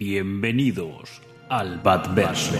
Bienvenidos 0.00 1.20
al 1.50 1.78
Batverse. 1.80 2.58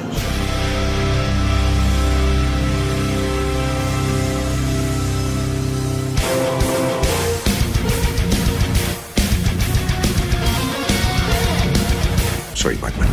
Soy 12.53 12.77
Batman. 12.77 13.09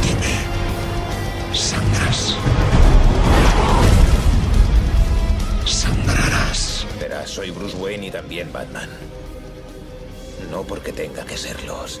Dime, 0.00 1.52
¿sangras? 1.52 2.36
Sangrarás. 5.66 6.86
Verás, 7.00 7.30
soy 7.30 7.50
Bruce 7.50 7.76
Wayne 7.78 8.06
y 8.06 8.10
también 8.12 8.52
Batman. 8.52 8.88
No 10.52 10.62
porque 10.62 10.92
tenga 10.92 11.24
que 11.26 11.36
serlos. 11.36 12.00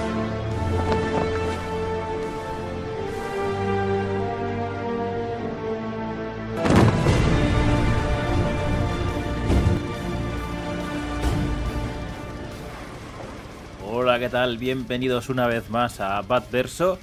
¿qué 14.21 14.29
tal? 14.29 14.59
Bienvenidos 14.59 15.29
una 15.29 15.47
vez 15.47 15.71
más 15.71 15.99
a 15.99 16.21
Batverso. 16.21 16.99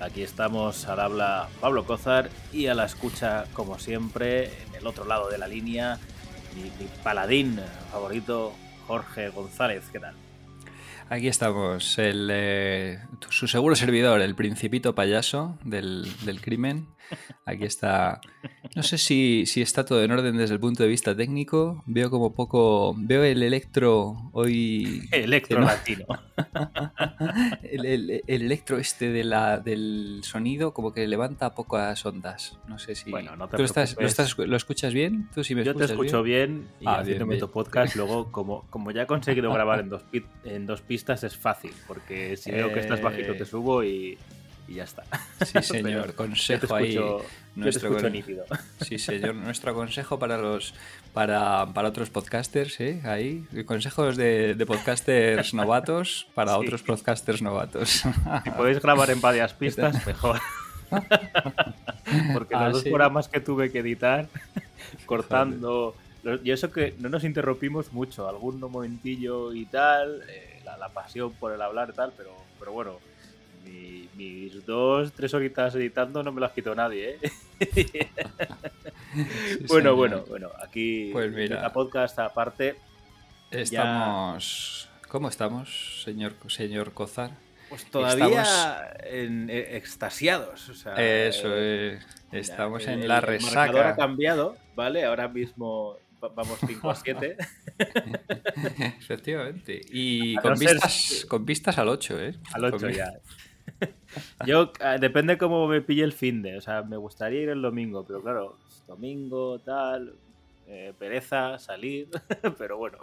Aquí 0.00 0.22
estamos 0.22 0.86
al 0.86 1.00
habla 1.00 1.50
Pablo 1.60 1.84
Cozar 1.84 2.30
y 2.50 2.68
a 2.68 2.74
la 2.74 2.86
escucha, 2.86 3.44
como 3.52 3.78
siempre, 3.78 4.44
en 4.44 4.76
el 4.76 4.86
otro 4.86 5.04
lado 5.04 5.28
de 5.28 5.36
la 5.36 5.46
línea, 5.48 5.98
mi, 6.54 6.62
mi 6.62 6.90
paladín 7.04 7.60
favorito, 7.90 8.54
Jorge 8.86 9.28
González. 9.28 9.84
¿Qué 9.92 10.00
tal? 10.00 10.14
Aquí 11.10 11.28
estamos, 11.28 11.98
el, 11.98 12.30
eh, 12.32 13.00
su 13.28 13.48
seguro 13.48 13.76
servidor, 13.76 14.22
el 14.22 14.34
principito 14.34 14.94
payaso 14.94 15.58
del, 15.64 16.10
del 16.24 16.40
crimen. 16.40 16.86
Aquí 17.44 17.64
está. 17.64 18.20
No 18.76 18.82
sé 18.82 18.98
si, 18.98 19.44
si, 19.46 19.60
está 19.62 19.84
todo 19.84 20.02
en 20.02 20.10
orden 20.10 20.36
desde 20.36 20.54
el 20.54 20.60
punto 20.60 20.82
de 20.82 20.88
vista 20.88 21.14
técnico. 21.16 21.82
Veo 21.86 22.10
como 22.10 22.34
poco. 22.34 22.94
Veo 22.96 23.24
el 23.24 23.42
electro 23.42 24.30
hoy. 24.32 25.02
Electro 25.12 25.60
no- 25.60 25.66
latino. 25.66 26.06
el, 27.62 27.84
el- 27.86 28.22
el 28.26 28.42
electro 28.42 28.78
este 28.78 29.10
de 29.10 29.24
la, 29.24 29.58
del 29.58 30.20
sonido, 30.22 30.72
como 30.74 30.92
que 30.92 31.06
levanta 31.06 31.54
pocas 31.54 32.04
ondas. 32.06 32.58
No 32.68 32.78
sé 32.78 32.94
si. 32.94 33.10
Bueno, 33.10 33.36
no 33.36 33.48
te 33.48 33.56
¿Tú 33.56 33.64
estás, 33.64 33.90
¿lo, 33.92 33.96
preocupes. 33.96 34.28
estás- 34.28 34.38
lo 34.48 34.56
escuchas 34.56 34.94
bien? 34.94 35.28
¿Tú 35.34 35.44
sí 35.44 35.54
me 35.54 35.64
Yo 35.64 35.74
te 35.74 35.84
escucho 35.84 36.22
bien, 36.22 36.68
y 36.80 36.86
Ah, 36.86 36.98
haciéndome 37.00 37.36
bien, 37.36 37.48
podcast, 37.48 37.96
luego, 37.96 38.30
como, 38.32 38.64
como 38.70 38.90
ya 38.90 39.02
he 39.02 39.06
conseguido 39.06 39.52
grabar 39.52 39.80
en 39.80 39.88
dos, 39.90 40.02
en 40.44 40.66
dos 40.66 40.80
pistas, 40.82 41.24
es 41.24 41.36
fácil, 41.36 41.72
porque 41.86 42.36
si 42.36 42.50
veo 42.50 42.72
que 42.72 42.80
estás 42.80 43.00
Eh. 43.00 43.02
bajito 43.02 43.34
te 43.34 43.44
subo 43.44 43.82
y, 43.84 44.18
y 44.68 44.74
ya 44.74 44.84
está. 44.84 45.02
Sí, 45.44 45.58
señor. 45.62 46.02
Pero 46.02 46.16
Consejo 46.16 46.74
ahí. 46.74 46.98
nuestro. 47.54 47.96
Sí, 48.80 48.98
señor. 48.98 49.34
Nuestro 49.34 49.74
consejo 49.74 50.18
para 50.18 50.38
los 50.38 50.74
para, 51.12 51.66
para 51.74 51.88
otros 51.88 52.10
podcasters, 52.10 52.80
¿eh? 52.80 53.00
Ahí. 53.04 53.44
Consejos 53.66 54.16
de, 54.16 54.54
de 54.54 54.66
podcasters 54.66 55.52
novatos 55.54 56.26
para 56.34 56.52
Sí. 56.54 56.60
otros 56.60 56.82
podcasters 56.82 57.42
novatos. 57.42 58.02
Si 58.44 58.50
podéis 58.50 58.80
grabar 58.80 59.10
en 59.10 59.20
varias 59.20 59.52
pistas, 59.54 60.06
mejor. 60.06 60.40
Porque 62.32 62.54
Ah, 62.54 62.64
los 62.64 62.72
dos 62.74 62.82
sí. 62.82 62.88
programas 62.90 63.28
que 63.28 63.40
tuve 63.40 63.70
que 63.70 63.78
editar, 63.80 64.28
cortando. 65.06 65.94
Y 66.44 66.52
eso 66.52 66.70
que 66.70 66.94
no 67.00 67.08
nos 67.08 67.24
interrumpimos 67.24 67.92
mucho, 67.92 68.28
algún 68.28 68.60
momentillo 68.60 69.52
y 69.54 69.66
tal, 69.66 70.22
eh, 70.28 70.60
la, 70.64 70.76
la 70.76 70.88
pasión 70.90 71.32
por 71.32 71.52
el 71.52 71.60
hablar 71.60 71.90
y 71.92 71.96
tal, 71.96 72.12
pero, 72.16 72.30
pero 72.60 72.72
bueno, 72.72 72.98
mi- 73.64 74.08
mis 74.16 74.64
dos, 74.66 75.12
tres 75.12 75.32
horitas 75.34 75.74
editando 75.74 76.22
no 76.22 76.32
me 76.32 76.40
las 76.40 76.52
quitó 76.52 76.74
nadie, 76.74 77.18
¿eh? 77.20 77.30
Sí, 79.14 79.64
bueno, 79.68 79.90
señor. 79.90 79.94
bueno, 79.96 80.24
bueno, 80.26 80.50
aquí 80.64 81.10
Pues 81.12 81.30
mira. 81.32 81.60
la 81.60 81.72
podcast 81.72 82.18
aparte, 82.18 82.76
Estamos. 83.50 84.88
¿Cómo 85.08 85.28
estamos, 85.28 86.02
señor, 86.04 86.32
señor 86.48 86.92
Cozar? 86.92 87.32
pues 87.68 87.84
todavía 87.90 88.42
Estamos- 88.42 88.96
en, 89.04 89.50
eh, 89.50 89.76
extasiados. 89.76 90.68
O 90.70 90.74
sea, 90.74 90.92
Eso 90.94 91.48
eh, 91.54 91.98
es. 92.32 92.48
Estamos 92.50 92.86
el- 92.86 93.02
en 93.02 93.08
la 93.08 93.18
el 93.18 93.40
marcador 93.42 93.56
ha 93.80 93.82
resaca. 93.82 93.96
cambiado, 93.96 94.56
¿vale? 94.74 95.04
Ahora 95.04 95.28
mismo 95.28 95.96
va- 96.22 96.28
vamos 96.28 96.58
5 96.66 96.90
a 96.90 96.94
7. 96.94 97.36
Efectivamente. 98.98 99.80
Y 99.90 100.36
A 100.38 100.40
con 100.42 100.50
no 100.52 100.56
ser- 100.56 100.72
vistas, 100.74 101.26
con 101.28 101.44
vistas 101.44 101.78
al 101.78 101.88
8, 101.88 102.20
¿eh? 102.20 102.34
al 102.52 102.64
8 102.64 102.78
Con- 102.78 102.92
ya. 102.92 103.12
Yo, 104.46 104.72
eh, 104.80 104.96
depende 105.00 105.38
cómo 105.38 105.66
me 105.66 105.80
pille 105.80 106.04
el 106.04 106.12
fin 106.12 106.42
de. 106.42 106.56
O 106.56 106.60
sea, 106.60 106.82
me 106.82 106.96
gustaría 106.96 107.42
ir 107.42 107.48
el 107.48 107.62
domingo, 107.62 108.04
pero 108.04 108.22
claro, 108.22 108.56
domingo, 108.86 109.58
tal, 109.60 110.14
eh, 110.66 110.92
pereza, 110.98 111.58
salir. 111.58 112.08
pero 112.58 112.78
bueno, 112.78 112.98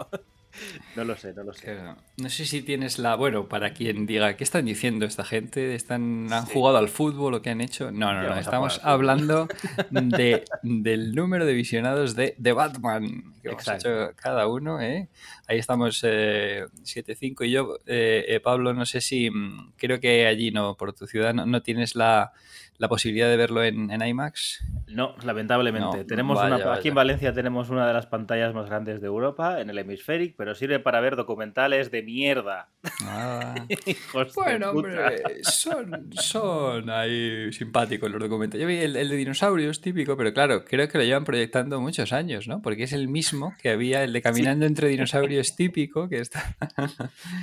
no 0.96 1.04
lo 1.06 1.16
sé, 1.16 1.34
no 1.34 1.44
lo 1.44 1.54
sé. 1.54 1.64
Claro. 1.64 1.96
No 2.18 2.30
sé 2.30 2.46
si 2.46 2.62
tienes 2.62 3.00
la. 3.00 3.16
Bueno, 3.16 3.48
para 3.48 3.74
quien 3.74 4.06
diga, 4.06 4.36
¿qué 4.36 4.44
están 4.44 4.66
diciendo 4.66 5.06
esta 5.06 5.24
gente? 5.24 5.76
¿Están, 5.76 6.32
¿Han 6.34 6.48
Sí. 6.48 6.54
jugado 6.54 6.78
al 6.78 6.90
fútbol 6.90 7.34
o 7.36 7.42
qué 7.42 7.50
han 7.52 7.62
hecho? 7.62 7.92
No, 7.92 8.14
no, 8.14 8.24
no. 8.24 8.36
Estamos 8.38 8.82
hablando 8.84 9.48
de, 9.92 10.44
del 10.64 11.14
número 11.16 11.46
de 11.46 11.54
visionados 11.54 12.16
de 12.16 12.36
The 12.42 12.52
Batman 12.54 13.36
que 13.42 13.50
hemos 13.50 13.68
hecho 13.68 14.12
cada 14.16 14.48
uno. 14.48 14.82
¿eh? 14.82 15.08
Ahí 15.48 15.58
estamos 15.60 16.04
7-5 16.04 17.46
y 17.46 17.52
yo, 17.52 17.80
eh, 17.86 18.26
eh, 18.28 18.40
Pablo, 18.40 18.74
no 18.74 18.86
sé 18.86 19.02
si. 19.02 19.30
mm, 19.30 19.74
Creo 19.78 20.00
que 20.00 20.26
allí 20.28 20.52
no, 20.52 20.76
por 20.76 20.94
tu 20.94 21.08
ciudad, 21.08 21.34
no, 21.34 21.46
no 21.46 21.62
tienes 21.62 21.96
la, 21.96 22.34
la 22.80 22.88
posibilidad 22.88 23.28
de 23.28 23.36
verlo 23.36 23.62
en, 23.62 23.92
en 23.92 24.02
IMAX. 24.02 24.66
No, 24.88 25.14
lamentablemente. 25.24 25.98
No, 25.98 26.06
tenemos 26.06 26.38
vaya, 26.38 26.56
una, 26.56 26.66
vaya. 26.66 26.80
Aquí 26.80 26.88
en 26.88 26.96
Valencia 26.96 27.34
tenemos 27.34 27.70
una 27.70 27.86
de 27.86 27.94
las 27.94 28.08
pantallas 28.08 28.56
más 28.56 28.68
grandes 28.68 29.02
de 29.02 29.08
Europa, 29.08 29.60
en 29.60 29.70
el 29.70 29.78
Hemispheric, 29.78 30.36
pero 30.38 30.56
sirve 30.56 30.80
para 30.80 31.02
ver 31.02 31.18
documentales 31.18 31.92
de 31.92 32.04
mierda. 32.04 32.70
Ah. 33.04 33.56
Bueno, 34.36 34.72
hombre, 34.72 35.22
son, 35.44 36.10
son 36.12 36.90
ahí 36.90 37.52
simpáticos 37.54 38.10
los 38.12 38.20
documentales. 38.22 38.62
Yo 38.62 38.68
vi 38.68 38.78
el, 38.78 38.96
el 38.96 39.10
de 39.10 39.16
dinosaurios 39.16 39.82
típico, 39.82 40.18
pero 40.18 40.34
claro, 40.34 40.66
creo 40.66 40.88
que 40.88 40.98
lo 40.98 41.04
llevan 41.04 41.24
proyectando 41.26 41.80
muchos 41.80 42.12
años, 42.14 42.48
¿no? 42.48 42.62
Porque 42.62 42.84
es 42.84 42.94
el 42.94 43.08
mismo 43.08 43.54
que 43.62 43.70
había 43.70 44.04
el 44.04 44.14
de 44.14 44.22
Caminando 44.22 44.66
entre 44.66 44.88
dinosaurios 44.90 45.56
típico, 45.56 46.10
que 46.10 46.20
está... 46.20 46.56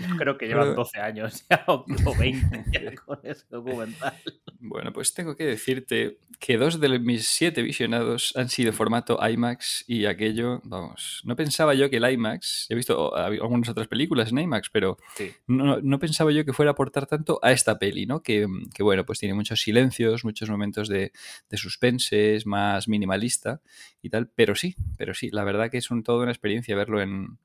Yo 0.08 0.16
creo 0.16 0.38
que 0.38 0.46
llevan 0.48 0.64
Pero- 0.64 0.74
12 0.76 0.98
años 1.00 1.46
ya, 1.50 1.64
o 1.66 1.84
o 2.04 2.14
20 2.16 2.64
ya 2.72 2.94
con 2.96 3.18
ese 3.22 3.44
documental. 3.50 4.14
Bueno, 4.58 4.92
pues 4.92 5.14
tengo 5.14 5.36
que 5.36 5.44
decirte 5.44 6.18
que 6.40 6.56
dos 6.58 6.80
de 6.80 6.98
mis 6.98 7.28
siete 7.28 7.62
visionados 7.62 8.32
han 8.36 8.48
sido 8.48 8.72
formato 8.72 9.18
IMAX 9.26 9.84
y 9.86 10.06
aquello, 10.06 10.60
vamos, 10.64 11.22
no 11.24 11.36
pensaba 11.36 11.74
yo 11.74 11.88
que 11.88 11.96
el 11.98 12.10
IMAX, 12.10 12.66
he 12.70 12.74
visto 12.74 12.98
oh, 13.10 13.14
algunas 13.16 13.68
otras 13.68 13.86
películas 13.88 14.30
en 14.32 14.38
IMAX, 14.38 14.68
pero 14.70 14.98
Sí. 15.16 15.32
No, 15.47 15.80
no 15.80 15.98
pensaba 15.98 16.32
yo 16.32 16.44
que 16.44 16.52
fuera 16.52 16.70
a 16.70 16.72
aportar 16.72 17.06
tanto 17.06 17.38
a 17.42 17.52
esta 17.52 17.78
peli, 17.78 18.06
¿no? 18.06 18.22
Que, 18.22 18.47
que, 18.74 18.82
bueno, 18.82 19.04
pues 19.04 19.19
tiene 19.19 19.34
muchos 19.34 19.60
silencios, 19.60 20.24
muchos 20.24 20.50
momentos 20.50 20.88
de, 20.88 21.12
de 21.48 21.56
suspense, 21.56 22.36
es 22.36 22.47
más 22.47 22.88
minimalista 22.88 23.60
y 24.02 24.10
tal, 24.10 24.28
pero 24.34 24.55
sí, 24.55 24.76
pero 24.96 25.14
sí, 25.14 25.31
la 25.31 25.44
verdad 25.44 25.70
que 25.70 25.78
es 25.78 25.90
un, 25.90 26.02
toda 26.02 26.22
una 26.22 26.32
experiencia 26.32 26.76
verlo 26.76 27.00
en, 27.00 27.38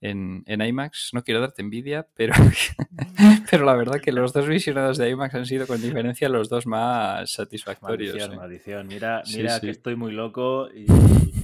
en, 0.00 0.42
en 0.46 0.60
IMAX. 0.60 1.10
No 1.12 1.22
quiero 1.22 1.40
darte 1.40 1.62
envidia, 1.62 2.06
pero, 2.14 2.34
pero 3.50 3.64
la 3.64 3.74
verdad 3.74 4.00
que 4.00 4.12
los 4.12 4.32
dos 4.32 4.46
visionados 4.48 4.98
de 4.98 5.10
IMAX 5.10 5.34
han 5.34 5.46
sido 5.46 5.66
con 5.66 5.80
diferencia 5.80 6.28
los 6.28 6.48
dos 6.48 6.66
más 6.66 7.30
satisfactorios. 7.32 8.14
Maldición, 8.14 8.32
¿eh? 8.32 8.36
maldición. 8.36 8.86
Mira, 8.86 9.22
Sí, 9.24 9.38
mira 9.38 9.54
sí. 9.54 9.66
que 9.66 9.70
estoy 9.70 9.96
muy 9.96 10.12
loco 10.12 10.68
y, 10.72 10.86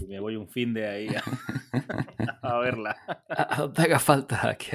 y 0.03 0.07
me 0.07 0.21
voy 0.21 0.37
un 0.37 0.49
fin 0.49 0.75
de 0.75 0.87
ahí 0.89 1.09
a, 1.09 1.23
a 2.43 2.59
verla. 2.59 2.97
A- 3.29 3.63
a 3.63 3.73
haga 3.83 3.99
falta 3.99 4.49
aquí 4.49 4.71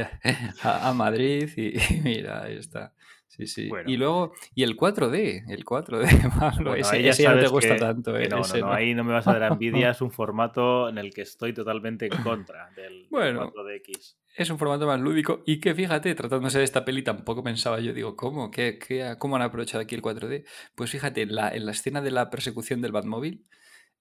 a, 0.64 0.94
Madrid 0.94 1.50
y, 1.56 1.78
y 1.96 2.02
mira, 2.02 2.44
ahí 2.44 2.58
está. 2.58 2.94
Sí, 3.28 3.46
sí. 3.46 3.68
Bueno. 3.70 3.90
Y 3.90 3.98
luego, 3.98 4.34
y 4.56 4.64
el 4.64 4.76
4D, 4.76 5.44
el 5.50 5.64
4D, 5.64 6.40
Pablo, 6.40 6.72
Bueno, 6.72 6.76
ese, 6.76 7.04
ya 7.04 7.12
ese 7.12 7.24
ya 7.24 7.36
no 7.36 7.42
te 7.42 7.48
gusta 7.48 7.74
que- 7.76 7.80
tanto, 7.80 8.14
que 8.14 8.24
¿eh? 8.24 8.30
no, 8.30 8.38
no, 8.38 8.42
Ese 8.44 8.62
no, 8.62 8.72
ahí 8.72 8.96
no 8.96 9.04
me 9.04 9.14
vas 9.14 9.28
a 9.28 9.38
dar 9.38 9.52
envidia. 9.52 9.92
Es 9.92 10.02
un 10.02 10.12
formato 10.12 10.90
en 10.90 10.98
el 10.98 11.14
que 11.14 11.22
estoy 11.22 11.54
totalmente 11.54 12.08
en 12.08 12.24
contra 12.24 12.70
del 12.76 13.06
Bueno. 13.12 13.52
4DX. 13.54 14.16
Es 14.38 14.50
un 14.52 14.58
formato 14.60 14.86
más 14.88 15.00
lúdico 15.00 15.42
y 15.46 15.60
que 15.60 15.74
fíjate, 15.76 16.14
tratándose 16.16 16.60
de 16.60 16.64
esta 16.64 16.86
peli 16.86 17.02
tampoco 17.04 17.44
pensaba 17.44 17.80
yo, 17.80 17.92
digo, 17.94 18.16
¿cómo? 18.16 18.50
¿Qué, 18.52 18.78
qué, 18.80 19.16
¿Cómo 19.20 19.36
han 19.36 19.42
aprovechado 19.42 19.82
aquí 19.84 19.94
el 19.96 20.02
4D? 20.02 20.44
Pues 20.76 20.92
fíjate, 20.92 21.24
en 21.24 21.36
la, 21.36 21.50
en 21.50 21.66
la 21.66 21.72
escena 21.72 22.02
de 22.02 22.12
la 22.12 22.30
persecución 22.30 22.82
del 22.82 22.92
Batmóvil, 22.92 23.46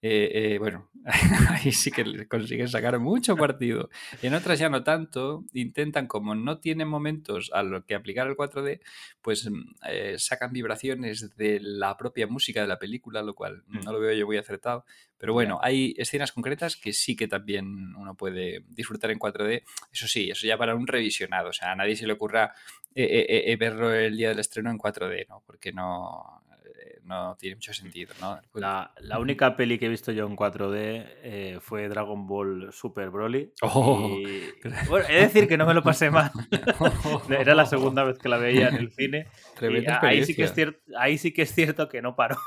eh, 0.01 0.29
eh, 0.53 0.57
bueno, 0.59 0.91
ahí 1.49 1.71
sí 1.71 1.89
que 1.91 2.27
consiguen 2.27 2.67
sacar 2.67 2.99
mucho 2.99 3.35
partido. 3.37 3.89
En 4.21 4.33
otras 4.35 4.59
ya 4.59 4.69
no 4.69 4.83
tanto, 4.83 5.43
intentan, 5.53 6.05
como 6.07 6.35
no 6.35 6.59
tienen 6.59 6.87
momentos 6.87 7.49
a 7.53 7.63
lo 7.63 7.83
que 7.83 7.95
aplicar 7.95 8.27
el 8.27 8.35
4D, 8.35 8.79
pues 9.21 9.49
mm, 9.49 9.75
eh, 9.89 10.15
sacan 10.19 10.51
vibraciones 10.53 11.35
de 11.35 11.59
la 11.61 11.97
propia 11.97 12.27
música 12.27 12.61
de 12.61 12.67
la 12.67 12.77
película, 12.77 13.23
lo 13.23 13.33
cual 13.33 13.63
Mm. 13.67 13.79
no 13.83 13.91
lo 13.91 13.99
veo 13.99 14.13
yo 14.13 14.25
muy 14.27 14.37
acertado. 14.37 14.85
Pero 15.17 15.33
bueno, 15.33 15.59
hay 15.63 15.95
escenas 15.97 16.31
concretas 16.31 16.75
que 16.75 16.93
sí 16.93 17.15
que 17.15 17.27
también 17.27 17.95
uno 17.95 18.13
puede 18.15 18.63
disfrutar 18.69 19.09
en 19.09 19.17
4D. 19.17 19.63
Eso 19.91 20.07
sí, 20.07 20.29
eso 20.29 20.45
ya 20.45 20.59
para 20.59 20.75
un 20.75 20.85
revisionado. 20.85 21.49
O 21.49 21.53
sea, 21.53 21.71
a 21.71 21.75
nadie 21.75 21.95
se 21.95 22.05
le 22.05 22.13
ocurra 22.13 22.53
eh, 22.93 23.55
verlo 23.59 23.91
el 23.91 24.15
día 24.15 24.29
del 24.29 24.39
estreno 24.39 24.69
en 24.69 24.77
4D, 24.77 25.25
¿no? 25.27 25.41
Porque 25.47 25.71
no, 25.73 26.43
eh, 26.87 26.99
no 27.03 27.35
tiene 27.39 27.55
mucho 27.55 27.73
sentido, 27.73 28.13
¿no? 28.21 28.39
La, 28.53 28.93
la 29.01 29.19
única 29.19 29.55
peli 29.55 29.77
que 29.77 29.87
he 29.87 29.89
visto 29.89 30.11
yo 30.11 30.25
en 30.27 30.35
4D 30.35 31.05
eh, 31.23 31.57
fue 31.61 31.87
Dragon 31.89 32.25
Ball 32.27 32.71
Super 32.71 33.09
Broly. 33.09 33.51
Oh. 33.61 34.09
y- 34.09 34.43
bueno, 34.87 35.05
he 35.09 35.15
de 35.15 35.21
decir 35.21 35.47
que 35.47 35.57
no 35.57 35.65
me 35.65 35.73
lo 35.73 35.83
pasé 35.83 36.09
mal. 36.11 36.31
Era 37.29 37.55
la 37.55 37.65
segunda 37.65 38.03
vez 38.03 38.17
que 38.17 38.29
la 38.29 38.37
veía 38.37 38.69
en 38.69 38.75
el 38.75 38.91
cine. 38.91 39.27
Y 39.61 39.85
ahí, 40.01 40.23
sí 40.25 40.35
que 40.35 40.43
es 40.43 40.53
cierto, 40.53 40.79
ahí 40.97 41.17
sí 41.17 41.33
que 41.33 41.41
es 41.43 41.53
cierto 41.53 41.89
que 41.89 42.01
no 42.01 42.15
paró. 42.15 42.37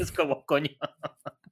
Es 0.00 0.12
como, 0.12 0.44
coño. 0.46 0.70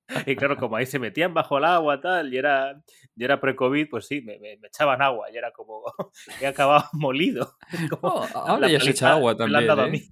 Y 0.27 0.37
claro, 0.37 0.57
como 0.57 0.77
ahí 0.77 0.87
se 0.87 0.99
metían 0.99 1.33
bajo 1.35 1.59
el 1.59 1.65
agua 1.65 2.01
tal, 2.01 2.33
y 2.33 2.37
era, 2.39 2.83
y 3.17 3.25
era 3.25 3.41
pre-COVID, 3.41 3.89
pues 3.89 4.07
sí, 4.07 4.21
me, 4.21 4.39
me- 4.39 4.57
me 4.59 4.69
echaban 4.69 5.01
agua 5.03 5.31
y 5.33 5.37
era 5.37 5.51
como 5.53 5.83
que 6.39 6.47
acababa 6.47 6.89
molido. 6.93 7.57
Como, 7.91 8.01
Oh, 8.15 8.29
ahora 8.35 8.69
ya 8.69 8.81
se 8.81 8.91
echa 8.91 9.13
agua 9.13 9.37
también. 9.37 9.67
dado 9.67 9.83
a 9.83 9.87
¿eh? 9.87 9.91
mí. 9.91 10.03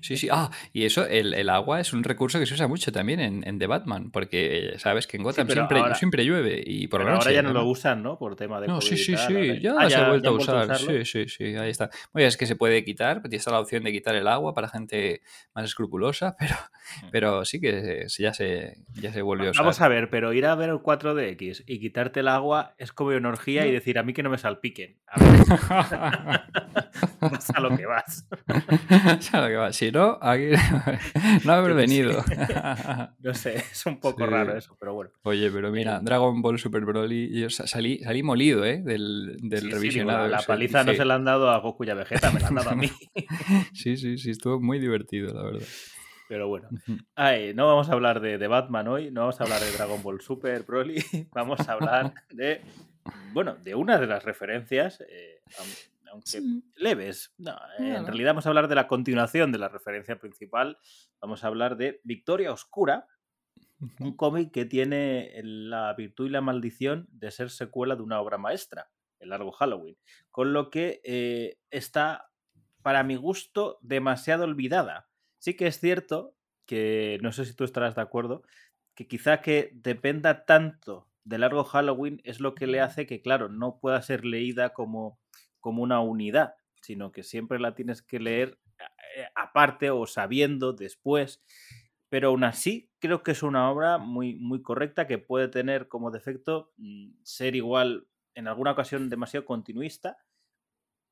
Sí, 0.00 0.16
sí. 0.16 0.28
Ah, 0.32 0.50
y 0.72 0.84
eso, 0.86 1.06
el, 1.06 1.34
el 1.34 1.50
agua 1.50 1.78
es 1.78 1.92
un 1.92 2.02
recurso 2.02 2.38
que 2.38 2.46
se 2.46 2.54
usa 2.54 2.66
mucho 2.66 2.90
también 2.92 3.20
en, 3.20 3.46
en 3.46 3.58
The 3.58 3.66
Batman, 3.66 4.10
porque 4.10 4.76
sabes 4.78 5.06
que 5.06 5.18
en 5.18 5.22
Gotham 5.22 5.46
pero 5.46 5.60
siempre, 5.60 5.78
ahora- 5.80 5.94
siempre 5.96 6.24
llueve 6.24 6.62
y 6.64 6.86
por 6.86 7.00
Pero 7.00 7.10
la 7.10 7.16
noche. 7.16 7.28
ahora 7.28 7.34
ya 7.34 7.42
no 7.42 7.48
además. 7.50 7.64
lo 7.64 7.70
usan, 7.70 8.02
¿no? 8.02 8.18
Por 8.18 8.34
tema 8.34 8.58
de 8.62 8.68
No, 8.68 8.76
COVID 8.78 8.86
sí, 8.88 8.94
y 8.94 8.96
sí, 8.98 9.12
tal, 9.14 9.26
sí, 9.26 9.34
ahora- 9.34 9.58
ya 9.60 9.74
Ah, 9.78 9.90
se 9.90 9.96
ha 9.96 10.08
vuelto 10.08 10.28
a 10.30 10.32
usar. 10.32 10.78
Sí, 10.78 11.04
sí, 11.04 11.28
sí, 11.28 11.44
ahí 11.56 11.68
está. 11.68 11.90
Bueno, 12.14 12.26
es 12.26 12.38
que 12.38 12.46
se 12.46 12.56
puede 12.56 12.82
quitar, 12.86 13.20
pues 13.20 13.32
ya 13.32 13.36
está 13.36 13.50
la 13.50 13.60
opción 13.60 13.84
de 13.84 13.92
quitar 13.92 14.14
el 14.14 14.28
agua 14.28 14.54
para 14.54 14.68
gente 14.70 15.20
más 15.54 15.66
escrupulosa, 15.66 16.36
pero, 16.38 16.54
pero 17.10 17.44
sí 17.44 17.60
que 17.60 18.06
se- 18.08 18.22
ya 18.22 18.32
se, 18.32 18.78
ya 18.94 19.12
se 19.12 19.20
volvió 19.20 19.41
a. 19.48 19.50
Mm. 19.50 19.58
Vamos 19.58 19.80
a 19.80 19.88
ver, 19.88 20.10
pero 20.10 20.32
ir 20.32 20.46
a 20.46 20.54
ver 20.54 20.70
el 20.70 20.76
4DX 20.76 21.64
y 21.66 21.80
quitarte 21.80 22.20
el 22.20 22.28
agua 22.28 22.74
es 22.78 22.92
como 22.92 23.10
una 23.10 23.28
orgía 23.28 23.64
y 23.66 23.68
No. 23.68 23.74
decir 23.74 23.98
a 23.98 24.02
mí 24.02 24.12
que 24.12 24.22
no 24.22 24.30
me 24.30 24.38
salpiquen. 24.38 24.98
A 25.06 25.22
ver, 25.22 25.40
vas 27.20 27.50
a 27.50 27.60
lo 27.60 27.76
que 27.76 27.86
vas. 27.86 28.26
¿Sabes 29.20 29.32
lo 29.32 29.48
que 29.48 29.56
va? 29.56 29.72
Si 29.72 29.90
no, 29.92 30.18
aquí 30.20 30.50
no 31.44 31.52
haber 31.52 31.74
venido. 31.74 32.24
No 33.20 33.34
sé, 33.34 33.56
es 33.56 33.86
un 33.86 34.00
poco 34.00 34.24
Sí. 34.24 34.30
raro 34.30 34.56
eso, 34.56 34.76
pero 34.78 34.94
bueno. 34.94 35.10
Oye, 35.22 35.50
pero 35.50 35.70
mira, 35.70 36.00
Dragon 36.00 36.42
Ball 36.42 36.58
Super 36.58 36.84
Broly, 36.84 37.40
yo 37.40 37.50
sa- 37.50 37.66
salí, 37.66 37.98
salí 38.00 38.22
molido, 38.22 38.64
¿eh? 38.64 38.82
Del, 38.82 39.36
del 39.40 39.60
Sí, 39.60 39.66
sí, 39.66 39.72
revisionado. 39.72 40.28
la, 40.28 40.40
paliza 40.42 40.82
no 40.84 40.92
se 40.94 41.04
la 41.04 41.14
han 41.14 41.24
dado 41.24 41.50
a 41.50 41.58
Goku 41.58 41.84
y 41.84 41.90
a 41.90 41.94
Vegeta, 41.94 42.30
me 42.32 42.40
la 42.40 42.48
han 42.48 42.54
dado 42.56 42.70
a 42.70 42.74
mí. 42.74 42.90
Sí, 43.72 43.96
sí, 43.96 44.18
sí, 44.18 44.30
estuvo 44.30 44.60
muy 44.60 44.78
divertido, 44.78 45.32
la 45.34 45.42
verdad. 45.44 45.66
Pero 46.28 46.48
bueno. 46.48 46.68
Ay, 47.14 47.52
no 47.54 47.66
vamos 47.66 47.88
a 47.90 47.92
hablar 47.92 48.20
de, 48.20 48.38
de 48.38 48.46
Batman 48.48 48.88
hoy, 48.88 49.10
no 49.10 49.22
vamos 49.22 49.40
a 49.40 49.44
hablar 49.44 49.60
de 49.60 49.70
Dragon 49.72 50.02
Ball 50.02 50.20
Super 50.20 50.62
Broly, 50.62 50.96
vamos 51.32 51.60
a 51.68 51.72
hablar 51.72 52.14
de, 52.30 52.62
bueno, 53.32 53.56
de 53.56 53.74
una 53.74 53.98
de 53.98 54.06
las 54.06 54.24
referencias, 54.24 55.00
eh, 55.08 55.40
aun- 55.58 56.10
aunque 56.12 56.40
leves. 56.76 57.34
No, 57.38 57.52
eh, 57.78 57.94
en 57.96 58.06
realidad 58.06 58.30
vamos 58.30 58.46
a 58.46 58.48
hablar 58.50 58.68
de 58.68 58.74
la 58.74 58.86
continuación 58.86 59.50
de 59.52 59.58
la 59.58 59.68
referencia 59.68 60.18
principal. 60.18 60.78
Vamos 61.20 61.42
a 61.44 61.46
hablar 61.48 61.76
de 61.76 62.00
Victoria 62.04 62.52
Oscura, 62.52 63.06
un 63.98 64.16
cómic 64.16 64.52
que 64.52 64.64
tiene 64.64 65.32
la 65.42 65.92
virtud 65.94 66.26
y 66.26 66.30
la 66.30 66.40
maldición 66.40 67.08
de 67.10 67.30
ser 67.30 67.50
secuela 67.50 67.96
de 67.96 68.02
una 68.02 68.20
obra 68.20 68.38
maestra, 68.38 68.90
El 69.20 69.30
Largo 69.30 69.52
Halloween, 69.52 69.96
con 70.30 70.52
lo 70.52 70.70
que 70.70 71.00
eh, 71.04 71.58
está, 71.70 72.30
para 72.82 73.02
mi 73.02 73.16
gusto, 73.16 73.78
demasiado 73.82 74.44
olvidada. 74.44 75.08
Sí 75.42 75.54
que 75.54 75.66
es 75.66 75.80
cierto 75.80 76.36
que, 76.66 77.18
no 77.20 77.32
sé 77.32 77.44
si 77.44 77.52
tú 77.52 77.64
estarás 77.64 77.96
de 77.96 78.02
acuerdo, 78.02 78.44
que 78.94 79.08
quizá 79.08 79.40
que 79.40 79.72
dependa 79.74 80.44
tanto 80.44 81.08
de 81.24 81.36
Largo 81.38 81.64
Halloween 81.64 82.20
es 82.22 82.38
lo 82.38 82.54
que 82.54 82.68
le 82.68 82.80
hace 82.80 83.08
que, 83.08 83.22
claro, 83.22 83.48
no 83.48 83.80
pueda 83.80 84.00
ser 84.02 84.24
leída 84.24 84.72
como, 84.72 85.18
como 85.58 85.82
una 85.82 85.98
unidad, 85.98 86.54
sino 86.80 87.10
que 87.10 87.24
siempre 87.24 87.58
la 87.58 87.74
tienes 87.74 88.02
que 88.02 88.20
leer 88.20 88.60
eh, 89.16 89.24
aparte 89.34 89.90
o 89.90 90.06
sabiendo 90.06 90.74
después. 90.74 91.42
Pero 92.08 92.28
aún 92.28 92.44
así, 92.44 92.92
creo 93.00 93.24
que 93.24 93.32
es 93.32 93.42
una 93.42 93.68
obra 93.68 93.98
muy, 93.98 94.36
muy 94.36 94.62
correcta 94.62 95.08
que 95.08 95.18
puede 95.18 95.48
tener 95.48 95.88
como 95.88 96.12
defecto 96.12 96.72
mm, 96.76 97.14
ser 97.24 97.56
igual, 97.56 98.06
en 98.36 98.46
alguna 98.46 98.70
ocasión, 98.70 99.10
demasiado 99.10 99.44
continuista. 99.44 100.18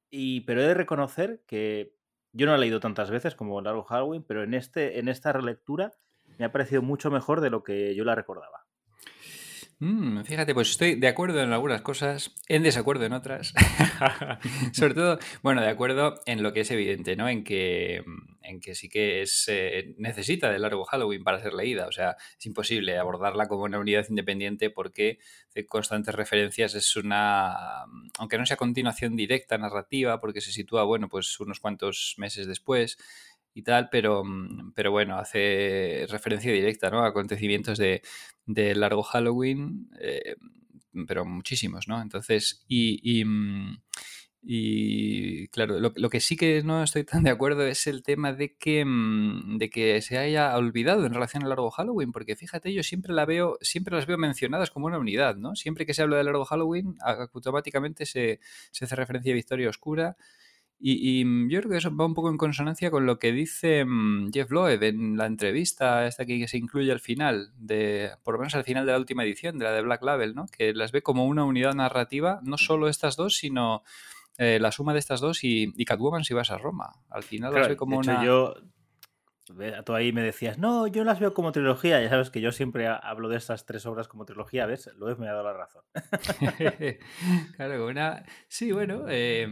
Y, 0.09 0.43
pero 0.43 0.63
he 0.63 0.67
de 0.67 0.75
reconocer 0.75 1.43
que 1.49 1.97
yo 2.33 2.47
no 2.47 2.55
he 2.55 2.59
leído 2.59 2.81
tantas 2.81 3.11
veces 3.11 3.35
como 3.35 3.61
Largo 3.61 3.85
Halloween, 3.85 4.25
pero 4.27 4.43
en, 4.43 4.55
este, 4.55 4.99
en 4.99 5.09
esta 5.09 5.33
relectura 5.33 5.93
me 6.39 6.45
ha 6.45 6.53
parecido 6.53 6.83
mucho 6.83 7.11
mejor 7.11 7.41
de 7.41 7.51
lo 7.51 7.63
que 7.63 7.95
yo 7.95 8.05
la 8.05 8.15
recordaba. 8.15 8.60
Mm, 9.83 10.25
fíjate, 10.25 10.53
pues 10.53 10.73
estoy 10.73 10.97
de 10.97 11.09
acuerdo 11.09 11.41
en 11.43 11.55
algunas 11.55 11.81
cosas, 11.81 12.35
en 12.49 12.63
desacuerdo 12.63 13.07
en 13.07 13.15
otras. 13.15 13.55
Sobre 14.75 14.93
todo, 14.93 15.19
bueno, 15.43 15.63
de 15.63 15.69
acuerdo 15.69 16.21
en 16.27 16.43
lo 16.43 16.53
que 16.53 16.61
es 16.61 16.71
evidente, 16.71 17.17
¿no? 17.17 17.31
En 17.31 17.45
que, 17.45 18.05
en 18.43 18.61
que 18.61 18.75
sí 18.75 18.91
que 18.91 19.23
es 19.23 19.47
eh, 19.49 19.95
necesita 19.97 20.51
de 20.51 20.59
largo 20.59 20.85
Halloween 20.85 21.25
para 21.25 21.41
ser 21.41 21.55
leída. 21.55 21.87
O 21.87 21.93
sea, 21.93 22.17
es 22.39 22.45
imposible 22.45 22.99
abordarla 22.99 23.49
como 23.49 23.63
una 23.63 23.79
unidad 23.79 24.05
independiente 24.11 24.69
porque 24.69 25.19
de 25.55 25.65
constantes 25.65 26.15
referencias 26.15 26.75
es 26.75 26.95
una, 26.97 27.85
aunque 28.19 28.37
no 28.37 28.45
sea 28.45 28.59
continuación 28.59 29.17
directa 29.17 29.57
narrativa, 29.57 30.21
porque 30.21 30.43
se 30.43 30.53
sitúa, 30.53 30.85
bueno, 30.85 31.09
pues 31.09 31.41
unos 31.41 31.59
cuantos 31.59 32.17
meses 32.19 32.47
después 32.47 32.99
y 33.55 33.63
tal, 33.63 33.89
pero, 33.91 34.25
mm, 34.25 34.73
pero 34.75 34.91
bueno, 34.91 35.17
hace 35.17 36.07
referencia 36.09 36.53
directa 36.53 36.91
¿no? 36.91 37.01
a 37.01 37.09
acontecimientos 37.09 37.79
de, 37.79 38.03
de 38.47 38.75
largo 38.75 39.03
Halloween, 39.03 39.91
eh, 40.01 40.37
pero 41.07 41.25
muchísimos, 41.25 41.89
¿no? 41.89 42.01
Entonces, 42.03 42.65
y, 42.69 43.01
y, 43.03 43.25
mm, 43.25 43.79
y, 44.43 45.49
claro, 45.49 45.79
lo, 45.79 45.93
lo, 45.95 46.09
que 46.09 46.21
sí 46.21 46.37
que 46.37 46.63
no 46.63 46.83
estoy 46.83 47.05
tan 47.05 47.25
de 47.25 47.31
acuerdo 47.31 47.67
es 47.67 47.87
el 47.87 48.03
tema 48.03 48.33
de 48.33 48.57
que, 48.57 48.85
mm, 48.87 49.59
de 49.59 49.69
que 49.71 50.01
se 50.01 50.17
haya 50.19 50.57
olvidado 50.57 51.05
en 51.05 51.13
relación 51.13 51.43
al 51.43 51.51
largo 51.51 51.71
Halloween, 51.71 52.11
porque 52.13 52.37
fíjate, 52.37 52.73
yo 52.73 52.83
siempre 52.83 53.13
la 53.13 53.27
veo, 53.27 53.59
siempre 53.61 53.95
las 53.95 54.07
veo 54.07 54.17
mencionadas 54.19 54.71
como 54.71 54.87
una 54.87 54.99
unidad, 54.99 55.37
¿no? 55.37 55.55
Siempre 55.57 55.85
que 55.87 55.95
se 55.95 56.03
habla 56.03 56.17
de 56.17 56.25
largo 56.25 56.45
Halloween, 56.47 56.97
automáticamente 57.01 58.07
se, 58.07 58.41
se 58.71 58.85
hace 58.87 58.97
referencia 58.97 59.33
a 59.33 59.35
Victoria 59.37 59.69
Oscura. 59.69 60.17
Y, 60.83 61.21
y, 61.21 61.49
yo 61.51 61.61
creo 61.61 61.73
que 61.73 61.77
eso 61.77 61.95
va 61.95 62.07
un 62.07 62.15
poco 62.15 62.31
en 62.31 62.39
consonancia 62.39 62.91
con 62.91 63.05
lo 63.05 63.19
que 63.19 63.33
dice 63.33 63.85
um, 63.85 64.31
Jeff 64.33 64.51
Loeb 64.51 64.83
en 64.83 65.19
la 65.19 65.27
entrevista 65.27 66.07
esta 66.07 66.25
que 66.25 66.49
se 66.49 66.57
incluye 66.57 66.91
al 66.91 67.01
final, 67.01 67.53
de, 67.59 68.13
por 68.25 68.35
lo 68.35 68.41
menos 68.41 68.55
al 68.55 68.65
final 68.65 68.87
de 68.87 68.93
la 68.93 68.99
última 68.99 69.23
edición, 69.25 69.59
de 69.59 69.67
la 69.67 69.73
de 69.73 69.83
Black 69.83 70.03
Label, 70.03 70.35
¿no? 70.35 70.47
que 70.47 70.73
las 70.73 70.91
ve 70.91 71.03
como 71.03 71.27
una 71.27 71.45
unidad 71.45 71.75
narrativa, 71.75 72.41
no 72.45 72.57
solo 72.57 72.89
estas 72.89 73.17
dos, 73.17 73.37
sino 73.37 73.83
eh, 74.39 74.59
la 74.59 74.73
suma 74.73 74.95
de 74.95 75.01
estas 75.01 75.21
dos 75.21 75.45
y, 75.45 75.71
y 75.77 75.85
Catwoman 75.85 76.25
si 76.25 76.33
vas 76.33 76.51
a 76.51 76.57
Roma. 76.57 76.93
Al 77.11 77.25
final 77.25 77.51
claro, 77.51 77.65
las 77.65 77.69
ve 77.69 77.77
como 77.77 77.97
de 77.97 78.03
hecho, 78.03 78.11
una... 78.13 78.25
Yo... 78.25 78.55
Tú 79.45 79.95
ahí 79.95 80.13
me 80.13 80.23
decías, 80.23 80.59
no, 80.59 80.87
yo 80.87 81.03
las 81.03 81.19
veo 81.19 81.35
como 81.35 81.51
trilogía. 81.53 82.01
Ya 82.01 82.09
sabes 82.09 82.31
que 82.31 82.41
yo 82.41 82.53
siempre 82.53 82.87
hablo 82.87 83.29
de 83.29 83.37
estas 83.37 83.67
tres 83.67 83.85
obras 83.87 84.07
como 84.07 84.25
trilogía, 84.25 84.67
¿ves? 84.67 84.91
Loeb 84.97 85.19
me 85.19 85.29
ha 85.29 85.33
dado 85.33 85.45
la 85.45 85.53
razón. 85.55 85.83
claro, 87.57 87.87
una. 87.87 88.25
Sí, 88.49 88.71
bueno, 88.73 89.07
eh, 89.09 89.49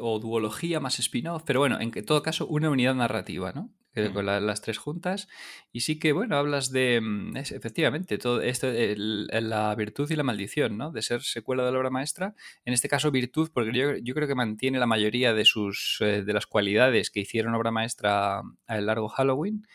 o 0.00 0.18
duología 0.18 0.80
más 0.80 0.98
spin-off, 0.98 1.42
pero 1.44 1.60
bueno, 1.60 1.78
en 1.80 1.90
todo 2.04 2.22
caso, 2.22 2.46
una 2.46 2.70
unidad 2.70 2.94
narrativa, 2.94 3.52
¿no? 3.52 3.70
Mm. 3.94 4.12
Con 4.12 4.26
la, 4.26 4.38
las 4.40 4.60
tres 4.60 4.78
juntas. 4.78 5.28
Y 5.72 5.80
sí 5.80 5.98
que, 5.98 6.12
bueno, 6.12 6.36
hablas 6.36 6.70
de. 6.70 7.02
Es, 7.34 7.50
efectivamente, 7.50 8.18
todo 8.18 8.40
esto, 8.40 8.68
el, 8.68 9.26
la 9.26 9.74
virtud 9.74 10.10
y 10.10 10.16
la 10.16 10.22
maldición, 10.22 10.76
¿no? 10.76 10.92
De 10.92 11.02
ser 11.02 11.22
secuela 11.22 11.64
de 11.64 11.72
la 11.72 11.78
obra 11.78 11.90
maestra. 11.90 12.34
En 12.64 12.72
este 12.72 12.88
caso, 12.88 13.10
virtud, 13.10 13.50
porque 13.52 13.72
yo, 13.72 13.96
yo 13.96 14.14
creo 14.14 14.28
que 14.28 14.34
mantiene 14.34 14.78
la 14.78 14.86
mayoría 14.86 15.34
de 15.34 15.44
sus. 15.44 15.98
Eh, 16.00 16.22
de 16.22 16.32
las 16.32 16.46
cualidades 16.46 17.10
que 17.10 17.20
hicieron 17.20 17.54
obra 17.54 17.72
maestra 17.72 18.42
a 18.66 18.78
el 18.78 18.86
largo 18.86 19.08
Halloween. 19.08 19.66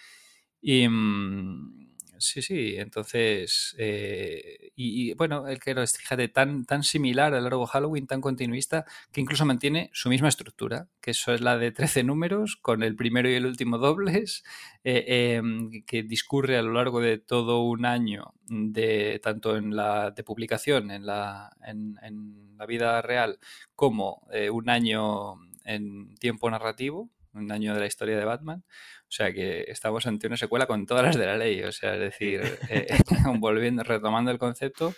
Y. 0.62 0.88
Mmm, 0.88 1.85
Sí, 2.18 2.42
sí, 2.42 2.76
entonces, 2.78 3.76
eh, 3.78 4.72
y, 4.76 5.14
bueno, 5.16 5.48
el 5.50 5.60
que 5.60 5.72
es, 5.72 5.98
fíjate, 5.98 6.30
tan, 6.30 6.64
tan 6.66 6.82
similar 6.84 7.34
a 7.34 7.42
largo 7.42 7.66
Halloween, 7.66 8.08
tan 8.08 8.22
continuista, 8.22 8.86
que 9.12 9.20
incluso 9.20 9.44
mantiene 9.46 9.90
su 9.92 10.08
misma 10.08 10.30
estructura, 10.30 10.88
que 11.02 11.12
eso 11.12 11.34
es 11.34 11.42
la 11.42 11.58
de 11.58 11.72
13 11.74 12.04
números, 12.06 12.56
con 12.62 12.84
el 12.84 12.96
primero 12.96 13.28
y 13.30 13.34
el 13.34 13.46
último 13.46 13.80
dobles, 13.80 14.44
eh, 14.86 15.04
eh, 15.08 15.42
que 15.86 16.04
discurre 16.04 16.58
a 16.58 16.62
lo 16.62 16.72
largo 16.74 17.02
de 17.02 17.18
todo 17.18 17.64
un 17.64 17.86
año, 17.86 18.34
de 18.48 19.20
tanto 19.22 19.58
en 19.58 19.76
la 19.76 20.12
de 20.12 20.24
publicación, 20.24 20.92
en 20.92 21.06
la, 21.06 21.52
en, 21.66 21.98
en 22.02 22.56
la 22.58 22.66
vida 22.66 23.02
real, 23.02 23.40
como 23.76 24.26
eh, 24.32 24.50
un 24.50 24.70
año 24.70 25.36
en 25.66 26.16
tiempo 26.16 26.50
narrativo, 26.50 27.10
un 27.34 27.52
año 27.52 27.74
de 27.74 27.82
la 27.82 27.88
historia 27.88 28.18
de 28.18 28.24
Batman. 28.24 28.64
O 29.08 29.12
sea 29.16 29.32
que 29.32 29.66
estamos 29.68 30.08
ante 30.08 30.28
una 30.28 30.38
secuela 30.38 30.66
con 30.66 30.86
todas 30.86 31.06
las 31.06 31.18
de 31.18 31.26
la 31.26 31.38
ley. 31.38 31.64
O 31.64 31.72
sea, 31.72 31.94
es 31.94 32.00
decir, 32.00 32.42
eh, 32.70 32.88
volviendo, 33.40 33.84
retomando 33.84 34.32
el 34.32 34.40
concepto 34.40 34.94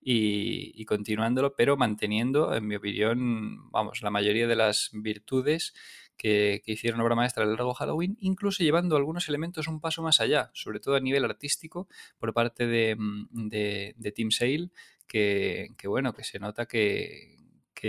y, 0.00 0.84
continuándolo, 0.86 1.54
pero 1.54 1.76
manteniendo, 1.76 2.54
en 2.54 2.66
mi 2.66 2.76
opinión, 2.76 3.70
vamos, 3.70 4.02
la 4.02 4.10
mayoría 4.10 4.46
de 4.46 4.56
las 4.56 4.90
virtudes 4.92 5.74
que, 6.16 6.62
hicieron 6.64 7.00
obra 7.00 7.14
maestra 7.14 7.44
del 7.44 7.56
largo 7.56 7.74
Halloween, 7.74 8.16
incluso 8.20 8.62
llevando 8.62 8.96
algunos 8.96 9.28
elementos 9.28 9.68
un 9.68 9.80
paso 9.80 10.02
más 10.02 10.20
allá, 10.20 10.50
sobre 10.54 10.80
todo 10.80 10.94
a 10.94 11.00
nivel 11.00 11.24
artístico, 11.24 11.88
por 12.18 12.32
parte 12.32 12.66
de, 12.66 12.96
mm, 12.98 13.48
de, 13.48 14.12
Tim 14.14 14.30
Sale, 14.30 14.70
que, 15.06 15.74
bueno, 15.84 16.14
que 16.14 16.24
se 16.24 16.38
nota 16.38 16.66
que, 16.66 17.36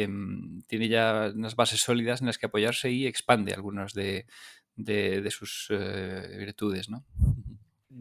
mm, 0.07 0.61
tiene 0.67 0.89
ya 0.89 1.31
unas 1.33 1.55
bases 1.55 1.79
sólidas 1.79 2.21
en 2.21 2.27
las 2.27 2.37
que 2.37 2.47
apoyarse 2.47 2.91
y 2.91 3.07
expande 3.07 3.53
algunas 3.53 3.93
de, 3.93 4.25
sus 5.31 5.67
eh, 5.69 6.35
virtudes, 6.37 6.89
¿no? 6.89 7.05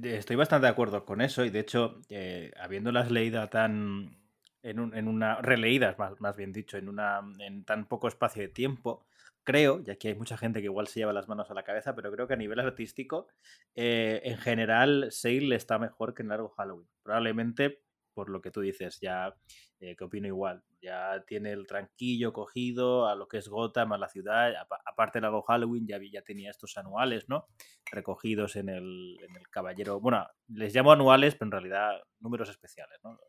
Estoy 0.03 0.37
bastante 0.37 0.67
de 0.67 0.73
acuerdo 0.73 1.05
con 1.05 1.21
eso 1.21 1.45
y 1.45 1.51
de 1.51 1.61
hecho, 1.61 2.01
eh, 2.09 2.53
habiéndolas 2.61 3.11
leído 3.11 3.49
tan 3.49 4.17
en, 4.63 4.95
en 4.95 5.09
una 5.09 5.37
releídas 5.37 5.99
más, 5.99 6.21
más, 6.21 6.37
bien 6.37 6.53
dicho, 6.53 6.77
en 6.77 6.89
una 6.89 7.21
en 7.39 7.65
tan 7.65 7.87
poco 7.87 8.09
espacio 8.09 8.43
de 8.43 8.49
tiempo, 8.49 9.07
creo, 9.49 9.83
y 9.85 9.91
aquí 9.91 10.09
hay 10.09 10.15
mucha 10.15 10.37
gente 10.37 10.61
que 10.61 10.67
igual 10.67 10.89
se 10.89 11.01
lleva 11.01 11.15
las 11.15 11.27
manos 11.27 11.51
a 11.51 11.55
la 11.55 11.63
cabeza, 11.63 11.95
pero 11.95 12.13
creo 12.13 12.29
que 12.29 12.35
a 12.35 12.37
nivel 12.37 12.61
artístico, 12.61 13.29
eh, 13.75 14.21
en 14.25 14.37
general, 14.37 15.09
Sale 15.11 15.55
está 15.55 15.79
mejor 15.79 16.13
que 16.13 16.23
en 16.23 16.29
Largo 16.29 16.51
Halloween. 16.51 16.87
Probablemente 17.03 17.81
por 18.19 18.31
lo 18.31 18.41
que 18.41 18.51
tú 18.51 18.63
dices, 18.63 18.99
ya 19.01 19.33
eh, 19.79 19.95
que 19.95 20.03
opino 20.03 20.27
igual, 20.27 20.65
ya 20.83 21.23
tiene 21.25 21.53
el 21.53 21.69
tranquillo 21.69 22.33
cogido 22.33 23.07
a 23.07 23.15
lo 23.15 23.29
que 23.29 23.39
es 23.39 23.49
Gotham, 23.49 23.93
a 23.93 23.97
la 23.97 24.09
ciudad, 24.09 24.55
aparte 24.85 25.19
del 25.19 25.23
lago 25.23 25.43
Halloween 25.43 25.87
ya, 25.87 26.01
ya 26.11 26.23
tenía 26.23 26.51
estos 26.51 26.77
anuales, 26.79 27.29
¿no? 27.29 27.47
Recogidos 27.93 28.57
en 28.57 28.71
el, 28.71 29.21
en 29.23 29.37
el 29.37 29.49
Caballero, 29.51 30.01
bueno, 30.01 30.27
les 30.49 30.75
llamo 30.75 30.91
anuales, 30.91 31.37
pero 31.37 31.47
en 31.47 31.53
realidad 31.53 31.93
números 32.19 32.49
especiales, 32.49 32.99
¿no? 33.05 33.21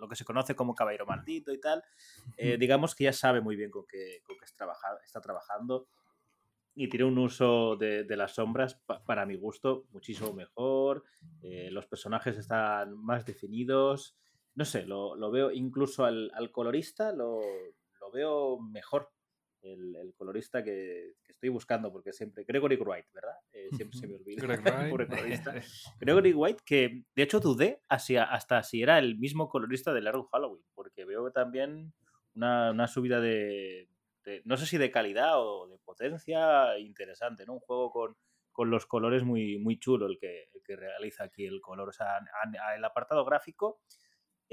Lo, 0.00 0.08
que 0.08 0.16
se 0.16 0.24
conoce 0.24 0.56
como 0.56 0.74
Caballero 0.74 1.06
Maldito 1.06 1.52
y 1.52 1.60
tal, 1.60 1.84
eh, 2.36 2.56
digamos 2.58 2.96
que 2.96 3.04
ya 3.04 3.12
sabe 3.12 3.40
muy 3.40 3.54
bien 3.54 3.70
con 3.70 3.84
qué, 3.88 4.22
con 4.24 4.36
qué 4.38 4.44
está 4.44 5.20
trabajando 5.20 5.86
y 6.74 6.88
tiene 6.88 7.04
un 7.04 7.18
uso 7.18 7.76
de, 7.76 8.04
las 8.16 8.34
sombras, 8.34 8.80
para 9.06 9.26
mi 9.26 9.36
gusto, 9.36 9.84
muchísimo 9.92 10.32
mejor. 10.32 11.04
Eh, 11.42 11.70
los 11.70 11.86
personajes 11.86 12.38
están 12.38 12.96
más 12.96 13.26
definidos 13.26 14.16
no 14.54 14.64
sé, 14.64 14.84
lo, 14.84 15.30
veo 15.30 15.50
incluso 15.50 16.04
al, 16.04 16.30
colorista, 16.52 17.12
lo, 17.12 17.40
veo 18.12 18.58
mejor. 18.60 19.10
El, 19.62 20.12
colorista 20.16 20.62
que, 20.64 21.14
estoy 21.28 21.48
buscando, 21.48 21.92
porque 21.92 22.12
siempre. 22.12 22.44
Gregory 22.44 22.76
White, 22.76 23.08
¿verdad? 23.14 23.36
Eh, 23.52 23.68
siempre 23.72 23.98
se 23.98 24.08
me 24.08 24.16
olvida. 24.16 24.42
Gregory 26.00 26.34
White, 26.34 26.62
que 26.66 27.04
de 27.14 27.22
hecho 27.22 27.38
dudé 27.40 27.80
hacia, 27.88 28.24
hasta 28.24 28.62
si 28.64 28.82
era 28.82 28.98
el 28.98 29.18
mismo 29.18 29.48
colorista 29.48 29.92
de 29.92 30.02
Largo 30.02 30.28
Halloween, 30.32 30.64
porque 30.74 31.04
veo 31.04 31.30
también 31.30 31.92
una, 32.34 32.88
subida 32.88 33.20
de, 33.20 33.88
No 34.44 34.56
sé 34.56 34.66
si 34.66 34.78
de 34.78 34.90
calidad 34.90 35.40
o 35.40 35.68
de 35.68 35.78
potencia 35.78 36.76
interesante, 36.78 37.46
¿no? 37.46 37.54
Un 37.54 37.60
juego 37.60 37.90
con, 37.90 38.70
los 38.70 38.86
colores 38.86 39.22
muy, 39.22 39.58
muy 39.58 39.78
chulo 39.78 40.06
el 40.06 40.18
que, 40.18 40.50
que 40.64 40.76
realiza 40.76 41.24
aquí 41.24 41.46
el 41.46 41.60
color. 41.60 41.88
O 41.88 41.92
sea, 41.92 42.18
el 42.76 42.84
apartado 42.84 43.24
gráfico 43.24 43.80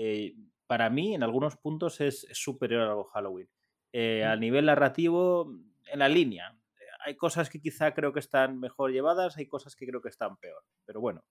eh, 0.01 0.33
para 0.65 0.89
mí 0.89 1.13
en 1.13 1.23
algunos 1.23 1.57
puntos 1.57 1.99
es, 1.99 2.25
superior 2.31 2.83
a 2.83 3.03
Halloween. 3.11 3.49
Eh, 3.91 4.23
a 4.23 4.37
nivel 4.37 4.67
narrativo, 4.67 5.53
en 5.91 5.99
la 5.99 6.07
línea. 6.07 6.57
Eh, 6.79 6.85
hay 7.05 7.17
cosas 7.17 7.49
que 7.49 7.59
quizá 7.59 7.93
creo 7.93 8.13
que 8.13 8.21
están 8.21 8.61
mejor 8.61 8.93
llevadas, 8.93 9.35
hay 9.35 9.47
cosas 9.47 9.75
que 9.75 9.85
creo 9.85 10.01
que 10.01 10.07
están 10.07 10.37
peor. 10.37 10.63
Pero 10.85 11.01
bueno, 11.01 11.25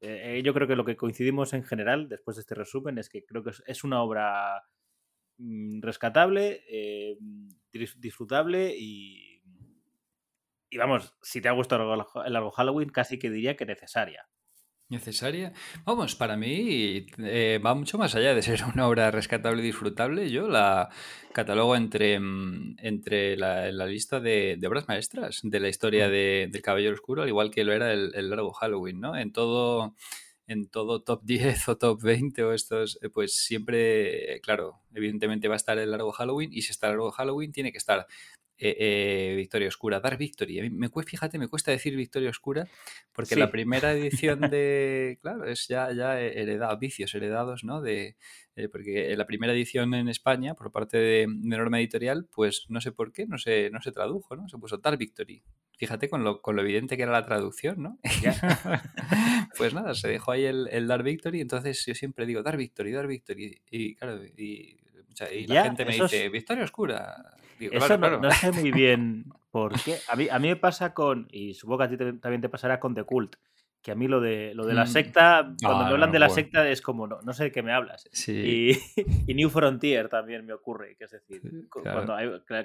yo 0.00 0.54
creo 0.54 0.68
que 0.68 0.76
lo 0.76 0.84
que 0.84 0.96
coincidimos 0.96 1.52
en 1.52 1.64
general 1.64 2.08
después 2.08 2.36
de 2.36 2.42
este 2.42 2.54
resumen 2.54 2.98
es 2.98 3.08
que 3.08 3.24
creo 3.24 3.42
que 3.42 3.50
es, 3.66 3.82
una 3.82 4.00
obra 4.02 4.62
mm, 5.38 5.80
rescatable, 5.80 6.62
disfrutable 7.72 8.72
y, 8.78 9.42
y 10.70 10.76
vamos, 10.76 11.12
si 11.22 11.40
te 11.40 11.48
ha 11.48 11.52
gustado 11.52 11.92
el 12.24 12.32
largo 12.32 12.52
Halloween, 12.52 12.90
casi 12.90 13.18
que 13.18 13.30
diría 13.30 13.56
que 13.56 13.66
necesaria. 13.66 14.28
¿Necesaria? 14.88 15.52
Vamos, 15.84 16.14
para 16.14 16.36
mí 16.36 17.06
eh, 17.18 17.60
va 17.64 17.74
mucho 17.74 17.98
más 17.98 18.14
allá 18.14 18.34
de 18.34 18.42
ser 18.42 18.62
una 18.72 18.86
obra 18.86 19.10
rescatable 19.10 19.60
y 19.60 19.66
disfrutable. 19.66 20.30
Yo 20.30 20.46
la 20.46 20.90
catalogo 21.32 21.74
entre, 21.74 22.20
mm, 22.20 22.76
entre 22.78 23.36
la, 23.36 23.72
la 23.72 23.86
lista 23.86 24.20
de, 24.20 24.56
obras 24.64 24.86
maestras 24.86 25.40
de 25.42 25.58
la 25.58 25.68
historia 25.68 26.06
mm. 26.06 26.10
de, 26.12 26.48
del 26.52 26.62
Caballero 26.62 26.94
Oscuro, 26.94 27.22
al 27.22 27.28
igual 27.28 27.50
que 27.50 27.64
lo 27.64 27.72
era 27.72 27.92
el, 27.92 28.12
el 28.14 28.30
largo 28.30 28.52
Halloween, 28.52 29.00
¿no? 29.00 29.16
En 29.16 29.32
todo 29.32 29.96
en 30.46 30.68
todo 30.68 31.02
top 31.02 31.22
10 31.24 31.68
o 31.68 31.76
top 31.76 32.02
20 32.02 32.44
o 32.44 32.52
estos, 32.52 32.98
eh, 33.02 33.10
pues 33.10 33.34
siempre, 33.34 34.40
claro, 34.42 34.80
evidentemente 34.94 35.48
va 35.48 35.54
a 35.54 35.56
estar 35.56 35.78
el 35.78 35.90
largo 35.90 36.12
Halloween 36.12 36.52
y 36.52 36.62
si 36.62 36.70
está 36.70 36.86
el 36.86 36.92
largo 36.92 37.10
Halloween 37.10 37.52
tiene 37.52 37.72
que 37.72 37.78
estar 37.78 38.06
eh, 38.58 38.76
eh, 38.78 39.34
Victoria 39.36 39.68
Oscura, 39.68 40.00
Dark 40.00 40.16
Victory. 40.16 40.60
A 40.60 40.62
mí 40.62 40.70
me 40.70 40.88
cuesta, 40.88 41.10
fíjate, 41.10 41.38
me 41.38 41.48
cuesta 41.48 41.70
decir 41.70 41.94
Victoria 41.94 42.30
Oscura 42.30 42.66
porque 43.12 43.36
la 43.36 43.50
primera 43.50 43.92
edición 43.92 44.40
de, 44.50 45.18
claro, 45.20 45.44
es 45.44 45.68
ya, 45.68 45.92
ya 45.92 46.20
heredado, 46.20 46.78
vicios 46.78 47.14
heredados, 47.14 47.64
¿no? 47.64 47.82
De, 47.82 48.16
eh, 48.56 48.68
porque 48.70 49.14
la 49.14 49.26
primera 49.26 49.52
edición 49.52 49.92
en 49.92 50.08
España, 50.08 50.54
por 50.54 50.72
parte 50.72 50.96
de, 50.96 51.26
Norma 51.28 51.78
Editorial, 51.78 52.26
pues 52.34 52.64
no 52.70 52.80
sé 52.80 52.92
por 52.92 53.12
qué, 53.12 53.26
no 53.26 53.36
se, 53.36 53.68
no 53.70 53.82
se 53.82 53.92
tradujo, 53.92 54.36
¿no? 54.36 54.48
Se 54.48 54.56
puso 54.56 54.78
Dark 54.78 54.96
Victory. 54.96 55.42
Fíjate 55.76 56.08
con 56.08 56.24
lo, 56.24 56.40
con 56.40 56.56
lo 56.56 56.62
evidente 56.62 56.96
que 56.96 57.02
era 57.02 57.12
la 57.12 57.26
traducción, 57.26 57.82
¿no? 57.82 57.98
pues 59.58 59.74
nada, 59.74 59.92
se 59.92 60.08
dejó 60.08 60.32
ahí 60.32 60.44
el, 60.44 60.68
el 60.70 60.86
Dark 60.86 61.04
Victory, 61.04 61.42
entonces 61.42 61.84
yo 61.84 61.94
siempre 61.94 62.24
digo 62.24 62.42
Dark 62.42 62.56
Victory, 62.56 62.92
Dark 62.92 63.08
Victory. 63.08 63.60
Y 63.70 63.96
claro, 63.96 64.24
y, 64.24 64.78
la 65.46 65.64
gente 65.64 65.84
me 65.84 65.92
dice, 65.92 66.28
Victoria 66.28 66.64
Oscura. 66.64 67.34
Eso 67.58 67.96
no, 67.98 68.30
sé 68.30 68.52
muy 68.52 68.70
bien 68.70 69.24
por 69.50 69.80
qué. 69.80 69.98
A 70.08 70.16
mí, 70.16 70.28
a 70.30 70.38
mí 70.38 70.48
me 70.48 70.56
pasa 70.56 70.92
con, 70.92 71.28
y 71.30 71.54
supongo 71.54 71.78
que 71.78 71.84
a 71.84 71.88
ti 71.88 71.96
también 71.96 72.40
te 72.40 72.48
pasará 72.48 72.78
con 72.78 72.94
The 72.94 73.04
Cult, 73.04 73.36
que 73.86 73.92
a 73.92 73.94
mí 73.94 74.08
lo 74.08 74.20
de, 74.20 74.52
lo 74.52 74.66
de 74.66 74.74
la 74.74 74.82
mm. 74.82 74.88
secta, 74.88 75.54
cuando 75.62 75.84
me 75.84 75.90
hablan 75.92 76.10
de 76.10 76.18
la 76.18 76.28
secta 76.28 76.68
es 76.68 76.82
como, 76.82 77.06
no, 77.06 77.20
no 77.22 77.32
sé 77.32 77.44
de 77.44 77.52
qué 77.52 77.62
me 77.62 77.72
hablas. 77.72 78.08
Y, 78.26 78.72
New 79.32 79.48
Frontier 79.48 80.08
también 80.08 80.44
me 80.44 80.52
ocurre, 80.52 80.96
que 80.96 81.04
es 81.04 81.12
decir, 81.12 81.40
cuando 81.70 82.16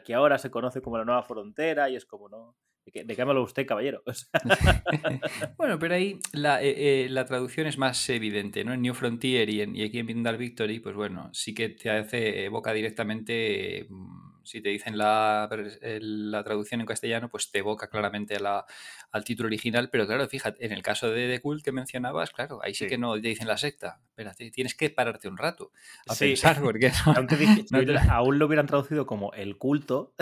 que 0.03 0.13
ahora 0.15 0.39
se 0.39 0.49
conoce 0.49 0.81
como 0.81 0.97
la 0.97 1.05
nueva 1.05 1.21
frontera 1.21 1.91
y 1.91 1.95
es 1.95 2.07
como, 2.07 2.27
no, 2.27 2.55
¿de 2.87 2.91
qué, 2.91 3.03
de 3.03 3.39
usted, 3.39 3.67
caballero? 3.67 4.01
bueno, 5.57 5.77
pero 5.77 5.93
ahí 5.93 6.17
la, 6.33 6.59
eh, 6.63 7.03
eh, 7.03 7.09
la, 7.11 7.25
traducción 7.25 7.67
es 7.67 7.77
más 7.77 8.09
evidente, 8.09 8.63
¿no? 8.63 8.73
En 8.73 8.81
New 8.81 8.95
Frontier 8.95 9.47
y, 9.47 9.61
en, 9.61 9.75
y 9.75 9.83
aquí 9.83 9.99
en 9.99 10.07
Vindar 10.07 10.37
Victory, 10.37 10.79
pues 10.79 10.95
bueno, 10.95 11.29
sí 11.33 11.53
que 11.53 11.69
te 11.69 11.91
hace, 11.91 12.45
evoca 12.45 12.73
directamente... 12.73 13.85
Mm, 13.91 14.30
si 14.43 14.61
te 14.61 14.69
dicen 14.69 14.97
la, 14.97 15.49
la, 15.81 16.43
traducción 16.43 16.81
en 16.81 16.87
castellano, 16.87 17.29
pues 17.29 17.51
te 17.51 17.59
evoca 17.59 17.87
claramente 17.87 18.39
la, 18.39 18.65
al 19.11 19.23
título 19.23 19.47
original, 19.47 19.89
pero 19.89 20.07
claro, 20.07 20.27
fíjate, 20.27 20.65
en 20.65 20.71
el 20.71 20.81
caso 20.81 21.09
de 21.09 21.27
The 21.27 21.41
Cult 21.41 21.63
que 21.63 21.71
mencionabas, 21.71 22.31
claro, 22.31 22.59
ahí 22.63 22.73
sí, 22.73 22.87
que 22.87 22.97
no 22.97 23.13
te 23.13 23.27
dicen 23.27 23.47
la 23.47 23.57
secta. 23.57 23.99
Espérate, 24.09 24.51
tienes 24.51 24.75
que 24.75 24.89
pararte 24.89 25.27
un 25.27 25.37
rato 25.37 25.71
a 26.07 26.15
pensar, 26.15 26.61
porque 26.61 26.91
aún 28.09 28.39
lo 28.39 28.45
hubieran 28.45 28.67
traducido 28.67 29.05
como 29.05 29.33
el 29.33 29.57
culto. 29.57 30.13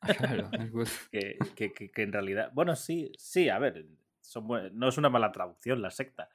Claro, 0.00 0.50
que, 1.10 1.38
que, 1.54 1.72
que, 1.72 2.02
en 2.02 2.12
realidad, 2.12 2.50
bueno, 2.52 2.76
sí, 2.76 3.12
sí, 3.16 3.48
a 3.48 3.58
ver, 3.58 3.86
son, 4.20 4.46
no 4.72 4.88
es 4.88 4.98
una 4.98 5.08
mala 5.08 5.32
traducción 5.32 5.82
la 5.82 5.90
secta, 5.90 6.28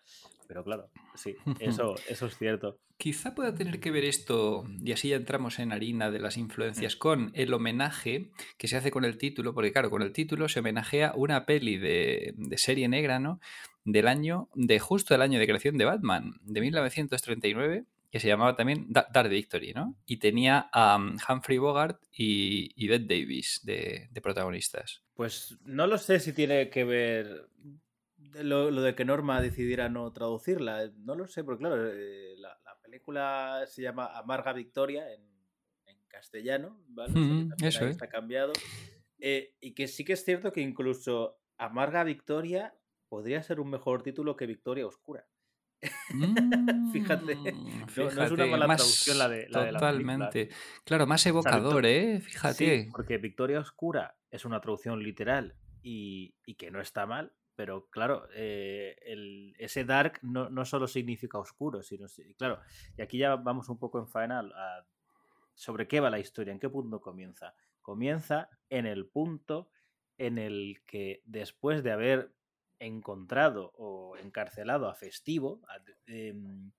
pero 0.50 0.64
claro, 0.64 0.90
sí, 1.14 1.36
eso, 1.60 1.94
eso 2.10 2.26
es 2.26 2.36
cierto. 2.36 2.80
Quizá 2.98 3.36
pueda 3.36 3.54
tener 3.54 3.80
que 3.80 3.92
ver 3.92 4.04
esto, 4.04 4.66
y 4.84 4.92
así 4.92 5.10
ya 5.10 5.16
entramos 5.16 5.60
en 5.60 5.72
harina 5.72 6.10
de 6.10 6.18
las 6.18 6.38
influencias, 6.38 6.96
con 6.96 7.32
el 7.36 7.54
homenaje 7.54 8.32
que 8.58 8.68
se 8.68 8.76
hace 8.76 8.90
con 8.90 9.06
el 9.06 9.20
título, 9.20 9.54
porque 9.54 9.72
claro, 9.72 9.92
con 9.92 10.02
el 10.02 10.12
título 10.12 10.50
se 10.50 10.62
homenajea 10.62 11.14
una 11.16 11.46
peli 11.46 11.78
de, 11.78 12.34
serie 12.58 12.88
negra, 12.88 13.20
¿no? 13.20 13.40
Del 13.86 14.08
año, 14.08 14.50
de 14.56 14.80
justo 14.80 15.14
el 15.14 15.22
año 15.22 15.38
de 15.38 15.46
creación 15.46 15.78
de 15.78 15.86
Batman, 15.86 16.40
de 16.42 16.62
1939, 16.62 17.86
que 18.12 18.20
se 18.20 18.28
llamaba 18.28 18.56
también 18.56 18.88
Dark 18.90 19.30
Victory, 19.30 19.74
¿no? 19.74 19.96
Y 20.08 20.18
tenía 20.18 20.68
a 20.74 20.96
um, 20.96 21.16
Humphrey 21.30 21.60
Bogart 21.60 22.02
y, 22.12 22.72
y 22.76 22.88
Bette 22.88 23.06
Davis 23.06 23.62
de, 23.64 24.10
de 24.10 24.22
protagonistas. 24.22 25.04
Pues 25.14 25.60
no 25.64 25.86
lo 25.86 26.00
sé 26.00 26.20
si 26.20 26.34
tiene 26.34 26.72
que 26.72 26.86
ver 26.86 27.50
lo, 28.42 28.72
de 28.72 28.96
que 28.96 29.06
Norma 29.06 29.42
decidiera 29.42 29.90
no 29.90 30.12
traducirla, 30.12 30.92
no 30.98 31.16
lo 31.16 31.28
sé, 31.28 31.44
porque 31.44 31.62
claro, 31.62 31.88
eh, 31.88 32.36
la, 32.38 32.58
película 32.84 33.66
se 33.68 33.84
llama 33.84 34.18
Amarga 34.18 34.52
Victoria 34.52 35.14
en, 35.14 35.30
castellano, 36.08 36.82
¿vale? 36.88 37.48
eso 37.62 37.86
Está 37.86 38.10
cambiado. 38.10 38.52
Eh, 39.20 39.54
y 39.62 39.76
que 39.76 39.88
sí 39.88 40.04
que 40.04 40.14
es 40.14 40.26
cierto 40.26 40.52
que 40.52 40.60
incluso 40.60 41.40
Amarga 41.58 42.04
Victoria 42.04 42.74
podría 43.10 43.44
ser 43.44 43.60
un 43.60 43.70
mejor 43.70 44.02
título 44.02 44.36
que 44.36 44.48
Victoria 44.48 44.88
Oscura. 44.88 45.28
fíjate, 46.92 47.36
no, 47.36 48.24
es 48.24 48.32
una 48.32 48.46
mala 48.48 48.76
traducción 48.76 49.18
la 49.18 49.30
de 49.30 49.48
la 49.50 49.70
Totalmente. 49.72 50.50
claro, 50.84 51.08
más 51.08 51.26
evocador, 51.26 51.86
¿eh? 51.86 52.20
Fíjate. 52.20 52.90
porque 52.92 53.18
Victoria 53.18 53.60
Oscura 53.60 54.18
es 54.30 54.46
una 54.46 54.60
traducción 54.60 55.02
literal 55.02 55.56
y, 55.82 56.34
que 56.58 56.72
no 56.72 56.82
está 56.82 57.06
mal, 57.06 57.34
pero 57.60 57.90
claro, 57.90 58.26
eh, 58.34 58.96
ese 59.58 59.84
dark 59.84 60.20
no, 60.22 60.50
no, 60.50 60.64
solo 60.64 60.88
significa 60.88 61.40
oscuro, 61.40 61.84
sino, 61.84 62.06
claro, 62.38 62.62
y 62.98 63.02
aquí 63.02 63.18
ya 63.18 63.36
vamos 63.36 63.68
un 63.68 63.78
poco 63.78 64.00
en 64.00 64.08
faena 64.08 64.50
sobre 65.56 65.86
qué 65.86 66.00
va 66.00 66.10
la 66.10 66.20
historia, 66.20 66.54
en 66.54 66.60
qué 66.62 66.70
punto 66.70 67.02
comienza. 67.02 67.54
Comienza 67.82 68.50
en 68.70 68.86
el 68.86 69.08
punto 69.08 69.70
en 70.18 70.38
el 70.38 70.82
que 70.86 71.22
después 71.26 71.84
de 71.84 71.92
haber 71.92 72.34
encontrado 72.80 73.74
o 73.76 74.16
encarcelado 74.16 74.88
a 74.88 74.96
Festivo, 74.96 75.60
em, 76.06 76.72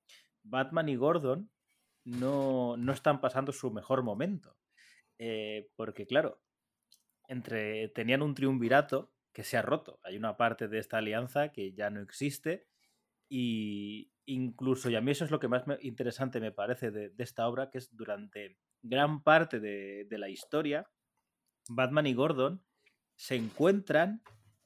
Batman 0.44 0.88
y 0.88 0.96
Gordon 0.96 1.50
no, 2.04 2.78
no, 2.78 2.92
están 2.94 3.20
pasando 3.20 3.52
su 3.52 3.70
mejor 3.70 4.02
momento. 4.02 4.56
Eh, 5.18 5.68
porque, 5.76 6.06
claro, 6.06 6.40
entre, 7.28 7.88
tenían 7.88 8.22
un 8.22 8.34
triunvirato 8.34 9.12
que 9.32 9.44
se 9.44 9.56
ha 9.56 9.62
roto. 9.62 10.00
Hay 10.02 10.16
una 10.16 10.36
parte 10.36 10.68
de 10.68 10.78
esta 10.78 10.98
alianza 10.98 11.50
que 11.50 11.72
ya 11.72 11.90
no 11.90 12.00
existe. 12.00 12.66
Y 13.28 14.12
incluso, 14.26 14.90
y 14.90 14.96
a 14.96 15.00
mí 15.00 15.12
eso 15.12 15.24
es 15.24 15.30
lo 15.30 15.40
que 15.40 15.48
más 15.48 15.64
interesante 15.82 16.40
me 16.40 16.52
parece 16.52 16.90
de, 16.90 17.12
esta 17.18 17.46
obra, 17.46 17.70
que 17.70 17.78
es 17.78 17.94
durante 17.96 18.58
gran 18.82 19.22
parte 19.22 19.60
de, 19.60 20.06
de 20.08 20.18
la 20.18 20.28
historia, 20.28 20.90
Batman 21.68 22.06
y 22.06 22.14
Gordon 22.14 22.64
se 23.14 23.36
encuentran 23.36 24.22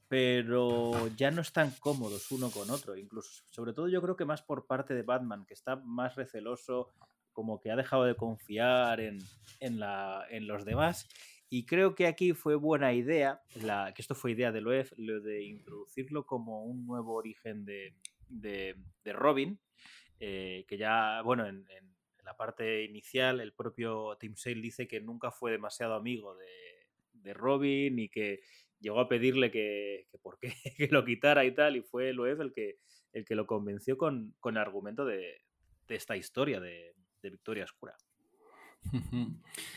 pero 0.08 1.08
ya 1.16 1.32
no 1.32 1.40
están 1.40 1.72
cómodos 1.80 2.30
uno 2.30 2.48
con 2.50 2.70
otro. 2.70 2.96
Incluso, 2.96 3.42
sobre 3.50 3.72
todo 3.72 3.88
yo 3.88 4.00
creo 4.00 4.14
que 4.14 4.24
más 4.24 4.42
por 4.42 4.66
parte 4.66 4.94
de 4.94 5.02
Batman, 5.02 5.44
que 5.44 5.54
está 5.54 5.74
más 5.74 6.14
receloso, 6.14 6.92
como 7.32 7.60
que 7.60 7.72
ha 7.72 7.76
dejado 7.76 8.04
de 8.04 8.14
confiar 8.14 9.00
en, 9.00 9.18
en, 9.60 9.80
la, 9.80 10.24
en 10.30 10.46
los 10.46 10.64
demás. 10.64 11.08
Y 11.56 11.66
creo 11.66 11.94
que 11.94 12.08
aquí 12.08 12.32
fue 12.32 12.56
buena 12.56 12.92
idea, 12.94 13.40
que 13.54 14.02
esto 14.02 14.16
fue 14.16 14.32
idea 14.32 14.50
de 14.50 14.60
Loeb, 14.60 14.88
lo 14.96 15.20
de 15.20 15.44
introducirlo 15.44 16.26
como 16.26 16.64
un 16.64 16.84
nuevo 16.84 17.14
origen 17.14 17.64
de, 17.64 17.94
de, 18.28 18.74
Robin, 19.12 19.60
eh, 20.18 20.64
que 20.66 20.76
ya, 20.76 21.22
bueno, 21.22 21.46
en, 21.46 21.64
la 22.24 22.36
parte 22.36 22.82
inicial 22.82 23.38
el 23.40 23.52
propio 23.52 24.16
Tim 24.18 24.34
Sale 24.34 24.60
dice 24.60 24.88
que 24.88 25.00
nunca 25.00 25.30
fue 25.30 25.52
demasiado 25.52 25.94
amigo 25.94 26.34
de, 26.34 26.88
de 27.12 27.34
Robin 27.34 28.00
y 28.00 28.08
que 28.08 28.40
llegó 28.80 28.98
a 28.98 29.08
pedirle 29.08 29.52
que, 29.52 30.08
por 30.22 30.40
qué 30.40 30.54
que 30.76 30.88
lo 30.88 31.04
quitara 31.04 31.44
y 31.44 31.54
tal, 31.54 31.76
y 31.76 31.82
fue 31.82 32.12
Loeb 32.12 32.40
el 32.40 32.52
que, 32.52 32.80
el 33.12 33.24
que 33.24 33.36
lo 33.36 33.46
convenció 33.46 33.96
con, 33.96 34.34
con 34.40 34.56
el 34.56 34.60
argumento 34.60 35.04
de, 35.04 35.44
esta 35.86 36.16
historia 36.16 36.58
de, 36.58 36.96
Victoria 37.22 37.62
Oscura. 37.62 37.96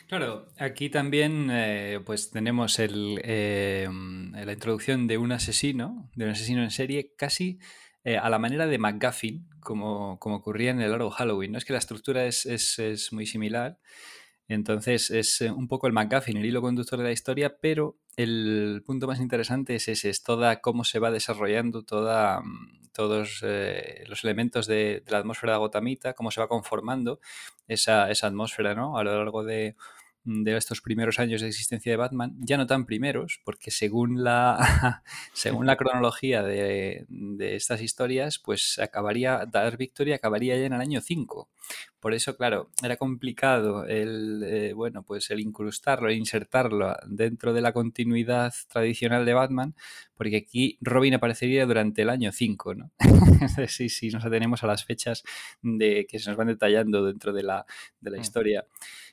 Claro, 0.07 0.47
aquí 0.57 0.89
también 0.89 1.49
eh, 1.51 1.99
pues 2.05 2.31
tenemos 2.31 2.79
el, 2.79 3.19
eh, 3.23 3.87
la 4.33 4.53
introducción 4.53 5.07
de 5.07 5.17
un 5.17 5.31
asesino, 5.31 6.09
de 6.15 6.25
un 6.25 6.31
asesino 6.31 6.63
en 6.63 6.71
serie, 6.71 7.13
casi 7.17 7.59
eh, 8.03 8.17
a 8.17 8.29
la 8.29 8.39
manera 8.39 8.67
de 8.67 8.77
McGuffin, 8.77 9.49
como, 9.59 10.17
como 10.19 10.37
ocurría 10.37 10.71
en 10.71 10.81
el 10.81 10.91
largo 10.91 11.09
Halloween. 11.09 11.51
¿no? 11.51 11.57
Es 11.57 11.65
que 11.65 11.73
la 11.73 11.79
estructura 11.79 12.25
es, 12.25 12.45
es, 12.45 12.79
es 12.79 13.11
muy 13.11 13.25
similar. 13.25 13.79
Entonces 14.47 15.11
es 15.11 15.41
un 15.41 15.67
poco 15.67 15.87
el 15.87 15.93
McGuffin, 15.93 16.37
el 16.37 16.45
hilo 16.45 16.61
conductor 16.61 16.99
de 16.99 17.05
la 17.05 17.11
historia, 17.11 17.57
pero 17.59 17.97
el 18.15 18.81
punto 18.85 19.05
más 19.07 19.19
interesante 19.19 19.75
es 19.75 19.89
ese, 19.89 20.09
es 20.09 20.23
toda 20.23 20.61
cómo 20.61 20.85
se 20.85 20.99
va 20.99 21.11
desarrollando 21.11 21.83
toda, 21.83 22.41
todos 22.97 23.41
eh, 23.43 24.03
los 24.07 24.23
elementos 24.23 24.65
de, 24.65 25.03
la 25.07 25.19
atmósfera 25.19 25.53
de 25.53 25.59
Gotamita, 25.59 26.13
cómo 26.13 26.31
se 26.31 26.41
va 26.41 26.47
conformando 26.47 27.19
esa, 27.67 28.09
esa 28.09 28.25
atmósfera 28.25 28.73
¿no? 28.73 28.97
a 28.97 29.03
lo 29.03 29.15
largo 29.15 29.43
de, 29.43 29.75
de 30.27 30.57
estos 30.57 30.81
primeros 30.81 31.19
años 31.19 31.39
de 31.39 31.47
existencia 31.47 31.89
de 31.89 31.95
Batman, 31.95 32.35
ya 32.39 32.57
no 32.57 32.67
tan 32.67 32.85
primeros, 32.85 33.39
porque 33.45 33.71
según 33.71 34.25
la, 34.25 35.03
según 35.33 35.65
la 35.65 35.77
cronología 35.77 36.43
de, 36.43 37.05
estas 37.39 37.81
historias, 37.81 38.37
pues 38.37 38.77
acabaría, 38.77 39.45
Dar 39.49 39.77
Victory 39.77 40.11
acabaría 40.11 40.57
ya 40.57 40.65
en 40.65 40.73
el 40.73 40.81
año 40.81 40.99
5. 40.99 41.49
Por 42.01 42.13
eso, 42.13 42.35
claro, 42.35 42.69
era 42.83 42.97
complicado 42.97 43.85
el, 43.85 44.43
eh, 44.43 44.73
bueno, 44.73 45.03
pues 45.03 45.31
el 45.31 45.39
incrustarlo, 45.39 46.11
insertarlo 46.11 46.95
dentro 47.07 47.53
de 47.53 47.61
la 47.61 47.71
continuidad 47.71 48.53
tradicional 48.69 49.25
de 49.25 49.33
Batman, 49.33 49.75
porque 50.15 50.37
aquí 50.37 50.77
Robin 50.81 51.13
aparecería 51.13 51.65
durante 51.65 52.01
el 52.01 52.09
año 52.09 52.31
5, 52.33 52.75
¿no? 52.75 52.91
sí, 53.67 53.87
sí, 53.87 54.09
nos 54.09 54.25
atenemos 54.25 54.63
a 54.63 54.67
las 54.67 54.83
fechas 54.83 55.23
de, 55.61 56.05
que 56.07 56.19
se 56.19 56.29
nos 56.29 56.37
van 56.37 56.47
detallando 56.47 57.05
dentro 57.05 57.31
de 57.31 57.43
la, 57.43 57.65
de 58.01 58.11
la 58.11 58.17
mm. 58.17 58.21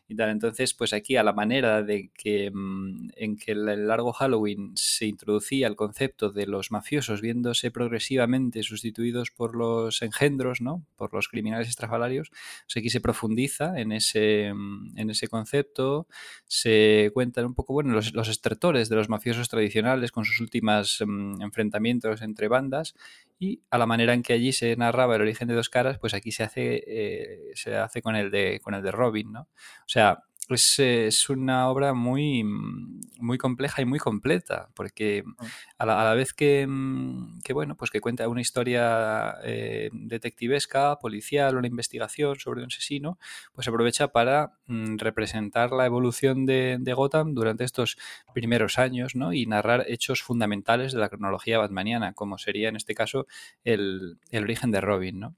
Y 0.09 0.17
tal. 0.17 0.31
Entonces, 0.31 0.75
pues 0.75 0.93
aquí 0.93 1.17
a 1.17 1.23
la 1.23 1.33
manera 1.33 1.83
de 1.83 2.11
que 2.15 2.51
mm, 2.53 3.11
en 3.17 3.37
que 3.37 3.53
el 3.53 3.87
largo 3.87 4.13
Halloween 4.13 4.73
se 4.75 5.07
introducía 5.07 5.67
el 5.67 5.77
concepto 5.77 6.31
de 6.31 6.47
los 6.47 6.71
mafiosos 6.71 7.21
viéndose 7.21 7.71
progresivamente 7.71 8.63
sustituidos 8.63 9.31
por 9.31 9.57
los 9.57 10.03
engendros, 10.03 10.61
¿no? 10.61 10.85
Por 10.97 11.13
los 11.15 11.29
criminales 11.29 11.69
estrafalarios, 11.69 12.31
pues 12.31 12.77
aquí 12.77 12.91
se 12.91 13.01
profundiza 13.01 13.79
en 13.81 13.93
ese, 13.93 14.53
mm, 14.55 14.99
en 14.99 15.11
ese 15.11 15.29
concepto, 15.29 16.07
se 16.47 17.11
cuentan 17.15 17.47
un 17.47 17.55
poco, 17.55 17.73
bueno, 17.73 17.93
los, 17.93 18.15
los 18.15 18.29
estertores 18.29 18.89
de 18.89 18.97
los 18.97 19.09
mafiosos 19.09 19.49
tradicionales 19.49 20.13
con 20.13 20.25
sus 20.25 20.41
últimos 20.41 21.03
mm, 21.07 21.43
enfrentamientos 21.43 22.23
entre 22.23 22.49
bandas 22.49 22.95
y 23.39 23.63
a 23.71 23.79
la 23.79 23.87
manera 23.87 24.15
en 24.15 24.23
que 24.23 24.33
allí 24.35 24.53
se 24.53 24.77
narraba 24.77 25.17
el 25.17 25.23
origen 25.23 25.49
de 25.49 25.55
dos 25.55 25.69
caras, 25.69 25.99
pues 25.99 26.15
aquí 26.15 26.33
se 26.33 26.45
hace, 26.45 26.83
eh, 26.87 27.53
se 27.55 27.77
hace 27.77 28.03
con 28.03 28.17
el 28.17 28.31
de 28.31 28.61
con 28.63 28.75
el 28.75 28.83
de 28.83 28.93
Robin, 28.93 29.33
¿no? 29.33 29.41
O 29.43 29.89
sea, 29.89 30.25
es, 30.49 31.31
una 31.31 31.69
obra 31.69 31.95
muy, 31.95 32.45
muy 32.45 33.39
compleja 33.39 33.81
y 33.83 33.85
muy 33.85 33.99
completa, 33.99 34.69
porque 34.75 35.23
mm. 35.25 35.45
a 35.79 35.87
la, 35.87 36.15
vez 36.15 36.35
que, 36.35 36.67
mm, 36.67 37.41
que, 37.43 37.53
bueno, 37.53 37.77
pues 37.77 37.91
que 37.91 38.01
cuenta 38.01 38.29
una 38.29 38.41
historia 38.41 39.37
eh, 39.43 39.91
detectivesca, 39.93 40.99
policial, 40.99 41.57
una 41.57 41.67
investigación 41.67 42.39
sobre 42.39 42.61
un 42.61 42.67
asesino, 42.67 43.19
pues 43.55 43.69
aprovecha 43.69 44.09
para 44.09 44.59
mm, 44.67 44.99
representar 44.99 45.73
la 45.73 45.87
evolución 45.87 46.47
de, 46.47 46.77
de, 46.81 46.93
Gotham 46.93 47.35
durante 47.35 47.65
estos 47.65 47.97
primeros 48.35 48.79
años, 48.79 49.15
¿no? 49.17 49.33
Y 49.33 49.47
narrar 49.47 49.85
hechos 49.89 50.23
fundamentales 50.23 50.93
de 50.93 51.01
la 51.01 51.09
cronología 51.09 51.59
batmaniana, 51.59 52.13
como 52.13 52.39
sería 52.39 52.69
en 52.69 52.77
este 52.77 52.95
caso 52.95 53.27
el, 53.65 54.19
el 54.31 54.45
origen 54.45 54.71
de 54.71 54.81
Robin, 54.81 55.21
¿no? 55.21 55.37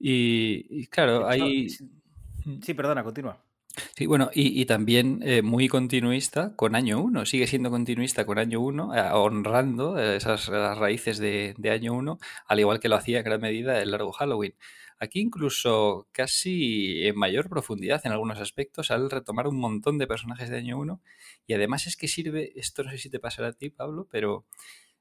Y, 0.00 0.86
claro, 0.86 1.26
hay... 1.26 1.68
Sí, 1.68 2.74
perdona, 2.74 3.02
continúa. 3.02 3.42
Sí, 3.96 4.06
bueno, 4.06 4.30
y, 4.32 4.64
también 4.66 5.20
eh, 5.22 5.42
muy 5.42 5.68
continuista 5.68 6.54
con 6.56 6.74
año 6.74 7.00
1, 7.00 7.26
sigue 7.26 7.46
siendo 7.46 7.70
continuista 7.70 8.24
con 8.26 8.38
año 8.38 8.60
1, 8.60 8.94
eh, 8.94 9.10
honrando 9.12 9.98
esas 9.98 10.48
las 10.48 10.78
raíces 10.78 11.18
de, 11.18 11.54
año 11.70 11.94
1, 11.94 12.18
al 12.46 12.60
igual 12.60 12.80
que 12.80 12.88
lo 12.88 12.96
hacía 12.96 13.18
en 13.18 13.24
gran 13.24 13.40
medida 13.40 13.80
el 13.80 13.90
largo 13.90 14.12
Halloween. 14.12 14.54
Aquí 15.00 15.20
incluso 15.20 16.08
casi 16.12 17.06
en 17.06 17.16
mayor 17.16 17.48
profundidad 17.48 18.02
en 18.04 18.12
algunos 18.12 18.40
aspectos 18.40 18.90
al 18.90 19.10
retomar 19.10 19.46
un 19.46 19.58
montón 19.58 19.96
de 19.98 20.08
personajes 20.08 20.50
de 20.50 20.56
año 20.58 20.78
1 20.78 21.00
y 21.46 21.54
además 21.54 21.86
es 21.86 21.96
que 21.96 22.08
sirve, 22.08 22.52
esto 22.56 22.82
no 22.82 22.90
sé 22.90 22.98
si 22.98 23.10
te 23.10 23.20
pasará 23.20 23.48
a 23.48 23.52
ti 23.52 23.70
Pablo, 23.70 24.08
pero 24.10 24.44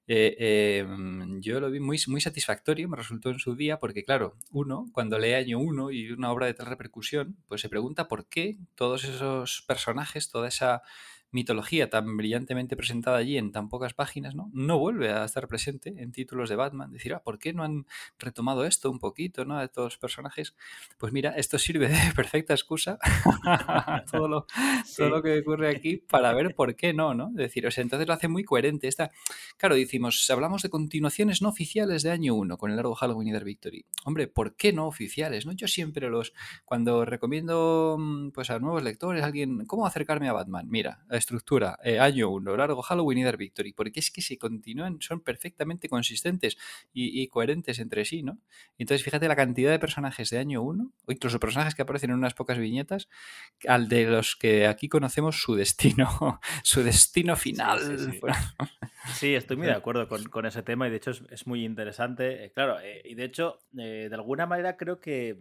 eh, 0.08 0.80
em, 0.80 1.41
yo 1.41 1.60
lo 1.60 1.70
vi 1.70 1.80
muy, 1.80 2.00
muy 2.08 2.22
satisfactorio, 2.22 2.88
me 2.89 2.98
resultó 2.98 3.30
en 3.30 3.39
su 3.39 3.56
día, 3.56 3.80
porque 3.80 4.04
claro, 4.04 4.36
uno, 4.52 4.88
cuando 4.93 5.20
lee 5.20 5.34
año 5.34 5.60
uno 5.60 5.91
y 5.91 6.12
una 6.12 6.32
obra 6.32 6.46
de 6.46 6.54
tal 6.54 6.67
repercusión, 6.67 7.38
pues 7.48 7.62
se 7.62 7.70
pregunta 7.70 8.08
por 8.08 8.28
qué 8.28 8.58
todos 8.76 9.04
esos 9.04 9.63
personajes, 9.67 10.30
toda 10.32 10.48
esa 10.48 10.82
mitología 11.31 11.89
tan 11.89 12.17
brillantemente 12.17 12.75
presentada 12.75 13.17
allí 13.17 13.37
en 13.37 13.51
tan 13.51 13.69
pocas 13.69 13.93
páginas, 13.93 14.35
¿no? 14.35 14.49
No 14.53 14.79
vuelve 14.79 15.11
a 15.11 15.25
estar 15.25 15.47
presente 15.47 15.93
en 15.97 16.11
títulos 16.11 16.49
de 16.49 16.55
Batman. 16.55 16.91
Decir, 16.91 17.13
ah, 17.13 17.21
¿por 17.23 17.39
qué 17.39 17.53
no 17.53 17.63
han 17.63 17.85
retomado 18.17 18.65
esto 18.65 18.89
un 18.89 18.99
poquito, 18.99 19.45
¿no? 19.45 19.59
De 19.59 19.67
todos 19.67 19.93
los 19.93 19.97
personajes. 19.97 20.55
Pues 20.97 21.13
mira, 21.13 21.31
esto 21.31 21.59
sirve 21.59 21.89
de 21.89 21.97
perfecta 22.15 22.53
excusa 22.53 22.97
todo, 24.11 24.27
lo, 24.27 24.47
todo 24.95 25.09
lo 25.09 25.21
que 25.21 25.39
ocurre 25.39 25.69
aquí 25.69 25.97
para 25.97 26.33
ver 26.33 26.55
por 26.55 26.75
qué 26.75 26.93
no, 26.93 27.13
¿no? 27.13 27.29
Decir, 27.31 27.67
o 27.67 27.71
sea, 27.71 27.81
entonces 27.81 28.07
lo 28.07 28.13
hace 28.13 28.27
muy 28.27 28.43
coherente. 28.43 28.87
Esta, 28.87 29.11
claro, 29.57 29.75
decimos, 29.75 30.29
hablamos 30.29 30.61
de 30.63 30.69
continuaciones 30.69 31.41
no 31.41 31.49
oficiales 31.49 32.03
de 32.03 32.11
año 32.11 32.35
1 32.35 32.57
con 32.57 32.71
el 32.71 32.77
largo 32.77 32.95
Halloween 32.95 33.29
y 33.29 33.31
Dark 33.33 33.45
Victory. 33.45 33.85
Hombre, 34.05 34.27
¿por 34.27 34.55
qué 34.55 34.73
no 34.73 34.87
oficiales? 34.87 35.45
¿no? 35.45 35.51
Yo 35.51 35.67
siempre 35.67 36.09
los, 36.09 36.33
cuando 36.65 37.05
recomiendo 37.05 37.97
mm, 37.99 38.31
pues 38.31 38.49
a 38.49 38.59
nuevos 38.59 38.83
lectores, 38.83 39.23
alguien, 39.23 39.65
¿cómo 39.65 39.85
acercarme 39.85 40.29
a 40.29 40.33
Batman? 40.33 40.67
Mira, 40.69 41.05
estructura, 41.17 41.77
eh, 41.84 41.99
año 41.99 42.30
1, 42.30 42.58
largo 42.58 42.82
Halloween 42.82 43.19
y 43.19 43.23
Dark 43.23 43.38
Victory, 43.38 43.73
porque 43.73 43.99
es 43.99 44.12
que 44.12 44.21
se 44.21 44.38
continúan, 44.38 45.01
son 45.01 45.21
perfectamente 45.21 45.89
consistentes 45.89 46.58
y, 46.93 47.27
coherentes 47.27 47.80
entre 47.80 48.06
sí, 48.06 48.23
¿no? 48.23 48.39
Entonces, 48.77 49.03
fíjate 49.03 49.27
la 49.27 49.36
cantidad 49.36 49.71
de 49.71 49.80
personajes 49.80 50.30
de 50.30 50.38
año 50.39 50.62
1, 50.62 50.91
o 51.06 51.12
incluso 51.12 51.39
personajes 51.39 51.75
que 51.75 51.82
aparecen 51.82 52.12
en 52.12 52.17
unas 52.17 52.34
pocas 52.34 52.58
viñetas, 52.58 53.10
al 53.67 53.88
de 53.89 54.06
los 54.06 54.36
que 54.36 54.67
aquí 54.67 54.89
conocemos 54.89 55.41
su 55.41 55.56
destino, 55.56 56.39
su 56.63 56.84
destino 56.84 57.36
final. 57.36 57.80
Sí, 59.13 59.36
estoy 59.36 59.58
muy 59.58 59.67
de 59.67 59.73
acuerdo 59.73 60.08
con, 60.08 60.45
ese 60.45 60.63
tema 60.63 60.88
y 60.88 60.91
de 60.91 60.97
hecho 60.97 61.12
es, 61.12 61.47
muy 61.47 61.65
interesante. 61.65 62.45
Eh, 62.45 62.51
claro, 62.51 62.80
eh, 62.80 63.01
y 63.06 63.15
de 63.15 63.25
hecho, 63.25 63.60
de 63.71 64.10
alguna 64.13 64.45
manera 64.45 64.77
creo 64.77 64.99
que 64.99 65.38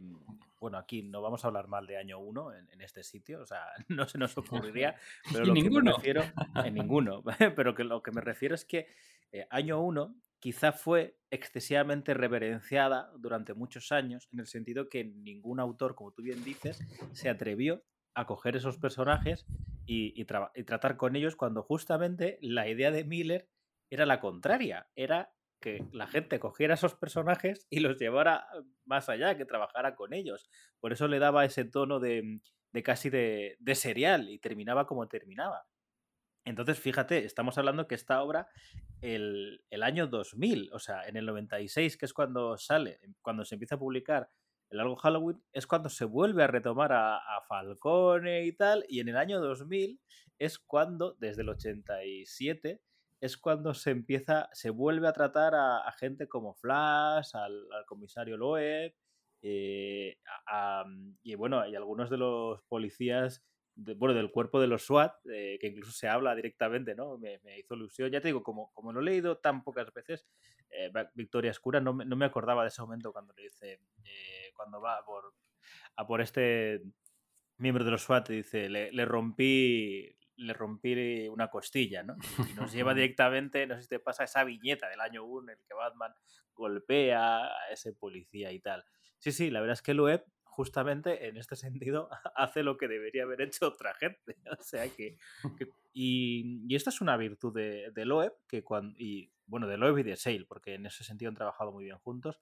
bueno, 0.58 0.78
aquí 0.78 1.02
no 1.02 1.22
vamos 1.22 1.44
a 1.44 1.48
hablar 1.48 1.68
mal 1.68 1.86
de 1.86 1.96
año 1.96 2.18
1 2.18 2.54
en, 2.54 2.80
este 2.80 3.02
sitio, 3.02 3.40
o 3.40 3.46
sea, 3.46 3.64
no 3.88 4.06
se 4.06 4.18
nos 4.18 4.36
ocurriría, 4.38 4.96
pero 5.32 5.44
lo 5.44 5.54
que 5.54 5.70
me 5.70 5.92
refiero, 5.92 6.22
en 6.64 6.74
ninguno, 6.74 7.22
pero 7.56 7.74
que 7.74 7.84
lo 7.84 8.02
que 8.02 8.12
me 8.12 8.20
refiero 8.20 8.54
es 8.54 8.64
que 8.64 8.88
eh, 9.32 9.46
año 9.50 9.80
1 9.82 10.14
quizá 10.38 10.72
fue 10.72 11.18
excesivamente 11.30 12.14
reverenciada 12.14 13.10
durante 13.18 13.54
muchos 13.54 13.90
años, 13.92 14.28
en 14.32 14.40
el 14.40 14.46
sentido 14.46 14.88
que 14.88 15.04
ningún 15.04 15.60
autor, 15.60 15.94
como 15.94 16.12
tú 16.12 16.22
bien 16.22 16.44
dices, 16.44 16.78
se 17.12 17.28
atrevió 17.28 17.82
a 18.14 18.26
coger 18.26 18.56
esos 18.56 18.78
personajes 18.78 19.46
y, 19.86 20.24
tratar 20.24 20.96
con 20.96 21.16
ellos 21.16 21.36
cuando 21.36 21.62
justamente 21.62 22.38
la 22.40 22.68
idea 22.68 22.90
de 22.90 23.04
Miller 23.04 23.48
era 23.90 24.06
la 24.06 24.20
contraria, 24.20 24.88
era 24.96 25.32
que 25.60 25.84
la 25.92 26.06
gente 26.06 26.38
cogiera 26.38 26.74
esos 26.74 26.94
personajes 26.94 27.66
y 27.70 27.80
los 27.80 27.96
llevara 27.98 28.46
más 28.84 29.08
allá, 29.08 29.36
que 29.36 29.44
trabajara 29.44 29.94
con 29.94 30.12
ellos. 30.12 30.48
Por 30.80 30.92
eso 30.92 31.08
le 31.08 31.18
daba 31.18 31.44
ese 31.44 31.64
tono 31.64 32.00
de, 32.00 32.40
casi 32.84 33.10
de, 33.10 33.56
de, 33.58 33.74
serial 33.74 34.28
y 34.28 34.38
terminaba 34.38 34.86
como 34.86 35.08
terminaba. 35.08 35.66
Entonces, 36.46 36.78
fíjate, 36.78 37.24
estamos 37.24 37.58
hablando 37.58 37.88
que 37.88 37.96
esta 37.96 38.22
obra, 38.22 38.48
el, 39.00 39.60
año 39.82 40.06
2000, 40.06 40.70
o 40.72 40.78
sea, 40.78 41.06
en 41.06 41.16
el 41.16 41.26
96, 41.26 41.96
que 41.96 42.06
es 42.06 42.12
cuando 42.12 42.56
sale, 42.56 43.00
cuando 43.20 43.44
se 43.44 43.56
empieza 43.56 43.74
a 43.74 43.80
publicar 43.80 44.30
el 44.70 44.78
largo 44.78 44.94
Halloween, 44.94 45.42
es 45.52 45.66
cuando 45.66 45.88
se 45.88 46.04
vuelve 46.04 46.44
a 46.44 46.46
retomar 46.46 46.92
a, 46.92 47.20
Falcone 47.48 48.44
y 48.44 48.52
tal, 48.52 48.84
y 48.88 49.00
en 49.00 49.08
el 49.08 49.16
año 49.16 49.40
2000 49.40 50.00
es 50.38 50.58
cuando, 50.60 51.16
desde 51.18 51.42
el 51.42 51.48
87, 51.48 52.80
es 53.26 53.36
cuando 53.36 53.74
se 53.74 53.90
empieza, 53.90 54.48
se 54.52 54.70
vuelve 54.70 55.08
a 55.08 55.12
tratar 55.12 55.54
a, 55.54 55.92
gente 55.98 56.28
como 56.28 56.54
Flash, 56.54 57.34
al, 57.34 57.68
comisario 57.86 58.36
Loeb, 58.36 58.94
eh, 59.42 60.18
y 61.22 61.34
bueno, 61.34 61.60
hay 61.60 61.76
algunos 61.76 62.10
de 62.10 62.16
los 62.16 62.62
policías 62.62 63.44
bueno, 63.76 64.14
del 64.14 64.30
cuerpo 64.30 64.58
de 64.58 64.68
los 64.68 64.84
SWAT, 64.86 65.14
eh, 65.30 65.58
que 65.60 65.66
incluso 65.66 65.92
se 65.92 66.08
habla 66.08 66.34
directamente, 66.34 66.94
¿no? 66.94 67.18
Me, 67.18 67.38
hizo 67.58 67.74
ilusión. 67.74 68.10
Ya 68.10 68.22
te 68.22 68.28
digo, 68.28 68.42
como, 68.42 68.72
como 68.72 68.90
lo 68.90 69.00
he 69.00 69.04
leído 69.04 69.36
tan 69.36 69.62
pocas 69.62 69.92
veces, 69.92 70.26
eh, 70.70 70.90
Victoria 71.14 71.50
Escura, 71.50 71.78
no, 71.80 71.92
no, 71.92 72.16
me 72.16 72.24
acordaba 72.24 72.62
de 72.62 72.68
ese 72.68 72.80
momento 72.80 73.12
cuando 73.12 73.34
le 73.34 73.42
dice, 73.42 73.80
cuando 74.54 74.80
va 74.80 75.04
por, 75.04 75.34
a 75.96 76.06
por 76.06 76.22
este 76.22 76.82
miembro 77.58 77.84
de 77.84 77.90
los 77.90 78.02
SWAT, 78.02 78.30
dice, 78.30 78.70
le, 78.70 78.90
le 78.92 79.04
rompí 79.04 80.15
le 80.36 80.52
rompí 80.52 81.28
una 81.28 81.48
costilla, 81.48 82.02
¿no? 82.02 82.16
Y 82.50 82.54
nos 82.54 82.72
lleva 82.72 82.94
directamente, 82.94 83.66
no 83.66 83.76
sé 83.76 83.82
si 83.82 83.88
te 83.88 83.98
pasa 83.98 84.24
esa 84.24 84.44
viñeta 84.44 84.88
del 84.88 85.00
año 85.00 85.24
1 85.24 85.52
en 85.52 85.58
el 85.58 85.64
que 85.64 85.74
Batman 85.74 86.12
golpea 86.54 87.44
a 87.44 87.70
ese 87.70 87.92
policía 87.92 88.52
y 88.52 88.60
tal. 88.60 88.84
Sí, 89.18 89.32
sí, 89.32 89.50
la 89.50 89.60
verdad 89.60 89.74
es 89.74 89.82
que 89.82 89.94
Loeb 89.94 90.24
justamente 90.56 91.28
en 91.28 91.36
este 91.36 91.54
sentido 91.54 92.08
hace 92.34 92.62
lo 92.62 92.78
que 92.78 92.88
debería 92.88 93.24
haber 93.24 93.42
hecho 93.42 93.68
otra 93.68 93.94
gente. 93.94 94.36
O 94.58 94.62
sea 94.62 94.88
que. 94.88 95.18
y, 95.92 96.74
esta 96.74 96.90
es 96.90 97.00
una 97.00 97.16
virtud 97.16 97.54
de, 97.54 97.90
de 97.92 98.04
Loeb, 98.04 98.32
que 98.48 98.64
cuando, 98.64 98.96
y 98.98 99.32
bueno, 99.46 99.66
de 99.66 99.76
Loeb 99.76 99.98
y 99.98 100.02
de 100.02 100.16
Sale, 100.16 100.46
porque 100.46 100.74
en 100.74 100.86
ese 100.86 101.04
sentido 101.04 101.28
han 101.28 101.36
trabajado 101.36 101.72
muy 101.72 101.84
bien 101.84 101.98
juntos, 101.98 102.40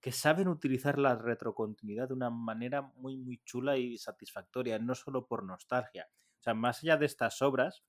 que 0.00 0.12
saben 0.12 0.48
utilizar 0.48 0.98
la 0.98 1.16
retrocontinuidad 1.16 2.08
de 2.08 2.14
una 2.14 2.30
manera 2.30 2.82
muy, 2.82 3.16
muy 3.16 3.42
chula 3.44 3.76
y 3.76 3.98
satisfactoria, 3.98 4.78
no 4.78 4.94
solo 4.94 5.26
por 5.26 5.42
nostalgia. 5.42 6.08
O 6.46 6.48
sea, 6.48 6.54
más 6.54 6.82
allá 6.82 6.96
de 6.96 7.06
estas 7.06 7.42
obras 7.42 7.82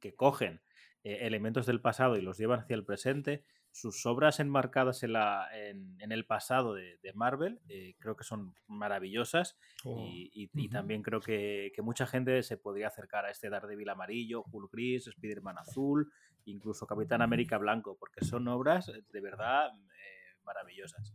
que 0.00 0.14
cogen 0.14 0.60
eh, 1.04 1.18
elementos 1.22 1.64
del 1.66 1.80
pasado 1.80 2.16
y 2.16 2.22
los 2.22 2.36
llevan 2.36 2.58
hacia 2.58 2.74
el 2.74 2.84
presente, 2.84 3.44
sus 3.70 4.04
obras 4.06 4.40
enmarcadas 4.40 5.04
en, 5.04 5.12
la, 5.12 5.46
en, 5.52 6.10
el 6.10 6.26
pasado 6.26 6.74
de, 6.74 6.98
Marvel 7.14 7.60
eh, 7.68 7.94
creo 8.00 8.16
que 8.16 8.24
son 8.24 8.54
maravillosas 8.66 9.56
oh, 9.84 10.04
y, 10.10 10.68
también 10.68 11.02
creo 11.02 11.20
que, 11.20 11.72
mucha 11.82 12.06
gente 12.06 12.42
se 12.42 12.56
podría 12.56 12.88
acercar 12.88 13.24
a 13.24 13.30
este 13.30 13.48
Daredevil 13.48 13.88
amarillo, 13.88 14.42
Hulk 14.50 14.72
gris, 14.72 15.06
Spider-Man 15.06 15.58
azul, 15.58 16.10
incluso 16.46 16.86
Capitán 16.86 17.22
América 17.22 17.58
blanco, 17.58 17.96
porque 17.96 18.24
son 18.24 18.48
obras 18.48 18.88
eh, 18.88 19.04
de 19.12 19.20
verdad 19.20 19.68
eh, 19.68 20.36
maravillosas. 20.42 21.14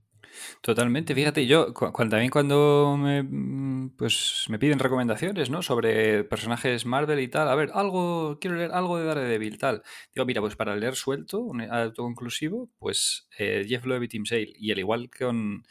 Totalmente, 0.62 1.14
fíjate, 1.16 1.46
yo 1.46 1.74
también 1.74 2.30
cuando 2.30 2.98
me, 2.98 3.90
pues, 3.98 4.46
me 4.50 4.60
piden 4.60 4.80
recomendaciones, 4.80 5.50
¿no? 5.50 5.62
Sobre 5.62 6.24
personajes 6.24 6.86
Marvel 6.86 7.20
y 7.20 7.28
tal, 7.28 7.50
a 7.50 7.56
ver, 7.56 7.72
algo, 7.74 8.38
quiero 8.40 8.56
leer 8.56 8.72
algo 8.72 8.98
de 8.98 9.06
Daredevil, 9.06 9.58
tal. 9.58 9.84
Digo, 10.14 10.26
mira, 10.26 10.42
pues 10.42 10.56
para 10.56 10.76
leer 10.76 10.96
suelto, 10.96 11.40
un 11.40 11.62
autoconclusivo, 11.62 12.70
pues 12.80 13.28
eh, 13.38 13.66
Jeff 13.68 13.86
Loeb 13.86 14.04
y 14.04 14.08
Tim 14.08 14.26
Sale, 14.26 14.54
y 14.58 14.72
al 14.72 14.80
igual 14.80 15.10
con... 15.10 15.64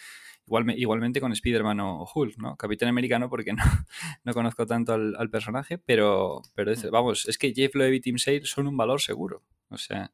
Igual, 0.45 0.77
igualmente 0.77 1.21
con 1.21 1.33
Spider-Man 1.33 1.79
o 1.81 2.05
Hulk, 2.13 2.37
¿no? 2.39 2.57
Capitán 2.57 2.89
Americano, 2.89 3.31
porque 3.31 3.53
no, 3.53 3.63
no 4.25 4.35
conozco 4.35 4.67
tanto 4.67 4.93
al, 4.93 5.31
personaje, 5.31 5.79
pero, 5.79 6.43
pero 6.55 6.73
mm. 6.73 6.91
vamos, 6.91 7.29
es 7.29 7.39
que 7.39 7.55
Jeff 7.55 7.75
Loeb 7.77 7.95
y 7.95 8.01
Tim 8.01 8.19
Sale 8.19 8.45
son 8.45 8.67
un 8.67 8.77
valor 8.77 9.01
seguro. 9.01 9.45
O 9.69 9.79
sea, 9.79 10.11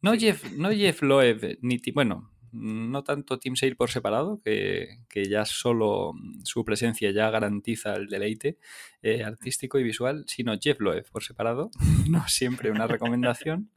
no, 0.00 0.14
Jeff, 0.14 0.52
no 0.52 0.70
Jeff 0.70 1.02
Loeb, 1.02 1.58
ni 1.62 1.78
bueno, 1.92 2.30
no 2.54 3.02
tanto 3.02 3.38
Team 3.38 3.56
Sale 3.56 3.74
por 3.74 3.90
separado, 3.90 4.40
que, 4.42 4.98
ya 5.28 5.44
solo 5.44 6.12
su 6.44 6.64
presencia 6.64 7.10
ya 7.10 7.30
garantiza 7.30 7.94
el 7.96 8.08
deleite 8.08 8.58
eh, 9.02 9.24
artístico 9.24 9.78
y 9.78 9.82
visual, 9.82 10.24
sino 10.26 10.58
Jeff 10.58 10.80
Loeb 10.80 11.10
por 11.10 11.24
separado, 11.24 11.70
no 12.08 12.26
siempre 12.28 12.70
una 12.70 12.86
recomendación, 12.86 13.70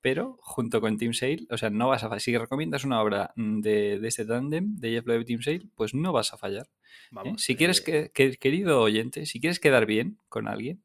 pero 0.00 0.38
junto 0.40 0.80
con 0.80 0.96
Team 0.96 1.12
Sale, 1.12 1.46
o 1.50 1.56
sea, 1.56 1.70
no 1.70 1.88
vas 1.88 2.04
a 2.04 2.18
si 2.18 2.36
recomiendas 2.36 2.84
una 2.84 3.00
obra 3.00 3.32
de, 3.36 4.00
este 4.02 4.24
tándem 4.24 4.76
de 4.76 4.90
Jeff 4.90 5.06
Loeb 5.06 5.22
y 5.22 5.24
Team 5.24 5.42
Sale, 5.42 5.62
pues 5.74 5.94
no 5.94 6.12
vas 6.12 6.32
a 6.32 6.38
fallar. 6.38 6.68
¿eh? 7.24 7.34
Si 7.36 7.56
quieres, 7.56 7.82
eh, 7.86 8.10
que, 8.12 8.36
querido 8.36 8.80
oyente, 8.80 9.26
si 9.26 9.40
quieres 9.40 9.60
quedar 9.60 9.86
bien 9.86 10.18
con 10.28 10.48
alguien, 10.48 10.82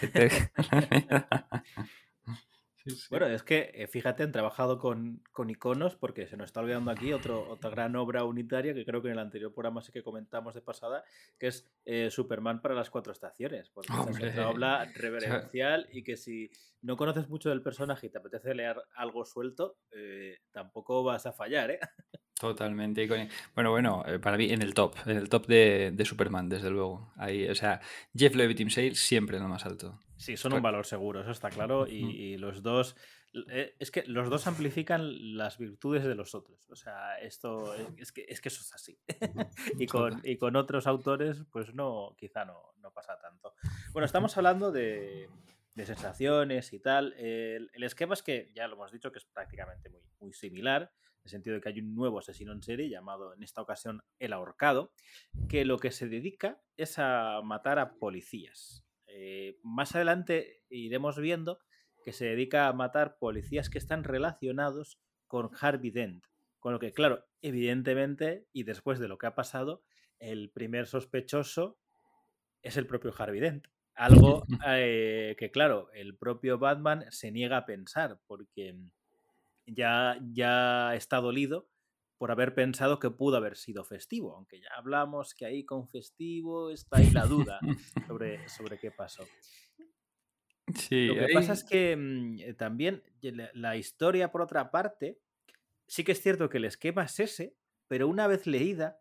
que 0.00 0.08
te... 0.08 0.30
Bueno, 3.10 3.26
es 3.26 3.42
que 3.42 3.70
eh, 3.74 3.86
fíjate, 3.86 4.22
han 4.22 4.32
trabajado 4.32 4.78
con, 4.78 5.22
iconos 5.48 5.96
porque 5.96 6.26
se 6.26 6.36
nos 6.36 6.46
está 6.46 6.60
olvidando 6.60 6.90
aquí 6.90 7.12
otro, 7.12 7.48
otra 7.50 7.70
gran 7.70 7.96
obra 7.96 8.24
unitaria 8.24 8.74
que 8.74 8.84
creo 8.84 9.02
que 9.02 9.08
en 9.08 9.14
el 9.14 9.18
anterior 9.18 9.52
programa 9.52 9.82
sí 9.82 9.92
que 9.92 10.02
comentamos 10.02 10.54
de 10.54 10.62
pasada, 10.62 11.04
que 11.38 11.48
es 11.48 11.70
eh, 11.84 12.10
Superman 12.10 12.60
para 12.60 12.74
las 12.74 12.90
cuatro 12.90 13.12
estaciones. 13.12 13.70
Porque 13.70 13.92
es 14.26 14.34
una 14.34 14.50
obra 14.50 14.84
reverencial 14.94 15.88
y 15.92 16.02
que 16.02 16.16
si 16.16 16.50
no 16.82 16.96
conoces 16.96 17.28
mucho 17.28 17.50
del 17.50 17.62
personaje 17.62 18.06
y 18.06 18.10
te 18.10 18.18
apetece 18.18 18.54
leer 18.54 18.76
algo 18.94 19.24
suelto, 19.24 19.78
eh, 19.90 20.38
tampoco 20.50 21.02
vas 21.02 21.26
a 21.26 21.32
fallar, 21.32 21.70
¿eh? 21.72 21.80
Totalmente. 22.40 23.06
Bueno, 23.54 23.70
bueno, 23.70 24.02
para 24.22 24.38
mí 24.38 24.50
en 24.50 24.62
el 24.62 24.72
top, 24.72 24.94
en 25.04 25.18
el 25.18 25.28
top 25.28 25.46
de, 25.46 26.04
Superman, 26.06 26.48
desde 26.48 26.70
luego. 26.70 27.12
Ahí, 27.16 27.46
o 27.46 27.54
sea, 27.54 27.82
Jeff 28.16 28.34
Levy 28.34 28.54
Team 28.54 28.70
Sale 28.70 28.94
siempre 28.94 29.36
en 29.36 29.42
lo 29.42 29.48
más 29.50 29.66
alto. 29.66 30.00
Sí, 30.16 30.38
son 30.38 30.54
un 30.54 30.62
valor 30.62 30.86
seguro, 30.86 31.20
eso 31.20 31.32
está 31.32 31.50
claro. 31.50 31.86
Y, 31.86 32.38
los 32.38 32.62
dos. 32.62 32.96
Eh, 33.50 33.76
es 33.78 33.90
que 33.90 34.04
los 34.06 34.30
dos 34.30 34.46
amplifican 34.46 35.36
las 35.36 35.58
virtudes 35.58 36.02
de 36.04 36.14
los 36.14 36.34
otros. 36.34 36.66
O 36.70 36.76
sea, 36.76 37.18
esto 37.18 37.74
es 37.98 38.10
que, 38.10 38.24
es 38.26 38.40
que 38.40 38.48
eso 38.48 38.62
es 38.62 38.72
así. 38.72 38.98
y, 39.78 39.86
con, 39.86 40.22
y 40.24 40.38
con 40.38 40.56
otros 40.56 40.86
autores, 40.86 41.44
pues 41.52 41.74
no, 41.74 42.16
quizá 42.18 42.46
no, 42.46 42.72
no 42.78 42.90
pasa 42.90 43.18
tanto. 43.20 43.54
Bueno, 43.92 44.06
estamos 44.06 44.34
hablando 44.38 44.72
de, 44.72 45.28
de 45.74 45.84
sensaciones 45.84 46.72
y 46.72 46.80
tal. 46.80 47.12
El, 47.18 47.70
esquema 47.82 48.14
es 48.14 48.22
que, 48.22 48.50
ya 48.54 48.66
lo 48.66 48.76
hemos 48.76 48.92
dicho, 48.92 49.12
que 49.12 49.18
es 49.18 49.26
prácticamente 49.26 49.90
muy, 49.90 50.00
muy 50.20 50.32
similar, 50.32 50.90
en 51.20 51.26
el 51.26 51.30
sentido 51.30 51.54
de 51.54 51.60
que 51.60 51.68
hay 51.68 51.80
un 51.80 51.94
nuevo 51.94 52.18
asesino 52.18 52.52
en 52.52 52.62
serie 52.62 52.88
llamado, 52.88 53.34
en 53.34 53.42
esta 53.42 53.60
ocasión, 53.60 54.02
el 54.18 54.32
ahorcado, 54.32 54.92
que 55.48 55.66
lo 55.66 55.78
que 55.78 55.90
se 55.90 56.08
dedica 56.08 56.62
es 56.76 56.98
a 56.98 57.40
matar 57.44 57.78
a 57.78 57.98
policías. 57.98 58.86
Eh, 59.06 59.58
más 59.62 59.94
adelante 59.94 60.62
iremos 60.70 61.18
viendo 61.18 61.58
que 62.02 62.12
se 62.12 62.24
dedica 62.24 62.68
a 62.68 62.72
matar 62.72 63.18
policías 63.18 63.68
que 63.68 63.78
están 63.78 64.04
relacionados 64.04 64.98
con 65.26 65.50
Harvey 65.60 65.90
Dent. 65.90 66.24
Con 66.58 66.72
lo 66.72 66.78
que, 66.78 66.92
claro, 66.92 67.26
evidentemente, 67.42 68.46
y 68.52 68.62
después 68.62 68.98
de 68.98 69.08
lo 69.08 69.18
que 69.18 69.26
ha 69.26 69.34
pasado, 69.34 69.82
el 70.18 70.50
primer 70.50 70.86
sospechoso 70.86 71.78
es 72.62 72.76
el 72.76 72.86
propio 72.86 73.12
Harvey 73.16 73.40
Dent. 73.40 73.66
Algo 73.94 74.44
eh, 74.66 75.36
que, 75.38 75.50
claro, 75.50 75.90
el 75.92 76.16
propio 76.16 76.58
Batman 76.58 77.04
se 77.10 77.30
niega 77.30 77.58
a 77.58 77.66
pensar 77.66 78.18
porque 78.26 78.78
ya, 79.66 80.18
ya 80.32 80.94
está 80.94 81.18
dolido 81.18 81.68
por 82.18 82.30
haber 82.30 82.54
pensado 82.54 82.98
que 82.98 83.10
pudo 83.10 83.38
haber 83.38 83.56
sido 83.56 83.84
festivo, 83.84 84.36
aunque 84.36 84.60
ya 84.60 84.68
hablamos 84.76 85.34
que 85.34 85.46
ahí 85.46 85.64
con 85.64 85.88
festivo 85.88 86.70
está 86.70 86.98
ahí 86.98 87.10
la 87.10 87.24
duda 87.24 87.60
sobre, 88.06 88.46
sobre 88.48 88.78
qué 88.78 88.90
pasó. 88.90 89.24
Lo 90.90 91.14
que 91.14 91.28
pasa 91.32 91.52
es 91.52 91.64
que 91.64 91.96
mm, 91.96 92.38
eh, 92.40 92.54
también 92.54 93.02
la, 93.54 93.76
historia, 93.76 94.30
por 94.30 94.42
otra 94.42 94.70
parte, 94.70 95.18
sí 95.86 96.04
que 96.04 96.12
es 96.12 96.20
cierto 96.20 96.48
que 96.48 96.58
el 96.58 96.64
esquema 96.64 97.04
es 97.04 97.18
ese, 97.20 97.56
pero 97.88 98.08
una 98.08 98.26
vez 98.26 98.46
leída, 98.46 99.00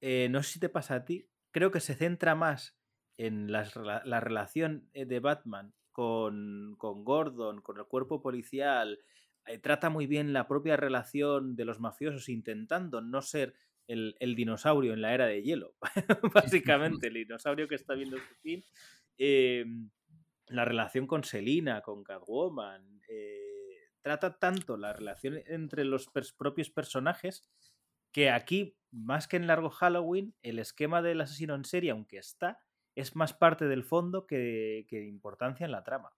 eh, 0.00 0.28
no 0.30 0.42
sé 0.42 0.52
si 0.52 0.60
te 0.60 0.68
pasa 0.68 0.96
a 0.96 1.04
ti, 1.04 1.28
creo 1.50 1.70
que 1.70 1.80
se 1.80 1.94
centra 1.94 2.34
más 2.34 2.76
en 3.16 3.50
la 3.50 4.20
relación 4.20 4.88
eh, 4.92 5.06
de 5.06 5.20
Batman 5.20 5.72
con, 5.92 6.74
con 6.78 7.04
Gordon, 7.04 7.60
con 7.62 7.78
el 7.78 7.86
cuerpo 7.86 8.20
policial, 8.20 8.98
eh, 9.46 9.58
trata 9.58 9.90
muy 9.90 10.06
bien 10.06 10.32
la 10.32 10.46
propia 10.48 10.76
relación 10.76 11.56
de 11.56 11.64
los 11.64 11.80
mafiosos 11.80 12.28
intentando 12.28 13.00
no 13.00 13.22
ser 13.22 13.54
el, 13.86 14.16
el 14.20 14.34
dinosaurio 14.34 14.92
en 14.94 15.02
la 15.02 15.14
era 15.14 15.26
de 15.26 15.42
hielo, 15.42 15.74
básicamente, 16.34 17.08
el 17.08 17.14
dinosaurio 17.14 17.68
que 17.68 17.74
está 17.74 17.94
viendo 17.94 18.16
su 18.18 18.34
fin. 18.42 18.64
Em, 19.18 19.90
la 20.46 20.64
relación 20.64 21.06
con 21.06 21.24
Selina, 21.24 21.80
con 21.82 22.02
Catwoman, 22.04 23.00
eh, 23.08 23.88
trata 24.02 24.38
tanto 24.38 24.76
la 24.76 24.92
relación 24.92 25.40
entre 25.46 25.84
los 25.84 26.08
pers- 26.12 26.34
propios 26.36 26.70
personajes 26.70 27.48
que 28.12 28.30
aquí, 28.30 28.76
más 28.90 29.26
que 29.28 29.36
en 29.36 29.46
Largo 29.46 29.70
Halloween, 29.70 30.34
el 30.42 30.58
esquema 30.58 31.02
del 31.02 31.20
asesino 31.20 31.54
en 31.54 31.64
serie, 31.64 31.90
aunque 31.90 32.18
está, 32.18 32.58
es 32.94 33.16
más 33.16 33.32
parte 33.34 33.66
del 33.66 33.82
fondo 33.84 34.26
que, 34.26 34.86
que 34.88 35.00
de 35.00 35.06
importancia 35.08 35.64
en 35.66 35.72
la 35.72 35.82
trama. 35.82 36.12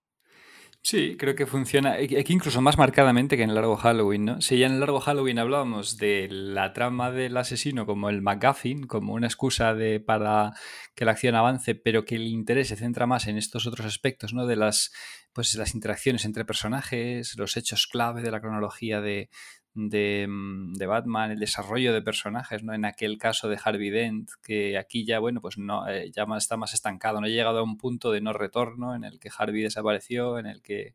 Sí, 0.89 1.17
creo 1.19 1.35
que 1.35 1.47
funciona. 1.47 1.95
Aquí 1.95 2.33
incluso 2.33 2.61
más 2.61 2.79
marcadamente 2.79 3.37
que 3.37 3.43
en 3.43 3.49
el 3.49 3.57
largo 3.57 3.75
Halloween, 3.77 4.25
¿no? 4.25 4.41
Si 4.41 4.57
ya 4.57 4.67
en 4.67 4.75
el 4.75 4.79
largo 4.79 5.01
Halloween 5.01 5.41
hablábamos 5.41 5.97
de 5.97 6.29
la 6.31 6.73
trama 6.73 7.11
del 7.11 7.37
asesino 7.37 7.87
como 7.87 8.09
el 8.09 8.23
MacGuffin, 8.23 8.87
como 8.87 9.15
una 9.15 9.27
excusa 9.27 9.75
de, 9.75 9.99
para 9.99 10.53
que 10.95 11.05
la 11.05 11.11
acción 11.11 11.35
avance, 11.35 11.75
pero 11.75 12.05
que 12.05 12.15
el 12.15 12.29
interés 12.29 12.69
se 12.69 12.77
centra 12.77 13.09
más 13.09 13.27
en 13.27 13.37
estos 13.37 13.67
otros 13.67 13.85
aspectos, 13.85 14.33
¿no? 14.33 14.47
De 14.47 14.55
las, 14.55 14.93
pues, 15.33 15.57
las 15.57 15.75
interacciones 15.75 16.25
entre 16.25 16.45
personajes, 16.45 17.37
los 17.37 17.57
hechos 17.57 17.89
clave 17.89 18.23
de 18.23 18.31
la 18.31 18.41
cronología 18.41 19.01
de, 19.01 19.29
de, 19.77 20.27
mm, 20.29 20.73
de 20.75 20.87
Batman, 20.87 21.31
el 21.33 21.39
desarrollo 21.39 21.93
de 21.93 22.03
personajes, 22.03 22.65
¿no? 22.65 22.73
En 22.73 22.85
aquel 22.85 23.19
caso 23.19 23.49
de 23.49 23.59
Harvey 23.63 23.91
Dent, 23.91 24.31
que 24.43 24.79
aquí 24.79 25.05
ya, 25.05 25.19
bueno, 25.19 25.41
pues 25.41 25.59
no, 25.59 25.87
eh, 25.87 26.11
ya 26.11 26.27
está 26.37 26.57
más 26.57 26.75
estancado, 26.75 27.21
no 27.21 27.27
ha 27.27 27.31
llegado 27.31 27.59
a 27.59 27.63
un 27.63 27.77
punto 27.77 28.11
de 28.11 28.23
no 28.23 28.33
retorno 28.33 28.95
en 28.95 29.05
el 29.05 29.21
que 29.21 29.31
Harvey 29.37 29.63
desapareció, 29.63 30.39
en 30.39 30.47
el 30.47 30.63
que 30.63 30.95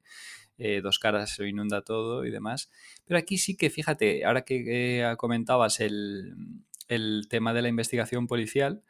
eh, 0.57 0.81
dos 0.81 0.97
caras 0.97 1.35
se 1.35 1.47
inunda 1.47 1.83
todo 1.83 2.25
y 2.25 2.31
demás. 2.31 2.71
Pero 3.05 3.19
aquí 3.19 3.37
sí 3.37 3.55
que, 3.55 3.69
fíjate, 3.69 4.25
ahora 4.25 4.41
que 4.41 5.01
eh, 5.01 5.15
comentabas 5.17 5.79
el, 5.79 6.35
el 6.87 7.27
tema 7.29 7.53
de 7.53 7.61
la 7.61 7.69
investigación 7.69 8.25
policial, 8.25 8.81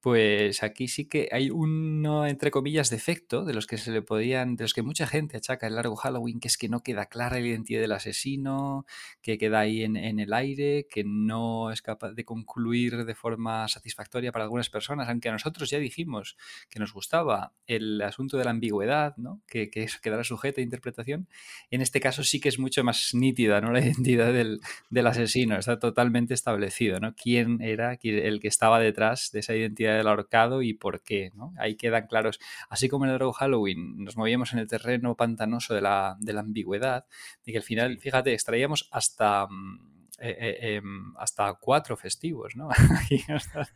pues 0.00 0.62
aquí 0.62 0.86
sí 0.86 1.06
que 1.06 1.28
hay 1.32 1.50
uno, 1.50 2.24
entre 2.26 2.52
comillas, 2.52 2.88
defecto 2.88 3.44
de 3.44 3.52
los 3.52 3.66
que 3.66 3.78
se 3.78 3.90
le 3.90 4.00
podían, 4.00 4.54
de 4.54 4.64
los 4.64 4.72
que 4.72 4.82
mucha 4.82 5.08
gente 5.08 5.36
achaca 5.36 5.66
el 5.66 5.74
largo 5.74 5.96
Halloween, 5.96 6.38
que 6.38 6.46
es 6.46 6.56
que 6.56 6.68
no 6.68 6.82
queda 6.84 7.06
clara 7.06 7.40
la 7.40 7.46
identidad 7.46 7.80
del 7.80 7.92
asesino, 7.92 8.86
que 9.22 9.38
queda 9.38 9.58
ahí 9.60 9.82
en, 9.82 9.96
el 9.96 10.32
aire, 10.32 10.86
que 10.88 11.02
no 11.04 11.72
es 11.72 11.82
capaz 11.82 12.12
de 12.12 12.24
concluir 12.24 13.04
de 13.04 13.14
forma 13.14 13.66
satisfactoria 13.66 14.30
para 14.30 14.44
algunas 14.44 14.70
personas, 14.70 15.08
aunque 15.08 15.30
a 15.30 15.32
nosotros 15.32 15.68
ya 15.68 15.78
dijimos 15.78 16.36
que 16.70 16.78
nos 16.78 16.92
gustaba 16.92 17.52
el 17.66 18.00
asunto 18.02 18.38
de 18.38 18.44
la 18.44 18.50
ambigüedad, 18.50 19.16
¿no? 19.16 19.42
que, 19.48 19.68
que 19.68 19.82
eso 19.82 19.98
quedará 20.00 20.22
sujeto 20.22 20.60
a 20.60 20.64
interpretación. 20.64 21.28
En 21.70 21.80
este 21.80 22.00
caso 22.00 22.22
sí 22.22 22.40
que 22.40 22.48
es 22.48 22.60
mucho 22.60 22.84
más 22.84 23.14
nítida 23.14 23.60
¿no? 23.60 23.72
la 23.72 23.80
identidad 23.84 24.32
del, 24.32 24.60
del 24.90 25.06
asesino, 25.08 25.58
está 25.58 25.80
totalmente 25.80 26.34
establecido, 26.34 27.00
¿no? 27.00 27.14
quién 27.16 27.60
era 27.62 27.98
el 28.00 28.38
que 28.40 28.48
estaba 28.48 28.78
detrás 28.78 29.30
de 29.32 29.40
esa 29.40 29.56
identidad 29.56 29.87
del 29.94 30.08
ahorcado 30.08 30.62
y 30.62 30.74
por 30.74 31.02
qué. 31.02 31.30
¿no? 31.34 31.52
Ahí 31.58 31.76
quedan 31.76 32.06
claros. 32.06 32.38
Así 32.68 32.88
como 32.88 33.04
en 33.04 33.10
el 33.10 33.14
Largo 33.14 33.32
Halloween 33.32 34.04
nos 34.04 34.16
movíamos 34.16 34.52
en 34.52 34.60
el 34.60 34.68
terreno 34.68 35.16
pantanoso 35.16 35.74
de 35.74 35.80
la, 35.82 36.16
de 36.20 36.32
la 36.32 36.40
ambigüedad, 36.40 37.06
de 37.44 37.52
que 37.52 37.58
al 37.58 37.64
final, 37.64 37.98
fíjate, 37.98 38.32
extraíamos 38.32 38.88
hasta... 38.92 39.46
mm, 39.48 39.98
eh, 40.20 40.36
eh, 40.40 40.74
em, 40.76 41.14
hasta 41.16 41.54
cuatro 41.54 41.96
festivos, 41.96 42.56
¿no? 42.56 42.68
Hasta- 43.28 43.68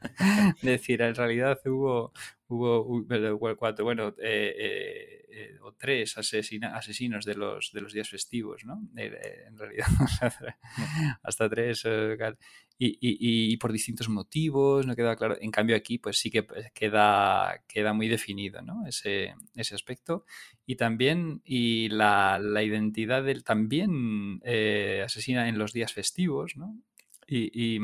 es 0.56 0.60
decir, 0.62 1.00
en 1.02 1.14
realidad 1.14 1.56
hubo, 1.66 2.12
hubo, 2.48 3.56
cuatro, 3.56 3.84
bueno, 3.84 4.12
eh, 4.20 5.56
o 5.62 5.72
tres 5.74 6.18
asesina- 6.18 6.74
asesinos 6.76 7.24
de 7.24 7.34
los, 7.36 7.70
de 7.72 7.80
los 7.80 7.92
días 7.92 8.08
festivos, 8.08 8.64
¿no? 8.64 8.80
En 8.96 9.56
realidad, 9.56 9.86
hasta 11.22 11.48
tres, 11.48 11.84
y, 12.84 13.56
por 13.58 13.72
distintos 13.72 14.08
motivos, 14.08 14.86
no 14.86 14.96
queda 14.96 15.16
claro. 15.16 15.36
En 15.40 15.50
cambio 15.50 15.76
aquí, 15.76 15.98
pues 15.98 16.18
sí 16.18 16.30
que 16.30 16.42
pues, 16.42 16.70
queda, 16.72 17.62
queda 17.68 17.92
muy 17.92 18.08
definido, 18.08 18.62
¿no? 18.62 18.86
Ese, 18.86 19.34
ese 19.54 19.74
aspecto. 19.74 20.24
Y 20.66 20.76
también, 20.76 21.42
y 21.44 21.88
la, 21.88 22.38
la 22.40 22.62
identidad 22.62 23.22
del 23.22 23.44
también 23.44 24.40
eh, 24.44 25.02
asesina 25.04 25.48
en 25.48 25.58
los 25.58 25.72
días 25.72 25.92
festivos, 25.92 26.56
¿no? 26.56 26.76
Y, 27.26 27.76
y, 27.76 27.80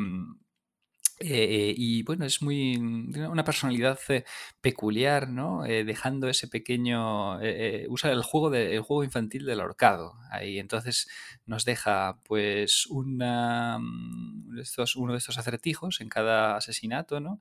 mm, 1.20 1.70
eh, 1.70 1.74
y 1.76 2.02
bueno, 2.04 2.24
es 2.24 2.42
muy 2.42 2.74
tiene 3.12 3.28
una 3.28 3.44
personalidad 3.44 3.98
eh, 4.08 4.24
peculiar, 4.60 5.28
¿no? 5.28 5.64
Eh, 5.66 5.84
dejando 5.84 6.28
ese 6.28 6.48
pequeño 6.48 7.40
eh, 7.40 7.84
eh, 7.84 7.86
usa 7.88 8.12
el 8.12 8.22
juego 8.22 8.50
de, 8.50 8.74
el 8.76 8.80
juego 8.82 9.04
infantil 9.04 9.44
del 9.46 9.60
ahorcado 9.60 10.14
ahí, 10.30 10.58
entonces 10.58 11.08
nos 11.46 11.64
deja 11.64 12.20
pues 12.24 12.86
una 12.86 13.78
mm, 13.80 14.58
estos, 14.60 14.96
uno 14.96 15.12
de 15.12 15.18
estos 15.18 15.38
acertijos 15.38 16.00
en 16.00 16.08
cada 16.08 16.56
asesinato, 16.56 17.20
¿no? 17.20 17.40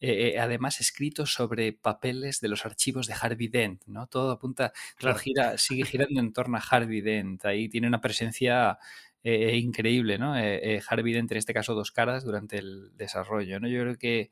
Eh, 0.00 0.34
eh, 0.34 0.38
además 0.40 0.80
escrito 0.80 1.26
sobre 1.26 1.72
papeles 1.72 2.40
de 2.40 2.46
los 2.48 2.64
archivos 2.64 3.08
de 3.08 3.14
Harvey 3.20 3.48
Dent, 3.48 3.82
¿no? 3.86 4.06
Todo 4.06 4.30
apunta, 4.30 4.72
todo 5.00 5.12
Claro. 5.12 5.16
gira, 5.16 5.58
sigue 5.58 5.84
girando 5.84 6.20
en 6.20 6.32
torno 6.32 6.56
a 6.56 6.60
Harvey 6.60 7.00
Dent. 7.00 7.44
Ahí 7.44 7.68
tiene 7.68 7.88
una 7.88 8.00
presencia 8.00 8.78
eh, 9.22 9.56
increíble, 9.58 10.18
¿no? 10.18 10.36
Eh, 10.36 10.76
eh, 10.76 10.82
Harvey 10.88 11.12
Dent, 11.12 11.30
en 11.32 11.38
este 11.38 11.54
caso, 11.54 11.74
dos 11.74 11.92
caras 11.92 12.24
durante 12.24 12.58
el 12.58 12.90
desarrollo, 12.96 13.60
¿no? 13.60 13.68
Yo 13.68 13.80
creo 13.82 13.96
que 13.98 14.30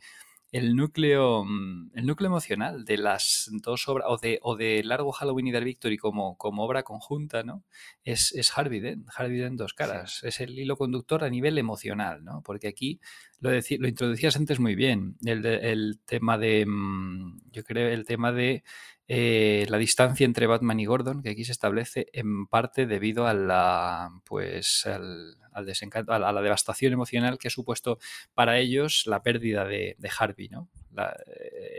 el 0.52 0.76
núcleo, 0.76 1.44
mm, 1.44 1.90
el 1.96 2.06
núcleo 2.06 2.28
emocional 2.28 2.84
de 2.84 2.96
las 2.98 3.50
dos 3.62 3.88
obras, 3.88 4.06
o 4.08 4.16
de, 4.16 4.38
o 4.42 4.56
de 4.56 4.82
Largo 4.84 5.10
Halloween 5.12 5.48
y 5.48 5.52
Dark 5.52 5.64
Victory 5.64 5.98
como, 5.98 6.36
como 6.38 6.62
obra 6.64 6.82
conjunta, 6.84 7.42
¿no? 7.42 7.64
Es, 8.04 8.32
es 8.32 8.56
Harvey 8.56 8.80
Dent, 8.80 9.06
Harvey 9.14 9.38
Dent 9.38 9.58
dos 9.58 9.74
caras. 9.74 10.22
Es 10.22 10.40
el 10.40 10.58
hilo 10.58 10.76
conductor 10.76 11.24
a 11.24 11.30
nivel 11.30 11.58
emocional, 11.58 12.24
¿no? 12.24 12.42
Porque 12.42 12.68
aquí 12.68 13.00
lo, 13.40 13.50
deci- 13.50 13.78
lo 13.78 13.88
introducías 13.88 14.36
antes 14.36 14.60
muy 14.60 14.76
bien, 14.76 15.16
el, 15.24 15.44
el 15.44 16.00
tema 16.06 16.38
de, 16.38 16.64
mm, 16.66 17.50
yo 17.50 17.64
creo, 17.64 17.88
el 17.88 18.04
tema 18.06 18.32
de 18.32 18.62
eh, 19.08 19.66
la 19.68 19.78
distancia 19.78 20.24
entre 20.24 20.46
Batman 20.46 20.80
y 20.80 20.86
Gordon, 20.86 21.22
que 21.22 21.30
aquí 21.30 21.44
se 21.44 21.52
establece 21.52 22.08
en 22.12 22.46
parte 22.46 22.86
debido 22.86 23.26
a 23.26 23.34
la, 23.34 24.10
pues, 24.24 24.84
al, 24.86 25.36
desencanto, 25.64 26.12
a 26.12 26.18
la, 26.18 26.42
devastación 26.42 26.92
emocional 26.92 27.38
que 27.38 27.48
ha 27.48 27.50
supuesto 27.50 27.98
para 28.34 28.58
ellos 28.58 29.04
la 29.06 29.22
pérdida 29.22 29.64
de, 29.64 29.96
Harvey, 30.18 30.48
¿no? 30.48 30.68
La- 30.92 31.16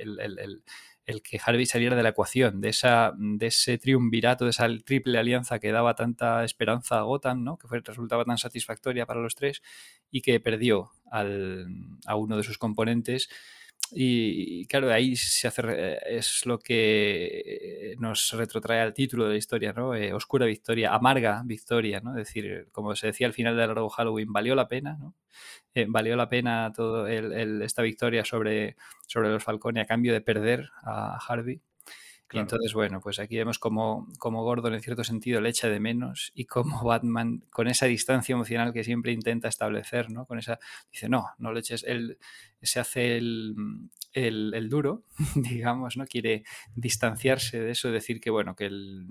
el, 0.01 0.19
el- 0.19 1.21
que 1.23 1.39
Harvey 1.43 1.65
saliera 1.65 1.95
de 1.95 2.03
la 2.03 2.09
ecuación, 2.09 2.59
de, 2.59 2.69
esa, 2.69 3.13
de 3.17 3.47
ese 3.47 3.77
triunvirato, 3.77 4.43
de 4.43 4.51
esa 4.51 4.67
triple 4.85 5.17
alianza 5.17 5.57
que 5.59 5.71
daba 5.71 5.95
tanta 5.95 6.43
esperanza 6.43 6.99
a 6.99 7.03
Gotham, 7.03 7.45
¿no? 7.45 7.57
que 7.57 7.67
fue, 7.69 7.79
resultaba 7.79 8.25
tan 8.25 8.37
satisfactoria 8.37 9.05
para 9.05 9.21
los 9.21 9.33
tres 9.33 9.61
y 10.11 10.21
que 10.21 10.41
perdió 10.41 10.91
a 11.09 12.15
uno 12.15 12.35
de 12.35 12.43
sus 12.43 12.57
componentes. 12.57 13.29
Y, 13.91 14.65
claro, 14.67 14.91
ahí 14.91 15.15
se 15.15 15.47
hace, 15.47 15.61
re- 15.61 16.17
es 16.17 16.45
lo 16.45 16.59
que 16.59 17.95
nos 17.99 18.31
retrotrae 18.33 18.81
al 18.81 18.93
título 18.93 19.25
de 19.25 19.31
la 19.31 19.37
historia, 19.37 19.71
¿no? 19.73 19.95
Eh, 19.95 20.13
oscura 20.13 20.45
victoria, 20.45 20.93
amarga 20.93 21.41
victoria, 21.45 22.01
¿no? 22.01 22.11
Es 22.11 22.27
decir, 22.27 22.67
como 22.71 22.95
se 22.95 23.07
decía 23.07 23.27
al 23.27 23.33
final 23.33 23.55
del 23.55 23.67
largo 23.67 23.89
Halloween, 23.89 24.33
valió 24.33 24.55
la 24.55 24.67
pena, 24.67 24.97
¿no? 24.99 25.15
Eh, 25.75 25.85
valió 25.89 26.15
la 26.17 26.29
pena 26.29 26.71
todo 26.75 27.07
el- 27.07 27.33
el- 27.33 27.61
esta 27.63 27.81
victoria 27.83 28.25
sobre, 28.25 28.77
sobre 29.07 29.29
los 29.29 29.43
Falcone 29.43 29.81
a 29.81 29.85
cambio 29.85 30.13
de 30.13 30.21
perder 30.21 30.69
a 30.83 31.17
Harvey. 31.27 31.61
Y 32.31 32.39
entonces, 32.39 32.73
bueno, 32.73 32.99
pues 32.99 33.19
aquí 33.19 33.37
vemos 33.37 33.57
como, 33.57 34.07
como 34.19 34.43
Gordon 34.43 34.73
en 34.73 34.81
cierto 34.81 35.03
sentido 35.03 35.39
le 35.39 35.49
echa 35.49 35.69
de 35.69 35.79
menos 35.79 36.31
y 36.35 36.45
como 36.45 36.83
Batman, 36.83 37.43
con 37.49 37.67
esa 37.67 37.85
distancia 37.85 38.33
emocional 38.33 38.73
que 38.73 38.83
siempre 38.83 39.13
intenta 39.13 39.47
establecer, 39.47 40.09
¿no? 40.09 40.25
Con 40.25 40.39
esa, 40.39 40.59
dice, 40.91 41.07
no, 41.07 41.27
no 41.37 41.53
le 41.53 41.61
eches, 41.61 41.83
él 41.85 42.17
se 42.61 42.79
hace 42.79 43.17
el, 43.17 43.55
el, 44.11 44.53
el 44.53 44.69
duro, 44.69 45.03
digamos, 45.35 45.95
¿no? 45.95 46.05
Quiere 46.05 46.43
distanciarse 46.75 47.59
de 47.61 47.71
eso, 47.71 47.91
decir 47.91 48.19
que, 48.19 48.29
bueno, 48.29 48.55
que 48.55 48.65
él 48.65 49.05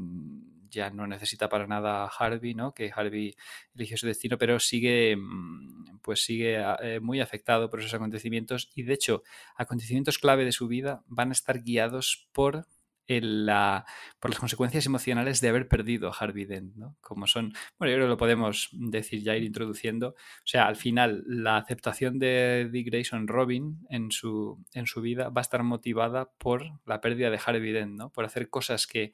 ya 0.71 0.91
no 0.91 1.07
necesita 1.07 1.49
para 1.49 1.67
nada 1.67 2.05
a 2.05 2.09
Harvey, 2.09 2.55
¿no? 2.55 2.75
Que 2.75 2.93
Harvey 2.95 3.35
eligió 3.75 3.97
su 3.97 4.07
destino, 4.07 4.37
pero 4.39 4.61
sigue, 4.61 5.17
mm, 5.17 6.01
pues 6.03 6.23
sigue 6.23 6.63
eh, 6.83 7.01
muy 7.01 7.21
afectado 7.21 7.71
por 7.71 7.81
esos 7.81 7.95
acontecimientos 7.95 8.71
y, 8.75 8.83
de 8.83 8.95
hecho, 8.95 9.23
acontecimientos 9.57 10.19
clave 10.19 10.45
de 10.45 10.53
su 10.53 10.69
vida 10.69 11.03
van 11.07 11.31
a 11.31 11.33
estar 11.33 11.63
guiados 11.63 12.29
por 12.33 12.67
por 13.07 14.31
las 14.31 14.39
consecuencias 14.39 14.87
emocionales 14.87 15.41
de 15.41 15.49
haber 15.49 15.69
perdido 15.69 16.09
a 16.09 16.17
Harvey 16.19 16.45
Dent, 16.45 16.75
¿no? 16.75 16.97
Como 17.01 17.27
son, 17.27 17.53
bueno, 17.79 17.93
yo 17.93 17.97
creo 17.97 18.07
que 18.07 18.11
lo 18.11 18.17
podemos 18.17 18.69
decir 18.73 19.23
ya 19.23 19.37
ir 19.37 19.45
introduciendo. 19.45 20.09
O 20.09 20.47
sea, 20.47 20.67
al 20.67 20.77
final, 20.77 21.25
la 21.27 21.57
aceptación 21.57 22.19
de 22.19 22.69
Dick 22.71 22.87
Grayson 22.87 23.29
Robin 23.29 23.79
en 23.91 24.11
su, 24.11 24.63
en 24.73 24.87
su 24.87 25.01
vida 25.01 25.29
va 25.29 25.41
a 25.41 25.43
estar 25.43 25.63
motivada 25.63 26.31
por 26.39 26.65
la 26.85 27.01
pérdida 27.01 27.31
de 27.31 27.41
Harvey 27.45 27.73
Dent, 27.73 27.97
¿no? 27.97 28.11
Por 28.11 28.25
hacer 28.25 28.51
cosas 28.51 28.87
que, 28.87 29.13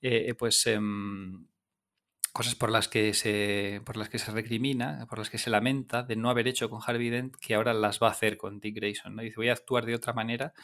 eh, 0.00 0.34
pues, 0.34 0.66
em, 0.66 1.46
cosas 2.32 2.54
por 2.54 2.70
las 2.70 2.88
que 2.88 3.12
se 3.12 3.82
por 3.84 3.96
las 3.96 4.08
que 4.08 4.18
se 4.18 4.32
recrimina, 4.32 5.06
por 5.08 5.18
las 5.18 5.28
que 5.28 5.38
se 5.38 5.50
lamenta 5.50 6.02
de 6.02 6.16
no 6.16 6.30
haber 6.30 6.48
hecho 6.48 6.70
con 6.70 6.80
Harvey 6.84 7.10
Dent, 7.10 7.36
que 7.36 7.54
ahora 7.54 7.74
las 7.74 8.02
va 8.02 8.08
a 8.08 8.12
hacer 8.12 8.38
con 8.38 8.58
Dick 8.58 8.76
Grayson. 8.76 9.14
¿no? 9.14 9.22
Dice, 9.22 9.36
voy 9.36 9.50
a 9.50 9.52
actuar 9.52 9.84
de 9.84 9.94
otra 9.94 10.14
manera 10.14 10.54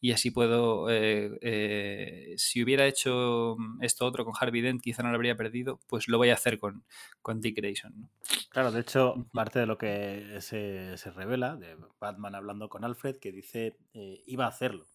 y 0.00 0.12
así 0.12 0.30
puedo, 0.30 0.88
eh, 0.88 1.36
eh, 1.40 2.34
si 2.36 2.62
hubiera 2.62 2.86
hecho 2.86 3.56
esto 3.80 4.06
otro 4.06 4.24
con 4.24 4.34
Harvey 4.38 4.60
Dent, 4.60 4.82
quizá 4.82 5.02
no 5.02 5.10
lo 5.10 5.16
habría 5.16 5.36
perdido, 5.36 5.80
pues 5.88 6.06
lo 6.06 6.18
voy 6.18 6.30
a 6.30 6.34
hacer 6.34 6.58
con, 6.58 6.84
con 7.22 7.40
Dick 7.40 7.56
Grayson. 7.56 8.08
Claro, 8.50 8.70
de 8.70 8.80
hecho, 8.80 9.26
parte 9.32 9.58
de 9.58 9.66
lo 9.66 9.78
que 9.78 10.38
se, 10.40 10.96
se 10.96 11.10
revela 11.10 11.56
de 11.56 11.76
Batman 11.98 12.36
hablando 12.36 12.68
con 12.68 12.84
Alfred, 12.84 13.16
que 13.16 13.32
dice, 13.32 13.76
eh, 13.94 14.22
iba 14.26 14.44
a 14.44 14.48
hacerlo. 14.48 14.86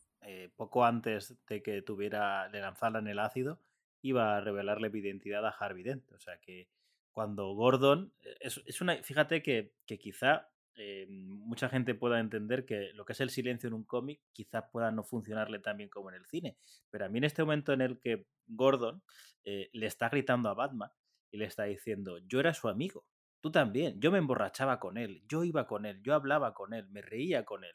poco 0.55 0.85
antes 0.85 1.35
de 1.47 1.61
que 1.61 1.81
tuviera, 1.81 2.47
le 2.49 2.61
lanzaran 2.61 3.07
el 3.07 3.19
ácido, 3.19 3.59
iba 4.01 4.37
a 4.37 4.41
revelarle 4.41 4.89
mi 4.89 4.99
identidad 4.99 5.45
a 5.45 5.49
Harvey 5.49 5.83
Dent. 5.83 6.11
O 6.11 6.19
sea 6.19 6.37
que 6.39 6.67
cuando 7.11 7.53
Gordon. 7.53 8.13
Eh, 8.23 8.37
es, 8.41 8.61
es 8.65 8.81
una. 8.81 9.01
Fíjate 9.03 9.41
que, 9.41 9.73
que 9.85 9.99
quizá 9.99 10.49
eh, 10.75 11.05
mucha 11.09 11.69
gente 11.69 11.95
pueda 11.95 12.19
entender 12.19 12.65
que 12.65 12.91
lo 12.93 13.05
que 13.05 13.13
es 13.13 13.21
el 13.21 13.29
silencio 13.29 13.67
en 13.67 13.73
un 13.73 13.83
cómic 13.83 14.21
quizá 14.31 14.69
pueda 14.71 14.91
no 14.91 15.03
funcionarle 15.03 15.59
tan 15.59 15.77
bien 15.77 15.89
como 15.89 16.09
en 16.09 16.15
el 16.15 16.25
cine. 16.25 16.57
Pero 16.89 17.05
a 17.05 17.09
mí 17.09 17.17
en 17.17 17.25
este 17.25 17.43
momento 17.43 17.73
en 17.73 17.81
el 17.81 17.99
que 17.99 18.25
Gordon 18.47 19.03
eh, 19.43 19.69
le 19.73 19.85
está 19.85 20.09
gritando 20.09 20.49
a 20.49 20.53
Batman 20.53 20.91
y 21.29 21.37
le 21.37 21.45
está 21.45 21.65
diciendo, 21.65 22.19
yo 22.19 22.39
era 22.39 22.53
su 22.53 22.67
amigo, 22.67 23.05
tú 23.41 23.51
también, 23.51 23.99
yo 23.99 24.11
me 24.11 24.17
emborrachaba 24.17 24.79
con 24.79 24.97
él, 24.97 25.23
yo 25.27 25.43
iba 25.43 25.65
con 25.67 25.85
él, 25.85 26.01
yo 26.03 26.13
hablaba 26.13 26.53
con 26.53 26.73
él, 26.73 26.87
me 26.89 27.01
reía 27.01 27.45
con 27.45 27.63
él. 27.63 27.73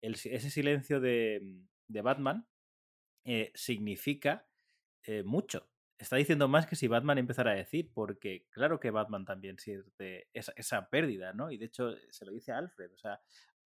Ese 0.00 0.50
silencio 0.50 1.00
de, 1.00 1.40
de 1.88 2.00
Batman 2.00 2.46
significa 3.54 4.46
eh, 5.04 5.22
mucho. 5.24 5.68
Está 5.98 6.16
diciendo 6.16 6.48
más 6.48 6.66
que 6.66 6.76
si 6.76 6.88
Batman 6.88 7.18
empezara 7.18 7.52
a 7.52 7.54
decir, 7.54 7.90
porque 7.94 8.46
claro 8.50 8.80
que 8.80 8.90
Batman 8.90 9.24
también 9.24 9.58
siente 9.58 10.28
esa, 10.32 10.52
esa 10.56 10.88
pérdida, 10.90 11.32
¿no? 11.32 11.50
Y 11.50 11.58
de 11.58 11.66
hecho 11.66 11.94
se 12.10 12.24
lo 12.26 12.32
dice 12.32 12.52
Alfred, 12.52 12.92
o 12.92 12.98
sea, 12.98 13.20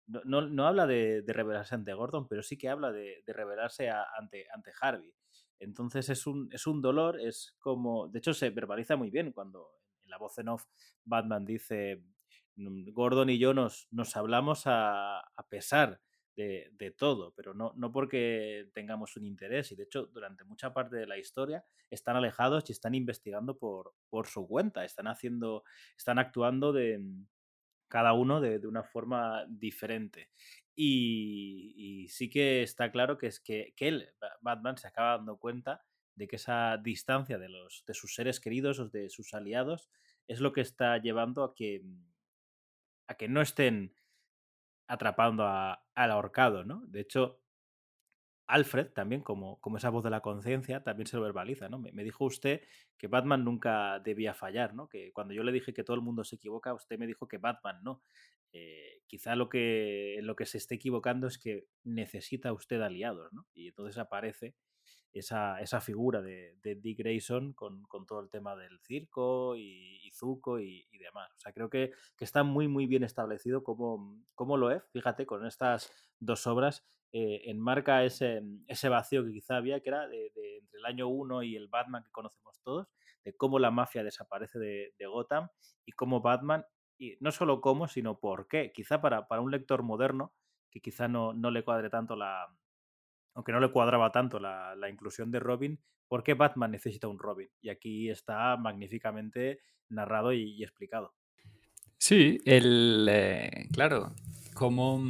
no, 0.06 0.20
no, 0.24 0.42
no 0.42 0.66
habla 0.66 0.86
de, 0.86 1.22
de, 1.22 1.32
revelarse 1.32 1.74
ante 1.74 1.94
Gordon, 1.94 2.28
pero 2.28 2.42
sí 2.42 2.58
que 2.58 2.68
habla 2.68 2.92
de, 2.92 3.22
de 3.26 3.32
revelarse 3.32 3.88
a, 3.88 4.04
ante, 4.18 4.46
ante 4.52 4.72
Harvey. 4.80 5.14
Entonces 5.60 6.08
es 6.08 6.26
un, 6.26 6.48
es 6.52 6.66
un 6.66 6.82
dolor, 6.82 7.20
es 7.20 7.56
como, 7.60 8.08
de 8.08 8.18
hecho 8.18 8.34
se 8.34 8.50
verbaliza 8.50 8.96
muy 8.96 9.10
bien 9.10 9.32
cuando 9.32 9.70
en 10.02 10.10
la 10.10 10.18
voz 10.18 10.36
en 10.38 10.48
off 10.48 10.66
Batman 11.04 11.44
dice, 11.44 12.04
mm, 12.56 12.92
Gordon 12.92 13.30
y 13.30 13.38
yo 13.38 13.54
nos, 13.54 13.88
nos 13.90 14.16
hablamos 14.16 14.66
a, 14.66 15.20
a 15.20 15.48
pesar 15.48 16.00
de, 16.36 16.94
todo, 16.96 17.32
pero 17.36 17.54
no, 17.54 17.72
no 17.76 17.92
porque 17.92 18.70
tengamos 18.74 19.16
un 19.16 19.24
interés. 19.24 19.70
Y 19.72 19.76
de 19.76 19.84
hecho, 19.84 20.06
durante 20.06 20.44
mucha 20.44 20.72
parte 20.72 20.96
de 20.96 21.06
la 21.06 21.18
historia 21.18 21.64
están 21.90 22.16
alejados 22.16 22.68
y 22.68 22.72
están 22.72 22.94
investigando 22.94 23.56
por, 23.56 23.94
por 24.08 24.26
su 24.26 24.46
cuenta, 24.46 24.84
están 24.84 25.06
haciendo, 25.06 25.64
están 25.96 26.18
actuando 26.18 26.72
de 26.72 26.98
mm, 26.98 27.26
cada 27.88 28.12
uno 28.12 28.40
de, 28.40 28.66
una 28.66 28.82
forma 28.82 29.46
diferente. 29.48 30.30
Y, 30.74 31.74
y, 31.76 32.08
sí 32.08 32.28
que 32.28 32.62
está 32.62 32.90
claro 32.90 33.16
que 33.16 33.28
es 33.28 33.38
que, 33.38 33.72
que 33.76 33.88
él, 33.88 34.08
Batman, 34.40 34.76
se 34.76 34.88
acaba 34.88 35.18
dando 35.18 35.36
cuenta 35.38 35.84
de 36.16 36.26
que 36.26 36.36
esa 36.36 36.76
distancia 36.78 37.38
de, 37.38 37.48
los, 37.48 37.84
de 37.86 37.94
sus 37.94 38.14
seres 38.14 38.40
queridos 38.40 38.80
o 38.80 38.88
de 38.88 39.08
sus 39.10 39.34
aliados 39.34 39.88
es 40.26 40.40
lo 40.40 40.52
que 40.52 40.60
está 40.60 40.98
llevando 40.98 41.44
a 41.44 41.54
que, 41.54 41.80
mm, 41.84 42.06
a 43.08 43.14
que 43.14 43.28
no 43.28 43.40
estén 43.40 43.94
atrapando 44.86 45.46
al 45.46 46.10
ahorcado, 46.10 46.64
¿no? 46.64 46.82
De 46.86 47.00
hecho, 47.00 47.40
Alfred 48.46 48.88
también, 48.92 49.22
como, 49.22 49.60
como 49.60 49.78
esa 49.78 49.90
voz 49.90 50.04
de 50.04 50.10
la 50.10 50.20
conciencia, 50.20 50.82
también 50.82 51.06
se 51.06 51.16
lo 51.16 51.22
verbaliza, 51.22 51.68
¿no? 51.68 51.78
Me, 51.78 51.92
me, 51.92 52.04
dijo 52.04 52.24
usted 52.24 52.62
que 52.98 53.06
Batman 53.06 53.44
nunca 53.44 54.00
debía 54.00 54.34
fallar, 54.34 54.74
¿no? 54.74 54.88
Que 54.88 55.12
cuando 55.12 55.32
yo 55.32 55.42
le 55.42 55.52
dije 55.52 55.72
que 55.72 55.84
todo 55.84 55.96
el 55.96 56.02
mundo 56.02 56.24
se 56.24 56.36
equivoca, 56.36 56.74
usted 56.74 56.98
me 56.98 57.06
dijo 57.06 57.26
que 57.26 57.38
Batman 57.38 57.82
no. 57.82 58.02
Eh, 58.52 59.02
quizá 59.08 59.34
lo 59.34 59.48
que, 59.48 60.18
lo 60.22 60.36
que 60.36 60.46
se 60.46 60.58
esté 60.58 60.76
equivocando 60.76 61.26
es 61.26 61.38
que 61.38 61.66
necesita 61.82 62.52
usted 62.52 62.80
aliados, 62.82 63.32
¿no? 63.32 63.46
Y 63.52 63.68
entonces 63.68 63.98
aparece 63.98 64.54
esa, 65.14 65.60
esa 65.60 65.80
figura 65.80 66.20
de, 66.20 66.56
de, 66.62 66.74
Dick 66.74 66.98
Grayson 66.98 67.52
con, 67.52 67.84
con, 67.84 68.04
todo 68.04 68.20
el 68.20 68.28
tema 68.28 68.56
del 68.56 68.80
circo 68.80 69.56
y, 69.56 70.10
Zuko 70.12 70.60
y, 70.60 70.86
demás. 70.98 71.30
O 71.36 71.40
sea, 71.40 71.52
creo 71.52 71.70
que, 71.70 71.92
que, 72.16 72.24
está 72.24 72.42
muy, 72.42 72.68
muy 72.68 72.86
bien 72.86 73.04
establecido 73.04 73.62
cómo, 73.62 74.22
cómo 74.34 74.56
lo 74.56 74.70
es. 74.70 74.82
Fíjate, 74.92 75.26
con 75.26 75.46
estas 75.46 75.92
dos 76.18 76.46
obras 76.46 76.84
eh, 77.12 77.42
enmarca 77.50 78.04
ese, 78.04 78.42
ese 78.66 78.88
vacío 78.88 79.24
que 79.24 79.32
quizá 79.32 79.56
había, 79.56 79.80
que 79.80 79.88
era 79.88 80.08
de, 80.08 80.30
de, 80.34 80.58
entre 80.58 80.78
el 80.78 80.86
año 80.86 81.08
1 81.08 81.42
y 81.44 81.56
el 81.56 81.68
Batman 81.68 82.02
que 82.02 82.10
conocemos 82.10 82.60
todos, 82.62 82.88
de 83.24 83.36
cómo 83.36 83.58
la 83.58 83.70
mafia 83.70 84.02
desaparece 84.02 84.58
de, 84.58 84.94
de 84.98 85.06
Gotham 85.06 85.48
y 85.84 85.92
cómo 85.92 86.20
Batman, 86.20 86.64
y 86.98 87.16
no 87.20 87.32
solo 87.32 87.60
cómo, 87.60 87.88
sino 87.88 88.18
por 88.18 88.48
qué. 88.48 88.72
Quizá 88.72 89.00
para, 89.00 89.26
para 89.28 89.42
un 89.42 89.50
lector 89.50 89.82
moderno, 89.82 90.32
que 90.70 90.80
quizá 90.80 91.08
no, 91.08 91.32
no 91.32 91.50
le 91.50 91.64
cuadre 91.64 91.90
tanto 91.90 92.16
la, 92.16 92.48
aunque 93.34 93.52
no 93.52 93.60
le 93.60 93.70
cuadraba 93.70 94.10
tanto 94.10 94.38
la, 94.38 94.74
la, 94.76 94.88
inclusión 94.88 95.30
de 95.30 95.40
Robin, 95.40 95.78
¿por 96.08 96.22
qué 96.22 96.34
Batman 96.34 96.70
necesita 96.70 97.08
un 97.08 97.18
Robin? 97.18 97.48
Y 97.60 97.68
aquí 97.68 98.08
está 98.08 98.56
magníficamente 98.56 99.60
narrado 99.88 100.32
y, 100.32 100.62
explicado. 100.62 101.14
Sí, 101.98 102.38
el, 102.44 103.06
eh, 103.10 103.68
claro, 103.72 104.14
como 104.54 105.02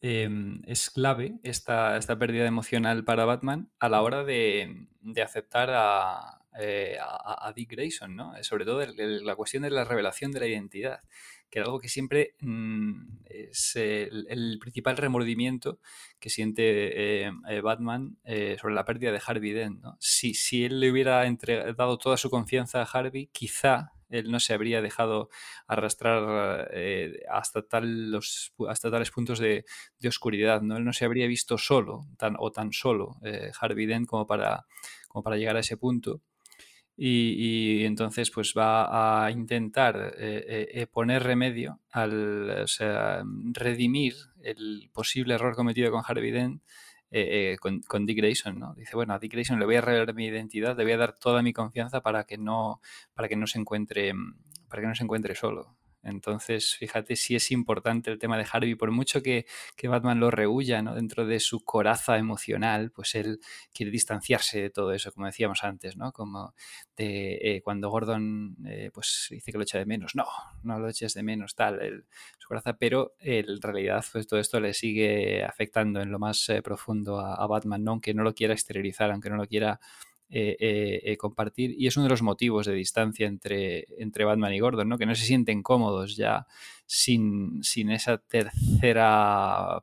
eh, 0.00 0.28
es 0.66 0.90
clave 0.90 1.38
esta, 1.42 1.96
esta, 1.96 2.18
pérdida 2.18 2.46
emocional 2.46 3.04
para 3.04 3.24
Batman 3.24 3.70
a 3.78 3.88
la 3.88 4.02
hora 4.02 4.24
de, 4.24 4.88
de 5.00 5.22
aceptar 5.22 5.70
a, 5.72 6.42
eh, 6.60 6.98
Dick 7.56 7.70
Grayson, 7.70 8.14
¿no? 8.14 8.34
Sobre 8.42 8.64
todo 8.64 8.84
la 8.86 9.36
cuestión 9.36 9.62
de 9.62 9.70
la 9.70 9.84
revelación 9.84 10.30
de 10.32 10.40
la 10.40 10.46
identidad 10.46 11.00
que 11.54 11.60
algo 11.60 11.78
que 11.78 11.88
siempre 11.88 12.34
mmm, 12.40 13.18
es 13.26 13.76
el, 13.76 14.58
principal 14.60 14.96
remordimiento 14.96 15.78
que 16.18 16.28
siente 16.28 17.26
eh, 17.26 17.32
eh, 17.48 17.60
Batman 17.60 18.18
eh, 18.24 18.56
sobre 18.60 18.74
la 18.74 18.84
pérdida 18.84 19.12
de 19.12 19.22
Harvey 19.24 19.52
Dent. 19.52 19.84
Si, 20.00 20.34
si 20.34 20.64
él 20.64 20.80
le 20.80 20.90
hubiera 20.90 21.24
dado 21.76 21.96
toda 21.96 22.16
su 22.16 22.28
confianza 22.28 22.82
a 22.82 22.86
Harvey, 22.86 23.28
quizá 23.28 23.92
él 24.10 24.30
no 24.30 24.40
se 24.40 24.54
habría 24.54 24.82
dejado 24.82 25.28
arrastrar 25.66 26.68
eh, 26.72 27.20
hasta, 27.30 27.62
tal 27.62 28.10
los, 28.10 28.52
hasta 28.68 28.90
tales 28.90 29.10
puntos 29.10 29.38
de, 29.38 29.64
de, 29.98 30.08
oscuridad. 30.08 30.62
¿no? 30.62 30.76
Él 30.76 30.84
no 30.84 30.92
se 30.92 31.04
habría 31.04 31.26
visto 31.26 31.58
solo 31.58 32.06
tan, 32.16 32.36
o 32.38 32.52
tan 32.52 32.72
solo 32.72 33.16
eh, 33.22 33.50
como 34.06 34.26
para, 34.26 34.66
como 35.08 35.22
para 35.22 35.36
llegar 35.36 35.56
a 35.56 35.60
ese 35.60 35.76
punto. 35.76 36.22
Y, 36.96 37.84
entonces 37.84 38.30
pues 38.30 38.54
va 38.56 39.24
a 39.24 39.30
intentar 39.32 40.14
eh, 40.16 40.68
eh, 40.72 40.86
poner 40.86 41.24
remedio 41.24 41.80
al 41.90 42.50
o 42.50 42.66
sea, 42.68 43.24
redimir 43.52 44.14
el 44.42 44.90
posible 44.92 45.34
error 45.34 45.56
cometido 45.56 45.90
con 45.90 46.04
Harvey 46.06 46.30
eh, 47.16 47.56
con, 47.60 47.80
con, 47.82 48.06
Dick 48.06 48.18
Grayson, 48.18 48.58
¿no? 48.58 48.74
Dice, 48.74 48.96
bueno, 48.96 49.14
a 49.14 49.18
Dick 49.18 49.32
Grayson 49.32 49.60
le 49.60 49.66
voy 49.66 49.76
a 49.76 49.80
revelar 49.80 50.14
mi 50.14 50.26
identidad, 50.26 50.76
le 50.76 50.82
voy 50.82 50.92
a 50.92 50.96
dar 50.96 51.14
toda 51.14 51.42
mi 51.42 51.52
confianza 51.52 52.00
para 52.00 52.24
que 52.24 52.38
no, 52.38 52.80
para 53.14 53.28
que 53.28 53.36
no 53.36 53.46
se 53.46 53.58
encuentre, 53.58 54.12
para 54.68 54.82
que 54.82 54.88
no 54.88 54.94
se 54.94 55.04
encuentre 55.04 55.34
solo. 55.34 55.76
Entonces, 56.04 56.76
fíjate 56.76 57.16
si 57.16 57.34
es 57.34 57.50
importante 57.50 58.10
el 58.10 58.18
tema 58.18 58.36
de 58.38 58.46
Harvey, 58.50 58.74
por 58.74 58.90
mucho 58.90 59.22
que, 59.22 59.46
que 59.76 59.88
Batman 59.88 60.20
lo 60.20 60.30
rehuya 60.30 60.82
¿no? 60.82 60.94
dentro 60.94 61.26
de 61.26 61.40
su 61.40 61.64
coraza 61.64 62.18
emocional, 62.18 62.90
pues 62.90 63.14
él 63.14 63.40
quiere 63.72 63.90
distanciarse 63.90 64.60
de 64.60 64.70
todo 64.70 64.92
eso, 64.92 65.12
como 65.12 65.26
decíamos 65.26 65.64
antes, 65.64 65.96
¿no? 65.96 66.12
Como 66.12 66.54
de 66.96 67.38
eh, 67.42 67.62
cuando 67.62 67.90
Gordon 67.90 68.56
eh, 68.66 68.90
pues 68.92 69.28
dice 69.30 69.52
que 69.52 69.58
lo 69.58 69.64
echa 69.64 69.78
de 69.78 69.86
menos, 69.86 70.14
no, 70.14 70.26
no 70.62 70.78
lo 70.78 70.88
eches 70.88 71.14
de 71.14 71.22
menos, 71.22 71.54
tal, 71.54 71.80
el, 71.80 72.04
su 72.38 72.48
coraza, 72.48 72.76
pero 72.76 73.14
en 73.20 73.60
realidad 73.60 74.04
pues 74.12 74.26
todo 74.26 74.40
esto 74.40 74.60
le 74.60 74.74
sigue 74.74 75.44
afectando 75.44 76.00
en 76.00 76.10
lo 76.10 76.18
más 76.18 76.48
eh, 76.48 76.62
profundo 76.62 77.18
a, 77.20 77.34
a 77.34 77.46
Batman, 77.46 77.82
¿no? 77.84 77.92
aunque 77.92 78.14
no 78.14 78.22
lo 78.22 78.34
quiera 78.34 78.54
exteriorizar, 78.54 79.10
aunque 79.10 79.30
no 79.30 79.36
lo 79.36 79.46
quiera 79.46 79.80
eh, 80.30 80.56
eh, 80.58 81.00
eh, 81.04 81.16
compartir 81.18 81.74
y 81.78 81.86
es 81.86 81.96
uno 81.96 82.04
de 82.04 82.10
los 82.10 82.22
motivos 82.22 82.66
de 82.66 82.72
distancia 82.72 83.26
entre, 83.26 83.86
entre 83.98 84.24
Batman 84.24 84.54
y 84.54 84.58
Gordon, 84.58 84.88
¿no? 84.88 84.96
que 84.96 85.04
no 85.04 85.14
se 85.14 85.26
sienten 85.26 85.62
cómodos 85.62 86.16
ya 86.16 86.46
sin, 86.86 87.62
sin 87.62 87.90
esa 87.90 88.18
tercera, 88.18 89.82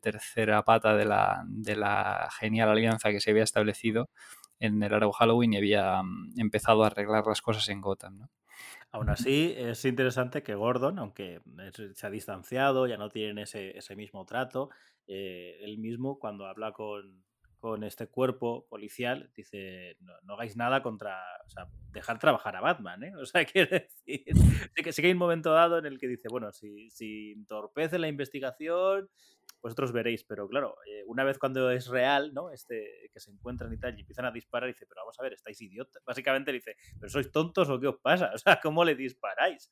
tercera 0.00 0.62
pata 0.64 0.94
de 0.94 1.06
la, 1.06 1.44
de 1.48 1.76
la 1.76 2.28
genial 2.38 2.68
alianza 2.68 3.10
que 3.10 3.20
se 3.20 3.30
había 3.30 3.42
establecido 3.42 4.10
en 4.60 4.82
el 4.82 4.92
largo 4.92 5.12
Halloween 5.12 5.54
y 5.54 5.56
había 5.56 6.02
um, 6.02 6.30
empezado 6.36 6.84
a 6.84 6.88
arreglar 6.88 7.26
las 7.26 7.40
cosas 7.40 7.68
en 7.70 7.80
Gotham. 7.80 8.28
Aún 8.92 9.08
así, 9.08 9.54
es 9.56 9.84
interesante 9.86 10.42
que 10.42 10.54
Gordon, 10.54 10.98
aunque 10.98 11.40
se 11.94 12.06
ha 12.06 12.10
distanciado, 12.10 12.86
ya 12.86 12.98
no 12.98 13.08
tienen 13.08 13.38
ese, 13.38 13.76
ese 13.76 13.96
mismo 13.96 14.26
trato, 14.26 14.68
él 15.06 15.78
mismo 15.78 16.18
cuando 16.18 16.46
habla 16.46 16.72
con, 16.72 17.24
con 17.60 17.84
este 17.84 18.08
cuerpo 18.08 18.66
policial, 18.68 19.30
dice, 19.36 19.96
no, 20.00 20.14
no, 20.22 20.34
hagáis 20.34 20.56
nada 20.56 20.82
contra, 20.82 21.20
o 21.46 21.50
sea, 21.50 21.68
dejar 21.92 22.18
trabajar 22.18 22.56
a 22.56 22.60
Batman, 22.60 23.04
¿eh? 23.04 23.12
O 23.20 23.26
sea, 23.26 23.44
quiere 23.44 23.90
decir, 24.06 24.24
sí 24.74 24.82
que, 24.82 24.92
sí 24.92 25.02
que 25.02 25.08
hay 25.08 25.12
un 25.12 25.18
momento 25.18 25.52
dado 25.52 25.78
en 25.78 25.86
el 25.86 25.98
que 25.98 26.08
dice, 26.08 26.28
bueno, 26.30 26.50
si, 26.52 26.90
si 26.90 27.32
entorpece 27.32 27.98
la 27.98 28.08
investigación, 28.08 29.08
vosotros 29.62 29.92
veréis, 29.92 30.24
pero 30.24 30.48
claro, 30.48 30.76
eh, 30.86 31.04
una 31.06 31.22
vez 31.22 31.38
cuando 31.38 31.70
es 31.70 31.88
real, 31.88 32.32
¿no? 32.32 32.50
Este, 32.50 33.10
que 33.12 33.20
se 33.20 33.30
encuentran 33.30 33.72
y 33.72 33.78
tal, 33.78 33.96
y 33.96 34.00
empiezan 34.00 34.24
a 34.24 34.30
disparar, 34.30 34.68
dice, 34.68 34.86
pero 34.86 35.02
vamos 35.02 35.18
a 35.20 35.22
ver, 35.22 35.34
estáis 35.34 35.60
idiotas. 35.60 36.02
Básicamente 36.04 36.52
dice, 36.52 36.76
pero 36.98 37.10
sois 37.10 37.30
tontos 37.30 37.68
o 37.68 37.78
qué 37.78 37.88
os 37.88 37.98
pasa, 38.00 38.30
o 38.34 38.38
sea, 38.38 38.58
¿cómo 38.62 38.84
le 38.84 38.94
disparáis? 38.94 39.70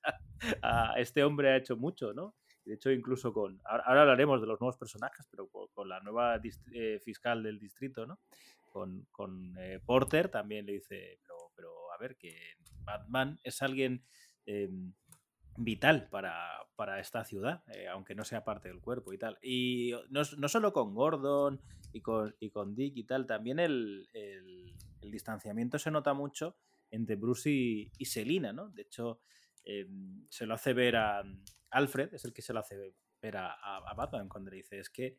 a 0.62 0.94
este 0.98 1.24
hombre 1.24 1.50
ha 1.50 1.56
hecho 1.56 1.76
mucho, 1.76 2.12
¿no? 2.12 2.34
De 2.68 2.74
hecho, 2.74 2.90
incluso 2.90 3.32
con. 3.32 3.58
Ahora, 3.64 4.02
hablaremos 4.02 4.42
de 4.42 4.46
los 4.46 4.60
nuevos 4.60 4.76
personajes, 4.76 5.26
pero 5.30 5.48
con, 5.48 5.88
la 5.88 6.00
nueva 6.00 6.38
eh, 6.72 7.00
fiscal 7.02 7.42
del 7.42 7.58
distrito, 7.58 8.06
¿no? 8.06 8.18
Con, 8.70 9.06
con 9.10 9.56
eh, 9.58 9.80
Porter 9.84 10.28
también 10.28 10.66
le 10.66 10.72
dice, 10.72 11.18
pero, 11.22 11.36
pero 11.56 11.70
a 11.90 11.96
ver, 11.96 12.18
que 12.18 12.36
Batman 12.84 13.38
es 13.42 13.62
alguien 13.62 14.04
em, 14.44 14.92
vital 15.56 16.10
para, 16.10 16.36
para, 16.76 17.00
esta 17.00 17.24
ciudad, 17.24 17.64
eh, 17.74 17.88
aunque 17.88 18.14
no 18.14 18.22
sea 18.22 18.44
parte 18.44 18.68
del 18.68 18.82
cuerpo 18.82 19.14
y 19.14 19.18
tal. 19.18 19.38
Y 19.40 19.94
no, 20.10 20.20
no 20.36 20.48
solo 20.48 20.74
con 20.74 20.94
Gordon 20.94 21.62
y 21.94 22.02
con, 22.02 22.36
y 22.38 22.50
con, 22.50 22.74
Dick 22.74 22.98
y 22.98 23.04
tal, 23.04 23.26
también 23.26 23.60
el, 23.60 24.10
el, 24.12 25.10
distanciamiento 25.10 25.78
se 25.78 25.90
nota 25.90 26.12
mucho 26.12 26.58
entre 26.90 27.16
Bruce 27.16 27.50
y, 27.50 27.90
y 27.96 28.04
Selina, 28.04 28.52
¿no? 28.52 28.68
De 28.68 28.82
hecho, 28.82 29.22
em, 29.64 30.26
se 30.28 30.44
lo 30.44 30.52
hace 30.52 30.74
ver 30.74 30.96
a 30.96 31.24
Alfred, 31.70 32.14
es 32.14 32.24
el 32.24 32.32
que 32.32 32.42
se 32.42 32.52
lo 32.52 32.60
hace 32.60 32.94
ver 33.20 33.36
a, 33.36 33.52
a 33.52 33.94
Batman 33.94 34.28
cuando 34.28 34.50
le 34.50 34.58
dice, 34.58 34.78
es 34.78 34.90
que 34.90 35.18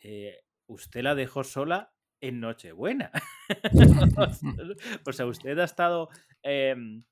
eh, 0.00 0.44
usted 0.66 1.02
la 1.02 1.14
dejó 1.14 1.44
sola 1.44 1.92
en 2.20 2.40
Nochebuena. 2.40 3.10
o 5.06 5.12
sea, 5.12 5.26
usted 5.26 5.58
ha 5.58 5.64
estado 5.64 6.08
em, 6.42 7.04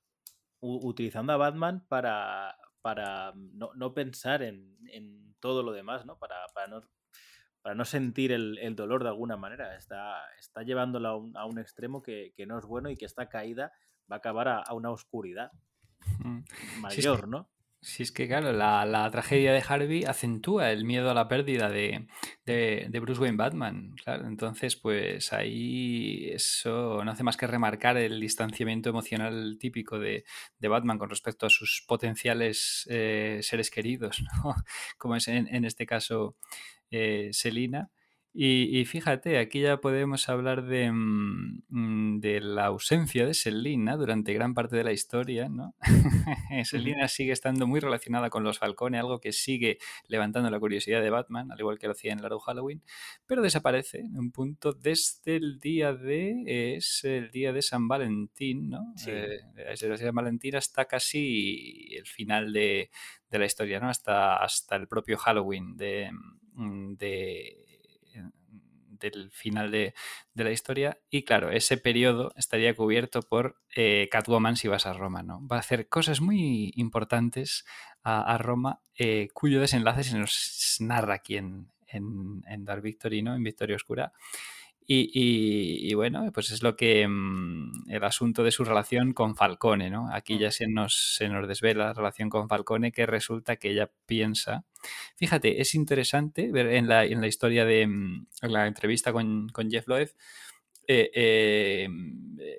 utilizando 0.61 1.33
a 1.33 1.37
Batman 1.37 1.87
para, 1.89 2.57
para 2.83 3.33
no, 3.35 3.95
pensar 3.95 4.43
en, 4.43 5.35
todo 5.41 5.63
lo 5.63 5.73
demás, 5.73 6.07
¿no? 6.07 6.19
Para, 6.19 6.47
no, 6.71 6.83
para 7.61 7.75
no 7.75 7.85
sentir 7.85 8.33
el, 8.33 8.75
dolor 8.75 9.03
de 9.03 9.11
alguna 9.11 9.37
manera. 9.37 9.77
Está, 9.77 10.17
está 10.39 10.63
llevándolo 10.63 11.09
a 11.09 11.17
un, 11.17 11.37
a 11.37 11.45
un 11.45 11.59
extremo 11.59 12.03
que, 12.03 12.33
no 12.47 12.59
es 12.59 12.65
bueno 12.65 12.89
y 12.91 12.97
que 12.97 13.05
esta 13.05 13.29
caída 13.29 13.73
va 14.11 14.17
a 14.17 14.19
acabar 14.19 14.49
a, 14.49 14.73
una 14.73 14.91
oscuridad 14.91 15.53
mayor, 16.81 17.29
¿no? 17.29 17.51
Sí, 17.85 18.03
es 18.03 18.13
que 18.13 18.27
claro, 18.27 18.51
la, 18.55 19.11
tragedia 19.13 19.53
de 19.53 19.63
Harvey 19.69 20.05
acentúa 20.05 20.71
el 20.73 20.87
miedo 20.87 21.11
a 21.11 21.15
la 21.15 21.29
pérdida 21.29 21.69
de, 21.69 22.07
Bruce 22.99 23.21
Wayne 23.21 23.37
Batman. 23.37 23.95
Claro, 24.03 24.27
entonces, 24.27 24.75
pues 24.75 25.35
ahí 25.35 26.31
eso 26.31 27.05
no 27.05 27.11
hace 27.11 27.23
más 27.25 27.37
que 27.37 27.47
remarcar 27.47 27.99
el 27.99 28.19
distanciamiento 28.21 28.89
emocional 28.89 29.59
típico 29.61 29.99
de, 29.99 30.25
Batman 30.61 30.97
con 30.99 31.11
respecto 31.11 31.45
a 31.45 31.51
sus 31.51 31.85
potenciales 31.87 32.87
eh, 32.89 33.41
seres 33.43 33.71
queridos, 33.71 34.25
como 34.97 35.17
es 35.17 35.29
en, 35.29 35.65
este 35.67 35.85
caso 35.85 36.37
eh, 36.91 37.29
Selina. 37.33 37.91
Y, 38.37 38.85
fíjate, 38.87 39.39
aquí 39.39 39.61
ya 39.61 39.77
podemos 39.77 40.29
hablar 40.29 40.65
de, 40.65 40.91
mm, 40.91 41.63
mm, 41.69 42.19
de 42.19 42.41
la 42.41 42.67
ausencia 42.67 43.27
de 43.27 43.33
Selina 43.33 43.97
durante 43.97 44.35
gran 44.35 44.55
parte 44.55 44.75
de 44.75 44.83
la 44.83 44.91
historia, 44.91 45.49
¿no? 45.49 45.77
Selina 46.65 47.07
sigue 47.07 47.31
estando 47.31 47.69
muy 47.69 47.79
relacionada 47.79 48.31
con 48.31 48.43
los 48.43 48.59
Falcone, 48.59 48.99
algo 48.99 49.21
que 49.21 49.31
sigue 49.31 49.79
levantando 50.09 50.51
la 50.51 50.59
curiosidad 50.59 51.01
de 51.01 51.11
Batman, 51.11 51.53
al 51.53 51.61
igual 51.61 51.79
que 51.79 51.87
lo 51.87 51.93
hacía 51.93 52.13
en 52.13 52.23
Largo 52.23 52.41
Halloween, 52.41 52.83
pero 53.25 53.41
desaparece 53.41 54.01
en 54.01 54.19
un 54.19 54.33
punto 54.33 54.73
desde 54.73 55.37
el 55.37 55.61
día 55.61 55.93
de, 55.93 56.75
es 56.75 57.05
el 57.05 57.31
día 57.31 57.53
de 57.53 57.63
San 57.63 57.87
Valentín, 57.87 58.69
¿no? 58.69 58.95
Sí. 58.97 59.13
Eh, 59.13 59.43
desde 59.55 59.89
de 59.89 59.97
San 59.97 60.13
Valentín 60.13 60.57
hasta 60.57 60.87
casi 60.87 61.95
el 61.95 62.07
final 62.07 62.53
de, 62.53 62.91
de 63.31 63.39
la 63.39 63.45
historia, 63.45 63.79
¿no? 63.79 63.89
Hasta, 63.89 64.39
hasta 64.39 64.75
el 64.75 64.89
propio 64.89 65.19
Halloween 65.19 65.77
de, 65.77 66.11
mm, 66.55 66.95
de 66.95 67.74
del 69.11 69.31
final 69.31 69.71
de, 69.71 69.95
la 70.35 70.51
historia. 70.51 70.99
Y 71.11 71.25
claro, 71.25 71.51
ese 71.51 71.77
periodo 71.77 72.33
estaría 72.37 72.75
cubierto 72.75 73.23
por 73.23 73.57
eh, 73.75 74.09
Catwoman 74.11 74.57
si 74.57 74.69
vas 74.69 74.87
a 74.87 74.93
Roma, 74.93 75.23
¿no? 75.23 75.47
Va 75.47 75.57
a 75.57 75.61
hacer 75.61 75.89
cosas 75.89 76.21
muy 76.21 76.73
importantes 76.77 77.65
a, 78.03 78.37
Roma, 78.37 78.83
eh, 78.99 79.29
cuyo 79.33 79.61
desenlace 79.61 80.05
se 80.05 80.19
nos 80.19 80.77
narra 80.81 81.15
aquí 81.15 81.39
en, 81.39 81.73
en, 81.87 82.65
Dark 82.65 82.83
Victory, 82.83 83.23
¿no? 83.23 83.35
En 83.35 83.43
Victoria 83.43 83.77
Oscura. 83.77 84.13
Y, 84.87 85.95
bueno, 85.95 86.31
pues 86.33 86.51
es 86.51 86.63
lo 86.63 86.77
que 86.77 87.09
mm, 87.09 87.91
el 87.91 88.05
asunto 88.05 88.43
de 88.43 88.51
su 88.51 88.65
relación 88.65 89.15
con 89.15 89.35
Falcone, 89.35 89.89
¿no? 89.89 90.13
Aquí 90.13 90.39
ya 90.39 90.51
se 90.51 90.67
nos, 90.67 91.17
se 91.17 91.29
nos 91.29 91.49
desvela 91.49 91.87
la 91.87 91.93
relación 91.95 92.29
con 92.29 92.49
Falcone, 92.49 92.93
que 92.93 93.07
resulta 93.07 93.57
que 93.57 93.71
ella 93.71 93.91
piensa. 94.07 94.65
Fíjate, 95.17 95.63
es 95.63 95.75
interesante 95.75 96.53
ver 96.53 96.67
en 96.67 96.89
la, 96.89 97.07
en 97.07 97.23
la 97.23 97.27
historia 97.27 97.65
de 97.65 97.87
mm, 97.87 98.27
la 98.43 98.67
entrevista 98.67 99.13
con, 99.13 99.51
Jeff 99.71 99.89
Loeb. 99.89 100.15
Eh, 100.87 101.11
eh, 101.15 101.89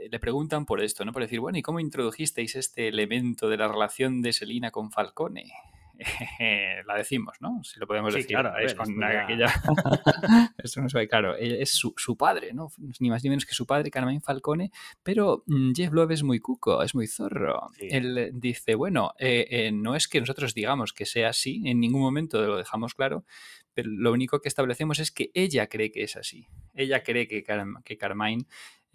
le 0.10 0.20
preguntan 0.20 0.66
por 0.66 0.82
esto, 0.82 1.06
¿no? 1.06 1.12
Por 1.12 1.22
decir, 1.22 1.40
bueno, 1.40 1.60
¿y 1.60 1.62
cómo 1.62 1.80
introdujisteis 1.80 2.56
este 2.56 2.88
elemento 2.88 3.50
de 3.50 3.58
la 3.58 3.68
relación 3.68 4.24
de 4.24 4.34
Selina 4.34 4.72
con 4.72 4.92
Falcone? 4.92 5.52
la 6.86 6.96
decimos, 6.96 7.38
¿no? 7.40 7.64
Si 7.64 7.80
lo 7.80 7.88
podemos 7.88 8.14
decir. 8.14 8.28
Claro, 8.28 8.58
es 8.58 8.74
con 8.74 9.04
aquella... 9.04 9.48
Esto 10.58 10.82
no 10.82 10.90
se 10.90 11.08
claro. 11.08 11.36
Es 11.36 11.72
su, 11.72 12.18
padre, 12.18 12.54
¿no? 12.54 12.72
Ni 13.00 13.10
más 13.10 13.24
ni 13.24 13.30
menos 13.30 13.46
que 13.46 13.54
su 13.54 13.66
padre, 13.66 13.92
Carmine 13.92 14.22
Falcone, 14.22 14.72
pero 15.04 15.44
mm, 15.48 15.74
Jeff 15.74 15.92
Loeb 15.92 16.12
es 16.12 16.24
muy 16.24 16.40
cuco, 16.40 16.82
es 16.82 16.96
muy 16.96 17.08
zorro. 17.08 17.70
Él 17.80 18.32
dice, 18.34 18.76
bueno, 18.76 19.14
eh, 19.20 19.48
eh, 19.50 19.72
no 19.72 19.96
es 19.96 20.08
que 20.08 20.20
nosotros 20.20 20.54
digamos 20.54 20.94
que 20.94 21.06
sea 21.06 21.30
así, 21.30 21.62
en 21.66 21.80
ningún 21.80 22.02
momento 22.02 22.42
lo 22.42 22.58
dejamos 22.58 22.94
claro, 22.94 23.26
pero 23.74 23.90
lo 23.92 24.12
único 24.12 24.40
que 24.42 24.48
establecemos 24.48 25.00
es 25.00 25.12
que 25.12 25.32
ella 25.34 25.68
cree 25.68 25.92
que 25.92 26.04
es 26.04 26.16
así. 26.16 26.48
Ella 26.74 27.04
cree 27.04 27.28
que, 27.28 27.44
que 27.84 27.98
Carmine 27.98 28.46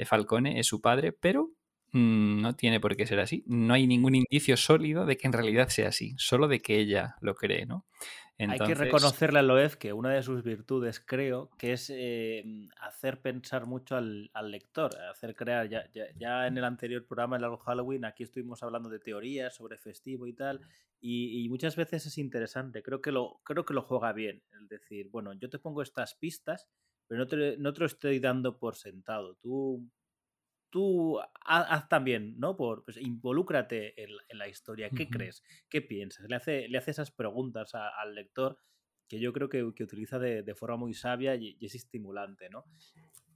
Falcone 0.05 0.59
es 0.59 0.67
su 0.67 0.81
padre, 0.81 1.13
pero 1.13 1.51
no 1.93 2.55
tiene 2.57 2.81
por 2.81 2.97
qué 2.97 3.07
ser 3.07 3.21
así. 3.21 3.45
No 3.47 3.75
hay 3.75 3.87
ningún 3.87 4.15
indicio 4.15 4.57
sólido 4.57 5.07
de 5.07 5.17
que 5.17 5.27
en 5.27 5.33
realidad 5.33 5.69
sea 5.69 5.89
así, 5.89 6.15
solo 6.19 6.49
de 6.49 6.61
que 6.61 6.79
ella 6.79 7.17
lo 7.21 7.35
cree, 7.35 7.67
¿no? 7.67 7.87
Hay 8.49 8.59
que 8.59 8.75
reconocerle 8.75 9.41
a 9.41 9.43
Loeb 9.43 9.77
que 9.77 9.93
una 9.93 10.11
de 10.11 10.23
sus 10.23 10.43
virtudes, 10.43 10.99
creo, 11.01 11.51
que 11.59 11.75
es 11.75 11.91
eh, 11.95 12.43
hacer 12.81 13.21
pensar 13.21 13.67
mucho 13.67 13.97
al, 13.97 14.31
lector, 14.45 14.97
hacer 15.11 15.35
crear. 15.35 15.69
Ya, 15.69 16.47
en 16.47 16.57
el 16.57 16.65
anterior 16.65 17.05
programa, 17.07 17.37
el 17.37 17.43
Largo 17.43 17.59
Halloween, 17.59 18.07
aquí 18.07 18.23
estuvimos 18.23 18.63
hablando 18.63 18.89
de 18.89 18.99
teorías 18.99 19.55
sobre 19.55 19.77
festivo 19.77 20.27
y 20.27 20.33
tal, 20.33 20.61
y, 21.03 21.47
muchas 21.51 21.77
veces 21.77 22.07
es 22.07 22.19
interesante. 22.19 22.83
Creo 22.83 23.01
que, 23.01 23.13
lo, 23.13 23.41
creo 23.45 23.65
que 23.65 23.75
lo 23.75 23.83
juega 23.83 24.13
bien. 24.13 24.43
Es 24.63 24.69
decir, 24.69 25.09
bueno, 25.11 25.33
yo 25.35 25.51
te 25.51 25.59
pongo 25.59 25.83
estas 25.83 26.15
pistas, 26.15 26.69
pero 27.07 27.21
no 27.21 27.27
te, 27.27 27.57
no 27.59 27.73
te 27.73 27.81
lo 27.81 27.87
estoy 27.87 28.21
dando 28.21 28.59
por 28.59 28.77
sentado. 28.77 29.35
Tú 29.37 29.87
tú 30.71 31.21
haz, 31.45 31.89
también, 31.89 32.39
¿no? 32.39 32.57
Por, 32.57 32.85
pues, 32.85 32.97
involúcrate 32.97 34.03
en, 34.03 34.11
la 34.39 34.49
historia. 34.49 34.89
¿Qué 34.91 35.09
crees? 35.09 35.43
¿Qué 35.69 35.83
piensas? 35.83 36.27
Le 36.29 36.37
hace, 36.37 36.69
le 36.69 36.79
hace 36.79 36.93
esas 36.93 37.11
preguntas 37.11 37.75
al 37.75 38.15
lector 38.15 38.59
que 39.09 39.19
yo 39.19 39.33
creo 39.33 39.49
que, 39.49 39.65
utiliza 39.65 40.21
de, 40.21 40.55
forma 40.55 40.77
muy 40.77 40.95
sabia 40.95 41.35
y, 41.35 41.59
es 41.61 41.75
estimulante, 41.75 42.49
¿no? 42.49 42.65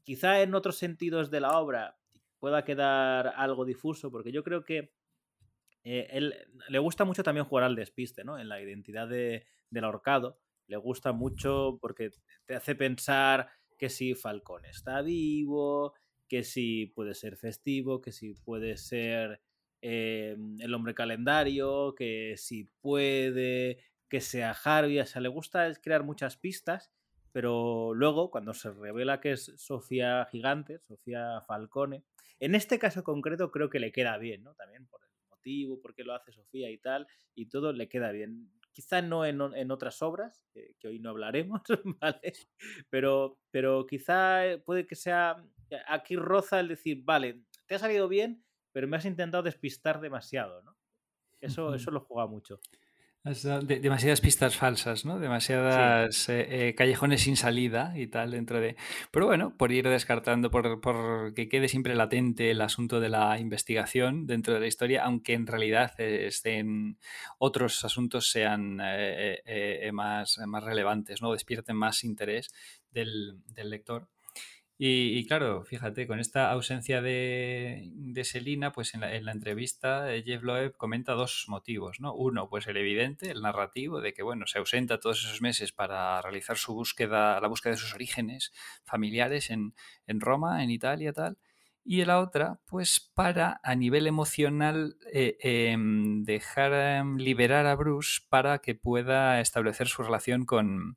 Quizá 0.05 0.41
en 0.41 0.55
otros 0.55 0.77
sentidos 0.79 1.31
de 1.31 1.41
la 1.41 1.59
obra 1.59 1.99
pueda 2.39 2.65
quedar 2.65 3.33
algo 3.37 3.65
difuso, 3.65 4.11
porque 4.11 4.31
yo 4.31 4.45
creo 4.45 4.65
que 4.65 4.93
eh, 5.83 6.07
él, 6.11 6.35
le 6.69 6.79
gusta 6.79 7.05
mucho 7.05 7.25
también 7.25 7.47
jugar 7.47 7.65
al 7.65 7.75
despiste, 7.75 8.23
¿no? 8.23 8.39
En 8.39 8.49
la 8.49 8.61
identidad 8.61 9.09
de, 9.09 9.47
del 9.71 9.85
ahorcado. 9.85 10.39
Le 10.67 10.77
gusta 10.77 11.13
mucho 11.13 11.79
porque 11.81 12.11
te 12.47 12.55
hace 12.55 12.75
pensar 12.75 13.51
que 13.77 13.91
si 13.91 14.15
Falcón 14.15 14.65
está 14.67 15.03
vivo, 15.03 15.95
que 16.29 16.45
si 16.45 16.87
puede 16.87 17.15
ser 17.15 17.37
festivo, 17.37 18.01
que 18.01 18.13
si 18.13 18.35
puede 18.35 18.77
ser 18.77 19.41
eh, 19.83 20.37
el 20.61 20.75
hombre 20.75 20.95
calendario, 20.95 21.95
que 21.95 22.37
si 22.37 22.65
puede 22.81 23.79
que 24.09 24.21
sea 24.21 24.53
Harvey, 24.53 25.01
o 25.01 25.07
sea, 25.07 25.21
le 25.21 25.29
gusta 25.29 25.73
crear 25.83 26.05
muchas 26.05 26.37
pistas, 26.37 26.93
pero 27.33 27.93
luego 27.95 28.31
cuando 28.31 28.55
se 28.55 28.71
revela 28.71 29.21
que 29.21 29.33
es 29.33 29.53
Sofía 29.57 30.25
Gigante, 30.31 30.79
Sofía 30.79 31.43
Falcone, 31.47 32.05
en 32.39 32.55
este 32.55 32.79
caso 32.79 33.03
concreto 33.03 33.51
creo 33.51 33.71
que 33.71 33.81
le 33.81 33.93
queda 33.93 34.17
bien, 34.19 34.45
¿no? 34.45 34.55
También 34.55 34.87
por 34.87 35.03
el 35.03 35.11
motivo, 35.29 35.81
por 35.81 35.95
qué 35.95 36.05
lo 36.05 36.15
hace 36.15 36.33
Sofía 36.33 36.71
y 36.71 36.79
tal, 36.79 37.07
y 37.35 37.47
todo 37.47 37.73
le 37.73 37.89
queda 37.89 38.13
bien. 38.13 38.51
Quizá 38.73 39.03
no 39.03 39.25
en, 39.25 39.71
otras 39.71 40.01
obras, 40.03 40.45
que 40.53 40.89
hoy 40.89 40.99
no 40.99 41.11
hablaremos, 41.11 41.61
¿vale? 42.01 42.33
Pero, 42.91 43.39
pero 43.51 43.87
quizá 43.87 44.43
puede 44.65 44.87
que 44.87 44.97
sea 44.97 45.45
aquí 45.87 46.17
roza 46.17 46.61
el 46.61 46.69
decir, 46.69 47.03
vale, 47.05 47.43
te 47.67 47.75
ha 47.75 47.79
salido 47.79 48.09
bien, 48.09 48.45
pero 48.73 48.89
me 48.89 48.97
has 48.97 49.05
intentado 49.05 49.43
despistar 49.43 50.01
demasiado, 50.01 50.63
¿no? 50.63 50.77
Eso, 51.41 51.75
eso 51.75 51.91
lo 51.91 52.01
juega 52.01 52.27
mucho. 52.27 52.59
demasiadas 53.23 54.21
pistas 54.21 54.57
falsas, 54.57 55.05
¿no? 55.05 55.19
Demasiadas 55.19 56.29
eh, 56.31 56.69
eh, 56.69 56.75
callejones 56.75 57.23
sin 57.23 57.37
salida 57.37 57.93
y 57.97 58.07
tal 58.07 58.31
dentro 58.31 58.61
de... 58.61 58.77
Pero 59.11 59.27
bueno, 59.27 59.55
por 59.57 59.71
ir 59.71 59.87
descartando, 59.89 60.51
por, 60.51 60.81
por, 60.81 61.35
que 61.35 61.49
quede 61.49 61.69
siempre 61.69 61.95
latente 61.95 62.51
el 62.51 62.63
asunto 62.63 62.99
de 62.99 63.11
la 63.11 63.39
investigación 63.39 64.27
dentro 64.27 64.55
de 64.55 64.61
la 64.61 64.67
historia, 64.67 65.05
aunque 65.05 65.35
en 65.35 65.47
realidad 65.47 65.93
eh, 65.99 66.27
estén 66.29 66.99
otros 67.39 67.85
asuntos 67.85 68.31
sean 68.31 68.81
más, 69.93 70.39
más 70.47 70.65
relevantes, 70.65 71.21
¿no? 71.21 71.33
Despierten 71.33 71.77
más 71.77 72.05
interés 72.05 72.53
del, 72.91 73.43
del 73.47 73.69
lector. 73.71 74.09
Y, 74.77 75.25
claro, 75.29 75.63
fíjate, 75.65 76.09
con 76.09 76.19
esta 76.19 76.51
ausencia 76.51 77.01
de, 77.01 77.93
Selina, 78.25 78.73
pues 78.73 78.95
en 78.95 79.01
la, 79.03 79.33
entrevista 79.33 80.13
eh, 80.13 80.25
Jeff 80.25 80.43
Loeb 80.43 80.77
comenta 80.77 81.13
dos 81.13 81.45
motivos, 81.47 82.01
¿no? 82.01 82.13
Uno, 82.13 82.49
pues 82.49 82.67
el 82.67 82.77
evidente, 82.77 83.31
el 83.31 83.41
narrativo, 83.41 84.01
de 84.01 84.13
que, 84.13 84.25
bueno, 84.25 84.47
se 84.49 84.59
ausenta 84.59 84.99
todos 84.99 85.25
esos 85.25 85.41
meses 85.41 85.71
para 85.71 86.21
realizar 86.23 86.57
su 86.57 86.75
búsqueda, 86.75 87.41
la 87.41 87.47
búsqueda 87.47 87.75
de 87.75 87.79
sus 87.79 87.95
orígenes 87.95 88.53
familiares 88.85 89.51
en, 89.51 89.75
en 90.09 90.21
Roma, 90.21 90.65
en 90.65 90.71
Italia, 90.71 91.13
tal. 91.13 91.39
Y 91.85 92.05
la 92.05 92.19
otra, 92.19 92.61
pues 92.67 92.99
para 93.15 93.61
a 93.63 93.75
nivel 93.77 94.07
emocional 94.09 94.97
eh, 95.13 95.37
em, 95.41 96.25
dejar 96.25 96.73
em, 96.73 97.17
liberar 97.19 97.67
a 97.67 97.77
Bruce 97.77 98.23
para 98.29 98.59
que 98.59 98.75
pueda 98.75 99.41
establecer 99.41 99.87
su 99.87 100.03
relación 100.03 100.47
con, 100.47 100.97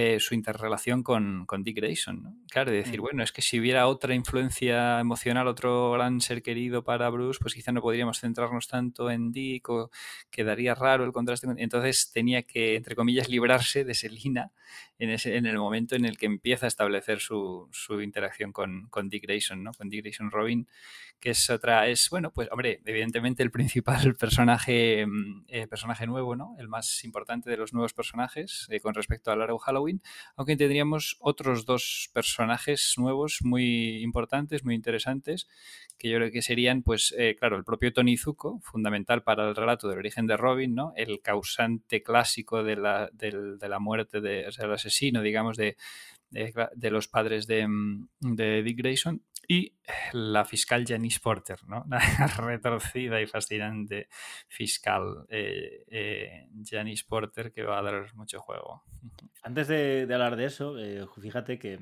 eh, 0.00 0.20
su 0.20 0.36
interrelación 0.36 1.02
con, 1.02 1.44
con 1.44 1.64
Dick 1.64 1.78
Grayson. 1.78 2.22
¿no? 2.22 2.36
Claro, 2.52 2.70
de 2.70 2.76
decir, 2.76 3.00
mm. 3.00 3.02
bueno, 3.02 3.24
es 3.24 3.32
que 3.32 3.42
si 3.42 3.58
hubiera 3.58 3.88
otra 3.88 4.14
influencia 4.14 5.00
emocional, 5.00 5.48
otro 5.48 5.90
gran 5.90 6.20
ser 6.20 6.40
querido 6.40 6.84
para 6.84 7.10
Bruce, 7.10 7.40
pues 7.42 7.52
quizá 7.52 7.72
no 7.72 7.82
podríamos 7.82 8.20
centrarnos 8.20 8.68
tanto 8.68 9.10
en 9.10 9.32
Dick 9.32 9.68
o 9.68 9.90
quedaría 10.30 10.76
raro 10.76 11.02
el 11.04 11.10
contraste. 11.10 11.48
Entonces 11.56 12.12
tenía 12.12 12.44
que, 12.44 12.76
entre 12.76 12.94
comillas, 12.94 13.28
librarse 13.28 13.82
de 13.82 13.94
Selina 13.94 14.52
en, 14.98 15.10
ese, 15.10 15.36
en 15.36 15.46
el 15.46 15.58
momento 15.58 15.96
en 15.96 16.04
el 16.04 16.16
que 16.16 16.26
empieza 16.26 16.66
a 16.66 16.68
establecer 16.68 17.20
su, 17.20 17.68
su 17.72 18.00
interacción 18.00 18.52
con, 18.52 18.88
con, 18.90 19.08
Dick 19.08 19.24
Grayson, 19.24 19.62
¿no? 19.62 19.72
con 19.72 19.88
Dick 19.88 20.02
Grayson 20.02 20.30
Robin, 20.30 20.68
que 21.20 21.30
es 21.30 21.50
otra, 21.50 21.88
es, 21.88 22.10
bueno, 22.10 22.32
pues 22.32 22.48
hombre, 22.50 22.80
evidentemente 22.84 23.42
el 23.42 23.50
principal 23.50 24.14
personaje, 24.18 25.06
mm, 25.06 25.44
eh, 25.48 25.66
personaje 25.66 26.06
nuevo, 26.06 26.36
¿no? 26.36 26.54
el 26.58 26.68
más 26.68 27.04
importante 27.04 27.50
de 27.50 27.56
los 27.56 27.72
nuevos 27.72 27.92
personajes 27.94 28.66
eh, 28.70 28.80
con 28.80 28.94
respecto 28.94 29.30
a 29.30 29.36
largo 29.36 29.58
Halloween 29.58 29.87
aunque 30.36 30.56
tendríamos 30.56 31.16
otros 31.20 31.64
dos 31.64 32.10
personajes 32.12 32.94
nuevos 32.96 33.38
muy 33.42 34.02
importantes, 34.02 34.64
muy 34.64 34.74
interesantes, 34.74 35.48
que 35.98 36.08
yo 36.08 36.18
creo 36.18 36.30
que 36.30 36.42
serían, 36.42 36.82
pues, 36.82 37.14
eh, 37.18 37.36
claro, 37.38 37.56
el 37.56 37.64
propio 37.64 37.92
Tony 37.92 38.16
Zuko, 38.16 38.60
fundamental 38.60 39.22
para 39.22 39.48
el 39.48 39.56
relato 39.56 39.88
del 39.88 39.98
origen 39.98 40.26
de 40.26 40.36
Robin, 40.36 40.74
¿no? 40.74 40.92
El 40.96 41.20
causante 41.20 42.02
clásico 42.02 42.62
de 42.62 42.76
la, 42.76 43.10
de 43.12 43.68
la 43.68 43.78
muerte, 43.78 44.20
de, 44.20 44.42
el 44.42 44.72
asesino, 44.72 45.22
digamos, 45.22 45.56
de, 45.56 45.76
de, 46.30 46.90
los 46.90 47.08
padres 47.08 47.46
de, 47.46 47.66
mm, 47.66 48.08
de, 48.20 48.62
Dick 48.62 48.78
Grayson 48.78 49.22
y 49.50 49.74
la 50.12 50.44
fiscal 50.44 50.84
Janice 50.86 51.20
Porter, 51.20 51.58
¿no? 51.66 51.86
La 51.88 51.98
retorcida 52.36 53.20
y 53.20 53.26
fascinante 53.26 54.08
fiscal 54.46 55.24
eh, 55.30 55.84
eh, 55.88 56.48
Janice 56.62 57.04
Porter 57.08 57.50
que 57.50 57.62
va 57.62 57.78
a 57.78 57.82
dar 57.82 58.14
mucho 58.14 58.40
juego. 58.40 58.84
Antes 59.42 59.68
de, 59.68 60.02
hablar 60.12 60.36
de 60.36 60.44
eso, 60.44 60.78
eh, 60.78 61.06
fíjate 61.18 61.58
que 61.58 61.78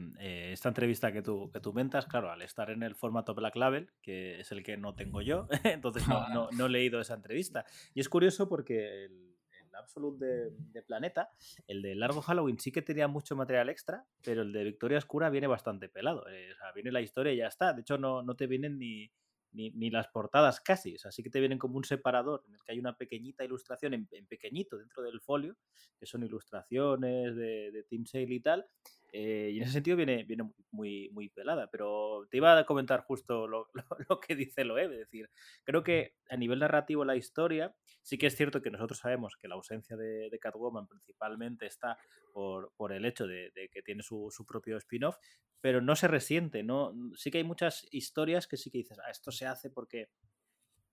esta 0.52 0.68
entrevista 0.68 1.10
que 1.10 1.22
tú, 1.22 1.50
que 1.50 1.58
tú 1.58 1.72
mentas, 1.72 2.06
claro, 2.06 2.30
al 2.30 2.42
estar 2.42 2.70
en 2.70 2.84
el 2.84 2.94
formato 2.94 3.34
Black 3.34 3.56
Label, 3.56 3.90
que 4.00 4.38
es 4.40 4.52
el 4.52 4.62
que 4.62 4.76
no 4.76 4.94
tengo 4.94 5.20
yo, 5.20 5.48
entonces 5.64 6.06
no, 6.06 6.28
no, 6.32 6.48
no 6.52 6.66
he 6.66 6.70
leído 6.70 7.00
esa 7.00 7.14
entrevista. 7.14 7.64
Y 7.94 8.00
es 8.00 8.08
curioso 8.08 8.48
porque 8.48 9.06
el, 9.06 9.35
Absolute 9.78 10.24
de, 10.26 10.82
Planeta, 10.82 11.30
el 11.66 11.82
de 11.82 11.94
Largo 11.94 12.22
Halloween 12.22 12.58
sí 12.58 12.72
que 12.72 12.82
tenía 12.82 13.08
mucho 13.08 13.36
material 13.36 13.68
extra, 13.68 14.04
pero 14.22 14.42
el 14.42 14.52
de 14.52 14.64
Victoria 14.64 14.98
Oscura 14.98 15.30
viene 15.30 15.46
bastante 15.46 15.88
pelado. 15.88 16.28
Eh, 16.28 16.52
o 16.52 16.56
sea, 16.56 16.72
viene 16.72 16.92
la 16.92 17.00
historia 17.00 17.32
y 17.32 17.38
ya 17.38 17.48
está. 17.48 17.72
De 17.72 17.80
hecho, 17.80 17.98
no, 17.98 18.22
no 18.22 18.36
te 18.36 18.46
vienen 18.46 18.78
ni, 18.78 19.10
ni, 19.56 19.90
las 19.90 20.08
portadas 20.08 20.60
casi. 20.60 20.94
O 20.94 20.98
sea, 20.98 21.10
sí 21.10 21.22
que 21.22 21.30
te 21.30 21.40
vienen 21.40 21.58
como 21.58 21.76
un 21.76 21.84
separador 21.84 22.44
en 22.46 22.54
el 22.54 22.62
que 22.62 22.72
hay 22.72 22.78
una 22.78 22.96
pequeñita 22.96 23.44
ilustración 23.44 23.94
en, 23.94 24.06
pequeñito 24.26 24.76
dentro 24.78 25.02
del 25.02 25.20
folio, 25.20 25.56
que 25.98 26.06
son 26.06 26.22
ilustraciones 26.22 27.34
de, 27.36 27.70
de 27.72 27.82
Tim 27.84 28.04
Sale 28.04 28.34
y 28.34 28.40
tal. 28.40 28.66
Eh, 29.12 29.50
y 29.54 29.56
en 29.56 29.62
ese 29.62 29.72
sentido 29.72 29.96
viene, 29.96 30.24
viene 30.24 30.50
muy, 30.70 31.08
muy 31.10 31.30
pelada. 31.30 31.68
Pero 31.70 32.26
te 32.30 32.36
iba 32.36 32.58
a 32.58 32.66
comentar 32.66 33.00
justo 33.00 33.46
lo, 33.46 33.70
lo, 34.08 34.20
que 34.20 34.36
dice 34.36 34.64
Loeb. 34.64 34.92
Es 34.92 34.98
decir, 34.98 35.30
creo 35.64 35.82
que 35.82 36.14
a 36.28 36.36
nivel 36.36 36.58
narrativo 36.58 37.04
la 37.04 37.16
historia, 37.16 37.74
sí 38.02 38.18
que 38.18 38.26
es 38.26 38.36
cierto 38.36 38.60
que 38.60 38.70
nosotros 38.70 38.98
sabemos 38.98 39.36
que 39.40 39.48
la 39.48 39.54
ausencia 39.54 39.96
de, 39.96 40.28
de 40.28 40.38
Catwoman 40.38 40.86
principalmente 40.86 41.66
está 41.66 41.96
por, 42.32 42.72
por 42.76 42.92
el 42.92 43.06
hecho 43.06 43.26
de, 43.26 43.50
de 43.54 43.70
que 43.70 43.82
tiene 43.82 44.02
su, 44.02 44.28
su 44.30 44.44
propio 44.44 44.76
spin-off, 44.76 45.16
pero 45.60 45.80
no 45.80 45.96
se 45.96 46.08
resiente. 46.08 46.62
¿no? 46.62 46.94
Sí 47.14 47.30
que 47.30 47.38
hay 47.38 47.44
muchas 47.44 47.86
historias 47.90 48.46
que 48.46 48.56
sí 48.56 48.70
que 48.70 48.78
dices, 48.78 48.98
ah, 48.98 49.10
esto 49.10 49.30
se 49.30 49.46
hace 49.46 49.70
porque 49.70 50.10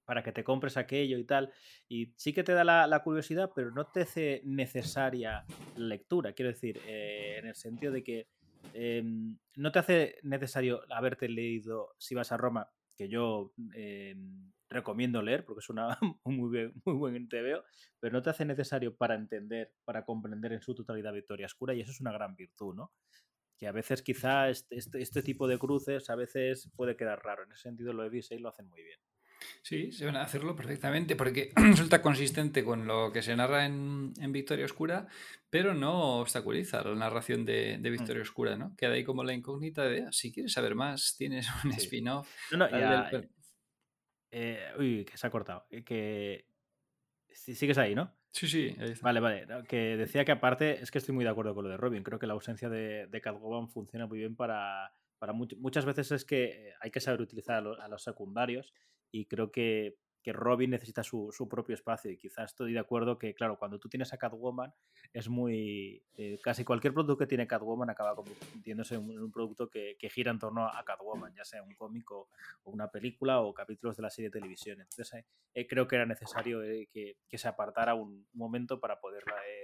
para 0.05 0.24
que 0.24 0.32
te 0.32 0.43
compres 0.43 0.78
aquello 0.78 1.18
y 1.18 1.26
tal. 1.26 1.51
Y 1.88 2.14
sí 2.18 2.34
que 2.34 2.43
te 2.43 2.53
da 2.53 2.64
la, 2.64 3.03
curiosidad, 3.03 3.51
pero 3.55 3.72
no 3.72 3.88
te 3.88 4.01
hace 4.01 4.41
necesaria 4.43 5.45
lectura. 5.76 6.34
Quiero 6.34 6.51
decir, 6.51 6.80
eh, 6.86 7.38
en 7.39 7.47
el 7.47 7.55
sentido 7.55 7.93
de 7.93 8.03
que 8.03 8.28
em, 8.74 9.38
no 9.55 9.72
te 9.72 9.80
hace 9.80 10.18
necesario 10.24 10.82
haberte 10.89 11.30
leído 11.30 11.95
si 11.97 12.16
vas 12.16 12.32
a 12.32 12.38
Roma, 12.38 12.70
que 12.95 13.09
yo 13.09 13.53
em, 13.76 14.51
recomiendo 14.70 15.22
leer, 15.22 15.45
porque 15.45 15.59
es 15.59 15.70
una 15.70 15.97
muy, 16.26 16.72
muy 16.86 16.95
buen 16.95 17.28
TVO, 17.28 17.64
pero 17.99 18.14
no 18.14 18.22
te 18.22 18.30
hace 18.30 18.45
necesario 18.45 18.95
para 18.95 19.16
entender, 19.16 19.74
para 19.86 20.05
comprender 20.05 20.53
en 20.53 20.61
su 20.61 20.76
totalidad 20.76 21.14
Victoria 21.14 21.45
Oscura, 21.45 21.74
y 21.74 21.82
eso 21.82 21.91
es 21.91 22.01
una 22.01 22.11
gran 22.11 22.36
virtud, 22.36 22.76
¿no? 22.76 22.91
Que 23.58 23.68
a 23.68 23.72
veces 23.72 24.01
quizá 24.01 24.49
este, 24.49 24.78
este, 24.78 25.01
este 25.01 25.22
tipo 25.22 25.47
de 25.47 25.58
cruces 25.58 26.10
a 26.10 26.16
veces 26.16 26.70
puede 26.76 26.95
quedar 26.95 27.24
raro. 27.24 27.43
En 27.43 27.51
ese 27.51 27.64
sentido 27.64 27.93
lo 27.93 28.04
he 28.04 28.10
visto 28.10 28.36
y 28.36 28.39
lo 28.39 28.49
hacen 28.49 28.68
muy 28.68 28.84
bien. 28.84 28.99
Sí, 29.62 29.91
se 29.91 30.06
van 30.06 30.16
a 30.16 30.24
hacerlo 30.24 30.56
perfectamente 30.56 31.16
porque 31.16 31.51
resulta 31.56 32.01
consistente 32.01 32.64
con 32.64 32.88
lo 32.88 33.12
que 33.12 33.22
se 33.22 33.36
narra 33.36 33.66
en, 33.66 34.14
Victoria 34.32 34.66
Oscura, 34.66 35.08
pero 35.49 35.74
no 35.74 36.20
obstaculiza 36.20 36.84
la 36.84 36.95
narración 36.95 37.45
de, 37.45 37.78
mm. 37.78 37.84
Victoria 37.84 38.22
Oscura, 38.22 38.58
¿no? 38.58 38.76
Queda 38.76 38.93
ahí 38.93 39.04
como 39.04 39.24
la 39.24 39.34
incógnita 39.34 39.84
de, 39.84 40.04
ah, 40.04 40.12
si 40.12 40.32
quieres 40.32 40.54
saber 40.54 40.76
más, 40.76 41.16
tienes 41.18 41.47
un 41.64 41.72
spin-off. 41.72 42.30
No, 42.51 42.58
no, 42.58 42.70
ya, 42.70 43.10
eh, 44.36 44.72
uy, 44.80 45.06
que 45.06 45.16
se 45.16 45.28
ha 45.28 45.30
cortado. 45.30 45.68
Eh, 45.70 45.84
que 45.84 46.47
sigues 47.30 47.78
ahí, 47.78 47.93
¿no? 47.93 48.12
Sí, 48.34 48.47
sí. 48.47 48.75
Vale, 49.01 49.19
vale. 49.19 49.45
Que 49.67 49.95
decía 49.95 50.25
que 50.25 50.31
aparte, 50.31 50.81
es 50.81 50.89
que 50.89 50.97
estoy 50.97 51.13
muy 51.13 51.23
de 51.23 51.29
acuerdo 51.29 51.53
con 51.53 51.65
lo 51.65 51.69
de 51.69 51.77
Robin. 51.77 52.03
Creo 52.03 52.17
que 52.17 52.25
la 52.25 52.34
ausencia 52.34 52.67
de, 52.67 53.05
de 53.07 53.21
Catwoman 53.21 53.69
funciona 53.69 54.07
muy 54.07 54.17
bien 54.17 54.36
para, 54.36 54.91
para 55.19 55.34
muchas 55.34 55.86
veces 55.86 56.11
es 56.11 56.25
que 56.25 56.73
hay 56.81 56.89
que 56.89 56.99
saber 56.99 57.21
utilizar 57.21 57.63
a 57.79 57.88
los 57.88 58.03
secundarios 58.03 58.73
y 59.11 59.27
creo 59.27 59.51
que 59.51 59.97
que 60.24 60.34
Robin 60.34 60.71
necesita 60.71 61.03
su, 61.03 61.30
propio 61.49 61.76
espacio 61.76 62.09
y 62.09 62.17
quizás 62.17 62.51
estoy 62.51 62.74
de 62.74 62.80
acuerdo 62.80 63.19
que, 63.19 63.34
claro, 63.34 63.59
cuando 63.59 63.78
tú 63.78 63.89
tienes 63.89 64.13
a 64.13 64.17
Catwoman 64.17 64.74
es 65.11 65.28
muy... 65.28 66.01
Eh, 66.15 66.39
casi 66.41 66.63
cualquier 66.63 66.93
producto 66.93 67.17
que 67.17 67.28
tiene 67.28 67.45
Catwoman 67.45 67.89
acaba 67.89 68.15
convirtiéndose 68.15 68.95
en 68.95 69.19
un, 69.19 69.32
producto 69.32 69.69
que, 69.69 69.97
gira 70.09 70.32
en 70.32 70.39
torno 70.39 70.65
a 70.65 70.84
Catwoman, 70.86 71.34
ya 71.36 71.43
sea 71.43 71.61
un 71.61 71.74
cómic 71.76 72.09
o, 72.11 72.30
una 72.63 72.88
película 72.89 73.41
o 73.41 73.53
capítulos 73.53 73.97
de 73.97 74.03
la 74.03 74.09
serie 74.09 74.30
de 74.30 74.39
televisión. 74.39 74.80
Entonces 74.80 75.13
eh, 75.13 75.26
eh, 75.53 75.67
creo 75.67 75.88
que 75.88 75.97
era 75.97 76.05
necesario 76.05 76.61
que, 76.61 77.17
se 77.34 77.47
apartara 77.47 77.93
un 77.95 78.26
momento 78.34 78.80
para 78.80 79.01
poder 79.01 79.24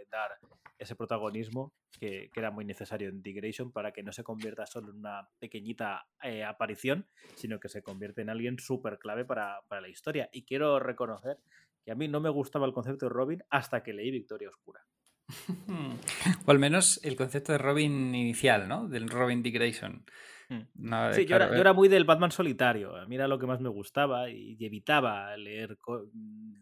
dar 0.10 0.32
ese 0.78 0.96
protagonismo 0.96 1.72
que, 1.98 2.30
era 2.36 2.52
muy 2.52 2.66
necesario 2.66 3.10
en 3.10 3.22
Digration 3.22 3.72
para 3.72 3.92
que 3.92 4.04
no 4.04 4.12
se 4.12 4.24
convierta 4.24 4.66
solo 4.66 4.92
en 4.92 4.98
una 4.98 5.30
pequeñita 5.40 6.08
aparición, 6.48 7.08
sino 7.36 7.60
que 7.60 7.70
se 7.70 7.82
convierta 7.82 8.22
en 8.22 8.30
alguien 8.30 8.60
súper 8.60 9.00
clave 9.00 9.26
para, 9.26 9.62
para 9.68 9.82
la 9.82 9.90
historia. 9.90 10.30
Y 10.32 10.44
quiero 10.44 10.80
reconocer 10.80 11.38
que 11.84 11.92
a 11.92 11.96
mí 11.96 12.08
no 12.08 12.20
me 12.20 12.30
gustaba 12.30 12.66
el 12.66 12.74
concepto 12.74 13.08
de 13.08 13.14
Robin 13.14 13.44
hasta 13.50 13.84
que 13.84 13.94
leí 13.94 14.12
Victoria 14.12 14.50
Oscura. 14.50 14.86
o 16.46 16.52
al 16.52 16.60
menos 16.60 17.00
el 17.04 17.16
concepto 17.16 17.52
de 17.52 17.58
Robin 17.58 18.16
inicial, 18.16 18.68
¿no? 18.68 18.88
Del 18.88 19.10
Robin 19.10 19.44
D. 19.44 19.52
Grayson. 19.52 20.06
Hmm. 20.50 21.14
sí, 21.14 21.26
yo, 21.26 21.36
era, 21.36 21.74
muy 21.74 21.88
del 21.90 22.06
Batman 22.06 22.32
solitario. 22.32 22.94
Mira 23.08 23.28
lo 23.28 23.38
que 23.38 23.46
más 23.46 23.62
me 23.62 23.70
gustaba 23.70 24.30
y, 24.30 24.58
evitaba 24.64 25.38
leer 25.38 25.78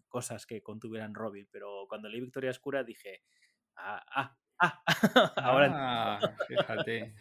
cosas 0.10 0.46
que 0.46 0.62
contuvieran 0.62 1.14
Robin. 1.14 1.48
Pero 1.52 1.86
cuando 1.88 2.10
leí 2.10 2.20
Victoria 2.20 2.52
Oscura 2.52 2.84
dije, 2.84 3.22
ah, 3.78 4.04
ah, 4.14 4.38
ah. 4.60 4.82
Ahora. 5.38 5.70
Ah, 5.74 6.20
fíjate. 6.48 7.14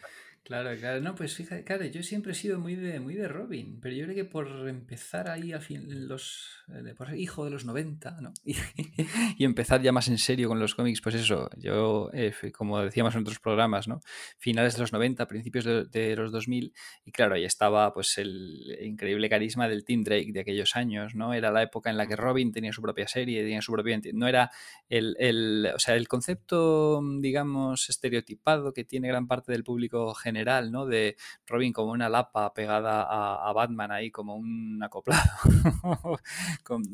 Claro, 0.47 0.69
claro, 0.79 1.01
no, 1.01 1.13
pues 1.13 1.35
fíjate, 1.35 1.65
claro, 1.65 1.83
yo 1.83 2.01
siempre 2.01 2.31
he 2.31 2.35
sido 2.35 2.57
muy 2.57 2.75
de, 2.75 3.01
muy 3.01 3.15
de 3.15 3.27
Robin, 3.27 3.81
pero 3.81 3.93
yo 3.93 4.05
creo 4.05 4.15
que 4.15 4.23
por 4.23 4.47
empezar 4.69 5.29
ahí 5.29 5.51
al 5.51 5.59
fin, 5.59 6.07
los, 6.07 6.63
eh, 6.69 6.93
por 6.97 7.07
ser 7.07 7.17
hijo 7.17 7.43
de 7.43 7.51
los 7.51 7.65
90, 7.65 8.21
¿no? 8.21 8.31
Y, 9.37 9.43
empezar 9.43 9.81
ya 9.81 9.91
más 9.91 10.07
en 10.07 10.17
serio 10.17 10.47
con 10.47 10.57
los 10.57 10.73
cómics, 10.73 11.01
pues 11.01 11.15
eso, 11.15 11.49
yo, 11.57 12.09
eh, 12.13 12.33
como 12.53 12.79
decíamos 12.79 13.13
en 13.15 13.23
otros 13.23 13.39
programas, 13.39 13.89
¿no? 13.89 13.99
Finales 14.37 14.75
de 14.75 14.79
los 14.79 14.93
90, 14.93 15.27
principios 15.27 15.65
de, 15.65 16.15
los 16.15 16.31
2000, 16.31 16.73
y 17.03 17.11
claro, 17.11 17.35
ahí 17.35 17.43
estaba 17.43 17.93
pues 17.93 18.17
el 18.17 18.77
increíble 18.81 19.27
carisma 19.27 19.67
del 19.67 19.83
Tim 19.83 20.05
Drake 20.05 20.31
de 20.31 20.39
aquellos 20.39 20.77
años, 20.77 21.13
¿no? 21.13 21.33
Era 21.33 21.51
la 21.51 21.63
época 21.63 21.89
en 21.89 21.97
la 21.97 22.07
que 22.07 22.15
Robin 22.15 22.53
tenía 22.53 22.71
su 22.71 22.81
propia 22.81 23.09
serie, 23.09 23.41
tenía 23.41 23.61
su 23.61 23.73
propia... 23.73 23.99
No 24.13 24.29
era 24.29 24.49
el, 24.87 25.17
el 25.19 25.71
o 25.75 25.79
sea, 25.79 25.95
el 25.95 26.07
concepto, 26.07 27.01
digamos, 27.19 27.89
estereotipado 27.89 28.71
que 28.71 28.85
tiene 28.85 29.09
gran 29.09 29.27
parte 29.27 29.51
del 29.51 29.65
público 29.65 30.13
general 30.13 30.36
general, 30.37 30.71
¿no? 30.71 30.85
De 30.85 31.17
Robin 31.47 31.73
como 31.73 31.91
una 31.91 32.09
lapa 32.09 32.53
pegada 32.53 33.03
a, 33.03 33.51
Batman 33.53 33.91
ahí, 33.91 34.11
como 34.11 34.35
un 34.35 34.81
acoplado 34.83 35.23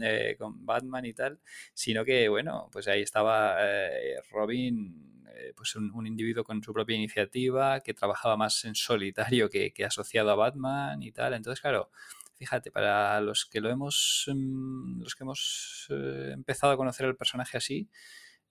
eh, 0.01 0.35
con, 0.39 0.65
Batman 0.65 1.05
y 1.05 1.13
tal, 1.13 1.39
sino 1.73 2.05
que, 2.05 2.29
bueno, 2.29 2.69
pues 2.71 2.87
ahí 2.87 3.01
estaba 3.01 3.57
eh, 3.59 4.15
Robin, 4.31 5.23
eh, 5.27 5.53
pues 5.55 5.75
un, 5.75 6.07
individuo 6.07 6.43
con 6.43 6.63
su 6.63 6.73
propia 6.73 6.95
iniciativa, 6.95 7.81
que 7.81 7.93
trabajaba 7.93 8.37
más 8.37 8.63
en 8.65 8.75
solitario 8.75 9.49
que, 9.49 9.73
asociado 9.85 10.31
a 10.31 10.35
Batman 10.35 11.01
y 11.03 11.11
tal. 11.11 11.33
Entonces, 11.33 11.61
claro, 11.61 11.91
fíjate, 12.37 12.71
para 12.71 13.19
los 13.19 13.45
que 13.45 13.59
lo 13.59 13.69
hemos, 13.69 14.25
mm, 14.33 15.01
los 15.01 15.15
que 15.15 15.23
hemos 15.23 15.87
empezado 15.89 16.73
a 16.73 16.77
conocer 16.77 17.05
el 17.07 17.17
personaje 17.17 17.57
así, 17.57 17.89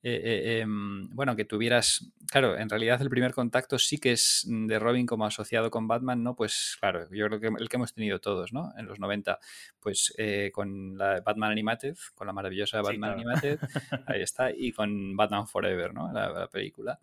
eh, 0.05 0.21
eh, 0.25 0.61
em, 0.61 1.09
bueno, 1.11 1.37
que 1.37 1.45
tuvieras, 1.45 2.13
claro, 2.29 2.59
en 2.59 2.69
realidad 2.69 3.01
el 3.01 3.09
primer 3.09 3.33
contacto 3.33 3.79
sí 3.79 3.99
que 3.99 4.11
es 4.13 4.45
de 4.49 4.79
Robin 4.81 5.07
como 5.07 5.25
asociado 5.25 5.71
con 5.71 5.87
Batman, 5.87 6.25
¿no? 6.25 6.35
Pues 6.35 6.77
claro, 6.81 7.09
yo 7.13 7.29
creo 7.29 7.39
que 7.39 7.47
el 7.47 7.69
que 7.69 7.77
hemos 7.77 7.95
tenido 7.95 8.21
todos, 8.21 8.53
¿no? 8.53 8.73
En 8.77 8.87
los 8.87 8.99
90, 8.99 9.39
pues 9.79 10.13
eh, 10.19 10.51
con 10.53 10.99
la 10.99 11.21
Batman 11.21 11.53
Animated, 11.53 11.97
con 12.17 12.27
la 12.27 12.33
maravillosa 12.33 12.83
Batman 12.83 13.13
Animated, 13.13 13.61
ahí 14.09 14.23
está, 14.23 14.51
y 14.51 14.73
con 14.73 15.17
Batman 15.17 15.47
Forever, 15.47 15.95
¿no? 15.95 16.13
La, 16.13 16.49
película 16.49 16.99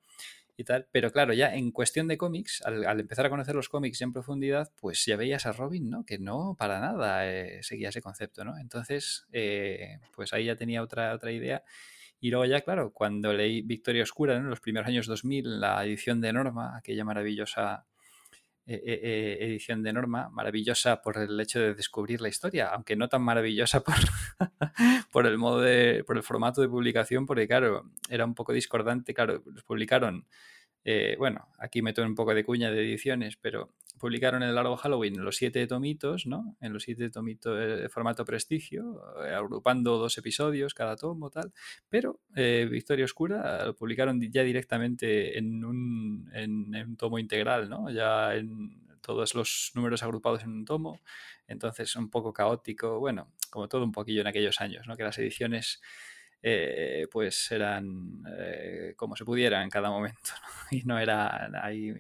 y 0.58 0.66
tal. 0.66 0.86
Pero 0.92 1.10
claro, 1.10 1.32
ya 1.32 1.56
en 1.56 1.72
cuestión 1.72 2.10
de 2.10 2.18
cómics, 2.18 2.62
al, 2.66 3.00
empezar 3.00 3.26
a 3.26 3.30
conocer 3.30 3.56
los 3.56 3.70
cómics 3.70 4.02
en 4.02 4.12
profundidad, 4.12 4.74
pues 4.76 5.06
ya 5.06 5.16
veías 5.16 5.46
a 5.46 5.54
Robin, 5.54 5.90
¿no? 5.90 6.06
Que 6.06 6.20
no 6.20 6.58
para 6.60 6.82
nada 6.82 7.24
seguía 7.62 7.90
ese 7.90 8.02
concepto, 8.02 8.44
¿no? 8.44 8.58
Entonces, 8.58 9.26
pues 10.14 10.34
ahí 10.34 10.46
ya 10.46 10.58
tenía 10.58 10.84
otra, 10.84 11.14
otra 11.14 11.32
idea. 11.32 11.64
Y 12.20 12.30
luego 12.32 12.46
ya, 12.46 12.62
claro, 12.62 12.92
cuando 12.92 13.32
leí 13.34 13.62
Victoria 13.62 14.04
Oscura 14.04 14.36
en 14.36 14.50
los 14.50 14.60
primeros 14.60 14.88
años 14.88 15.08
2000, 15.08 15.60
la 15.60 15.84
edición 15.86 16.20
de 16.20 16.34
Norma, 16.34 16.78
aquella 16.78 17.06
maravillosa 17.06 17.86
eh, 18.72 19.38
edición 19.42 19.82
de 19.82 19.94
Norma, 19.94 20.30
maravillosa 20.30 21.02
por 21.02 21.18
el 21.18 21.40
hecho 21.40 21.60
de 21.60 21.74
descubrir 21.74 22.22
la 22.22 22.30
historia, 22.30 22.68
aunque 22.68 22.96
no 22.96 23.10
tan 23.10 23.24
maravillosa 23.24 23.80
por, 23.84 23.96
por 25.12 25.26
el 25.26 25.40
modo 25.40 25.62
de, 25.62 26.04
por 26.06 26.18
el 26.18 26.24
formato 26.24 26.62
de 26.62 26.70
publicación, 26.70 27.26
porque 27.26 27.48
claro, 27.48 27.90
era 28.10 28.26
un 28.26 28.36
poco 28.36 28.54
discordante, 28.54 29.16
claro, 29.16 29.42
los 29.46 29.64
publicaron 29.64 30.28
eh, 30.84 31.16
bueno, 31.18 31.48
aquí 31.58 31.82
meto 31.82 32.02
un 32.04 32.16
poco 32.16 32.34
de 32.34 32.44
cuña 32.44 32.72
de 32.72 32.82
ediciones, 32.82 33.38
pero 33.38 33.74
publicaron 34.00 34.42
en 34.44 34.50
el 34.50 34.56
largo 34.56 34.78
Halloween 34.78 35.24
los 35.24 35.36
siete 35.36 35.68
tomitos, 35.68 36.26
¿no? 36.26 36.56
En 36.62 36.74
los 36.74 36.84
siete 36.84 37.10
tomitos 37.10 37.58
de 37.58 37.90
formato 37.90 38.26
prestigio, 38.26 39.02
eh, 39.26 39.34
agrupando 39.34 39.98
dos 39.98 40.18
episodios 40.18 40.74
cada 40.74 40.96
tomo, 40.96 41.30
tal. 41.30 41.54
Pero 41.90 42.22
eh, 42.36 42.68
Victoria 42.72 43.06
Oscura 43.06 43.66
lo 43.66 43.76
publicaron 43.76 44.22
ya 44.32 44.44
directamente 44.44 45.38
en 45.38 45.64
un, 45.66 46.30
en, 46.34 46.74
un 46.76 46.98
tomo 46.98 47.20
integral, 47.20 47.70
¿no? 47.70 47.92
Ya 47.92 48.36
en 48.36 48.88
todos 49.02 49.36
los 49.36 49.72
números 49.76 50.02
agrupados 50.02 50.44
en 50.44 50.52
un 50.52 50.66
tomo. 50.66 51.02
Entonces, 51.48 51.96
un 51.96 52.10
poco 52.10 52.32
caótico, 52.32 53.00
bueno, 53.00 53.32
como 53.50 53.68
todo 53.68 53.84
un 53.84 53.92
poquillo 53.92 54.22
en 54.22 54.28
aquellos 54.28 54.62
años, 54.62 54.88
¿no? 54.88 54.96
Que 54.96 55.04
las 55.04 55.18
ediciones 55.18 55.82
eh, 56.42 57.08
pues 57.12 57.52
eran 57.52 58.24
eh, 58.38 58.94
como 58.96 59.16
se 59.16 59.26
pudiera 59.26 59.62
en 59.64 59.70
cada 59.70 59.90
momento 59.90 60.32
y 60.72 60.84
no 60.84 61.00
era 61.00 61.50
ahí 61.62 61.94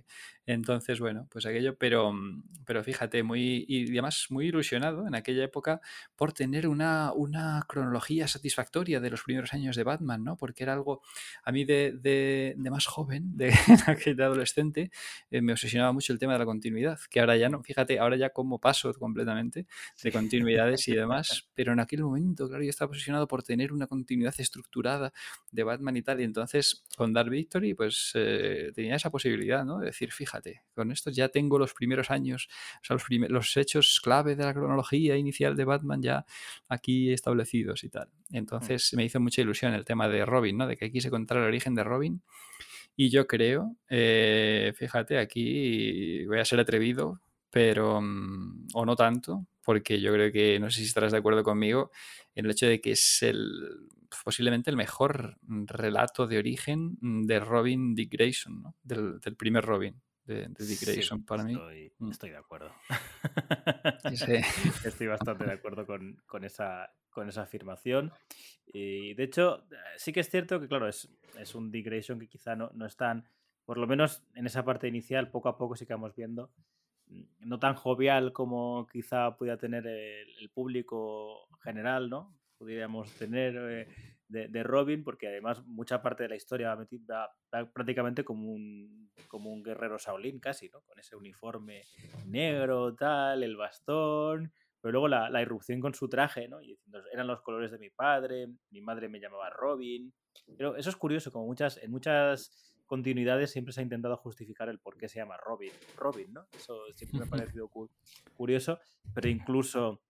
entonces, 0.52 1.00
bueno, 1.00 1.28
pues 1.30 1.46
aquello, 1.46 1.78
pero, 1.78 2.12
mm, 2.12 2.44
pero 2.66 2.84
fíjate, 2.84 3.22
muy, 3.22 3.66
y 3.68 3.92
además 3.92 4.26
muy 4.30 4.48
ilusionado 4.48 5.08
en 5.08 5.14
aquella 5.14 5.44
época 5.44 5.80
por 6.16 6.34
tener 6.34 6.68
una, 6.68 7.14
una 7.14 7.64
cronología 7.68 8.28
satisfactoria 8.28 9.00
de 9.00 9.12
los 9.12 9.22
primeros 9.22 9.54
años 9.54 9.76
de 9.76 9.84
Batman, 9.84 10.24
¿no? 10.24 10.38
Porque 10.38 10.64
era 10.64 10.74
algo, 10.74 11.04
a 11.44 11.52
mí 11.52 11.66
de, 11.66 11.94
de, 12.02 12.56
más 12.72 12.88
joven, 12.88 13.38
de, 13.38 13.52
de 14.16 14.24
adolescente, 14.24 14.90
eh, 15.30 15.42
me 15.42 15.52
obsesionaba 15.52 15.92
mucho 15.92 16.14
el 16.14 16.20
tema 16.20 16.34
de 16.34 16.40
la 16.40 16.46
continuidad, 16.46 17.00
que 17.12 17.20
ahora 17.20 17.38
ya 17.38 17.50
no, 17.50 17.62
fíjate, 17.62 18.00
ahora 18.00 18.18
ya 18.18 18.32
como 18.32 18.60
paso 18.60 18.92
completamente 18.96 19.68
de 20.02 20.12
continuidades 20.12 20.88
y 20.88 20.96
demás, 20.96 21.48
pero 21.54 21.74
en 21.74 21.80
aquel 21.80 22.02
momento, 22.02 22.48
claro, 22.48 22.64
yo 22.64 22.72
estaba 22.72 22.90
obsesionado 22.90 23.28
por 23.28 23.44
tener 23.44 23.72
una 23.72 23.86
continuidad 23.86 24.34
estructurada 24.40 25.14
de 25.52 25.64
Batman 25.64 25.96
y 25.98 26.02
tal, 26.02 26.22
y 26.22 26.24
entonces 26.24 26.86
con 26.98 27.14
Dark 27.14 27.30
Victory, 27.30 27.76
pues 27.76 28.14
eh, 28.16 28.72
tenía 28.74 28.96
esa 28.96 29.12
posibilidad, 29.12 29.64
¿no? 29.64 29.78
De 29.78 29.88
decir, 29.88 30.12
fíjate, 30.12 30.39
con 30.74 30.92
esto 30.92 31.10
ya 31.12 31.30
tengo 31.30 31.60
los 31.60 31.74
primeros 31.74 32.12
años, 32.12 32.50
o 32.82 32.86
sea, 32.86 32.96
los, 32.96 33.30
los 33.30 33.58
hechos 33.58 34.00
clave 34.02 34.36
de 34.36 34.44
la 34.44 34.54
cronología 34.54 35.18
inicial 35.18 35.56
de 35.56 35.66
Batman 35.66 36.02
ya 36.02 36.26
aquí 36.68 37.12
establecidos 37.12 37.84
y 37.84 37.90
tal. 37.90 38.08
Mm. 38.30 38.36
Entonces 38.38 38.94
me 38.94 39.06
hizo 39.06 39.20
mucha 39.20 39.42
ilusión 39.42 39.74
el 39.74 39.86
tema 39.86 40.08
de 40.08 40.26
Robin, 40.26 40.58
¿no? 40.58 40.68
De 40.68 40.78
que 40.78 40.86
aquí 40.86 41.02
se 41.02 41.08
encontrar 41.08 41.42
el 41.42 41.48
origen 41.48 41.76
de 41.76 41.84
Robin. 41.84 42.22
Y 42.96 43.10
yo 43.10 43.28
creo, 43.28 43.78
eh, 43.90 44.74
fíjate, 44.76 45.20
aquí 45.20 46.26
voy 46.26 46.40
a 46.40 46.46
ser 46.46 46.60
atrevido, 46.60 47.22
pero, 47.50 48.02
mm, 48.02 48.68
o 48.74 48.86
no 48.86 48.96
tanto, 48.96 49.48
porque 49.64 50.02
yo 50.02 50.12
creo 50.14 50.32
que, 50.32 50.60
no 50.60 50.70
sé 50.70 50.82
si 50.82 50.88
estarás 50.88 51.12
de 51.12 51.20
acuerdo 51.20 51.44
conmigo, 51.44 51.92
en 52.36 52.46
el 52.46 52.52
hecho 52.52 52.68
de 52.68 52.82
que 52.82 52.92
es 52.92 53.24
el 53.24 53.90
posiblemente 54.24 54.70
el 54.70 54.76
mejor 54.76 55.38
relato 55.48 56.28
de 56.28 56.38
origen 56.40 56.98
de 57.02 57.40
Robin 57.40 57.96
Dick 57.96 58.12
Grayson, 58.12 58.62
¿no? 58.62 58.76
del, 58.84 59.20
del 59.20 59.36
primer 59.36 59.64
Robin 59.64 60.02
de, 60.30 60.66
Dick 60.66 60.82
Grayson 60.82 61.24
para 61.24 61.44
mí. 61.44 61.58
Mm. 61.98 62.12
Estoy 62.12 62.30
de 62.30 62.38
acuerdo. 62.38 62.72
estoy 64.86 65.08
bastante 65.08 65.46
de 65.46 65.54
acuerdo 65.54 65.86
con, 65.86 66.44
esa, 66.44 66.92
con 67.10 67.28
esa 67.28 67.42
afirmación. 67.44 68.12
Y 68.66 69.14
de 69.16 69.24
hecho, 69.24 69.66
sí 69.98 70.14
que 70.14 70.20
es 70.20 70.30
cierto 70.30 70.60
que, 70.60 70.68
claro, 70.68 70.88
es, 70.88 71.10
es 71.38 71.56
un 71.56 71.72
Grayson 71.72 72.20
que 72.20 72.28
quizá 72.28 72.56
no, 72.56 72.70
no 72.74 72.86
es 72.86 72.96
tan, 72.96 73.28
por 73.66 73.78
lo 73.78 73.88
menos 73.88 74.24
en 74.36 74.46
esa 74.46 74.64
parte 74.64 74.88
inicial, 74.88 75.32
poco 75.32 75.50
a 75.50 75.58
poco 75.58 75.76
sí 75.76 75.86
que 75.86 75.94
vamos 75.94 76.16
viendo, 76.16 76.52
mm, 77.08 77.24
no 77.40 77.60
tan 77.60 77.74
jovial 77.74 78.32
como 78.32 78.88
quizá 78.92 79.36
pudiera 79.36 79.58
tener 79.58 79.88
el, 79.88 80.50
público 80.54 81.48
general, 81.64 82.10
¿no? 82.10 82.38
Pudiéramos 82.58 83.12
tener. 83.14 83.56
Eh, 83.58 83.88
de, 84.30 84.64
Robin, 84.64 85.04
porque 85.04 85.28
además 85.28 85.66
mucha 85.66 86.02
parte 86.02 86.24
de 86.24 86.30
la 86.30 86.36
historia 86.36 86.76
va, 86.76 87.32
prácticamente 87.74 88.24
como 88.24 88.52
un, 88.52 89.12
como 89.28 89.52
un 89.52 89.64
guerrero 89.64 89.98
Shaolin 89.98 90.40
casi, 90.40 90.70
¿no? 90.70 90.82
Con 90.82 91.00
ese 91.00 91.16
uniforme 91.16 91.84
negro, 92.28 92.96
tal, 92.96 93.44
el 93.44 93.58
bastón, 93.58 94.54
pero 94.82 94.92
luego 94.92 95.08
la, 95.08 95.30
la 95.30 95.42
irrupción 95.42 95.82
con 95.82 95.94
su 95.94 96.08
traje, 96.08 96.48
¿no? 96.48 96.62
Y 96.62 96.68
diciendo, 96.68 97.02
eran 97.12 97.28
los 97.28 97.42
colores 97.42 97.72
de 97.72 97.80
mi 97.80 97.90
padre, 97.90 98.48
mi 98.70 98.82
madre 98.82 99.10
me 99.10 99.20
llamaba 99.20 99.50
Robin. 99.50 100.14
Pero 100.58 100.76
eso 100.76 100.90
es 100.90 100.96
curioso, 100.96 101.32
como 101.32 101.46
muchas, 101.46 101.78
en 101.78 101.92
muchas 101.92 102.70
continuidades 102.86 103.52
siempre 103.52 103.74
se 103.74 103.82
ha 103.82 103.84
intentado 103.84 104.18
justificar 104.18 104.70
el 104.70 104.80
por 104.80 104.98
qué 104.98 105.10
se 105.10 105.20
llama 105.20 105.38
Robin. 105.38 105.72
Robin, 105.98 106.34
¿no? 106.34 106.48
Eso 106.56 106.80
siempre 106.94 107.20
me 107.20 107.26
ha 107.26 107.30
parecido 107.54 107.70
curioso, 108.36 108.80
pero 109.14 109.28
incluso 109.28 110.02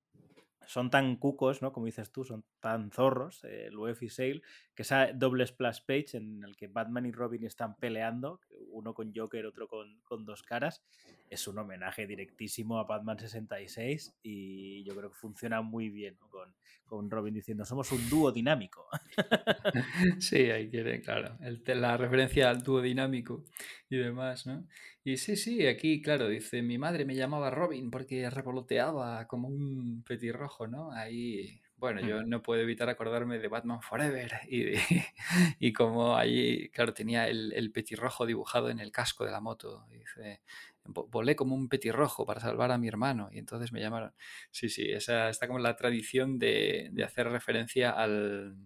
son 0.66 0.90
tan 0.90 1.16
cucos, 1.16 1.62
¿no? 1.62 1.72
Como 1.74 1.86
dices 1.86 2.12
tú, 2.12 2.24
son 2.24 2.44
tan 2.60 2.92
zorros, 2.92 3.44
eh, 3.44 3.68
el 3.68 3.78
UEF 3.78 4.04
y 4.04 4.10
Sale, 4.10 4.42
esa 4.82 5.12
doble 5.14 5.46
splash 5.46 5.80
page 5.86 6.18
en 6.18 6.44
el 6.44 6.56
que 6.56 6.68
Batman 6.68 7.06
y 7.06 7.12
Robin 7.12 7.44
están 7.46 7.76
peleando, 7.76 8.40
uno 8.72 8.94
con 8.94 9.14
Joker, 9.14 9.46
otro 9.46 9.68
con, 9.68 10.00
con 10.04 10.26
dos 10.26 10.44
caras, 10.44 10.84
es 11.30 11.48
un 11.48 11.58
homenaje 11.60 12.08
directísimo 12.08 12.80
a 12.80 12.86
Batman 12.86 13.20
66 13.20 14.16
y 14.24 14.84
yo 14.84 14.96
creo 14.96 15.10
que 15.12 15.18
funciona 15.18 15.62
muy 15.62 15.90
bien 15.90 16.16
con, 16.30 16.54
con, 16.86 17.12
Robin 17.12 17.34
diciendo 17.34 17.66
somos 17.66 17.92
un 17.92 18.10
dúo 18.10 18.32
dinámico. 18.32 18.88
Sí, 20.20 20.50
ahí 20.50 20.70
quiere, 20.70 21.02
claro, 21.02 21.38
el, 21.42 21.62
la 21.80 21.98
referencia 21.98 22.50
al 22.50 22.62
dúo 22.64 22.82
dinámico 22.82 23.46
y 23.90 23.98
demás, 23.98 24.48
¿no? 24.48 24.66
Y 25.04 25.18
sí, 25.18 25.36
sí, 25.36 25.66
aquí, 25.66 26.02
claro, 26.02 26.28
dice, 26.28 26.62
mi 26.62 26.78
madre 26.78 27.06
me 27.06 27.16
llamaba 27.16 27.50
Robin 27.50 27.90
porque 27.90 28.30
revoloteaba 28.30 29.28
como 29.28 29.48
un 29.48 30.04
petirrojo, 30.04 30.68
¿no? 30.68 30.92
Ahí, 30.92 31.59
bueno, 31.80 32.02
yo 32.02 32.24
no 32.24 32.42
puedo 32.42 32.62
evitar 32.62 32.90
acordarme 32.90 33.40
de 33.40 33.48
Batman 33.48 33.82
Forever 33.82 34.32
y, 34.50 34.74
y 35.60 35.74
como 35.74 36.18
ahí, 36.18 36.70
claro, 36.70 36.94
tenía 36.94 37.28
el, 37.28 37.54
el, 37.54 37.72
petirrojo 37.72 38.26
dibujado 38.26 38.70
en 38.70 38.80
el 38.80 38.92
casco 38.92 39.26
de 39.26 39.32
la 39.32 39.40
moto. 39.40 39.86
Dice, 39.90 40.42
volé 40.84 41.36
como 41.36 41.56
un 41.56 41.70
petirrojo 41.70 42.26
para 42.26 42.42
salvar 42.42 42.72
a 42.72 42.78
mi 42.78 42.88
hermano 42.88 43.30
y 43.32 43.40
entonces 43.40 43.72
me 43.72 43.80
llamaron. 43.80 44.14
Sí, 44.52 44.70
sí, 44.70 44.92
esa 44.92 45.30
está 45.30 45.48
como 45.48 45.60
la 45.60 45.76
tradición 45.76 46.38
de, 46.38 46.90
de 46.92 47.04
hacer 47.04 47.30
referencia 47.30 47.92
al, 47.92 48.58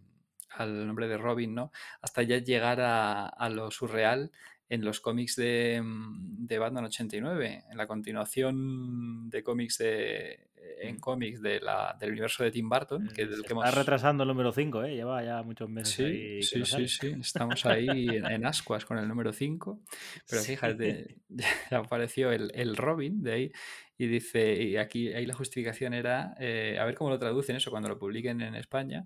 al, 0.49 0.87
nombre 0.87 1.07
de 1.07 1.17
Robin, 1.17 1.53
¿no? 1.53 1.71
Hasta 2.01 2.23
ya 2.23 2.37
llegar 2.39 2.81
a, 2.81 3.27
a 3.27 3.49
lo 3.49 3.69
surreal 3.69 4.31
en 4.69 4.83
los 4.83 5.01
cómics 5.01 5.35
de, 5.35 5.81
mm, 5.83 6.47
de 6.47 6.57
Batman 6.57 6.85
89, 6.85 7.65
en 7.69 7.77
la 7.77 7.85
continuación 7.85 9.29
de 9.29 9.43
cómics 9.43 9.77
de, 9.77 10.47
en 10.79 10.99
cómics 10.99 11.41
de 11.41 11.59
la, 11.59 11.95
del 11.99 12.11
universo 12.11 12.43
de 12.43 12.51
Tim 12.51 12.67
Burton. 12.69 13.07
Que, 13.07 13.25
Se 13.27 13.41
que 13.41 13.53
Está 13.53 13.71
retrasando 13.71 14.23
el 14.23 14.27
número 14.29 14.51
5, 14.51 14.83
¿eh? 14.83 14.95
Lleva 14.95 15.23
ya 15.23 15.41
muchos 15.43 15.69
meses 15.69 15.93
Sí, 15.93 16.03
ahí 16.03 16.43
sí, 16.43 16.59
no 16.59 16.65
sí. 16.65 16.85
Estamos 17.21 17.65
ahí 17.65 18.09
en, 18.09 18.25
en 18.25 18.45
ascuas 18.45 18.85
con 18.85 18.97
el 18.97 19.07
número 19.07 19.33
5. 19.33 19.81
Pero 20.29 20.41
Sí. 20.41 20.51
fíjate, 20.51 21.17
ya 21.71 21.77
apareció 21.77 22.31
el, 22.31 22.51
el 22.53 22.75
Robin 22.75 23.21
de 23.23 23.31
ahí 23.33 23.51
y 23.97 24.07
dice, 24.07 24.61
y 24.61 24.77
aquí 24.77 25.13
ahí 25.13 25.25
la 25.25 25.35
justificación 25.35 25.93
era, 25.93 26.33
eh, 26.39 26.77
a 26.79 26.85
ver 26.85 26.95
cómo 26.95 27.09
lo 27.11 27.19
traducen 27.19 27.55
eso 27.55 27.69
cuando 27.71 27.89
lo 27.89 27.99
publiquen 27.99 28.41
en 28.41 28.55
España, 28.55 29.05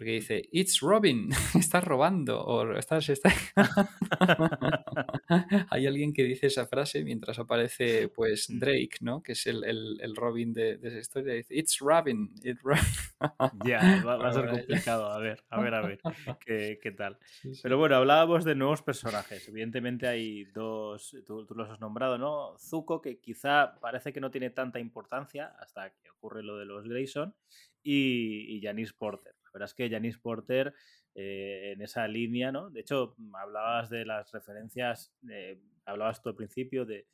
porque 0.00 0.12
dice, 0.12 0.48
It's 0.50 0.80
Robin, 0.80 1.28
estás 1.54 1.84
robando, 1.84 2.40
o 2.42 2.72
estás... 2.78 3.06
está-". 3.10 3.30
Hay 5.68 5.86
alguien 5.86 6.14
que 6.14 6.24
dice 6.24 6.46
esa 6.46 6.66
frase 6.66 7.04
mientras 7.04 7.38
aparece 7.38 8.08
pues 8.08 8.48
Mm. 8.48 8.58
Drake, 8.60 8.96
¿no? 9.02 9.22
Que 9.22 9.32
es 9.32 9.46
el, 9.46 9.62
el- 9.64 9.98
el 10.00 10.16
Robin 10.16 10.54
de, 10.54 10.78
de 10.78 10.88
esa 10.88 10.98
historia, 11.00 11.34
dice, 11.34 11.54
It's 11.54 11.80
Robin, 11.80 12.30
it's 12.42 12.62
Robin. 12.62 12.80
Ya, 13.66 14.02
va, 14.06 14.16
va 14.16 14.30
a 14.30 14.32
ser 14.32 14.48
complicado. 14.48 15.10
A 15.10 15.18
ver, 15.18 15.44
a 15.50 15.60
ver, 15.60 15.74
a 15.74 15.82
ver. 15.82 16.00
¿Qué, 16.46 16.78
qué 16.82 16.92
tal? 16.92 17.18
Sí, 17.42 17.54
sí. 17.54 17.60
Pero 17.62 17.76
bueno, 17.76 17.96
hablábamos 17.96 18.46
de 18.46 18.54
nuevos 18.54 18.80
personajes. 18.80 19.46
Evidentemente 19.48 20.08
hay 20.08 20.44
dos, 20.46 21.14
tú, 21.26 21.44
tú 21.44 21.54
los 21.54 21.68
has 21.68 21.78
nombrado, 21.78 22.16
¿no? 22.16 22.56
Zuko, 22.58 23.02
que 23.02 23.18
quizá 23.20 23.78
parece 23.80 24.14
que 24.14 24.20
no 24.22 24.30
tiene 24.30 24.48
tanta 24.48 24.80
importancia 24.80 25.48
hasta 25.60 25.90
que 25.90 26.08
ocurre 26.08 26.42
lo 26.42 26.56
de 26.56 26.64
los 26.64 26.88
Grayson, 26.88 27.34
y, 27.82 28.56
y 28.56 28.62
Janice 28.62 28.94
Porter. 28.96 29.34
La 29.52 29.58
verdad 29.58 29.68
es 29.68 29.74
que 29.74 29.90
Janice 29.90 30.18
Porter 30.20 30.72
eh, 31.14 31.72
en 31.74 31.82
esa 31.82 32.06
línea, 32.06 32.52
¿no? 32.52 32.70
De 32.70 32.80
hecho, 32.80 33.16
hablabas 33.34 33.90
de 33.90 34.04
las 34.06 34.30
referencias, 34.32 35.12
eh, 35.28 35.60
hablabas 35.84 36.22
tú 36.22 36.28
al 36.28 36.36
principio 36.36 36.84
de, 36.84 37.06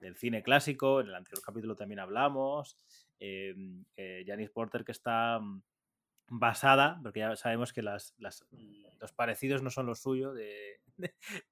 del 0.00 0.16
cine 0.16 0.42
clásico, 0.42 1.00
en 1.00 1.08
el 1.08 1.14
anterior 1.14 1.42
capítulo 1.44 1.76
también 1.76 2.00
hablamos. 2.00 2.78
Eh, 3.20 3.54
eh, 3.96 4.24
Janice 4.26 4.52
Porter 4.52 4.84
que 4.84 4.92
está 4.92 5.38
mm, 5.38 5.62
basada, 6.28 6.98
porque 7.02 7.20
ya 7.20 7.36
sabemos 7.36 7.72
que 7.72 7.82
las, 7.82 8.14
las- 8.18 8.46
los 9.00 9.12
parecidos 9.12 9.62
no 9.62 9.70
son 9.70 9.86
lo 9.86 9.94
suyo 9.94 10.32
de, 10.34 10.80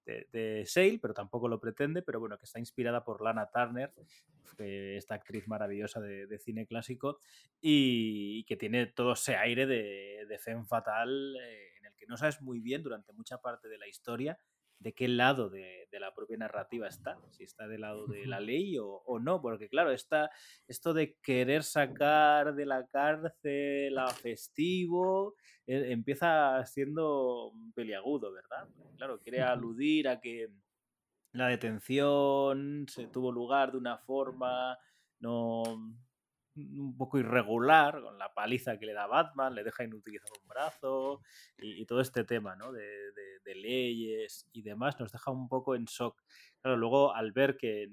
de, 0.04 0.28
de- 0.32 0.64
Sale, 0.66 0.98
pero 1.00 1.14
tampoco 1.14 1.48
lo 1.48 1.60
pretende, 1.60 2.02
pero 2.02 2.20
bueno, 2.20 2.38
que 2.38 2.44
está 2.46 2.58
inspirada 2.58 3.04
por 3.04 3.22
Lana 3.22 3.50
Turner, 3.50 3.92
esta 4.58 5.14
actriz 5.14 5.48
maravillosa 5.48 6.00
de, 6.00 6.26
de 6.26 6.38
cine 6.38 6.66
clásico, 6.66 7.18
y, 7.60 8.40
y 8.40 8.44
que 8.44 8.56
tiene 8.56 8.86
todo 8.86 9.12
ese 9.14 9.36
aire 9.36 9.66
de, 9.66 10.26
de 10.28 10.38
femme 10.38 10.64
fatal 10.64 11.36
eh, 11.42 11.76
en 11.78 11.86
el 11.86 11.94
que 11.94 12.06
no 12.06 12.16
sabes 12.16 12.42
muy 12.42 12.60
bien 12.60 12.82
durante 12.82 13.12
mucha 13.12 13.38
parte 13.38 13.68
de 13.68 13.78
la 13.78 13.88
historia 13.88 14.38
de 14.80 14.92
qué 14.94 15.08
lado 15.08 15.48
de, 15.50 15.86
de 15.90 16.00
la 16.00 16.14
propia 16.14 16.38
narrativa 16.38 16.88
está, 16.88 17.18
si 17.30 17.44
está 17.44 17.68
del 17.68 17.82
lado 17.82 18.06
de 18.06 18.26
la 18.26 18.40
ley 18.40 18.78
o, 18.78 18.86
o 18.88 19.18
no, 19.18 19.40
porque 19.40 19.68
claro, 19.68 19.92
está 19.92 20.30
esto 20.66 20.92
de 20.94 21.16
querer 21.22 21.62
sacar 21.62 22.54
de 22.54 22.66
la 22.66 22.86
cárcel 22.86 23.96
a 23.98 24.08
festivo 24.08 25.36
eh, 25.66 25.92
empieza 25.92 26.64
siendo 26.66 27.52
peliagudo, 27.74 28.32
¿verdad? 28.32 28.68
Porque, 28.76 28.96
claro, 28.96 29.20
quiere 29.20 29.42
aludir 29.42 30.08
a 30.08 30.20
que 30.20 30.48
la 31.32 31.46
detención 31.46 32.86
se 32.88 33.06
tuvo 33.06 33.30
lugar 33.30 33.70
de 33.72 33.78
una 33.78 33.98
forma 33.98 34.76
no 35.20 35.62
un 36.56 36.96
poco 36.96 37.18
irregular, 37.18 38.00
con 38.00 38.18
la 38.18 38.32
paliza 38.32 38.78
que 38.78 38.86
le 38.86 38.92
da 38.92 39.06
Batman, 39.06 39.54
le 39.54 39.64
deja 39.64 39.84
inutilizado 39.84 40.32
un 40.40 40.48
brazo 40.48 41.22
y, 41.58 41.84
todo 41.86 42.00
este 42.00 42.24
tema 42.24 42.56
¿no? 42.56 42.72
de, 42.72 43.12
de- 43.12 43.54
leyes 43.54 44.48
y 44.52 44.62
demás 44.62 45.00
nos 45.00 45.10
deja 45.10 45.32
un 45.32 45.48
poco 45.48 45.74
en 45.74 45.84
shock. 45.84 46.22
Claro, 46.60 46.76
luego 46.76 47.12
al 47.12 47.32
ver 47.32 47.56
que, 47.56 47.90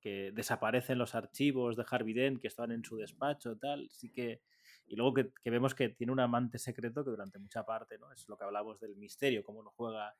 que 0.00 0.32
desaparecen 0.32 0.98
los 0.98 1.14
archivos 1.14 1.76
de 1.76 1.84
Harvey 1.88 2.38
que 2.40 2.48
estaban 2.48 2.72
en 2.72 2.84
su 2.84 2.96
despacho, 2.96 3.56
tal, 3.56 3.88
sí 3.88 4.10
que... 4.10 4.42
Y 4.88 4.96
luego 4.96 5.14
que, 5.14 5.30
que 5.42 5.50
vemos 5.50 5.74
que 5.76 5.90
tiene 5.90 6.12
un 6.12 6.20
amante 6.20 6.58
secreto 6.58 7.04
que 7.04 7.10
durante 7.10 7.38
mucha 7.38 7.64
parte, 7.64 7.98
¿no? 7.98 8.12
Es 8.12 8.28
lo 8.28 8.36
que 8.36 8.44
hablamos 8.44 8.80
del 8.80 8.96
misterio, 8.96 9.44
cómo 9.44 9.62
lo 9.62 9.70
juega 9.70 10.14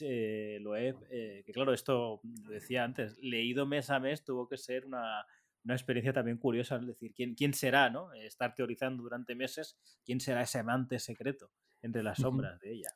eh, 0.00 0.58
Loeb, 0.60 0.96
eh, 1.10 1.42
que 1.44 1.52
claro, 1.52 1.72
esto 1.72 2.20
lo 2.44 2.50
decía 2.50 2.82
antes, 2.82 3.18
leído 3.18 3.66
mes 3.66 3.90
a 3.90 4.00
mes 4.00 4.24
tuvo 4.24 4.48
que 4.48 4.56
ser 4.56 4.86
una, 4.86 5.24
una 5.66 5.74
experiencia 5.74 6.12
también 6.12 6.38
curiosa, 6.38 6.76
es 6.76 6.86
decir, 6.86 7.12
¿quién, 7.12 7.34
quién 7.34 7.52
será, 7.52 7.90
no? 7.90 8.12
Estar 8.14 8.54
teorizando 8.54 9.02
durante 9.02 9.34
meses 9.34 9.76
quién 10.04 10.20
será 10.20 10.42
ese 10.42 10.60
amante 10.60 11.00
secreto 11.00 11.50
entre 11.82 12.04
las 12.04 12.18
sombras 12.18 12.58
de 12.60 12.72
ella. 12.72 12.88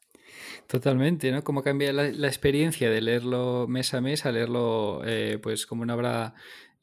Totalmente, 0.68 1.32
¿no? 1.32 1.42
Cómo 1.42 1.62
cambia 1.62 1.92
la, 1.92 2.10
la 2.10 2.28
experiencia 2.28 2.88
de 2.88 3.00
leerlo 3.00 3.66
mes 3.68 3.92
a 3.92 4.00
mes 4.00 4.24
a 4.24 4.32
leerlo 4.32 5.02
eh, 5.04 5.38
pues 5.42 5.66
como 5.66 5.82
una 5.82 5.96
obra 5.96 6.34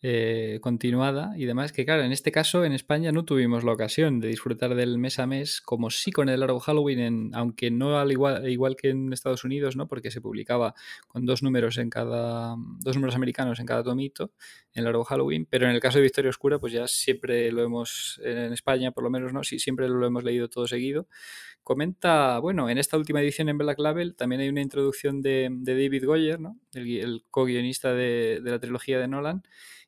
eh, 0.01 0.59
continuada 0.61 1.33
y 1.37 1.45
demás, 1.45 1.71
que 1.73 1.83
claro, 1.83 2.03
en 2.03 2.11
este 2.11 2.31
caso 2.31 2.63
en 2.63 2.71
España 2.73 3.11
no 3.11 3.25
tuvimos 3.25 3.63
la 3.63 3.71
ocasión 3.71 4.19
de 4.19 4.27
disfrutar 4.27 4.75
del 4.75 4.99
mes 4.99 5.17
a 5.17 5.25
mes, 5.25 5.59
como 5.59 5.89
sí 5.89 6.11
con 6.11 6.29
el 6.29 6.39
largo 6.39 6.59
Halloween, 6.59 6.99
en- 6.99 7.31
aunque 7.33 7.71
no 7.71 7.97
al 7.97 8.11
igual, 8.11 8.47
igual 8.47 8.75
que 8.75 8.89
en 8.89 9.11
Estados 9.11 9.43
Unidos, 9.43 9.75
¿no? 9.75 9.87
Porque 9.87 10.11
se 10.11 10.21
publicaba 10.21 10.75
con 11.07 11.25
dos 11.25 11.41
números 11.41 11.77
en 11.79 11.89
cada, 11.89 12.55
dos 12.79 12.95
números 12.95 13.15
americanos 13.15 13.59
en 13.59 13.65
cada 13.65 13.83
tomito, 13.83 14.31
en 14.73 14.83
largo 14.83 15.03
Halloween, 15.03 15.47
pero 15.49 15.65
en 15.67 15.71
el 15.73 15.79
caso 15.81 15.97
de 15.97 16.03
Victoria 16.03 16.29
Oscura, 16.29 16.59
pues 16.59 16.73
ya 16.73 16.87
siempre 16.87 17.51
lo 17.51 17.63
hemos, 17.63 18.21
en 18.23 18.53
España 18.53 18.91
por 18.91 19.03
lo 19.03 19.09
menos, 19.09 19.33
¿no? 19.33 19.43
Sí, 19.43 19.57
siempre 19.57 19.89
lo 19.89 20.05
hemos 20.05 20.23
leído 20.23 20.47
todo 20.47 20.67
seguido. 20.67 21.07
Comenta, 21.63 22.39
bueno, 22.39 22.69
en 22.69 22.77
esta 22.77 22.97
última 22.97 23.21
edición 23.21 23.49
en 23.49 23.57
Black 23.57 23.79
Label 23.79 24.15
también 24.15 24.41
hay 24.41 24.49
una 24.49 24.61
introducción 24.61 25.21
de, 25.21 25.49
David 25.51 26.05
Goyer, 26.05 26.39
¿no? 26.39 26.57
el, 26.73 26.85
gui- 26.85 27.01
el 27.03 27.23
co-guionista 27.29 27.93
de 27.93 28.39
la 28.43 28.59
trilogía 28.59 28.99
de 28.99 29.07
Nolan, 29.09 29.43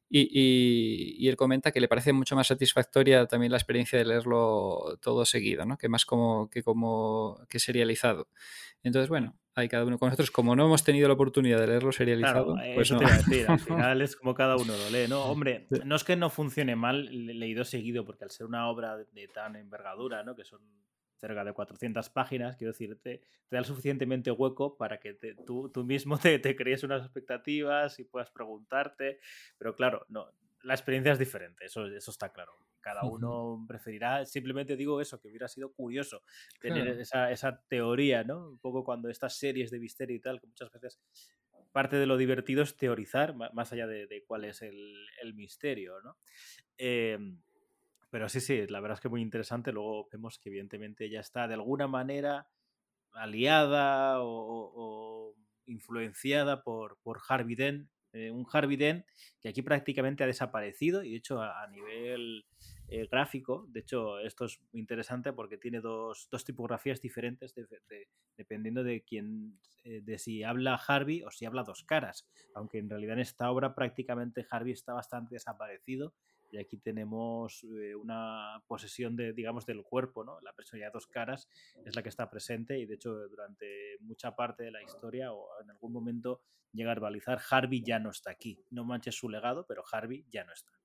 y, 0.10 0.22
y- 0.32 1.16
y 1.26 1.28
él 1.30 1.36
comenta 1.36 1.72
que 1.72 1.80
le 1.80 1.88
parece 1.88 2.14
mucho 2.14 2.36
más 2.36 2.48
satisfactoria 2.48 3.26
también 3.28 3.52
la 3.52 3.58
experiencia 3.58 3.98
de 4.00 4.06
leerlo 4.06 4.98
todo 5.02 5.24
seguido, 5.26 5.66
¿no? 5.66 5.78
que 5.78 5.88
más 5.90 6.06
como 6.06 6.50
que, 6.50 6.64
como, 6.64 7.40
que 7.50 7.60
serializado. 7.60 8.28
Entonces, 8.84 9.10
bueno, 9.10 9.38
hay 9.56 9.68
cada 9.68 9.84
uno 9.86 10.00
con 10.00 10.08
nosotros. 10.08 10.32
Como 10.32 10.56
no 10.56 10.66
hemos 10.66 10.84
tenido 10.84 11.08
la 11.10 11.14
oportunidad 11.16 11.60
de 11.60 11.68
leerlo 11.68 11.92
serializado, 11.92 12.54
Claro, 12.56 12.74
pues 12.76 12.88
eso 12.88 12.94
no. 12.96 13.00
te 13.00 13.06
iba 13.06 13.14
a 13.14 13.18
decir, 13.18 13.48
al 13.48 13.60
final 13.94 14.02
es 14.02 14.16
como 14.16 14.34
cada 14.34 14.56
uno 14.56 14.74
lo 14.76 14.90
lee, 14.90 15.08
¿no? 15.10 15.24
Hombre, 15.26 15.68
no 15.86 15.96
es 15.98 16.04
que 16.04 16.16
no 16.16 16.30
funcione 16.30 16.76
mal 16.76 17.06
le- 17.26 17.34
leído 17.34 17.64
seguido, 17.66 18.06
porque 18.06 18.24
al 18.24 18.32
ser 18.32 18.46
una 18.48 18.70
obra 18.70 18.98
de, 18.98 19.06
de 19.12 19.28
tan 19.28 19.56
envergadura, 19.58 20.24
¿no? 20.24 20.36
Que 20.36 20.46
son 20.46 20.62
cerca 21.20 21.44
de 21.44 21.54
400 21.54 22.10
páginas, 22.10 22.56
quiero 22.58 22.72
decir, 22.74 23.00
te, 23.02 23.22
da 23.52 23.64
suficientemente 23.64 24.32
hueco 24.32 24.78
para 24.78 25.00
que 25.00 25.14
te- 25.14 25.36
tú, 25.36 25.70
tú 25.72 25.84
mismo 25.86 26.18
te, 26.18 26.40
te 26.40 26.56
crees 26.56 26.84
unas 26.84 27.02
expectativas 27.04 28.00
y 28.00 28.06
puedas 28.06 28.32
preguntarte, 28.32 29.20
pero 29.58 29.76
claro, 29.76 30.06
no, 30.10 30.32
la 30.64 30.74
experiencia 30.74 31.14
es 31.14 31.20
diferente, 31.20 31.66
eso, 31.66 31.86
eso 31.88 32.12
está 32.12 32.32
claro. 32.32 32.54
Cada 32.82 33.06
uno 33.06 33.66
preferirá, 33.68 34.26
simplemente 34.26 34.78
digo 34.78 35.02
eso, 35.02 35.20
que 35.20 35.28
hubiera 35.28 35.50
sido 35.50 35.74
curioso 35.74 36.24
tener 36.60 36.88
Claro. 36.88 37.00
esa, 37.00 37.30
esa 37.32 37.62
teoría, 37.68 38.24
¿no? 38.24 38.50
Un 38.52 38.60
poco 38.60 38.84
cuando 38.86 39.10
estas 39.10 39.38
series 39.38 39.70
de 39.72 39.80
misterio 39.80 40.16
y 40.16 40.22
tal, 40.22 40.40
que 40.40 40.48
muchas 40.48 40.72
veces 40.72 41.00
parte 41.72 41.98
de 41.98 42.06
lo 42.08 42.18
divertido 42.18 42.64
es 42.64 42.78
teorizar, 42.78 43.36
más 43.36 43.72
allá 43.74 43.86
de, 43.88 44.08
de 44.08 44.24
cuál 44.26 44.46
es 44.46 44.62
el, 44.62 44.96
el 45.22 45.34
misterio, 45.36 46.02
¿no? 46.02 46.18
Em, 46.78 47.42
pero 48.10 48.30
sí, 48.30 48.40
sí, 48.42 48.66
la 48.68 48.80
verdad 48.80 48.98
es 48.98 49.02
que 49.02 49.10
muy 49.10 49.22
interesante. 49.22 49.72
Luego 49.72 50.08
vemos 50.12 50.40
que 50.40 50.50
evidentemente 50.50 51.06
ella 51.06 51.20
está 51.22 51.48
de 51.48 51.54
alguna 51.56 51.88
manera 51.88 52.48
aliada 53.14 54.18
o, 54.22 55.36
influenciada 55.66 56.64
por, 56.64 56.98
por 57.04 57.22
Harvey 57.28 57.56
Dent. 57.56 57.90
eh, 58.14 58.32
un 58.32 58.46
Harvey 58.52 58.76
Dent 58.78 59.06
que 59.40 59.50
aquí 59.50 59.62
prácticamente 59.62 60.24
ha 60.24 60.28
desaparecido 60.28 61.04
y 61.04 61.12
de 61.12 61.18
hecho 61.18 61.42
a, 61.44 61.68
nivel 61.68 62.46
eh, 62.88 63.08
gráfico, 63.12 63.66
de 63.70 63.82
hecho 63.82 64.20
esto 64.20 64.46
es 64.46 64.60
muy 64.72 64.82
interesante 64.82 65.32
porque 65.34 65.58
tiene 65.60 65.80
dos, 65.80 66.28
dos 66.32 66.44
tipografías 66.44 67.02
diferentes 67.02 67.54
de- 67.54 67.68
dependiendo 68.36 68.84
de 68.84 69.04
quién, 69.04 69.60
eh, 69.84 70.02
de 70.02 70.18
si 70.18 70.44
habla 70.44 70.74
Harvey 70.88 71.22
o 71.22 71.30
si 71.30 71.46
habla 71.46 71.64
dos 71.64 71.84
caras, 71.84 72.28
aunque 72.56 72.80
en 72.80 72.90
realidad 72.90 73.14
en 73.14 73.20
esta 73.20 73.52
obra 73.52 73.76
prácticamente 73.76 74.46
Harvey 74.50 74.74
está 74.74 74.94
bastante 74.94 75.36
desaparecido 75.36 76.16
y 76.52 76.58
aquí 76.58 76.78
tenemos 76.78 77.64
eh, 77.64 77.96
una 77.96 78.64
posesión 78.68 79.16
de, 79.16 79.34
digamos, 79.34 79.66
del 79.66 79.84
cuerpo, 79.84 80.24
¿no? 80.24 80.40
La 80.42 80.54
personalidad 80.54 80.94
dos 80.94 81.08
caras 81.08 81.48
es 81.86 81.96
la 81.96 82.04
que 82.04 82.10
está 82.10 82.30
presente 82.30 82.80
y 82.80 82.86
de 82.86 82.96
hecho 82.96 83.14
durante 83.28 83.98
mucha 84.02 84.36
parte 84.36 84.64
de 84.64 84.72
la 84.72 84.82
historia 84.82 85.32
o 85.34 85.48
en 85.62 85.70
algún 85.70 85.94
momento 85.94 86.42
llega 86.72 86.92
a 86.92 86.96
verbalizar 86.96 87.40
Harvey 87.50 87.84
ya 87.84 88.00
no 88.00 88.10
está 88.10 88.32
aquí. 88.32 88.64
No 88.70 88.84
manches 88.84 89.16
su 89.16 89.30
legado, 89.30 89.66
pero 89.68 89.84
Harvey 89.92 90.26
ya 90.30 90.44
no 90.44 90.54
está. 90.54 90.79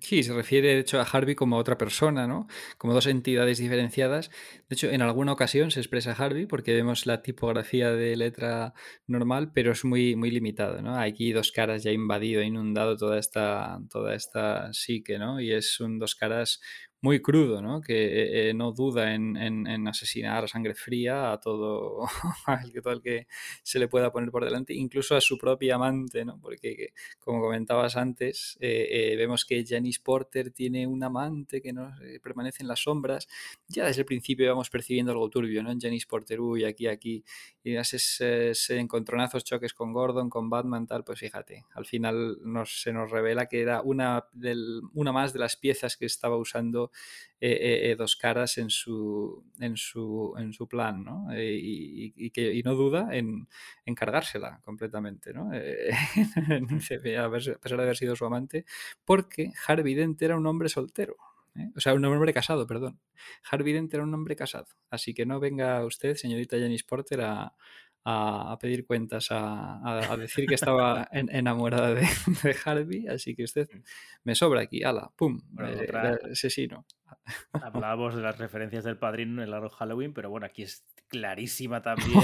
Sí, 0.00 0.22
se 0.22 0.32
refiere 0.32 0.68
de 0.68 0.80
hecho 0.80 1.00
a 1.00 1.02
Harvey 1.02 1.34
como 1.34 1.56
a 1.56 1.58
otra 1.58 1.76
persona, 1.76 2.28
¿no? 2.28 2.46
Como 2.76 2.94
dos 2.94 3.06
entidades 3.08 3.58
diferenciadas. 3.58 4.30
De 4.68 4.74
hecho, 4.74 4.88
en 4.88 5.02
alguna 5.02 5.32
ocasión 5.32 5.72
se 5.72 5.80
expresa 5.80 6.12
Harvey 6.12 6.46
porque 6.46 6.74
vemos 6.74 7.06
la 7.06 7.22
tipografía 7.22 7.90
de 7.90 8.16
letra 8.16 8.72
normal, 9.08 9.50
pero 9.52 9.72
es 9.72 9.84
muy, 9.84 10.14
muy 10.14 10.30
limitado, 10.30 10.80
¿no? 10.80 10.96
Aquí 10.96 11.32
dos 11.32 11.50
caras 11.50 11.82
ya 11.82 11.90
invadido, 11.90 12.40
inundado 12.42 12.96
toda 12.96 13.18
esta, 13.18 13.80
toda 13.90 14.14
esta 14.14 14.72
psique, 14.72 15.18
¿no? 15.18 15.40
Y 15.40 15.52
es 15.52 15.80
un 15.80 15.98
dos 15.98 16.14
caras 16.14 16.60
muy 17.00 17.22
crudo, 17.22 17.62
¿no? 17.62 17.80
Que 17.80 17.94
eh, 17.94 18.50
eh, 18.50 18.54
no 18.54 18.72
duda 18.72 19.14
en, 19.14 19.36
en, 19.36 19.88
asesinar 19.88 20.44
a 20.44 20.48
sangre 20.48 20.74
fría 20.74 21.32
a 21.32 21.38
todo, 21.38 22.06
el, 22.64 22.82
todo 22.82 22.92
el 22.92 23.00
que 23.00 23.28
se 23.62 23.78
le 23.78 23.86
pueda 23.88 24.10
poner 24.10 24.30
por 24.30 24.44
delante, 24.44 24.74
incluso 24.74 25.14
a 25.14 25.20
su 25.20 25.38
propia 25.38 25.76
amante, 25.76 26.24
¿no? 26.24 26.40
Porque, 26.40 26.92
como 27.20 27.40
comentabas 27.40 27.96
antes, 27.96 28.56
eh, 28.60 29.14
vemos 29.16 29.44
que 29.44 29.64
Janice 29.64 30.00
Porter 30.02 30.50
tiene 30.50 30.86
un 30.86 31.02
amante 31.04 31.62
que 31.62 31.72
no 31.72 31.92
permanece 32.22 32.62
en 32.62 32.68
las 32.68 32.80
sombras. 32.80 33.28
Ya 33.68 33.86
desde 33.86 34.00
el 34.02 34.06
principio 34.06 34.48
vamos 34.48 34.68
percibiendo 34.68 35.12
algo 35.12 35.30
turbio, 35.30 35.62
¿no? 35.62 35.70
En 35.70 35.80
Janice 35.80 36.06
Porter, 36.08 36.40
uy, 36.40 36.64
aquí, 36.64 36.88
aquí. 36.88 37.24
Y 37.62 37.76
ese 37.76 38.54
encontronazos, 38.70 39.44
choques 39.44 39.72
con 39.72 39.92
Gordon, 39.92 40.30
con 40.30 40.50
Batman, 40.50 40.86
tal, 40.86 41.04
pues 41.04 41.20
fíjate, 41.20 41.64
al 41.74 41.86
final 41.86 42.38
nos, 42.42 42.82
se 42.82 42.92
nos 42.92 43.10
revela 43.10 43.46
que 43.46 43.60
era 43.60 43.82
una, 43.82 44.24
del, 44.32 44.80
una 44.94 45.12
más 45.12 45.32
de 45.32 45.38
las 45.38 45.56
piezas 45.56 45.96
que 45.96 46.06
estaba 46.06 46.36
usando 46.36 46.87
eh, 47.40 47.90
eh, 47.90 47.96
dos 47.96 48.16
caras 48.16 48.58
en 48.58 48.68
su, 48.68 49.44
en 49.60 49.76
su, 49.76 50.34
en 50.38 50.52
su 50.52 50.66
plan, 50.66 51.04
¿no? 51.04 51.30
Eh, 51.32 51.56
y, 51.60 52.30
que, 52.30 52.60
no 52.64 52.74
duda 52.74 53.08
en, 53.12 53.46
en 53.86 53.94
cargársela 53.94 54.60
completamente, 54.64 55.32
¿no? 55.32 55.50
a 55.52 57.30
pesar 57.30 57.60
de 57.78 57.82
haber 57.82 57.96
sido 57.96 58.16
su 58.16 58.24
amante, 58.24 58.64
porque 59.04 59.52
Harvey 59.66 59.94
Dent 59.94 60.20
era 60.20 60.36
un 60.36 60.46
hombre 60.46 60.68
soltero. 60.68 61.16
O 61.76 61.80
sea, 61.80 61.94
un 61.94 62.04
hombre 62.04 62.32
casado, 62.32 62.66
perdón. 62.66 63.00
Harvey 63.50 63.72
Dent 63.72 63.92
era 63.92 64.02
un 64.02 64.14
hombre 64.14 64.36
casado. 64.36 64.66
Así 64.90 65.14
que 65.14 65.26
no 65.26 65.40
venga 65.40 65.84
usted, 65.84 66.14
señorita 66.16 66.58
Janice 66.58 66.84
Porter, 66.86 67.20
a, 67.22 67.54
a, 68.10 68.58
pedir 68.58 68.86
cuentas, 68.86 69.28
a, 69.30 70.16
decir 70.18 70.46
que 70.46 70.54
estaba 70.54 71.08
enamorada 71.12 71.94
de, 72.42 72.56
Harvey, 72.64 73.06
así 73.06 73.34
que 73.34 73.44
usted 73.44 73.68
me 74.24 74.34
sobra 74.34 74.62
aquí, 74.62 74.82
ala, 74.82 75.10
pum, 75.14 75.40
eh, 75.60 75.90
asesino. 76.32 76.86
Hablábamos 77.52 78.14
de 78.14 78.22
las 78.22 78.38
referencias 78.38 78.84
del 78.84 78.96
padrino 78.96 79.34
en 79.34 79.40
el 79.40 79.50
largo 79.50 79.68
Halloween, 79.68 80.14
pero 80.14 80.30
bueno, 80.30 80.46
aquí 80.46 80.62
es 80.62 80.86
clarísima 81.08 81.82
también. 81.82 82.22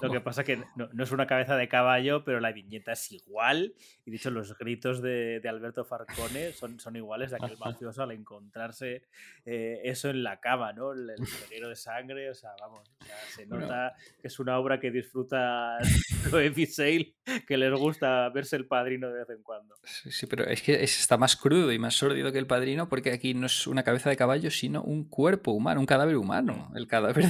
Lo 0.00 0.10
que 0.10 0.20
pasa 0.20 0.44
que 0.44 0.62
no, 0.76 0.88
es 1.02 1.12
una 1.12 1.26
cabeza 1.26 1.56
de 1.56 1.68
caballo, 1.68 2.24
pero 2.24 2.40
la 2.40 2.52
viñeta 2.52 2.92
es 2.92 3.12
igual. 3.12 3.74
Y 4.04 4.10
dicho, 4.10 4.30
los 4.30 4.56
gritos 4.56 5.02
de, 5.02 5.40
Alberto 5.48 5.84
Farcone 5.84 6.52
son, 6.52 6.78
son 6.78 6.96
iguales 6.96 7.30
de 7.30 7.36
aquel 7.36 7.58
mafioso 7.64 8.02
al 8.02 8.12
encontrarse 8.12 9.02
eh, 9.44 9.80
eso 9.84 10.10
en 10.10 10.22
la 10.22 10.40
cama, 10.40 10.72
¿no? 10.72 10.92
El, 10.92 11.10
el 11.50 11.68
de 11.68 11.76
sangre, 11.76 12.30
o 12.30 12.34
sea, 12.34 12.50
vamos, 12.60 12.90
se 13.34 13.46
nota 13.46 13.94
que 14.20 14.28
es 14.28 14.38
una 14.38 14.58
obra 14.58 14.78
que 14.78 14.90
disfruta 14.90 15.78
Epi 16.32 16.66
Sale, 16.66 17.14
que 17.46 17.56
les 17.56 17.72
gusta 17.72 18.28
verse 18.30 18.56
el 18.56 18.66
padrino 18.66 19.08
de 19.08 19.20
vez 19.20 19.30
en 19.30 19.42
cuando. 19.42 19.74
Sí, 19.82 20.26
pero 20.26 20.44
es 20.44 20.62
que 20.62 20.82
está 20.82 21.16
más 21.16 21.36
crudo 21.36 21.72
y 21.72 21.78
más 21.78 21.94
sórdido 21.94 22.32
que 22.32 22.38
el 22.38 22.46
padrino 22.46 22.88
porque 22.88 23.12
aquí 23.12 23.34
no 23.34 23.46
es 23.46 23.66
una 23.66 23.82
cabeza 23.82 24.10
de 24.10 24.16
caballo, 24.16 24.50
sino 24.50 24.82
un 24.82 25.04
cuerpo 25.08 25.52
humano, 25.52 25.80
un 25.80 25.86
cadáver 25.86 26.16
humano. 26.16 26.70
El 26.74 26.86
cadáver 26.86 27.26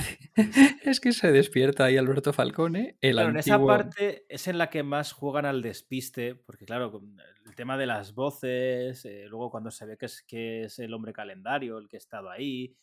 es 0.91 1.01
que 1.01 1.13
se 1.13 1.33
despierta 1.33 1.85
ahí 1.85 1.97
Alberto 1.97 2.33
Falcone. 2.33 2.97
El 3.01 3.19
En 3.19 3.37
esa 3.37 3.65
parte 3.65 4.27
es 4.29 4.49
en 4.49 4.59
la 4.59 4.71
que 4.71 4.83
más 4.83 5.13
juegan 5.13 5.47
al 5.47 5.63
despiste, 5.63 6.35
porque 6.35 6.65
claro, 6.65 7.03
el 7.47 7.55
tema 7.55 7.77
de 7.77 7.87
las 7.87 8.15
voces, 8.15 9.05
eh, 9.05 9.27
luego 9.29 9.51
cuando 9.51 9.71
se 9.71 9.87
ve 9.87 9.97
que 9.97 10.07
es, 10.07 10.23
que 10.23 10.63
es 10.63 10.79
el 10.79 10.93
hombre 10.93 11.13
calendario 11.13 11.79
el 11.79 11.89
que 11.89 11.97
ha 11.97 11.99
estado 11.99 12.31
ahí, 12.31 12.77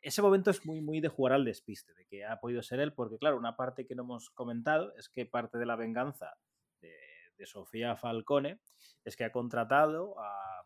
ese 0.00 0.22
momento 0.22 0.50
es 0.50 0.64
muy, 0.64 0.80
muy 0.80 1.00
de 1.00 1.08
jugar 1.08 1.34
al 1.34 1.44
despiste, 1.44 1.92
de 1.94 2.06
que 2.06 2.24
ha 2.24 2.40
podido 2.40 2.62
ser 2.62 2.80
él, 2.80 2.94
porque 2.94 3.18
claro, 3.18 3.36
una 3.36 3.56
parte 3.56 3.86
que 3.86 3.94
no 3.94 4.04
hemos 4.04 4.30
comentado 4.30 4.94
es 4.96 5.08
que 5.08 5.26
parte 5.26 5.58
de 5.58 5.66
la 5.66 5.76
venganza 5.76 6.34
de, 6.80 6.94
de 7.36 7.46
Sofía 7.46 7.96
Falcone 7.96 8.60
es 9.04 9.16
que 9.16 9.24
ha 9.24 9.32
contratado 9.32 10.18
a, 10.18 10.62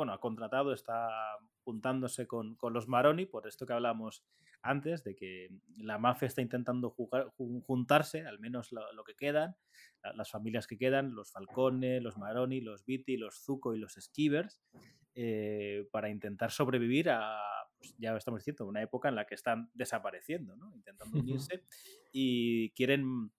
bueno, 0.00 0.14
ha 0.14 0.18
contratado, 0.18 0.72
está 0.72 1.10
juntándose 1.62 2.26
con, 2.26 2.54
con, 2.54 2.72
los 2.72 2.88
Maroni, 2.88 3.26
por 3.26 3.46
esto 3.46 3.66
que 3.66 3.74
hablamos 3.74 4.24
antes, 4.62 5.04
de 5.04 5.14
que 5.14 5.50
la 5.76 5.98
mafia 5.98 6.24
está 6.24 6.40
intentando 6.40 6.88
jugar, 6.88 7.30
juntarse, 7.66 8.24
al 8.24 8.38
menos 8.38 8.72
lo, 8.72 9.04
que 9.04 9.14
quedan, 9.14 9.56
las 10.14 10.30
familias 10.30 10.66
que 10.66 10.78
quedan, 10.78 11.14
los 11.14 11.32
Falcone, 11.32 12.00
los 12.00 12.16
Maroni, 12.16 12.62
los 12.62 12.86
Vitti, 12.86 13.18
los 13.18 13.44
Zuko 13.44 13.74
y 13.74 13.78
los 13.78 13.92
Skivers, 14.00 14.62
eh, 15.14 15.86
para 15.92 16.08
intentar 16.08 16.50
sobrevivir 16.50 17.10
a, 17.10 17.38
pues, 17.76 17.94
ya 17.98 18.16
estamos 18.16 18.40
diciendo, 18.40 18.64
una 18.64 18.80
época 18.80 19.10
en 19.10 19.16
la 19.16 19.26
que 19.26 19.34
están 19.34 19.70
desapareciendo, 19.74 20.56
¿no? 20.56 20.74
intentando 20.74 21.18
unirse 21.18 21.66
y 22.10 22.70
quieren 22.70 23.32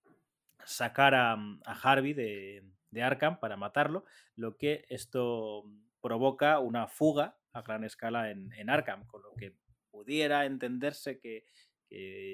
sacar 0.63 1.15
a, 1.15 1.33
a 1.33 1.73
Harvey 1.81 2.13
de, 2.13 2.63
de 2.91 3.01
Arkham 3.01 3.39
para 3.39 3.57
matarlo, 3.57 4.05
lo 4.35 4.57
que 4.57 4.85
esto 4.89 5.63
provoca 6.01 6.59
una 6.59 6.87
fuga 6.87 7.37
a 7.53 7.61
gran 7.61 7.83
escala 7.83 8.31
en, 8.31 8.51
en 8.53 8.69
Arkham, 8.69 9.05
con 9.05 9.21
lo 9.21 9.33
que 9.35 9.55
pudiera 9.89 10.45
entenderse 10.45 11.19
que, 11.19 11.45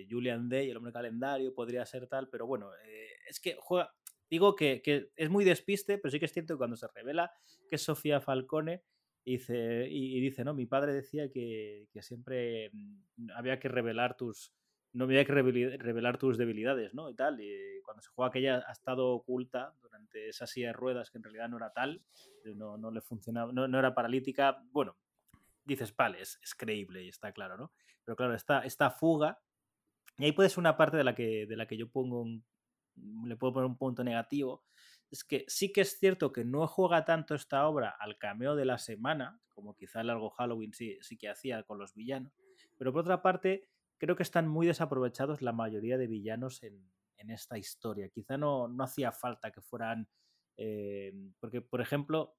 Julian 0.08 0.50
Day, 0.50 0.70
el 0.70 0.78
hombre 0.78 0.94
calendario, 0.94 1.52
podría 1.52 1.84
ser 1.84 2.06
tal, 2.06 2.30
pero 2.30 2.46
bueno, 2.46 2.70
eh, 2.86 3.10
es 3.28 3.40
que 3.40 3.58
juega, 3.60 3.92
digo 4.30 4.56
que, 4.56 4.84
es 5.16 5.30
muy 5.32 5.44
despiste, 5.46 5.98
pero 5.98 6.12
sí 6.12 6.20
que 6.20 6.26
es 6.26 6.32
cierto 6.32 6.54
que 6.54 6.60
cuando 6.60 6.76
se 6.76 6.88
revela 6.94 7.32
que 7.68 7.78
es 7.78 7.82
Sofía 7.82 8.22
Falcone, 8.22 8.84
dice, 9.26 9.88
y, 9.90 10.22
dice, 10.22 10.44
no, 10.44 10.54
mi 10.54 10.68
padre 10.68 10.94
decía 10.94 11.32
que, 11.32 11.88
que 11.92 12.04
siempre 12.04 12.70
mm, 12.72 13.32
había 13.36 13.60
que 13.60 13.68
revelar 13.68 14.16
tus, 14.16 14.54
no 14.94 15.04
había 15.04 15.26
que 15.26 15.34
revelar 15.34 16.18
tus 16.18 16.38
debilidades, 16.38 16.94
¿no? 16.94 17.10
Y 17.10 17.16
tal. 17.16 17.40
Y 17.40 17.82
cuando 17.84 18.02
se 18.02 18.10
juega 18.10 18.32
que 18.32 18.40
ella 18.40 18.64
ha 18.68 18.72
estado 18.72 19.10
oculta 19.10 19.74
durante 19.82 20.30
esa 20.30 20.48
silla 20.48 20.68
de 20.68 20.74
ruedas, 20.74 21.12
que 21.12 21.18
en 21.18 21.24
realidad 21.24 21.50
no 21.50 21.58
era 21.58 21.72
tal, 21.72 22.04
no, 22.56 22.78
no 22.78 22.92
le 22.92 23.02
funcionaba, 23.02 23.52
no, 23.52 23.68
no, 23.68 23.80
era 23.80 23.94
paralítica, 23.94 24.64
bueno, 24.72 24.98
dices, 25.66 25.96
vale, 25.96 26.22
es, 26.22 26.40
creíble 26.58 27.04
y 27.04 27.10
está 27.10 27.32
claro, 27.32 27.58
¿no? 27.58 27.72
Pero 28.06 28.16
claro, 28.16 28.34
esta, 28.34 28.62
esta 28.62 28.90
fuga, 28.90 29.40
y 30.18 30.26
ahí 30.26 30.32
puede 30.32 30.50
ser 30.50 30.60
una 30.60 30.78
parte 30.78 30.98
de 30.98 31.04
la 31.04 31.14
que, 31.14 31.46
de 31.46 31.58
la 31.58 31.68
que 31.68 31.78
yo 31.78 31.90
pongo 31.90 32.22
un, 32.22 32.46
le 33.26 33.36
puedo 33.36 33.54
poner 33.54 33.68
un 33.68 33.78
punto 33.78 34.04
negativo, 34.04 34.64
es 35.12 35.24
que 35.24 35.46
sí 35.48 35.72
que 35.72 35.82
es 35.82 36.00
cierto 36.00 36.32
que 36.32 36.44
no 36.44 36.66
juega 36.68 37.06
tanto 37.06 37.36
esta 37.36 37.68
obra 37.68 37.96
al 38.00 38.18
cameo 38.18 38.56
de 38.56 38.66
la 38.66 38.78
semana, 38.78 39.40
como 39.50 39.76
quizá 39.76 40.02
el 40.02 40.08
largo 40.08 40.30
Halloween 40.32 40.74
sí, 40.74 40.98
sí 41.02 41.18
que 41.18 41.30
hacía 41.30 41.64
con 41.64 41.78
los 41.78 41.94
villanos, 41.94 42.34
pero 42.78 42.92
por 42.92 43.02
otra 43.02 43.22
parte 43.22 43.68
creo 43.98 44.16
que 44.16 44.24
están 44.24 44.48
muy 44.48 44.68
desaprovechados 44.68 45.42
la 45.42 45.54
mayoría 45.54 45.98
de 45.98 46.08
villanos 46.08 46.64
en, 46.64 46.92
esta 47.30 47.58
historia. 47.58 48.08
Quizá 48.08 48.38
no, 48.38 48.70
no, 48.70 48.84
hacía 48.86 49.12
falta 49.12 49.52
que 49.52 49.60
fueran. 49.60 50.08
Eh, 50.56 51.14
porque, 51.42 51.62
por 51.62 51.82
ejemplo, 51.82 52.38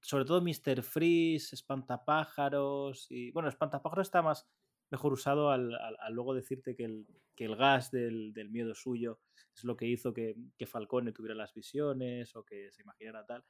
sobre 0.00 0.24
todo 0.24 0.40
Mr. 0.40 0.82
Freeze, 0.82 1.54
Espantapájaros. 1.54 3.06
Y 3.10 3.30
bueno, 3.32 3.48
Espantapájaros 3.48 4.06
está 4.06 4.22
más 4.22 4.46
mejor 4.90 5.12
usado 5.12 5.50
al, 5.50 5.76
luego 6.10 6.34
decirte 6.34 6.76
que 6.76 6.84
el, 6.84 7.06
que 7.34 7.46
el 7.46 7.56
gas 7.56 7.90
del, 7.90 8.32
miedo 8.50 8.74
suyo 8.74 9.20
es 9.56 9.64
lo 9.64 9.76
que 9.76 9.86
hizo 9.86 10.12
que, 10.12 10.36
que, 10.56 10.66
Falcone 10.66 11.12
tuviera 11.12 11.34
las 11.34 11.52
visiones 11.54 12.36
o 12.36 12.44
que 12.44 12.70
se 12.70 12.82
imaginara 12.82 13.26
tal. 13.26 13.44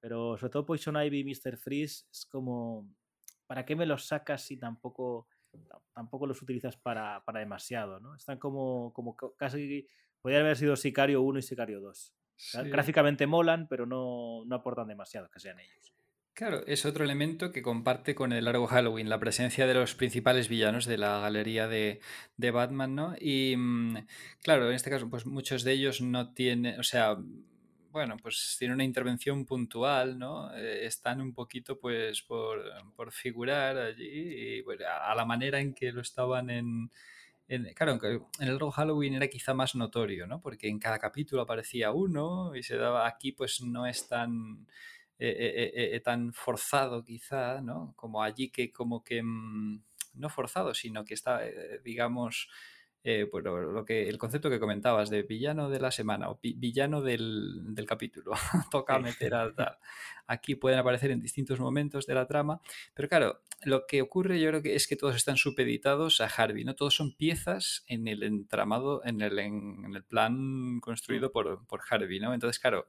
Pero 0.00 0.36
sobre 0.38 0.50
todo 0.50 0.66
Poison 0.66 0.96
Ivy 0.96 1.20
y 1.20 1.24
Mr. 1.24 1.56
Freeze 1.56 2.04
es 2.10 2.26
como. 2.26 2.88
¿Para 3.46 3.64
qué 3.64 3.76
me 3.76 3.86
los 3.86 4.06
sacas 4.06 4.42
si 4.42 4.56
tampoco 4.56 5.28
tampoco 5.92 6.26
los 6.26 6.42
utilizas 6.42 6.76
para, 6.76 7.22
demasiado, 7.34 8.00
¿no? 8.00 8.14
Están 8.14 8.38
como, 8.38 8.92
como 8.92 9.16
casi... 9.36 9.88
Podrían 10.20 10.42
haber 10.42 10.56
sido 10.56 10.76
Sicario 10.76 11.22
1 11.22 11.38
y 11.38 11.42
Sicario 11.42 11.80
2. 11.80 12.14
Gráficamente 12.64 13.26
molan, 13.26 13.68
pero 13.68 13.86
no, 13.86 14.44
aportan 14.54 14.88
demasiado 14.88 15.30
que 15.30 15.40
sean 15.40 15.58
ellos. 15.58 15.94
Claro, 16.34 16.66
es 16.66 16.84
otro 16.84 17.04
elemento 17.04 17.50
que 17.50 17.62
comparte 17.62 18.14
con 18.14 18.32
el 18.32 18.44
largo 18.44 18.66
Halloween, 18.66 19.08
la 19.08 19.18
presencia 19.18 19.66
de 19.66 19.72
los 19.72 19.94
principales 19.94 20.48
villanos 20.48 20.84
de 20.84 20.98
la 20.98 21.20
galería 21.20 21.66
de, 21.66 22.00
de 22.36 22.50
Batman, 22.50 22.94
¿no? 22.94 23.14
Y 23.18 23.54
mm, 23.56 24.06
claro, 24.42 24.68
en 24.68 24.74
este 24.74 24.90
caso, 24.90 25.08
pues 25.08 25.24
muchos 25.24 25.64
de 25.64 25.72
ellos 25.72 26.02
no 26.02 26.34
tienen, 26.34 26.78
o 26.78 26.82
sea, 26.82 27.16
bueno, 27.96 28.18
pues 28.18 28.56
tiene 28.58 28.74
una 28.74 28.84
intervención 28.84 29.46
puntual, 29.46 30.18
¿no? 30.18 30.54
Eh, 30.54 30.84
están 30.84 31.18
un 31.22 31.32
poquito, 31.32 31.80
pues, 31.80 32.20
por, 32.20 32.62
por 32.94 33.10
figurar 33.10 33.78
allí 33.78 34.58
y 34.58 34.64
a 34.84 35.14
la 35.14 35.24
manera 35.24 35.60
en 35.60 35.72
que 35.72 35.90
lo 35.92 36.02
estaban 36.02 36.50
en, 36.50 36.90
claro, 37.74 37.98
en 38.38 38.48
el 38.48 38.58
Halloween 38.70 39.14
era 39.14 39.28
quizá 39.28 39.54
más 39.54 39.74
notorio, 39.74 40.26
¿no? 40.26 40.42
Porque 40.42 40.68
en 40.68 40.78
cada 40.78 40.98
capítulo 40.98 41.40
aparecía 41.40 41.90
uno 41.90 42.54
y 42.54 42.62
se 42.62 42.76
daba 42.76 43.06
aquí, 43.06 43.32
pues 43.32 43.62
no 43.62 43.86
es 43.86 44.06
tan, 44.06 44.66
eh, 45.18 45.72
eh, 45.94 46.00
tan 46.00 46.34
forzado 46.34 47.02
quizá, 47.02 47.62
¿no? 47.62 47.94
Como 47.96 48.22
allí 48.22 48.50
que 48.50 48.70
como 48.70 49.02
que, 49.02 49.22
mm, 49.22 49.82
no 50.16 50.28
forzado, 50.28 50.74
sino 50.74 51.02
que 51.02 51.14
está, 51.14 51.40
digamos, 51.82 52.50
eh, 53.08 53.28
pues 53.30 53.44
lo, 53.44 53.84
que, 53.84 54.08
el 54.08 54.18
concepto 54.18 54.50
que 54.50 54.58
comentabas 54.58 55.10
de 55.10 55.22
villano 55.22 55.70
de 55.70 55.78
la 55.78 55.92
semana 55.92 56.28
o 56.28 56.40
villano 56.42 57.02
del, 57.02 57.72
del 57.72 57.86
capítulo, 57.86 58.32
toca 58.72 58.98
meter 58.98 59.32
al 59.32 59.54
tal. 59.54 59.78
Aquí 60.26 60.56
pueden 60.56 60.80
aparecer 60.80 61.12
en 61.12 61.20
distintos 61.20 61.60
momentos 61.60 62.04
de 62.06 62.14
la 62.14 62.26
trama, 62.26 62.60
pero 62.94 63.08
claro, 63.08 63.42
lo 63.62 63.86
que 63.86 64.02
ocurre 64.02 64.40
yo 64.40 64.48
creo 64.48 64.60
que 64.60 64.74
es 64.74 64.88
que 64.88 64.96
todos 64.96 65.14
están 65.14 65.36
supeditados 65.36 66.20
a 66.20 66.26
Harvey, 66.26 66.64
¿no? 66.64 66.74
Todos 66.74 66.96
son 66.96 67.14
piezas 67.14 67.84
en 67.86 68.08
el 68.08 68.24
entramado, 68.24 69.04
en 69.04 69.20
el, 69.20 69.38
en, 69.38 69.94
el 69.94 70.02
plan 70.02 70.80
construido 70.80 71.30
por, 71.30 71.64
por 71.68 71.82
Harvey, 71.88 72.18
¿no? 72.18 72.34
Entonces, 72.34 72.58
claro, 72.58 72.88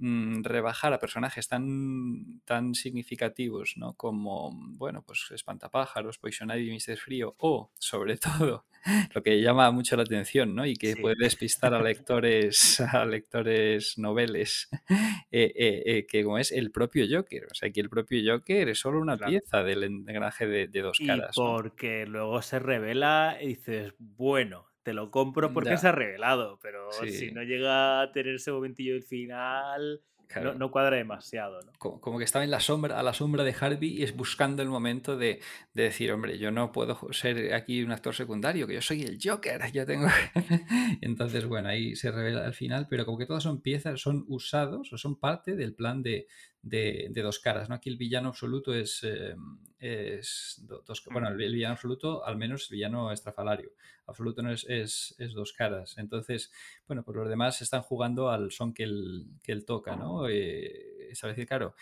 mm, 0.00 0.42
rebajar 0.44 0.92
a 0.92 0.98
personajes 0.98 1.48
tan, 1.48 2.40
tan 2.44 2.74
significativos, 2.74 3.74
¿no? 3.76 3.94
Como, 3.94 4.50
bueno, 4.76 5.02
pues 5.06 5.28
Espantapájaros, 5.32 6.18
Poison 6.18 6.50
Ivy, 6.50 6.72
Mr. 6.72 6.96
Frío, 6.98 7.34
o, 7.38 7.70
sobre 7.78 8.16
todo, 8.44 8.66
lo 9.14 9.22
que 9.22 9.40
llama 9.42 9.70
mucho 9.70 9.96
la 9.96 10.02
atención, 10.04 10.54
¿no? 10.54 10.66
Y 10.66 10.74
que 10.76 10.96
Sí. 10.96 11.02
puede 11.02 11.16
despistar 11.18 11.74
a 11.74 11.82
lectores, 11.82 12.80
a 12.80 13.04
lectores 13.04 13.98
noveles, 13.98 14.68
eh, 15.30 15.52
eh, 15.54 15.82
eh, 15.86 16.06
que 16.06 16.24
como 16.24 16.38
es 16.38 16.50
el 16.52 16.72
propio 16.72 17.04
Joker. 17.10 17.46
O 17.50 17.54
sea, 17.54 17.70
que 17.70 17.80
el 17.80 17.90
propio 17.90 18.20
Joker 18.34 18.68
es 18.70 18.80
solo 18.80 19.00
una 19.00 19.16
Claro. 19.18 19.30
pieza 19.30 19.62
del 19.62 19.84
engranaje 19.84 20.46
de, 20.46 20.66
de 20.68 20.80
dos 20.82 20.98
Y 21.00 21.06
caras. 21.06 21.36
¿no? 21.44 21.44
porque 21.44 22.06
luego 22.06 22.40
se 22.42 22.58
revela 22.58 23.36
y 23.40 23.48
dices, 23.48 23.92
bueno, 23.98 24.69
te 24.82 24.92
lo 24.94 25.10
compro 25.10 25.52
porque 25.52 25.70
Ya. 25.70 25.76
se 25.76 25.88
ha 25.88 25.92
revelado, 25.92 26.58
pero 26.62 26.90
Sí. 26.92 27.10
si 27.10 27.32
no 27.32 27.42
llega 27.42 28.00
a 28.02 28.12
tener 28.12 28.34
ese 28.36 28.50
momentillo 28.52 28.94
del 28.94 29.02
final, 29.02 30.00
Claro. 30.26 30.52
no, 30.52 30.58
no 30.60 30.70
cuadra 30.70 30.94
demasiado, 30.96 31.60
¿no? 31.62 31.72
como, 31.78 32.00
como 32.00 32.18
que 32.18 32.24
estaba 32.24 32.44
en 32.44 32.52
la 32.52 32.60
sombra, 32.60 33.00
a 33.00 33.02
la 33.02 33.12
sombra 33.12 33.42
de 33.42 33.52
Harvey 33.60 33.98
y 33.98 34.02
es 34.04 34.14
buscando 34.14 34.62
el 34.62 34.68
momento 34.68 35.16
de, 35.16 35.40
de 35.74 35.82
decir, 35.82 36.12
hombre, 36.12 36.38
yo 36.38 36.52
no 36.52 36.70
puedo 36.70 36.96
ser 37.12 37.52
aquí 37.52 37.82
un 37.82 37.90
actor 37.90 38.14
secundario, 38.14 38.68
que 38.68 38.74
yo 38.74 38.80
soy 38.80 39.02
el 39.02 39.18
Joker, 39.20 39.60
yo 39.72 39.84
tengo... 39.84 40.06
Entonces, 41.00 41.46
bueno, 41.46 41.68
ahí 41.68 41.96
se 41.96 42.10
revela 42.12 42.44
al 42.44 42.54
final, 42.54 42.86
pero 42.88 43.04
como 43.04 43.18
que 43.18 43.26
todas 43.26 43.42
son 43.42 43.60
piezas, 43.60 44.00
son 44.00 44.24
usados 44.28 44.92
o 44.92 44.98
son 44.98 45.18
parte 45.18 45.56
del 45.56 45.74
plan 45.74 46.02
de, 46.02 46.26
de- 46.62 47.08
de 47.10 47.22
dos 47.22 47.38
caras, 47.40 47.68
¿no? 47.68 47.74
Aquí 47.74 47.88
el 47.90 47.96
villano 47.96 48.28
absoluto 48.28 48.74
es... 48.74 49.02
eh, 49.04 49.34
es 49.78 50.60
do- 50.66 50.82
dos, 50.86 51.02
bueno, 51.10 51.28
el, 51.28 51.40
el 51.40 51.54
villano 51.54 51.72
absoluto, 51.72 52.24
al 52.24 52.36
menos 52.36 52.70
el 52.70 52.74
villano 52.76 53.10
estrafalario. 53.12 53.72
Absoluto 54.06 54.42
no 54.42 54.52
es, 54.52 54.64
es, 54.68 55.14
es 55.18 55.32
dos 55.32 55.52
caras. 55.54 55.96
Entonces, 55.96 56.52
bueno, 56.86 57.02
pues 57.02 57.16
los 57.16 57.28
demás 57.28 57.62
están 57.62 57.80
jugando 57.82 58.28
al 58.30 58.50
son 58.50 58.74
que 58.74 58.82
él, 58.82 59.26
que 59.42 59.52
él 59.52 59.64
toca, 59.64 59.96
¿no? 59.96 60.28
Eh, 60.28 61.08
es 61.10 61.20
decir, 61.22 61.46
claro, 61.46 61.74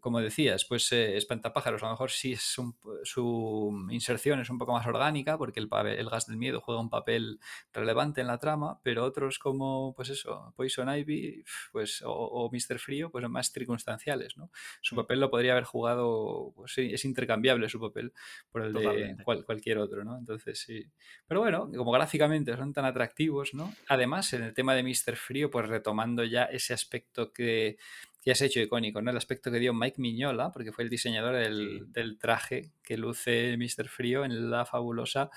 como 0.00 0.20
decías, 0.20 0.64
pues 0.64 0.90
eh, 0.92 1.16
Espantapájaros, 1.16 1.82
a 1.82 1.86
lo 1.86 1.92
mejor 1.92 2.10
sí 2.10 2.32
es 2.32 2.58
un- 2.58 2.76
su 3.04 3.86
inserción 3.90 4.40
es 4.40 4.50
un 4.50 4.58
poco 4.58 4.72
más 4.72 4.86
orgánica, 4.86 5.36
porque 5.38 5.60
el, 5.60 5.68
el 5.96 6.08
gas 6.10 6.26
del 6.26 6.36
miedo 6.36 6.60
juega 6.60 6.80
un 6.80 6.90
papel 6.90 7.40
relevante 7.72 8.20
en 8.20 8.26
la 8.26 8.38
trama, 8.38 8.80
pero 8.82 9.04
otros 9.04 9.38
como, 9.38 9.94
pues 9.94 10.08
eso, 10.10 10.52
Poison 10.56 10.88
Ivy 10.94 11.44
pues, 11.72 12.02
o, 12.02 12.12
o 12.12 12.50
Mr. 12.50 12.78
Frío, 12.78 13.10
pues 13.10 13.22
son 13.22 13.32
más 13.32 13.50
circunstanciales, 13.52 14.36
¿no? 14.36 14.50
Su 14.80 14.94
papel 14.96 15.20
lo 15.20 15.30
podría 15.30 15.52
haber 15.52 15.64
jugado, 15.64 16.52
pues 16.54 16.72
sí, 16.74 16.90
es 16.92 17.04
intercambiable 17.04 17.68
su 17.68 17.80
papel 17.80 18.12
por 18.50 18.62
el 18.62 18.72
de 18.72 18.80
Totalmente. 18.82 19.24
cual- 19.24 19.44
cualquier 19.44 19.78
otro, 19.78 20.04
¿no? 20.04 20.16
Entonces 20.18 20.58
sí. 20.58 20.86
Pero 21.26 21.40
bueno, 21.40 21.70
como 21.76 21.92
gráficamente 21.92 22.56
son 22.56 22.72
tan 22.72 22.84
atractivos, 22.84 23.54
¿no? 23.54 23.72
Además, 23.88 24.32
en 24.32 24.42
el 24.44 24.54
tema 24.54 24.74
de 24.74 24.82
Mr. 24.82 25.16
Frío, 25.16 25.50
pues 25.50 25.68
retomando 25.68 26.24
ya 26.24 26.44
ese 26.44 26.74
aspecto 26.74 27.32
que, 27.32 27.76
que 28.22 28.30
has 28.30 28.40
hecho 28.40 28.60
icónico, 28.60 29.02
¿no? 29.02 29.10
El 29.10 29.16
aspecto 29.16 29.50
que 29.50 29.58
dio 29.58 29.74
Mike 29.74 30.00
Miñola, 30.00 30.52
porque 30.52 30.72
fue 30.72 30.84
el 30.84 30.90
diseñador 30.90 31.34
del, 31.34 31.80
Sí. 31.80 31.84
del 31.88 32.18
traje 32.18 32.70
que 32.82 32.96
luce 32.96 33.56
Mr. 33.58 33.88
Frío 33.88 34.24
en 34.24 34.48
la 34.50 34.64
fabulosa 34.64 35.28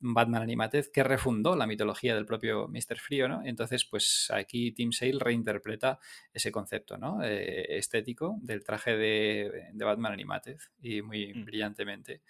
Batman 0.00 0.42
Animated, 0.42 0.86
que 0.92 1.02
refundó 1.02 1.56
la 1.56 1.66
mitología 1.66 2.14
del 2.14 2.24
propio 2.24 2.68
Mr. 2.68 3.00
Frío, 3.00 3.26
¿no? 3.28 3.42
Entonces, 3.44 3.84
pues 3.84 4.28
aquí 4.32 4.70
Tim 4.70 4.92
Sale 4.92 5.18
reinterpreta 5.18 5.98
ese 6.32 6.52
concepto, 6.52 6.96
¿no? 6.96 7.20
Eh, 7.24 7.76
estético 7.78 8.36
del 8.40 8.62
traje 8.62 8.96
de, 8.96 9.64
de 9.72 9.84
Batman 9.84 10.12
Animated 10.12 10.58
y 10.80 11.02
muy 11.02 11.34
Mm. 11.34 11.44
brillantemente 11.44 12.22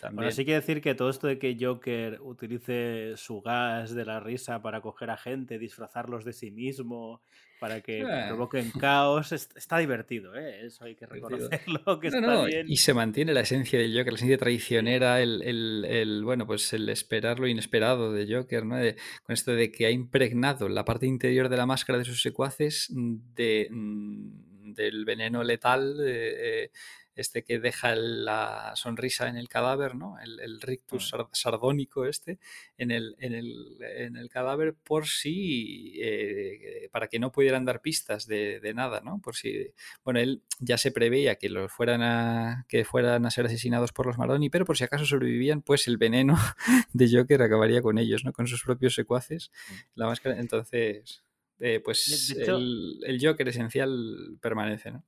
también. 0.00 0.16
Bueno, 0.18 0.30
sí 0.30 0.44
que 0.44 0.54
decir 0.54 0.80
que 0.80 0.94
todo 0.94 1.10
esto 1.10 1.26
de 1.26 1.40
que 1.40 1.56
Joker 1.60 2.20
utilice 2.20 3.16
su 3.16 3.40
gas 3.40 3.92
de 3.92 4.04
la 4.04 4.20
risa 4.20 4.62
para 4.62 4.80
coger 4.80 5.10
a 5.10 5.16
gente, 5.16 5.58
disfrazarlos 5.58 6.24
de 6.24 6.32
sí 6.32 6.52
mismo, 6.52 7.22
para 7.58 7.80
que 7.80 8.00
Eh. 8.00 8.04
provoquen 8.28 8.70
caos, 8.70 9.32
es- 9.32 9.48
está 9.56 9.78
divertido, 9.78 10.34
¿eh? 10.36 10.66
Eso 10.66 10.84
hay 10.84 10.94
que 10.94 11.06
reconocerlo, 11.06 12.00
que 12.00 12.10
No, 12.10 12.16
está 12.18 12.20
no, 12.20 12.44
bien. 12.44 12.66
y 12.68 12.76
se 12.76 12.92
mantiene 12.94 13.32
la 13.34 13.40
esencia 13.40 13.78
del 13.78 13.92
Joker, 13.96 14.12
la 14.12 14.16
esencia 14.16 14.38
traicionera, 14.38 15.20
el, 15.22 15.42
el- 15.42 15.84
el, 15.88 16.24
bueno, 16.24 16.46
pues 16.46 16.72
el 16.72 16.88
esperar 16.88 17.38
lo 17.38 17.46
inesperado 17.48 18.12
de 18.12 18.32
Joker, 18.34 18.64
¿no? 18.66 18.76
De- 18.76 18.96
con 19.24 19.32
esto 19.34 19.52
de 19.52 19.70
que 19.72 19.86
ha 19.86 19.90
impregnado 19.90 20.68
la 20.68 20.84
parte 20.84 21.06
interior 21.06 21.48
de 21.48 21.56
la 21.56 21.66
máscara 21.66 21.98
de 21.98 22.04
sus 22.04 22.20
secuaces 22.22 22.88
de, 22.90 23.68
mm, 23.70 24.72
del 24.74 25.04
veneno 25.04 25.42
letal, 25.42 25.96
eh, 26.04 26.64
eh, 26.64 26.70
este 27.16 27.42
que 27.42 27.58
deja 27.58 27.94
la 27.96 28.72
sonrisa 28.76 29.28
en 29.28 29.36
el 29.36 29.48
cadáver, 29.48 29.94
¿no? 29.96 30.18
El, 30.20 30.38
el 30.40 30.60
rictus 30.60 31.08
sar- 31.08 31.28
sardónico 31.32 32.04
este 32.06 32.38
en 32.78 32.90
el, 32.90 33.16
en 33.18 33.34
el, 33.34 33.78
en 33.82 34.16
el 34.16 34.28
cadáver 34.28 34.74
por 34.74 35.06
si, 35.06 35.94
eh, 36.00 36.88
para 36.92 37.08
que 37.08 37.18
no 37.18 37.32
pudieran 37.32 37.64
dar 37.64 37.80
pistas 37.80 38.26
de, 38.26 38.60
de 38.60 38.74
nada, 38.74 39.00
¿no? 39.00 39.18
Por 39.20 39.34
si 39.34 39.72
bueno, 40.04 40.20
él 40.20 40.42
ya 40.60 40.78
se 40.78 40.92
preveía 40.92 41.36
que 41.36 41.48
los 41.48 41.72
fueran 41.72 42.02
a 42.02 42.64
que 42.68 42.84
fueran 42.84 43.26
a 43.26 43.30
ser 43.30 43.46
asesinados 43.46 43.92
por 43.92 44.06
los 44.06 44.18
Maroni, 44.18 44.50
pero 44.50 44.64
por 44.64 44.76
si 44.76 44.84
acaso 44.84 45.04
sobrevivían, 45.06 45.62
pues 45.62 45.88
el 45.88 45.96
veneno 45.96 46.36
de 46.92 47.08
Joker 47.10 47.42
acabaría 47.42 47.80
con 47.82 47.98
ellos, 47.98 48.24
¿no? 48.24 48.32
Con 48.32 48.46
sus 48.46 48.62
propios 48.62 48.94
secuaces. 48.94 49.50
La 49.94 50.06
máscara, 50.06 50.38
entonces, 50.38 51.22
eh, 51.60 51.80
pues 51.84 52.30
hecho- 52.42 52.56
el, 52.58 53.00
el 53.06 53.18
Joker 53.26 53.48
esencial 53.48 54.36
permanece, 54.40 54.90
¿no? 54.90 55.02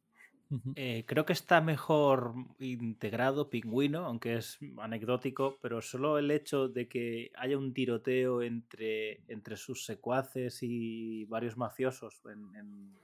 Eh, 0.77 1.05
creo 1.07 1.27
que 1.27 1.35
está 1.35 1.61
mejor 1.61 2.33
integrado 2.59 3.51
Pingüino, 3.51 4.07
aunque 4.07 4.37
es 4.37 4.59
anecdótico, 4.79 5.59
pero 5.61 5.83
solo 5.83 6.17
el 6.19 6.31
hecho 6.31 6.69
de 6.69 6.89
que 6.89 7.31
haya 7.35 7.59
un 7.59 7.75
tiroteo 7.75 8.41
entre, 8.41 9.25
entre 9.31 9.57
sus 9.59 9.85
secuaces 9.85 10.61
y 10.63 11.27
varios 11.27 11.59
mafiosos 11.59 12.23
en, 12.27 12.55
en- 12.57 12.99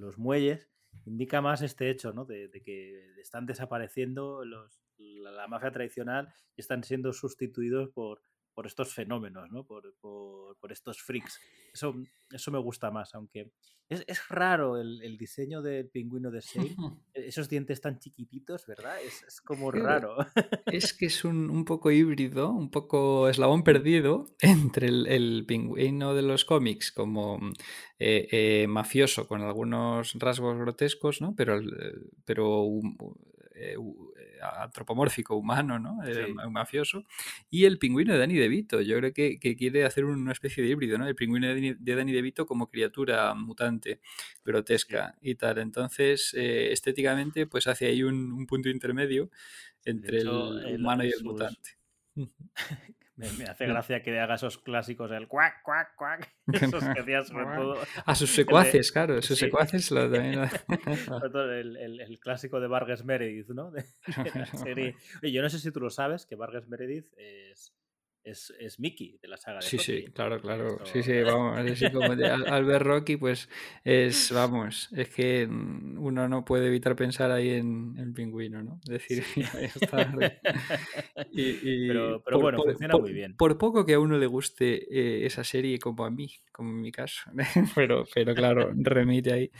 los 0.00 0.16
muelles 0.18 0.70
indica 1.04 1.42
más 1.42 1.60
este 1.60 1.90
hecho, 1.90 2.12
¿no? 2.14 2.24
De, 2.24 2.50
que 2.64 3.20
están 3.20 3.44
desapareciendo 3.46 4.44
los, 4.46 4.80
la 4.98 5.46
mafia 5.48 5.72
tradicional 5.72 6.32
y 6.56 6.62
están 6.62 6.82
siendo 6.84 7.12
sustituidos 7.12 7.90
por, 7.90 8.22
por 8.54 8.66
estos 8.66 8.94
fenómenos, 8.94 9.50
¿no? 9.50 9.64
Por, 9.66 9.94
por- 10.00 10.56
por 10.58 10.72
estos 10.72 11.02
freaks. 11.02 11.40
Eso, 11.72 11.94
eso 12.30 12.50
me 12.50 12.58
gusta 12.58 12.90
más, 12.90 13.14
aunque 13.14 13.50
es, 13.88 14.02
es 14.06 14.28
raro 14.28 14.78
el, 14.80 15.02
el 15.02 15.18
diseño 15.18 15.60
del 15.60 15.88
pingüino 15.88 16.30
de 16.30 16.40
Sale. 16.40 16.74
Esos 17.14 17.48
dientes 17.48 17.80
tan 17.80 17.98
chiquititos, 17.98 18.66
¿verdad? 18.66 18.96
Es, 19.02 19.22
es 19.24 19.40
como 19.40 19.70
raro. 19.70 20.16
Es 20.66 20.92
que 20.94 21.06
es 21.06 21.24
un, 21.24 21.50
un 21.50 21.64
poco 21.64 21.90
híbrido, 21.90 22.50
un 22.50 22.70
poco 22.70 23.28
eslabón 23.28 23.62
perdido 23.64 24.24
entre 24.40 24.88
el, 24.88 25.06
el 25.06 25.44
pingüino 25.46 26.14
de 26.14 26.22
los 26.22 26.44
cómics 26.44 26.90
como 26.92 27.38
eh, 27.98 28.26
eh, 28.30 28.66
mafioso 28.68 29.28
con 29.28 29.42
algunos 29.42 30.14
rasgos 30.14 30.56
grotescos, 30.58 31.20
¿no? 31.20 31.34
Pero, 31.36 31.60
pero 32.24 32.66
eh, 33.54 33.74
eh, 33.74 33.76
antropomórfico, 34.48 35.36
humano, 35.36 35.78
¿no? 35.78 36.04
Eh, 36.04 36.26
Sí. 36.26 36.32
mafioso. 36.50 37.04
Y 37.50 37.64
el 37.64 37.78
pingüino 37.78 38.12
de 38.12 38.18
Danny 38.18 38.34
DeVito. 38.36 38.80
Yo 38.80 38.96
creo 38.98 39.12
que, 39.12 39.38
que 39.38 39.56
quiere 39.56 39.84
hacer 39.84 40.04
una 40.04 40.32
especie 40.32 40.62
de 40.62 40.70
híbrido, 40.70 40.98
¿no? 40.98 41.06
El 41.08 41.14
pingüino 41.16 41.46
de 41.48 41.54
Danny, 41.54 41.74
de 41.78 41.94
Danny 41.96 42.12
DeVito 42.12 42.46
como 42.46 42.68
criatura 42.68 43.34
mutante, 43.34 44.00
grotesca 44.44 45.16
y 45.20 45.34
tal. 45.36 45.58
Entonces, 45.58 46.32
eh, 46.34 46.72
estéticamente, 46.72 47.46
pues 47.46 47.66
hace 47.66 47.86
ahí 47.86 48.02
un, 48.02 48.32
un 48.32 48.46
punto 48.46 48.68
intermedio 48.68 49.30
entre 49.84 50.20
hecho, 50.20 50.58
el 50.58 50.64
el- 50.64 50.80
humano 50.80 51.04
y 51.04 51.10
el 51.12 51.12
sus- 51.12 51.22
mutante. 51.22 51.70
Me, 53.16 53.30
me 53.32 53.44
hace 53.44 53.66
gracia 53.66 54.02
que 54.02 54.18
haga 54.18 54.34
esos 54.34 54.58
clásicos, 54.58 55.10
el 55.12 55.28
cuac, 55.28 55.62
cuac, 55.62 55.94
cuac. 55.94 56.34
Esos 56.52 56.82
que 56.84 57.00
hacía 57.00 57.22
sobre 57.24 57.44
todo. 57.56 57.78
A 58.04 58.14
sus 58.16 58.30
secuaces, 58.30 58.90
claro, 58.90 59.22
sus 59.22 59.38
sí. 59.38 59.44
secuaces 59.44 59.90
lo 59.92 60.10
también. 60.10 60.40
lo- 60.40 60.48
sobre 60.96 61.30
todo 61.30 61.52
el, 61.52 61.76
el- 61.76 62.00
el 62.00 62.18
clásico 62.18 62.58
de 62.60 62.66
Vargas 62.66 63.04
Meredith, 63.04 63.48
¿no? 63.50 63.70
De, 63.70 63.82
de 63.82 64.32
la 64.38 64.46
serie. 64.46 64.96
Oye, 65.22 65.32
yo 65.32 65.42
no 65.42 65.48
sé 65.48 65.58
si 65.60 65.70
tú 65.70 65.78
lo 65.80 65.90
sabes, 65.90 66.26
que 66.26 66.34
Vargas 66.34 66.66
Meredith 66.66 67.06
es, 67.16 67.72
es, 68.24 68.52
es 68.58 68.80
Mickey 68.80 69.18
de 69.20 69.28
la 69.28 69.36
saga 69.36 69.60
de 69.60 69.66
Sí, 69.66 69.78
sí, 69.78 70.06
claro, 70.14 70.40
claro. 70.40 70.72
Esto- 70.82 70.86
Sí, 70.86 71.02
sí, 71.02 71.12
vamos. 71.22 71.58
Así 71.58 71.90
como 71.90 72.16
de 72.16 72.26
Al- 72.26 72.46
Albert 72.48 72.84
Rocky, 72.86 73.16
pues 73.16 73.48
es, 73.84 74.32
vamos, 74.32 74.88
es 74.96 75.08
que 75.10 75.46
mm, 75.46 75.98
uno 75.98 76.28
no 76.28 76.44
puede 76.44 76.66
evitar 76.68 76.96
pensar 76.96 77.30
ahí 77.30 77.50
en 77.50 77.96
el 77.98 78.12
pingüino, 78.12 78.62
¿no? 78.62 78.80
Es 78.84 78.90
decir, 78.90 79.22
está. 79.60 80.12
Y- 81.30 81.58
y 81.62 81.88
Pero- 81.88 82.22
pero 82.24 82.38
bueno, 82.40 82.62
funciona 82.62 82.96
muy 82.96 83.12
bien. 83.12 83.36
Por 83.36 83.58
poco 83.58 83.84
que 83.84 83.94
a 83.94 84.00
uno 84.00 84.18
le 84.18 84.26
guste 84.26 84.74
eh, 84.90 85.26
esa 85.26 85.44
serie, 85.44 85.78
como 85.78 86.04
a 86.04 86.10
mí, 86.10 86.30
como 86.52 86.70
en 86.70 86.80
mi 86.80 86.92
caso. 86.92 87.30
pero, 87.74 88.04
pero 88.14 88.34
claro, 88.34 88.72
remite 88.74 89.32
ahí. 89.32 89.50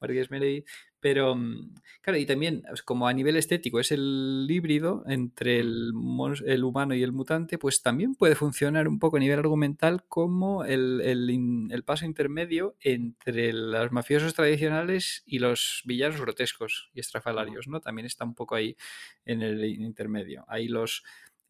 Vargas 0.00 0.30
Meredith. 0.30 0.66
Pero, 1.02 1.34
mm, 1.34 1.74
claro, 2.00 2.16
y 2.16 2.26
también, 2.26 2.62
pues, 2.68 2.82
como 2.82 3.08
a 3.08 3.12
nivel 3.12 3.36
estético 3.36 3.80
es 3.80 3.90
el 3.90 4.46
híbrido 4.48 5.02
entre 5.08 5.58
el, 5.58 5.92
humano 5.92 6.94
y 6.94 7.02
el 7.02 7.10
mutante, 7.10 7.58
pues 7.58 7.82
también 7.82 8.14
puede 8.14 8.36
funcionar 8.36 8.86
un 8.86 9.00
poco 9.00 9.16
a 9.16 9.20
nivel 9.20 9.40
argumental 9.40 10.04
como 10.06 10.64
el, 10.64 11.00
el 11.02 11.28
el 11.72 11.82
paso 11.82 12.04
intermedio 12.04 12.76
entre 12.80 13.52
los 13.52 13.90
mafiosos 13.90 14.34
tradicionales 14.34 15.24
y 15.26 15.40
los 15.40 15.82
villanos 15.84 16.20
grotescos 16.20 16.90
y 16.94 17.00
estrafalarios, 17.00 17.66
¿no? 17.66 17.80
También 17.80 18.06
está 18.06 18.24
un 18.24 18.36
poco 18.36 18.54
ahí 18.54 18.76
en 19.24 19.42
el 19.42 19.64
intermedio. 19.64 20.44
Ahí 20.46 20.68
los 20.68 21.02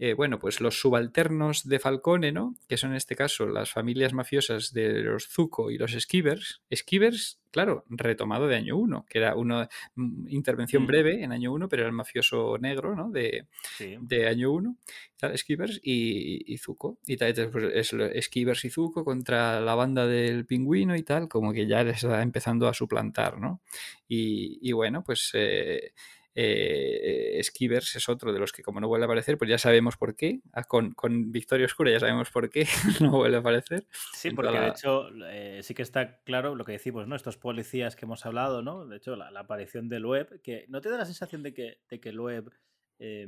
eh, 0.05 0.15
bueno, 0.15 0.41
pues 0.41 0.61
los 0.61 0.81
subalternos 0.81 1.69
de 1.69 1.79
Falcone, 1.79 2.33
¿no? 2.33 2.57
Que 2.69 2.77
son 2.77 2.91
en 2.91 2.97
este 2.97 3.15
caso 3.15 3.47
las 3.47 3.71
familias 3.71 4.13
mafiosas 4.13 4.73
de 4.73 5.01
los 5.03 5.29
Zuko 5.29 5.71
y 5.71 5.79
los 5.79 5.93
Skivers. 5.93 6.61
Skivers, 6.75 7.41
claro, 7.53 7.85
retomado 7.89 8.49
de 8.49 8.57
año 8.57 8.77
1, 8.79 9.07
que 9.09 9.19
era 9.19 9.37
una 9.37 9.69
mm, 9.95 10.27
intervención 10.29 10.83
Mm. 10.83 10.87
breve 10.89 11.23
en 11.23 11.31
año 11.31 11.53
1, 11.53 11.69
pero 11.69 11.83
era 11.83 11.89
el 11.91 11.95
mafioso 11.95 12.59
negro, 12.59 12.97
¿no? 12.97 13.11
De, 13.11 13.47
Sí. 13.79 13.97
de 14.01 14.27
año 14.27 14.51
1, 14.51 14.77
Skivers 15.37 15.79
y, 15.85 16.53
y 16.53 16.59
Zuko. 16.59 16.99
Y 17.07 17.17
tal, 17.17 17.33
pues, 17.53 17.95
es 17.95 18.25
Skivers 18.27 18.65
y 18.65 18.71
Zuko 18.71 19.05
contra 19.05 19.61
la 19.61 19.77
banda 19.77 20.09
del 20.09 20.47
pingüino 20.47 20.97
y 20.97 21.05
tal, 21.05 21.29
como 21.29 21.53
que 21.53 21.69
ya 21.69 21.85
les 21.85 21.99
está 22.03 22.23
empezando 22.23 22.67
a 22.67 22.75
suplantar, 22.75 23.39
¿no? 23.39 23.61
Y, 24.09 24.59
y 24.61 24.73
bueno, 24.73 25.05
pues 25.05 25.31
eh, 25.35 25.93
eh, 26.35 27.41
Skivers 27.43 27.97
es 27.97 28.09
otro 28.09 28.33
de 28.33 28.39
los 28.39 28.53
que 28.53 28.63
como 28.63 28.81
no 28.81 28.89
vuelve 28.89 29.05
a 29.05 29.07
aparecer, 29.07 29.39
pues 29.39 29.51
ya 29.51 29.59
sabemos 29.59 29.97
por 29.97 30.17
qué. 30.17 30.41
Ah, 30.53 30.65
Con, 30.65 30.93
con 30.93 31.31
Victoria 31.33 31.67
Oscura 31.67 31.91
ya 31.91 32.01
sabemos 32.01 32.31
por 32.31 32.49
qué 32.51 32.67
no 33.01 33.11
vuelve 33.11 33.37
a 33.37 33.41
aparecer. 33.41 33.87
Sí, 34.15 34.31
porque 34.31 34.49
toda 34.53 34.61
de 34.63 34.69
hecho 34.69 35.09
eh, 35.27 35.61
sí 35.63 35.75
que 35.75 35.83
está 35.83 36.21
claro 36.23 36.55
lo 36.55 36.65
que 36.65 36.73
decimos, 36.73 37.07
¿no? 37.07 37.17
Estos 37.17 37.37
policías 37.37 37.97
que 37.97 38.05
hemos 38.07 38.25
hablado, 38.27 38.63
¿no? 38.63 38.87
De 38.87 38.97
hecho, 38.97 39.17
la, 39.17 39.31
la 39.31 39.41
aparición 39.41 39.89
del 39.89 40.07
web, 40.07 40.41
que 40.43 40.65
no 40.69 40.81
te 40.81 40.89
da 40.91 40.99
la 40.99 41.05
sensación 41.07 41.43
de 41.43 41.53
que, 41.55 41.81
de 41.89 42.01
que 42.01 42.09
el 42.09 42.21
web, 42.21 42.51
eh, 42.99 43.27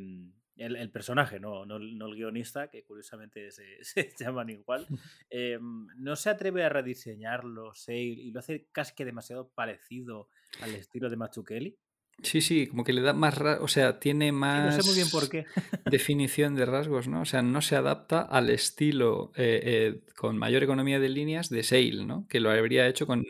el, 0.56 0.76
el 0.76 0.90
personaje, 0.92 1.40
no, 1.40 1.66
no, 1.66 1.76
el- 1.76 1.98
no 1.98 2.06
el 2.06 2.14
guionista, 2.14 2.68
que 2.70 2.84
curiosamente 2.84 3.50
se, 3.50 3.82
se 3.82 4.14
llaman 4.18 4.50
igual, 4.50 4.86
eh, 5.30 5.58
no 5.60 6.16
se 6.16 6.30
atreve 6.30 6.62
a 6.64 6.68
rediseñarlo, 6.68 7.74
Sale, 7.74 7.98
y 8.02 8.30
lo 8.30 8.38
hace 8.40 8.68
casi 8.72 8.94
que 8.94 9.04
demasiado 9.04 9.48
parecido 9.50 10.28
al 10.62 10.74
estilo 10.74 11.10
de 11.10 11.16
Machukeli. 11.16 11.78
Sí, 12.22 12.40
sí, 12.40 12.66
como 12.66 12.84
que 12.84 12.92
le 12.92 13.02
da 13.02 13.12
más, 13.12 13.38
o 13.60 13.68
sea, 13.68 13.98
tiene 13.98 14.28
Y 14.28 14.32
no 14.32 14.38
más 14.38 14.76
sé 14.76 14.82
muy 14.82 14.94
bien 14.94 15.10
por 15.10 15.28
qué. 15.28 15.44
definición 15.90 16.54
de 16.54 16.64
rasgos, 16.64 17.08
¿no? 17.08 17.22
O 17.22 17.24
sea, 17.24 17.42
no 17.42 17.60
se 17.60 17.76
adapta 17.76 18.22
al 18.22 18.50
estilo 18.50 19.32
eh, 19.36 19.60
eh, 19.62 20.00
con 20.16 20.38
mayor 20.38 20.62
economía 20.62 21.00
de 21.00 21.08
líneas 21.08 21.50
de 21.50 21.62
Sale, 21.62 22.04
¿no? 22.04 22.26
Que 22.28 22.40
lo 22.40 22.50
habría 22.50 22.86
hecho 22.88 23.06
con, 23.06 23.24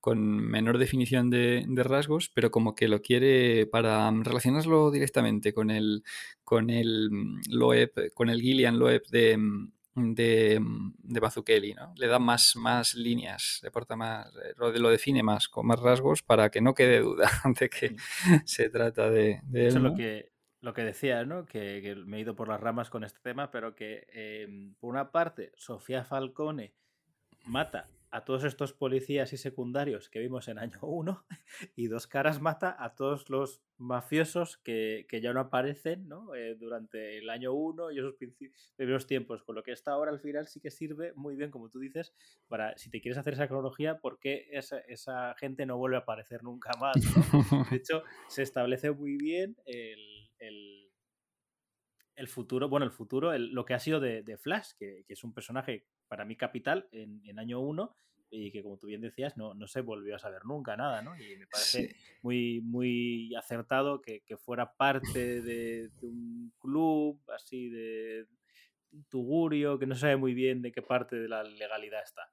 con 0.00 0.20
menor 0.36 0.78
definición 0.78 1.30
de, 1.30 1.64
de 1.68 1.82
rasgos, 1.84 2.30
pero 2.34 2.50
como 2.50 2.74
que 2.74 2.88
lo 2.88 3.02
quiere 3.02 3.66
para 3.66 4.10
mm, 4.10 4.24
relacionarlo 4.24 4.90
directamente 4.90 5.52
con 5.52 5.70
el, 5.70 6.02
con 6.42 6.70
el 6.70 7.10
mm, 7.10 7.40
Loeb, 7.50 8.12
con 8.14 8.28
el 8.28 8.40
Gillian 8.40 8.78
Loeb 8.78 9.02
de, 9.10 9.36
mm, 9.36 9.72
de, 9.94 10.58
mm, 10.60 10.94
de 11.02 11.20
Mazzucchelli, 11.20 11.74
¿no? 11.74 11.92
Le 11.96 12.06
da 12.06 12.18
más, 12.18 12.56
más 12.56 12.94
líneas, 12.94 13.60
le 13.62 13.68
aporta 13.68 13.96
más, 13.96 14.28
eh, 14.36 14.54
lo, 14.56 14.70
lo 14.72 14.90
define 14.90 15.22
más, 15.22 15.48
con 15.48 15.66
más 15.66 15.80
rasgos 15.80 16.22
para 16.22 16.50
que 16.50 16.60
no 16.60 16.74
quede 16.74 17.00
duda 17.00 17.30
de 17.60 17.68
que 17.68 17.96
se 18.44 18.70
trata 18.70 19.10
de, 19.10 19.40
de 19.44 19.60
él, 19.62 19.66
Eso 19.68 19.78
es 19.78 19.84
lo 19.84 19.94
que, 19.94 20.32
lo 20.60 20.74
que 20.74 20.82
decía, 20.82 21.24
¿no? 21.24 21.44
Que, 21.44 21.80
que 21.82 21.94
me 21.94 22.18
he 22.18 22.20
ido 22.20 22.34
por 22.34 22.48
las 22.48 22.60
ramas 22.60 22.90
con 22.90 23.04
este 23.04 23.20
tema, 23.20 23.50
pero 23.50 23.74
que 23.74 24.06
eh, 24.12 24.72
por 24.80 24.90
una 24.90 25.10
parte, 25.10 25.52
Sofía 25.56 26.04
Falcone 26.04 26.74
mata 27.44 27.88
a 28.12 28.24
todos 28.24 28.44
estos 28.44 28.72
policías 28.72 29.32
y 29.32 29.36
secundarios 29.36 30.08
que 30.10 30.20
vimos 30.20 30.48
en 30.48 30.58
año 30.58 30.78
1 30.82 31.24
y 31.76 31.88
Dos 31.88 32.06
Caras 32.06 32.40
mata 32.40 32.76
a 32.78 32.94
todos 32.94 33.28
los 33.30 33.62
mafiosos 33.78 34.58
que, 34.58 35.06
que 35.08 35.20
ya 35.20 35.32
no 35.32 35.40
aparecen 35.40 36.08
¿no? 36.08 36.34
Eh, 36.34 36.54
durante 36.54 37.18
el 37.18 37.28
año 37.30 37.52
1 37.52 37.90
y 37.90 37.98
esos 37.98 38.14
primeros 38.76 39.06
tiempos, 39.06 39.42
con 39.42 39.54
lo 39.56 39.62
que 39.62 39.72
esta 39.72 39.92
ahora 39.92 40.10
al 40.12 40.20
final 40.20 40.46
sí 40.46 40.60
que 40.60 40.70
sirve 40.70 41.12
muy 41.14 41.34
bien, 41.36 41.50
como 41.50 41.68
tú 41.70 41.80
dices, 41.80 42.14
para 42.48 42.76
si 42.78 42.90
te 42.90 43.00
quieres 43.00 43.18
hacer 43.18 43.32
esa 43.34 43.48
cronología, 43.48 43.98
¿por 43.98 44.18
qué 44.20 44.48
esa, 44.52 44.78
esa 44.80 45.34
gente 45.36 45.66
no 45.66 45.76
vuelve 45.78 45.96
a 45.96 46.00
aparecer 46.00 46.42
nunca 46.44 46.70
más? 46.80 46.96
¿no? 47.08 47.28
De 47.70 47.76
hecho, 47.76 48.02
se 48.28 48.42
establece 48.42 48.90
muy 48.92 49.16
bien 49.16 49.56
el, 49.64 50.30
el, 50.38 50.92
el 52.14 52.28
futuro, 52.28 52.68
bueno, 52.68 52.84
el 52.86 52.92
futuro, 52.92 53.32
el- 53.32 53.52
lo 53.52 53.64
que 53.64 53.74
ha 53.74 53.78
sido 53.78 54.00
de, 54.00 54.22
de 54.22 54.36
Flash, 54.36 54.72
que, 54.78 55.04
que 55.06 55.14
es 55.14 55.24
un 55.24 55.32
personaje 55.32 55.86
para 56.12 56.26
mí 56.26 56.36
capital 56.36 56.90
en, 56.92 57.22
en 57.24 57.38
año 57.38 57.60
1 57.60 57.94
y 58.28 58.52
que, 58.52 58.62
como 58.62 58.76
tú 58.76 58.86
bien 58.88 59.00
decías, 59.00 59.38
no, 59.38 59.54
no 59.54 59.66
se 59.66 59.80
volvió 59.80 60.14
a 60.16 60.18
saber 60.18 60.44
nunca 60.44 60.76
nada, 60.76 61.00
¿no? 61.00 61.18
Y 61.18 61.38
me 61.38 61.46
parece 61.46 61.88
Sí. 61.88 61.94
muy, 62.20 62.60
muy 62.60 63.34
acertado 63.34 64.02
que, 64.02 64.20
que 64.20 64.36
fuera 64.36 64.74
parte 64.74 65.40
de, 65.40 65.88
de 65.88 66.06
un 66.06 66.52
club 66.60 67.18
así 67.34 67.70
de 67.70 68.26
tugurio, 69.08 69.78
que 69.78 69.86
no 69.86 69.94
sabe 69.94 70.16
muy 70.18 70.34
bien 70.34 70.60
de 70.60 70.70
qué 70.70 70.82
parte 70.82 71.16
de 71.16 71.28
la 71.30 71.44
legalidad 71.44 72.02
está. 72.02 72.30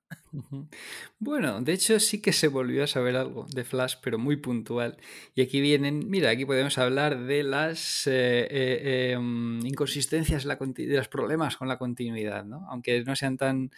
Bueno, 1.20 1.62
de 1.62 1.74
hecho 1.74 2.00
sí 2.00 2.22
que 2.22 2.34
se 2.34 2.48
volvió 2.48 2.84
a 2.84 2.88
saber 2.88 3.16
algo 3.16 3.46
de 3.54 3.64
Flash, 3.64 3.96
pero 4.02 4.18
muy 4.18 4.38
puntual. 4.38 4.98
Y 5.36 5.42
aquí 5.42 5.62
vienen, 5.62 6.10
mira, 6.10 6.30
aquí 6.30 6.46
podemos 6.46 6.78
hablar 6.78 7.26
de 7.26 7.44
las 7.44 8.06
eh, 8.08 8.48
eh, 8.50 9.18
mm, 9.20 9.66
inconsistencias, 9.66 10.46
de 10.46 10.96
los 10.96 11.08
problemas 11.08 11.58
con 11.58 11.68
la 11.68 11.78
continuidad, 11.78 12.46
¿no? 12.46 12.66
Aunque 12.70 13.04
no 13.04 13.16
sean 13.16 13.38
tan... 13.38 13.72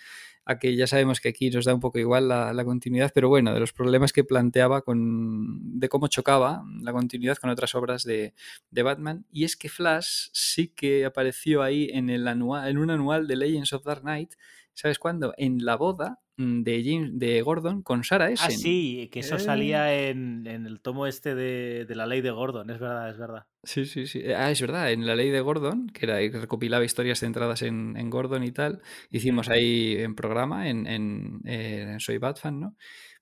A 0.43 0.57
que 0.57 0.75
ya 0.75 0.87
sabemos 0.87 1.21
que 1.21 1.29
aquí 1.29 1.51
nos 1.51 1.65
da 1.65 1.73
un 1.75 1.79
poco 1.79 1.99
igual 1.99 2.27
la, 2.27 2.51
la 2.51 2.65
continuidad, 2.65 3.11
pero 3.13 3.29
bueno, 3.29 3.53
de 3.53 3.59
los 3.59 3.73
problemas 3.73 4.11
que 4.11 4.23
planteaba 4.23 4.81
con... 4.81 5.79
de 5.79 5.87
cómo 5.87 6.07
chocaba 6.07 6.63
la 6.81 6.91
continuidad 6.91 7.37
con 7.37 7.51
otras 7.51 7.75
obras 7.75 8.03
de, 8.03 8.33
de 8.71 8.83
Batman. 8.83 9.25
Y 9.31 9.43
es 9.43 9.55
que 9.55 9.69
Flash 9.69 10.29
sí 10.33 10.69
que 10.69 11.05
apareció 11.05 11.61
ahí 11.61 11.89
en, 11.93 12.09
el 12.09 12.27
anual, 12.27 12.67
en 12.67 12.79
un 12.79 12.89
anual 12.89 13.27
de 13.27 13.35
Legends 13.35 13.71
of 13.73 13.85
Dark 13.85 14.01
Knight, 14.01 14.33
¿sabes 14.73 14.97
cuándo? 14.97 15.33
En 15.37 15.63
la 15.63 15.75
boda 15.75 16.19
de, 16.63 16.83
James, 16.83 17.11
de 17.19 17.41
Gordon 17.41 17.81
con 17.83 18.03
Sarah 18.03 18.25
Ah, 18.25 18.33
Essen. 18.33 18.51
sí, 18.57 19.09
que 19.11 19.19
eso 19.21 19.35
Eh. 19.35 19.39
salía 19.39 20.07
en, 20.09 20.45
en 20.47 20.65
el 20.65 20.79
tomo 20.81 21.07
este 21.07 21.35
de, 21.35 21.85
de 21.85 21.95
la 21.95 22.05
ley 22.07 22.21
de 22.21 22.31
Gordon, 22.31 22.69
es 22.69 22.79
verdad, 22.79 23.09
es 23.09 23.17
verdad. 23.17 23.45
Sí, 23.63 23.85
sí, 23.85 24.07
sí. 24.07 24.23
Ah, 24.35 24.49
es 24.49 24.59
verdad, 24.59 24.91
en 24.91 25.05
la 25.05 25.15
ley 25.15 25.29
de 25.29 25.39
Gordon, 25.39 25.87
que 25.87 26.05
era 26.07 26.17
recopilaba 26.39 26.83
historias 26.83 27.19
centradas 27.19 27.61
en, 27.61 27.95
en 27.95 28.09
Gordon 28.09 28.43
y 28.43 28.51
tal, 28.51 28.81
hicimos 29.11 29.49
ahí 29.49 29.97
en 29.99 30.15
programa, 30.15 30.67
en, 30.67 30.87
en, 30.87 31.41
en 31.45 31.99
Soy 31.99 32.17
Batfan, 32.17 32.59
¿no? 32.59 32.75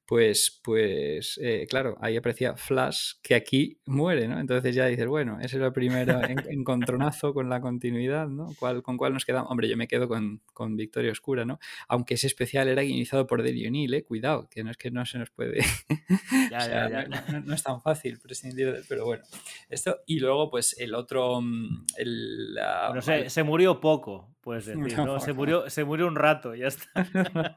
Pues, 0.09 0.59
pues 0.63 1.39
eh, 1.39 1.67
claro, 1.69 1.95
ahí 2.01 2.17
aparecía 2.17 2.55
Flash, 2.57 3.11
que 3.21 3.35
aquí 3.35 3.77
muere, 3.85 4.27
¿no? 4.27 4.39
Entonces 4.39 4.73
ya 4.73 4.87
dices, 4.87 5.05
bueno, 5.05 5.37
ese 5.39 5.57
era 5.57 5.67
el 5.67 5.71
primer 5.71 6.09
en- 6.09 6.39
encontronazo 6.49 7.31
con 7.31 7.47
la 7.47 7.61
continuidad, 7.61 8.27
¿no? 8.27 8.47
¿Cuál, 8.57 8.81
¿Con 8.81 8.97
cuál 8.97 9.13
nos 9.13 9.23
quedamos? 9.23 9.51
Hombre, 9.51 9.69
yo 9.69 9.77
me 9.77 9.87
quedo 9.87 10.07
con, 10.07 10.41
con 10.51 10.75
Victoria 10.75 11.11
Oscura, 11.11 11.45
¿no? 11.45 11.59
Aunque 11.87 12.15
ese 12.15 12.25
especial 12.25 12.67
era 12.69 12.81
guionizado 12.81 13.27
por 13.27 13.43
Dale 13.43 13.67
O'Neill, 13.67 13.93
¿eh? 13.93 14.03
Cuidado, 14.03 14.47
que 14.49 14.63
no 14.63 14.71
es 14.71 14.77
que 14.77 14.89
no 14.89 15.05
se 15.05 15.19
nos 15.19 15.29
puede... 15.29 15.59
Ya, 16.49 16.57
O 16.57 16.61
sea, 16.61 16.89
ya, 16.89 16.89
ya. 16.89 17.07
No, 17.07 17.21
no- 17.39 17.45
no 17.45 17.53
es 17.53 17.61
tan 17.61 17.79
fácil 17.83 18.17
prescindir 18.19 18.73
de 18.73 18.81
pero 18.89 19.05
bueno. 19.05 19.23
Esto, 19.69 19.99
y 20.07 20.19
luego, 20.19 20.49
pues, 20.49 20.75
el 20.79 20.95
otro. 20.95 21.39
mm, 21.41 21.85
El, 21.97 22.55
la- 22.55 22.87
Bueno, 22.87 23.01
se, 23.03 23.29
se 23.29 23.43
murió 23.43 23.79
poco, 23.79 24.35
puedes 24.41 24.65
decir, 24.65 24.97
No. 24.97 25.19
Se 25.19 25.33
murió, 25.33 25.69
se 25.69 25.83
murió 25.83 26.07
un 26.07 26.15
rato, 26.15 26.55
ya 26.55 26.67
está. 26.67 26.89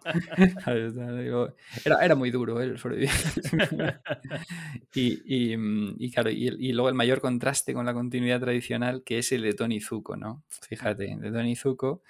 Era, 1.85 2.05
era 2.05 2.15
muy 2.15 2.31
duro 2.31 2.42
y, 4.95 5.57
mm, 5.57 5.97
y 5.99 6.11
claro, 6.11 6.31
y, 6.31 6.73
luego 6.73 6.89
el 6.89 6.95
mayor 6.95 7.21
contraste 7.21 7.75
con 7.75 7.87
la 7.87 7.95
continuidad 7.95 8.41
tradicional, 8.41 9.03
que 9.05 9.19
es 9.19 9.33
el 9.33 9.43
de 9.43 9.55
Tony 9.55 9.81
Zuko, 9.81 10.17
¿no? 10.17 10.45
Fíjate, 10.69 11.17
de 11.17 11.31
Tony 11.31 11.57
Zuko. 11.57 12.03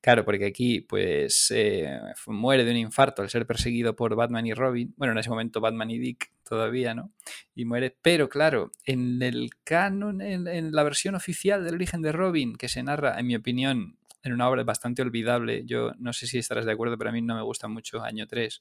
Claro, 0.00 0.24
porque 0.24 0.46
aquí, 0.46 0.80
pues, 0.80 1.52
eh, 1.54 2.00
muere 2.26 2.64
de 2.64 2.72
un 2.72 2.76
infarto 2.76 3.22
al 3.22 3.30
ser 3.30 3.46
perseguido 3.46 3.94
por 3.94 4.16
Batman 4.16 4.46
y 4.46 4.52
Robin. 4.52 4.92
Bueno, 4.96 5.12
en 5.12 5.18
ese 5.18 5.30
momento 5.30 5.60
Batman 5.60 5.92
y 5.92 5.98
Dick 5.98 6.32
todavía, 6.42 6.92
¿no? 6.92 7.12
Y 7.54 7.64
muere. 7.64 7.96
Pero 8.02 8.28
claro, 8.28 8.72
en 8.84 9.22
el 9.22 9.50
canon, 9.62 10.20
en, 10.20 10.48
en 10.48 10.72
la 10.72 10.82
versión 10.82 11.14
oficial 11.14 11.64
del 11.64 11.76
origen 11.76 12.02
de 12.02 12.10
Robin, 12.10 12.56
que 12.56 12.68
se 12.68 12.82
narra, 12.82 13.18
en 13.18 13.28
mi 13.28 13.36
opinión, 13.36 13.96
en 14.22 14.32
una 14.32 14.48
obra 14.48 14.62
bastante 14.64 15.02
olvidable, 15.02 15.64
yo 15.66 15.92
no 15.98 16.12
sé 16.12 16.26
si 16.26 16.38
estarás 16.38 16.64
de 16.64 16.72
acuerdo, 16.72 16.96
pero 16.96 17.10
a 17.10 17.12
mí 17.12 17.22
no 17.22 17.34
me 17.34 17.42
gusta 17.42 17.68
mucho 17.68 18.02
Año 18.02 18.26
3, 18.26 18.60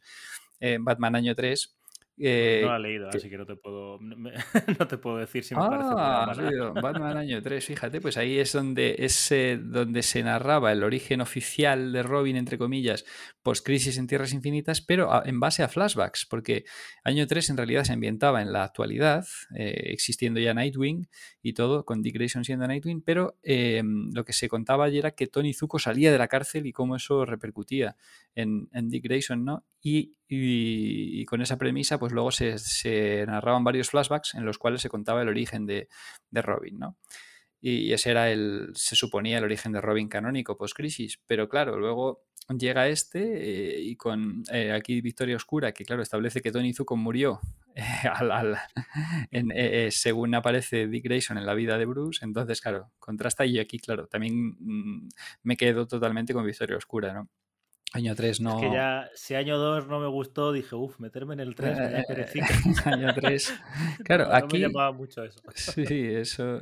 eh, 0.61 0.77
Batman 0.79 1.15
Año 1.17 1.35
3. 1.35 1.75
eh, 2.23 2.61
no 2.63 2.69
lo 2.69 2.75
he 2.75 2.79
leído, 2.79 3.09
que- 3.09 3.17
así 3.17 3.29
que 3.31 3.37
no 3.37 3.45
te 3.47 3.55
puedo, 3.55 3.97
no 3.99 4.31
te 4.87 4.97
puedo 4.99 5.17
decir 5.17 5.43
si 5.43 5.55
me 5.55 5.61
parece 5.61 5.89
Ah, 5.97 6.31
sí, 6.35 6.41
Batman 6.81 7.17
año 7.17 7.41
3, 7.43 7.65
fíjate, 7.65 7.99
pues 7.99 8.15
ahí 8.17 8.37
es 8.37 8.51
donde, 8.53 8.95
es, 8.99 9.31
eh, 9.31 9.57
donde 9.59 10.03
se 10.03 10.21
narraba 10.21 10.71
el 10.71 10.83
origen 10.83 11.21
oficial 11.21 11.91
de 11.91 12.03
Robin, 12.03 12.35
entre 12.35 12.59
comillas, 12.59 13.05
post-crisis 13.41 13.97
en 13.97 14.05
Tierras 14.05 14.33
Infinitas, 14.33 14.81
pero 14.81 15.11
a- 15.11 15.23
en 15.25 15.39
base 15.39 15.63
a 15.63 15.67
flashbacks, 15.67 16.27
porque 16.29 16.63
año 17.03 17.25
3 17.25 17.49
en 17.49 17.57
realidad 17.57 17.85
se 17.85 17.93
ambientaba 17.93 18.41
en 18.43 18.53
la 18.53 18.65
actualidad, 18.65 19.25
eh, 19.57 19.73
existiendo 19.85 20.39
ya 20.39 20.53
Nightwing 20.53 21.07
y 21.41 21.53
todo, 21.53 21.85
con 21.85 22.03
Dick 22.03 22.13
Grayson 22.15 22.43
siendo 22.45 22.67
Nightwing, 22.67 23.01
pero 23.01 23.39
eh, 23.41 23.81
lo 24.13 24.23
que 24.25 24.33
se 24.33 24.47
contaba 24.47 24.85
ayer 24.85 24.99
era 24.99 25.11
que 25.11 25.25
Tony 25.25 25.53
Zuko 25.53 25.79
salía 25.79 26.11
de 26.11 26.19
la 26.19 26.27
cárcel 26.27 26.67
y 26.67 26.71
cómo 26.71 26.97
eso 26.97 27.25
repercutía 27.25 27.95
en, 28.35 28.89
Dick 28.89 29.03
Grayson, 29.03 29.45
¿no? 29.45 29.65
Y, 29.81 31.25
con 31.25 31.41
esa 31.41 31.57
premisa, 31.57 31.99
pues 31.99 32.13
luego 32.13 32.31
se, 32.31 33.25
narraban 33.25 33.63
varios 33.63 33.89
flashbacks 33.89 34.35
en 34.35 34.45
los 34.45 34.57
cuales 34.57 34.81
se 34.81 34.89
contaba 34.89 35.21
el 35.21 35.29
origen 35.29 35.65
de, 35.65 35.87
Robin, 36.31 36.79
¿no? 36.79 36.97
Y 37.59 37.93
ese 37.93 38.11
era 38.11 38.31
el, 38.31 38.71
se 38.73 38.95
suponía, 38.95 39.37
el 39.37 39.43
origen 39.43 39.71
de 39.71 39.81
Robin 39.81 40.07
canónico 40.07 40.57
post-crisis. 40.57 41.19
Pero 41.27 41.47
claro, 41.47 41.77
luego 41.77 42.23
llega 42.57 42.87
este 42.87 43.21
eh, 43.21 43.81
y 43.81 43.95
con 43.95 44.43
eh, 44.51 44.71
aquí 44.71 45.01
Victoria 45.01 45.35
Oscura, 45.35 45.71
que 45.71 45.85
claro, 45.85 46.01
establece 46.01 46.41
que 46.41 46.51
Tony 46.51 46.73
Zuko 46.73 46.97
murió 46.97 47.39
según 49.91 50.35
aparece 50.35 50.87
Dick 50.87 51.05
Grayson 51.05 51.37
en 51.37 51.45
la 51.45 51.53
vida 51.53 51.77
de 51.77 51.85
Bruce, 51.85 52.25
entonces 52.25 52.61
claro, 52.61 52.91
contrasta 52.99 53.45
y 53.45 53.59
aquí 53.59 53.79
claro, 53.79 54.07
también 54.07 54.55
mm, 54.59 55.09
me 55.43 55.55
quedo 55.55 55.87
totalmente 55.87 56.33
con 56.33 56.45
Victoria 56.45 56.77
Oscura, 56.77 57.13
¿no? 57.13 57.29
Año 57.93 58.15
3 58.15 58.39
no. 58.39 58.55
Es 58.55 58.65
que 58.65 58.73
ya, 58.73 59.09
si 59.15 59.35
año 59.35 59.57
2 59.57 59.87
no 59.87 59.99
me 59.99 60.07
gustó, 60.07 60.53
dije, 60.53 60.75
uff, 60.75 60.99
meterme 60.99 61.33
en 61.33 61.41
el 61.41 61.55
3, 61.55 61.77
año 62.85 63.13
3. 63.13 63.53
Claro, 64.05 64.33
aquí. 64.33 64.57
me 64.57 64.67
llamaba 64.67 64.91
mucho 64.91 65.23
eso. 65.23 65.41
Sí, 65.55 65.85
eso. 65.89 66.61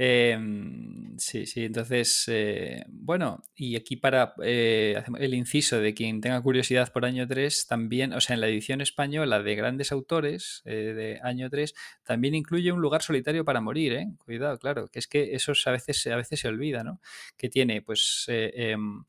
Em, 0.00 1.18
sí, 1.18 1.44
sí, 1.46 1.64
entonces, 1.64 2.26
eh, 2.28 2.84
bueno, 2.88 3.42
y 3.56 3.74
aquí 3.74 3.96
para 3.96 4.34
eh, 4.44 5.02
el 5.18 5.34
inciso 5.34 5.80
de 5.80 5.92
quien 5.92 6.20
tenga 6.20 6.40
curiosidad 6.40 6.92
por 6.92 7.04
año 7.04 7.26
3, 7.26 7.66
también, 7.66 8.12
o 8.12 8.20
sea, 8.20 8.34
en 8.34 8.40
la 8.40 8.46
edición 8.46 8.80
española 8.80 9.42
de 9.42 9.56
grandes 9.56 9.90
autores 9.90 10.62
eh, 10.66 10.94
de 10.94 11.20
año 11.24 11.50
3, 11.50 11.74
también 12.04 12.36
incluye 12.36 12.70
un 12.70 12.80
lugar 12.80 13.02
solitario 13.02 13.44
para 13.44 13.60
morir, 13.60 13.94
¿eh? 13.94 14.06
Cuidado, 14.24 14.56
claro, 14.58 14.86
que 14.86 15.00
es 15.00 15.08
que 15.08 15.34
eso 15.34 15.52
a 15.66 15.72
veces, 15.72 16.06
a 16.06 16.14
veces 16.14 16.38
se 16.38 16.46
olvida, 16.46 16.84
¿no? 16.84 17.00
Que 17.36 17.48
tiene, 17.48 17.82
pues, 17.82 18.26
em, 18.28 19.02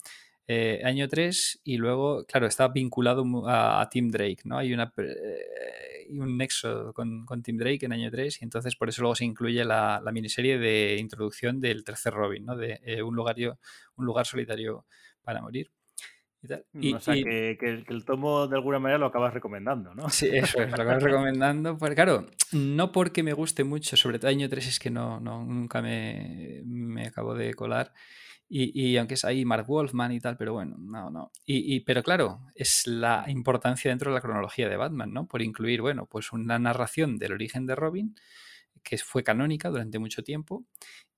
eh, 0.51 0.81
año 0.84 1.07
3 1.07 1.61
y 1.63 1.77
luego, 1.77 2.26
claro, 2.26 2.47
está 2.47 2.69
vinculado 2.69 3.23
a, 3.45 3.88
Tim 3.91 4.09
Drake, 4.09 4.39
¿no? 4.45 4.57
Hay 4.57 4.73
una, 4.73 4.91
eh, 4.97 6.07
un 6.09 6.39
nexo 6.39 6.91
con, 6.91 7.23
con, 7.23 7.43
Tim 7.43 7.55
Drake 7.55 7.85
en 7.85 7.93
año 7.93 8.09
3 8.09 8.41
y 8.41 8.45
entonces 8.45 8.76
por 8.76 8.89
eso 8.89 9.03
luego 9.03 9.13
se 9.13 9.26
incluye 9.26 9.63
la, 9.63 10.01
miniserie 10.11 10.57
de 10.57 10.97
introducción 10.97 11.61
del 11.61 11.84
tercer 11.84 12.15
Robin, 12.15 12.45
¿no? 12.45 12.57
De 12.57 12.80
eh, 12.84 13.03
un, 13.03 13.15
lugar, 13.15 13.35
un 13.95 14.05
lugar 14.07 14.26
solitario 14.26 14.88
para 15.21 15.39
morir. 15.39 15.69
Y 16.73 16.95
o 16.95 16.99
sea, 16.99 17.13
que, 17.13 17.84
el, 17.88 18.03
tomo 18.03 18.47
de 18.47 18.55
alguna 18.55 18.80
manera 18.80 18.97
lo 18.97 19.05
acabas 19.05 19.35
recomendando, 19.35 19.93
¿no? 19.93 20.09
Sí, 20.09 20.30
eso 20.34 20.63
es, 20.63 20.69
lo 20.69 20.81
acabas 20.81 21.03
recomendando. 21.03 21.77
Porque, 21.77 21.93
claro, 21.93 22.26
no 22.53 22.91
porque 22.91 23.21
me 23.21 23.34
guste 23.34 23.63
mucho, 23.63 23.95
sobre 23.95 24.17
todo 24.17 24.31
año 24.31 24.49
3 24.49 24.67
es 24.67 24.80
que 24.80 24.89
no, 24.89 25.19
no 25.19 25.45
nunca 25.45 25.84
me, 25.84 26.63
me 26.65 27.05
acabo 27.05 27.35
de 27.35 27.53
colar. 27.53 27.93
Y, 28.51 28.97
aunque 28.97 29.13
es 29.13 29.26
ahí 29.26 29.45
Mark 29.45 29.67
Wolfman 29.67 30.11
y 30.11 30.19
tal, 30.19 30.35
pero 30.35 30.53
bueno, 30.53 30.76
no, 30.80 31.11
no. 31.11 31.31
Y, 31.45 31.81
pero 31.81 32.01
claro, 32.01 32.41
es 32.55 32.88
la 32.88 33.26
importancia 33.27 33.91
dentro 33.91 34.09
de 34.09 34.15
la 34.15 34.21
cronología 34.21 34.67
de 34.67 34.76
Batman, 34.76 35.13
¿no? 35.13 35.27
Por 35.27 35.43
incluir, 35.43 35.81
bueno, 35.81 36.07
pues 36.07 36.34
una 36.34 36.57
narración 36.57 37.17
del 37.17 37.34
origen 37.34 37.67
de 37.67 37.76
Robin, 37.76 38.15
que 38.81 38.97
fue 38.97 39.23
canónica 39.23 39.69
durante 39.69 39.99
mucho 39.99 40.23
tiempo, 40.23 40.65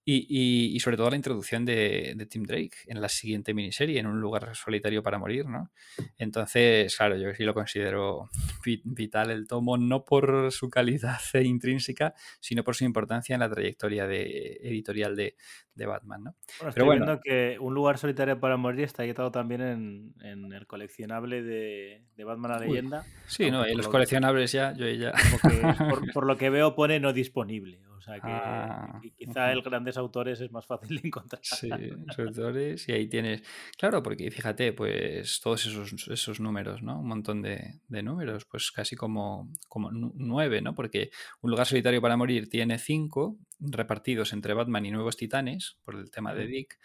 y, 0.04 0.80
sobre 0.80 0.98
todo 0.98 1.10
la 1.10 1.16
introducción 1.16 1.64
de, 1.64 2.28
Tim 2.30 2.44
Drake 2.44 2.72
en 2.88 3.02
la 3.02 3.10
siguiente 3.10 3.54
miniserie, 3.54 4.00
en 4.00 4.08
un 4.08 4.20
lugar 4.20 4.56
solitario 4.56 5.04
para 5.04 5.20
morir, 5.20 5.46
¿no? 5.46 5.72
Entonces, 6.18 6.96
claro, 6.96 7.18
yo 7.18 7.34
sí 7.36 7.44
lo 7.44 7.54
considero 7.54 8.30
vital 8.84 9.30
el 9.30 9.48
tomo, 9.48 9.78
no 9.78 10.04
por 10.04 10.52
su 10.52 10.70
calidad 10.70 11.20
intrínseca, 11.44 12.14
sino 12.40 12.64
por 12.64 12.76
su 12.76 12.84
importancia 12.84 13.36
en 13.36 13.42
la 13.42 13.50
trayectoria 13.50 14.08
de, 14.08 14.60
editorial 14.64 15.16
de, 15.16 15.36
Batman, 15.84 16.24
¿no? 16.24 16.36
Bueno, 16.60 16.70
estoy 16.70 16.84
Pero 16.84 16.92
viendo 16.92 17.20
que 17.22 17.58
un 17.60 17.74
lugar 17.74 17.98
solitario 17.98 18.40
para 18.40 18.56
morir 18.56 18.82
está 18.82 19.04
editado 19.04 19.32
también 19.32 20.14
en, 20.22 20.54
el 20.54 20.68
coleccionable 20.68 21.42
de, 21.42 22.04
Batman 22.24 22.52
la 22.52 22.60
leyenda. 22.60 23.06
sí, 23.26 23.50
no, 23.50 23.68
y 23.68 23.74
los 23.74 23.88
coleccionables 23.88 24.52
ya, 24.52 24.74
yo 24.74 24.88
ya... 24.90 25.12
Por, 25.42 25.42
por, 26.14 26.28
lo 26.28 26.38
que 26.38 26.52
veo 26.52 26.76
pone 26.76 27.00
no 27.00 27.14
disponible. 27.14 27.80
O 28.02 28.04
sea 28.04 28.16
que 28.16 28.32
ah, 28.32 29.00
quizá 29.16 29.52
el 29.52 29.62
grandes 29.62 29.96
autores 29.96 30.42
es 30.42 30.52
más 30.52 30.66
fácil 30.66 31.00
de 31.00 31.08
encontrar. 31.08 31.40
Sí, 31.44 31.70
los 31.70 32.18
autores 32.18 32.90
y 32.90 32.94
ahí 32.94 33.08
tienes. 33.08 33.44
Claro, 33.78 34.02
porque 34.02 34.32
fíjate, 34.32 34.74
pues 34.74 35.40
todos 35.40 35.68
esos, 35.68 36.08
esos 36.08 36.40
números, 36.40 36.82
¿no? 36.82 37.00
Un 37.00 37.08
montón 37.08 37.44
de, 37.44 37.80
números, 37.90 38.46
pues 38.46 38.72
casi 38.72 38.96
como, 38.96 39.52
como 39.70 39.92
nueve, 39.92 40.62
¿no? 40.62 40.74
Porque 40.74 41.12
Un 41.42 41.52
lugar 41.52 41.68
solitario 41.68 42.02
para 42.02 42.18
morir 42.18 42.50
tiene 42.50 42.80
cinco 42.80 43.38
repartidos 43.60 44.34
entre 44.34 44.56
Batman 44.56 44.88
y 44.88 44.92
Nuevos 44.92 45.16
Titanes, 45.16 45.78
por 45.84 45.94
el 45.94 46.10
tema 46.10 46.34
de 46.34 46.48
Dick, 46.48 46.80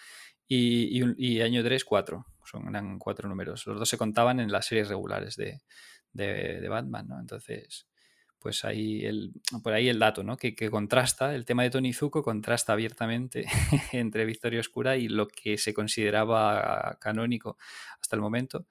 y, 0.47 1.01
y, 1.17 1.41
año 1.41 1.65
3, 1.65 1.83
cuatro. 1.87 2.27
Son, 2.45 2.69
eran 2.69 2.99
cuatro 2.99 3.27
números. 3.27 3.67
Los 3.67 3.79
dos 3.79 3.89
se 3.89 3.97
contaban 3.97 4.39
en 4.39 4.53
las 4.53 4.67
series 4.67 4.89
regulares 4.89 5.37
de, 5.37 5.63
de, 6.13 6.61
de 6.61 6.69
Batman, 6.69 7.09
¿no? 7.09 7.19
Entonces 7.19 7.89
pues 8.47 8.65
ahí 8.65 9.05
el, 9.05 9.33
por 9.61 9.73
ahí 9.73 9.89
el 9.89 9.99
dato, 9.99 10.23
¿no? 10.23 10.37
Que, 10.37 10.55
contrasta, 10.71 11.35
el 11.35 11.45
tema 11.45 11.65
de 11.65 11.71
Tony 11.71 11.93
Zuko 11.93 12.23
contrasta 12.23 12.75
abiertamente 12.75 13.45
entre 13.93 14.25
Victoria 14.25 14.61
Oscura 14.61 14.97
y 14.97 15.09
lo 15.09 15.27
que 15.27 15.59
se 15.59 15.75
consideraba 15.75 16.97
canónico 17.01 17.59
hasta 18.01 18.15
el 18.15 18.23
momento. 18.23 18.69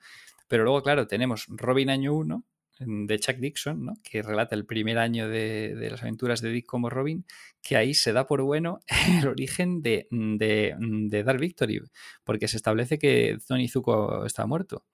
Pero 0.47 0.63
luego, 0.63 0.81
claro, 0.81 1.07
tenemos 1.07 1.47
Robin 1.49 1.89
Año 1.89 2.13
1 2.13 2.45
de 2.79 3.19
Chuck 3.19 3.35
Dixon, 3.35 3.83
¿no? 3.83 3.93
que 4.01 4.21
relata 4.21 4.55
el 4.55 4.65
primer 4.65 4.97
año 4.97 5.27
de, 5.27 5.75
las 5.91 6.01
aventuras 6.03 6.39
de 6.39 6.51
Dick 6.51 6.65
como 6.65 6.89
Robin, 6.89 7.25
que 7.61 7.75
ahí 7.75 7.93
se 7.93 8.13
da 8.13 8.27
por 8.27 8.43
bueno 8.43 8.79
el 9.19 9.27
origen 9.27 9.81
de, 9.81 10.07
de, 10.09 10.73
de 10.79 11.23
Dark 11.25 11.41
Victory, 11.41 11.81
porque 12.23 12.47
se 12.47 12.55
establece 12.55 12.97
que 12.97 13.39
Tony 13.45 13.67
Zuko 13.67 14.25
está 14.25 14.45
muerto. 14.45 14.85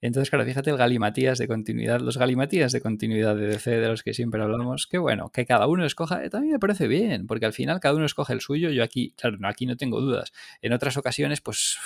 Entonces, 0.00 0.28
claro, 0.28 0.44
fíjate 0.44 0.70
el 0.70 0.76
galimatías 0.76 1.38
de 1.38 1.48
continuidad, 1.48 2.00
los 2.00 2.18
galimatías 2.18 2.72
de 2.72 2.80
continuidad 2.80 3.34
de 3.34 3.46
DC 3.46 3.70
de 3.70 3.88
los 3.88 4.02
que 4.02 4.12
siempre 4.12 4.42
hablamos, 4.42 4.86
que 4.86 4.98
bueno, 4.98 5.30
que 5.30 5.46
cada 5.46 5.66
uno 5.66 5.86
escoja, 5.86 6.22
eh, 6.22 6.28
también 6.28 6.52
me 6.52 6.58
parece 6.58 6.86
bien, 6.86 7.26
porque 7.26 7.46
al 7.46 7.54
final 7.54 7.80
cada 7.80 7.94
uno 7.94 8.04
escoge 8.04 8.34
el 8.34 8.40
suyo, 8.40 8.70
yo 8.70 8.82
aquí, 8.82 9.14
claro, 9.16 9.38
no, 9.38 9.48
aquí 9.48 9.64
no 9.64 9.76
tengo 9.76 10.00
dudas. 10.00 10.32
En 10.60 10.72
otras 10.72 10.96
ocasiones, 10.96 11.40
pues 11.40 11.78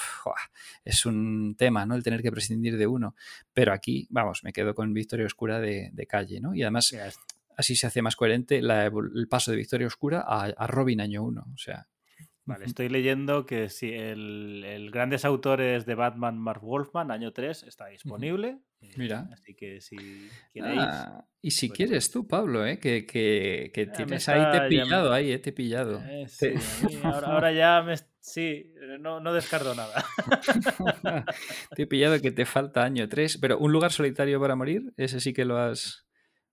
es 0.84 1.06
un 1.06 1.54
tema, 1.56 1.86
¿no? 1.86 1.94
El 1.94 2.02
tener 2.02 2.22
que 2.22 2.32
prescindir 2.32 2.76
de 2.76 2.86
uno, 2.86 3.14
pero 3.52 3.72
aquí, 3.72 4.06
vamos, 4.10 4.42
me 4.42 4.52
quedo 4.52 4.74
con 4.74 4.92
Victoria 4.92 5.26
Oscura 5.26 5.60
de, 5.60 6.06
calle, 6.08 6.40
¿no? 6.40 6.54
Y 6.54 6.62
además... 6.62 6.94
Así 7.56 7.76
se 7.76 7.86
hace 7.86 8.00
más 8.00 8.16
coherente 8.16 8.56
el 8.56 9.28
paso 9.28 9.50
de 9.50 9.58
Victoria 9.58 9.86
Oscura 9.86 10.24
a, 10.26 10.44
a 10.44 10.66
Robin 10.66 10.98
año 11.02 11.22
1. 11.24 11.44
O 11.52 11.58
sea, 11.58 11.88
Vale, 12.44 12.64
estoy 12.64 12.88
leyendo 12.88 13.46
que 13.46 13.68
si 13.68 13.92
el, 13.92 14.90
Grandes 14.92 15.24
Autores 15.24 15.86
de 15.86 15.94
Batman 15.94 16.38
Mark 16.38 16.62
Wolfman, 16.62 17.10
año 17.10 17.32
3, 17.32 17.64
está 17.64 17.86
disponible. 17.86 18.58
Eh, 18.80 18.92
Mira. 18.96 19.28
Así 19.32 19.54
que 19.54 19.80
si 19.80 19.96
queréis. 20.52 20.80
Ah, 20.80 21.24
y 21.42 21.50
si 21.52 21.68
pues 21.68 21.76
quieres 21.76 22.10
tú, 22.10 22.26
Pablo, 22.26 22.66
¿eh? 22.66 22.78
que, 22.78 23.06
que, 23.06 23.70
que 23.74 23.86
tienes 23.86 24.28
ahí, 24.28 24.50
te 24.50 24.66
he 24.66 24.68
pillado, 24.68 25.12
ahí, 25.12 25.32
eh, 25.32 25.38
te 25.38 25.50
he 25.50 25.52
pillado. 25.52 26.02
Eh, 26.06 26.26
sí, 26.28 26.48
ahora, 27.02 27.52
ya 27.52 27.82
me. 27.82 27.94
Sí, 28.20 28.72
no, 28.98 29.20
no 29.20 29.32
descarto 29.32 29.74
nada. 29.74 30.04
te 31.74 31.82
he 31.82 31.86
pillado 31.86 32.20
que 32.20 32.32
te 32.32 32.44
falta 32.44 32.84
año 32.84 33.08
3, 33.08 33.38
pero 33.38 33.58
un 33.58 33.72
lugar 33.72 33.92
solitario 33.92 34.40
para 34.40 34.56
morir, 34.56 34.92
ese 34.96 35.20
sí 35.20 35.32
que 35.32 35.44
lo 35.44 35.58
has. 35.58 36.06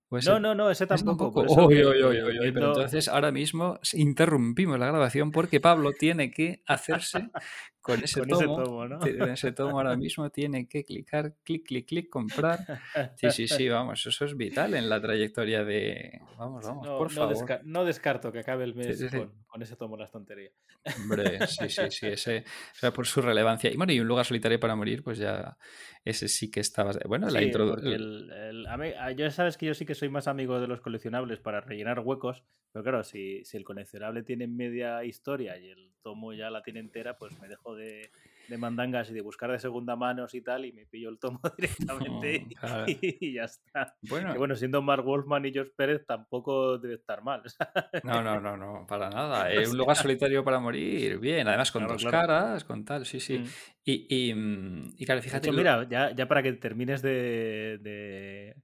No, 0.09 0.39
no, 0.39 0.55
no, 0.55 0.71
ese 0.71 0.87
tampoco. 0.87 1.45
pero 1.67 2.67
entonces 2.67 3.07
ahora 3.09 3.31
mismo 3.31 3.79
interrumpimos 3.93 4.79
la 4.79 4.87
grabación 4.87 5.31
porque 5.31 5.59
Pablo 5.59 5.91
tiene 5.91 6.31
que 6.31 6.61
hacerse 6.65 7.29
con 7.87 8.03
ese 8.03 8.21
tomo. 8.23 8.85
ese 9.05 9.53
tomo 9.53 9.77
ahora 9.77 9.95
mismo 9.95 10.29
tiene 10.29 10.67
que 10.67 10.83
clicar, 10.83 11.35
clic, 11.43 11.65
clic, 11.65 11.87
clic, 11.87 12.09
comprar. 12.09 12.59
Sí, 13.15 13.31
sí, 13.31 13.47
sí, 13.47 13.69
vamos, 13.69 14.05
eso 14.05 14.25
es 14.25 14.35
vital 14.35 14.73
en 14.73 14.89
la 14.89 14.99
trayectoria 14.99 15.63
de. 15.63 16.19
Vamos, 16.37 16.65
vamos, 16.65 16.85
por 16.85 17.09
favor. 17.09 17.61
no 17.63 17.85
descarto 17.85 18.29
que 18.33 18.39
acabe 18.39 18.65
el 18.65 18.75
mes 18.75 19.01
con, 19.47 19.61
ese 19.61 19.77
tomo 19.77 19.95
las 19.95 20.11
tonterías. 20.11 20.53
Hombre, 20.97 21.47
sí, 21.47 21.69
sí, 21.69 21.83
sí, 21.89 22.07
ese, 22.07 22.39
o 22.39 22.75
sea, 22.75 22.91
por 22.91 23.07
su 23.07 23.21
relevancia. 23.21 23.71
Y 23.71 23.77
bueno, 23.77 23.93
y 23.93 24.01
un 24.01 24.07
lugar 24.07 24.25
solitario 24.25 24.59
para 24.59 24.75
morir, 24.75 25.01
pues 25.01 25.17
ya 25.17 25.57
ese 26.03 26.27
sí 26.27 26.51
que 26.51 26.59
estaba. 26.59 26.91
Bueno, 27.05 27.29
la 27.29 27.41
introducción. 27.41 28.27
Ya 29.15 29.31
sabes 29.31 29.57
que 29.57 29.65
yo 29.65 29.73
sí 29.73 29.85
que 29.85 29.95
soy 29.95 30.09
más 30.09 30.27
amigo 30.27 30.59
de 30.59 30.67
los 30.67 30.81
coleccionables 30.81 31.39
para 31.39 31.61
rellenar 31.61 32.01
huecos, 32.01 32.43
pero 32.73 32.83
claro, 32.83 33.03
si, 33.05 33.45
si 33.45 33.55
el 33.55 33.63
coleccionable 33.63 34.23
tiene 34.23 34.45
media 34.45 35.05
historia 35.05 35.57
y 35.57 35.69
el 35.69 35.87
tomo 36.07 36.33
ya 36.33 36.49
la 36.49 36.63
tiene 36.63 36.79
entera, 36.79 37.17
pues 37.17 37.37
me 37.41 37.47
dejo 37.47 37.75
de, 37.77 38.11
de 38.47 38.57
mandangas 38.57 39.09
y 39.09 39.13
de 39.13 39.21
buscar 39.21 39.51
de 39.51 39.59
segunda 39.59 39.95
manos 39.95 40.33
y 40.33 40.41
tal, 40.41 40.65
y 40.65 40.71
me 40.71 40.85
pillo 40.85 41.09
el 41.09 41.19
tomo 41.19 41.39
directamente 41.57 42.47
y, 42.87 43.33
ya 43.33 43.43
está. 43.43 43.95
Bueno, 44.01 44.31
que 44.31 44.37
bueno, 44.37 44.55
siendo 44.55 44.81
Mark 44.81 45.03
Wolfman 45.03 45.45
y 45.45 45.51
George 45.51 45.73
Pérez 45.75 46.05
tampoco 46.05 46.77
debe 46.77 46.95
estar 46.95 47.23
mal. 47.23 47.43
No, 48.03 48.23
no, 48.23 48.39
no, 48.39 48.55
no, 48.55 48.85
para 48.87 49.09
nada. 49.09 49.51
Es 49.51 49.71
un 49.71 49.77
lugar 49.77 49.95
solitario 49.95 50.43
para 50.43 50.59
morir, 50.59 51.19
bien, 51.19 51.47
además 51.47 51.71
con 51.71 51.87
dos 51.87 52.03
caras, 52.05 52.63
con 52.63 52.85
tal, 52.85 53.05
sí, 53.05 53.19
sí. 53.19 53.39
Mm. 53.39 53.45
Y, 53.83 54.29
y, 54.29 54.33
mm, 54.33 54.93
y, 54.97 55.05
claro, 55.05 55.21
fíjate. 55.21 55.51
mira, 55.51 55.87
ya, 55.89 56.13
ya, 56.15 56.27
para 56.27 56.43
que 56.43 56.53
termines 56.53 57.01
de 57.01 57.79
de 57.81 58.55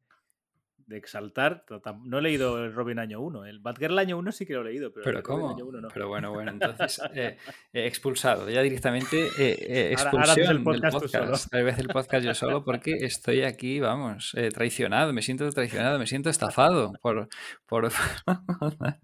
exaltar. 0.89 1.65
No 2.03 2.19
he 2.19 2.21
leído 2.21 2.63
el 2.63 2.73
Robin 2.73 2.99
año 2.99 3.21
1. 3.21 3.45
El 3.45 3.59
Batgirl 3.59 3.97
año 3.97 4.17
1 4.17 4.31
sí 4.31 4.45
que 4.45 4.53
lo 4.53 4.61
he 4.61 4.65
leído, 4.65 4.91
pero, 4.93 5.03
¿Pero 5.03 5.23
cómo? 5.23 5.49
año 5.49 5.65
1 5.65 5.81
no. 5.81 5.87
Pero 5.93 6.07
bueno, 6.07 6.31
bueno, 6.31 6.51
entonces 6.51 7.01
eh, 7.15 7.37
eh, 7.73 7.87
expulsado. 7.87 8.49
Ya 8.49 8.61
directamente 8.61 9.27
eh, 9.37 9.91
expulsión 9.91 10.49
el 10.49 10.63
podcast 10.63 10.93
del 10.93 11.01
podcast. 11.01 11.51
Tal 11.51 11.63
vez 11.63 11.79
el 11.79 11.87
podcast 11.87 12.25
yo 12.25 12.33
solo 12.33 12.63
porque 12.63 12.93
estoy 13.01 13.43
aquí, 13.43 13.79
vamos, 13.79 14.35
traicionado. 14.53 15.13
Me 15.13 15.21
siento 15.21 15.49
traicionado, 15.51 15.99
me 15.99 16.07
siento 16.07 16.29
estafado 16.29 16.93
por... 17.01 17.27
por... 17.67 17.85
a 18.27 18.99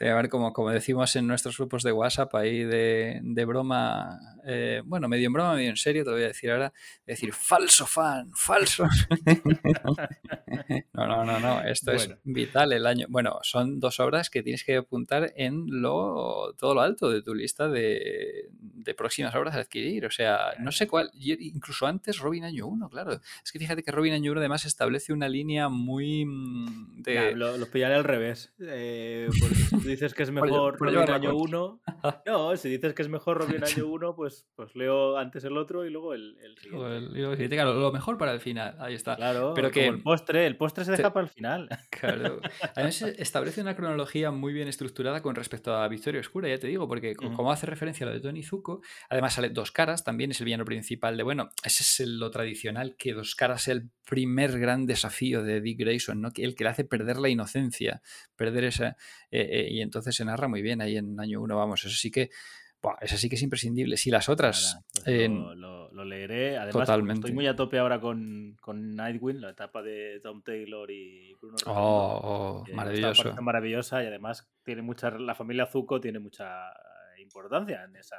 ver, 0.00 0.28
como, 0.28 0.52
como 0.52 0.70
decimos 0.70 1.14
en 1.16 1.26
nuestros 1.26 1.56
grupos 1.56 1.82
de 1.82 1.92
WhatsApp 1.92 2.34
ahí 2.34 2.64
de, 2.64 3.20
de 3.22 3.44
broma, 3.44 4.18
eh, 4.46 4.82
bueno, 4.84 5.08
medio 5.08 5.26
en 5.26 5.32
broma, 5.32 5.54
medio 5.54 5.70
en 5.70 5.76
serio, 5.76 6.04
te 6.04 6.10
voy 6.10 6.22
a 6.22 6.28
decir 6.28 6.50
ahora, 6.50 6.72
decir 7.06 7.32
falso 7.32 7.86
fan, 7.86 8.30
falso. 8.34 8.86
no, 11.06 11.06
no, 11.06 11.24
no, 11.24 11.40
no, 11.40 11.60
esto 11.62 11.92
es 11.92 12.10
vital 12.24 12.72
el 12.72 12.86
año. 12.86 13.06
Bueno, 13.08 13.38
son 13.42 13.80
dos 13.80 14.00
obras 14.00 14.30
que 14.30 14.42
tienes 14.42 14.64
que 14.64 14.76
apuntar 14.76 15.32
en 15.36 15.66
lo 15.68 16.54
todo 16.58 16.74
lo 16.74 16.80
alto 16.80 17.10
de 17.10 17.22
tu 17.22 17.34
lista 17.34 17.68
de, 17.68 18.50
de 18.88 18.94
próximas 18.94 19.34
obras 19.34 19.54
a 19.54 19.60
adquirir. 19.60 20.06
O 20.06 20.10
sea, 20.10 20.54
no 20.60 20.72
sé 20.72 20.88
cuál, 20.88 21.10
incluso 21.14 21.86
antes 21.86 22.18
Robin 22.18 22.44
Año 22.44 22.66
1, 22.66 22.88
claro. 22.88 23.20
Es 23.44 23.52
que 23.52 23.58
fíjate 23.58 23.82
que 23.82 23.92
Robin 23.92 24.12
Año 24.12 24.32
1 24.32 24.40
además 24.40 24.64
establece 24.64 25.12
una 25.12 25.28
línea 25.28 25.68
muy... 25.68 26.24
Mm, 26.24 27.02
de... 27.02 27.34
lo, 27.34 27.66
pillaré 27.70 27.94
al 27.94 28.04
revés. 28.04 28.54
Eh, 28.60 29.28
si 29.30 29.70
tú 29.70 29.88
dices 29.88 30.14
que 30.14 30.22
es 30.22 30.30
mejor 30.32 30.78
Robin 30.78 31.10
Año 31.10 31.36
1... 31.36 31.80
No, 32.26 32.56
si 32.56 32.68
dices 32.68 32.94
que 32.94 33.02
es 33.02 33.08
mejor 33.08 33.38
Robin 33.38 33.62
Año 33.64 33.86
1, 33.88 34.14
pues, 34.14 34.46
pues 34.54 34.74
leo 34.74 35.16
antes 35.16 35.44
el 35.44 35.56
otro 35.56 35.84
y 35.84 35.90
luego 35.90 36.14
el, 36.14 36.36
siguiente. 36.60 37.56
Claro, 37.56 37.74
lo 37.74 37.92
mejor 37.92 38.18
para 38.18 38.32
el 38.32 38.40
final, 38.40 38.76
ahí 38.78 38.94
está. 38.94 39.16
Claro, 39.16 39.52
pero 39.54 39.70
que 39.70 39.86
el 39.86 40.02
postre, 40.02 40.46
el 40.46 40.56
postre 40.56 40.84
se 40.90 40.96
deja 40.96 41.12
para 41.12 41.24
el 41.24 41.30
final. 41.30 41.68
Claro. 41.90 42.40
Además 42.76 43.02
establece 43.02 43.60
una 43.60 43.74
cronología 43.74 44.30
muy 44.30 44.52
bien 44.52 44.68
estructurada 44.68 45.20
con 45.20 45.34
respecto 45.34 45.74
a 45.74 45.88
Victoria 45.88 46.20
Oscura, 46.20 46.48
ya 46.48 46.58
te 46.58 46.68
digo, 46.68 46.86
porque 46.86 47.16
como 47.16 47.50
hace 47.50 47.66
referencia 47.66 48.06
a 48.06 48.10
lo 48.10 48.14
de 48.14 48.20
Tony 48.20 48.44
Zuko, 48.44 48.82
además 49.08 49.34
sale 49.34 49.50
Dos 49.50 49.72
Caras, 49.72 50.04
también 50.04 50.30
es 50.30 50.40
el 50.40 50.44
villano 50.44 50.64
principal 50.64 51.16
de, 51.16 51.24
bueno, 51.24 51.50
ese 51.64 51.82
es 51.82 52.08
lo 52.08 52.30
tradicional, 52.30 52.94
que 52.96 53.14
Dos 53.14 53.34
Caras 53.34 53.62
es 53.62 53.68
el 53.68 53.90
primer 54.06 54.58
gran 54.60 54.86
desafío 54.86 55.42
de 55.42 55.60
Dick 55.60 55.80
Grayson, 55.80 56.20
¿no? 56.20 56.30
el 56.36 56.54
que 56.54 56.64
le 56.64 56.70
hace 56.70 56.84
perder 56.84 57.18
la 57.18 57.28
inocencia, 57.28 58.00
perder 58.36 58.64
esa... 58.64 58.96
Eh, 59.30 59.48
eh, 59.50 59.68
y 59.70 59.80
entonces 59.80 60.14
se 60.14 60.24
narra 60.24 60.46
muy 60.46 60.62
bien 60.62 60.80
ahí 60.80 60.96
en 60.96 61.18
año 61.18 61.40
uno, 61.40 61.56
vamos, 61.56 61.84
eso 61.84 61.96
sí 61.96 62.10
que 62.10 62.30
Buah, 62.80 62.96
esa 63.00 63.16
sí 63.16 63.28
que 63.28 63.34
es 63.34 63.42
imprescindible. 63.42 63.96
Si 63.96 64.10
las 64.10 64.28
otras. 64.28 64.80
Pues 65.04 65.28
lo, 65.28 66.04
leeré. 66.04 66.58
Además, 66.58 66.88
estoy 66.88 67.32
muy 67.32 67.46
a 67.46 67.56
tope 67.56 67.78
ahora 67.78 68.00
con, 68.00 68.56
con, 68.60 68.94
Nightwing, 68.94 69.40
la 69.40 69.50
etapa 69.50 69.82
de 69.82 70.20
Tom 70.22 70.42
Taylor 70.42 70.88
y 70.90 71.34
Bruno. 71.34 71.56
Oh, 71.66 72.64
oh 72.68 72.74
maravilloso. 72.74 73.34
Maravillosa 73.42 74.02
y 74.04 74.06
además 74.06 74.48
tiene 74.64 74.82
mucha. 74.82 75.10
La 75.10 75.34
familia 75.34 75.66
Zuko 75.66 76.00
tiene 76.00 76.20
mucha 76.20 76.72
importancia 77.20 77.84
en 77.84 77.96
esa, 77.96 78.16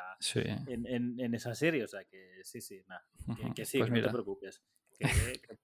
en, 0.68 1.19
en, 1.19 1.34
esa 1.34 1.56
serie. 1.56 1.86
O 1.86 1.88
sea 1.88 2.03
que 2.03 2.41
sí, 2.44 2.60
sí, 2.60 2.81
nada. 2.88 3.06
Que, 3.56 3.65
sí, 3.65 3.80
pues 3.80 3.91
no 3.91 4.02
te 4.02 4.10
preocupes 4.10 4.61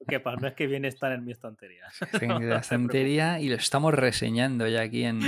que, 0.07 0.19
para 0.19 0.37
no 0.37 0.47
es 0.47 0.53
que 0.53 0.67
viene 0.67 0.87
estar 0.87 1.11
en 1.11 1.25
mi 1.25 1.31
estantería. 1.31 1.85
En 2.21 2.49
la 2.49 2.59
estantería 2.59 3.39
y 3.39 3.49
lo 3.49 3.55
estamos 3.55 3.93
reseñando 3.93 4.67
ya 4.67 4.81
aquí 4.81 5.03
en, 5.03 5.21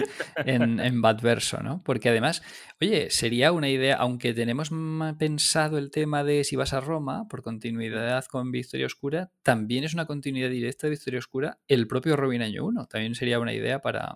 en, 0.46 0.80
en 0.80 1.02
Badverso, 1.02 1.62
¿no? 1.62 1.82
Porque 1.84 2.10
además, 2.10 2.42
oye, 2.82 3.10
sería 3.10 3.52
una 3.52 3.70
idea, 3.70 3.96
aunque 3.98 4.34
tenemos 4.34 4.72
pensado 5.18 5.78
el 5.78 5.92
tema 5.92 6.24
de 6.24 6.44
si 6.44 6.56
vas 6.56 6.74
a 6.74 6.80
Roma, 6.80 7.28
por 7.30 7.44
continuidad 7.44 8.26
con 8.26 8.52
Victoria 8.52 8.86
Oscura, 8.86 9.32
también 9.44 9.84
es 9.84 9.94
una 9.94 10.06
continuidad 10.06 10.50
directa 10.50 10.88
de 10.88 10.92
Victoria 10.92 11.20
Oscura 11.20 11.58
el 11.68 11.88
propio 11.88 12.16
Robin 12.16 12.42
Año 12.42 12.66
1. 12.66 12.88
También 12.88 13.16
sería 13.16 13.40
una 13.40 13.54
idea 13.54 13.82
para, 13.82 14.16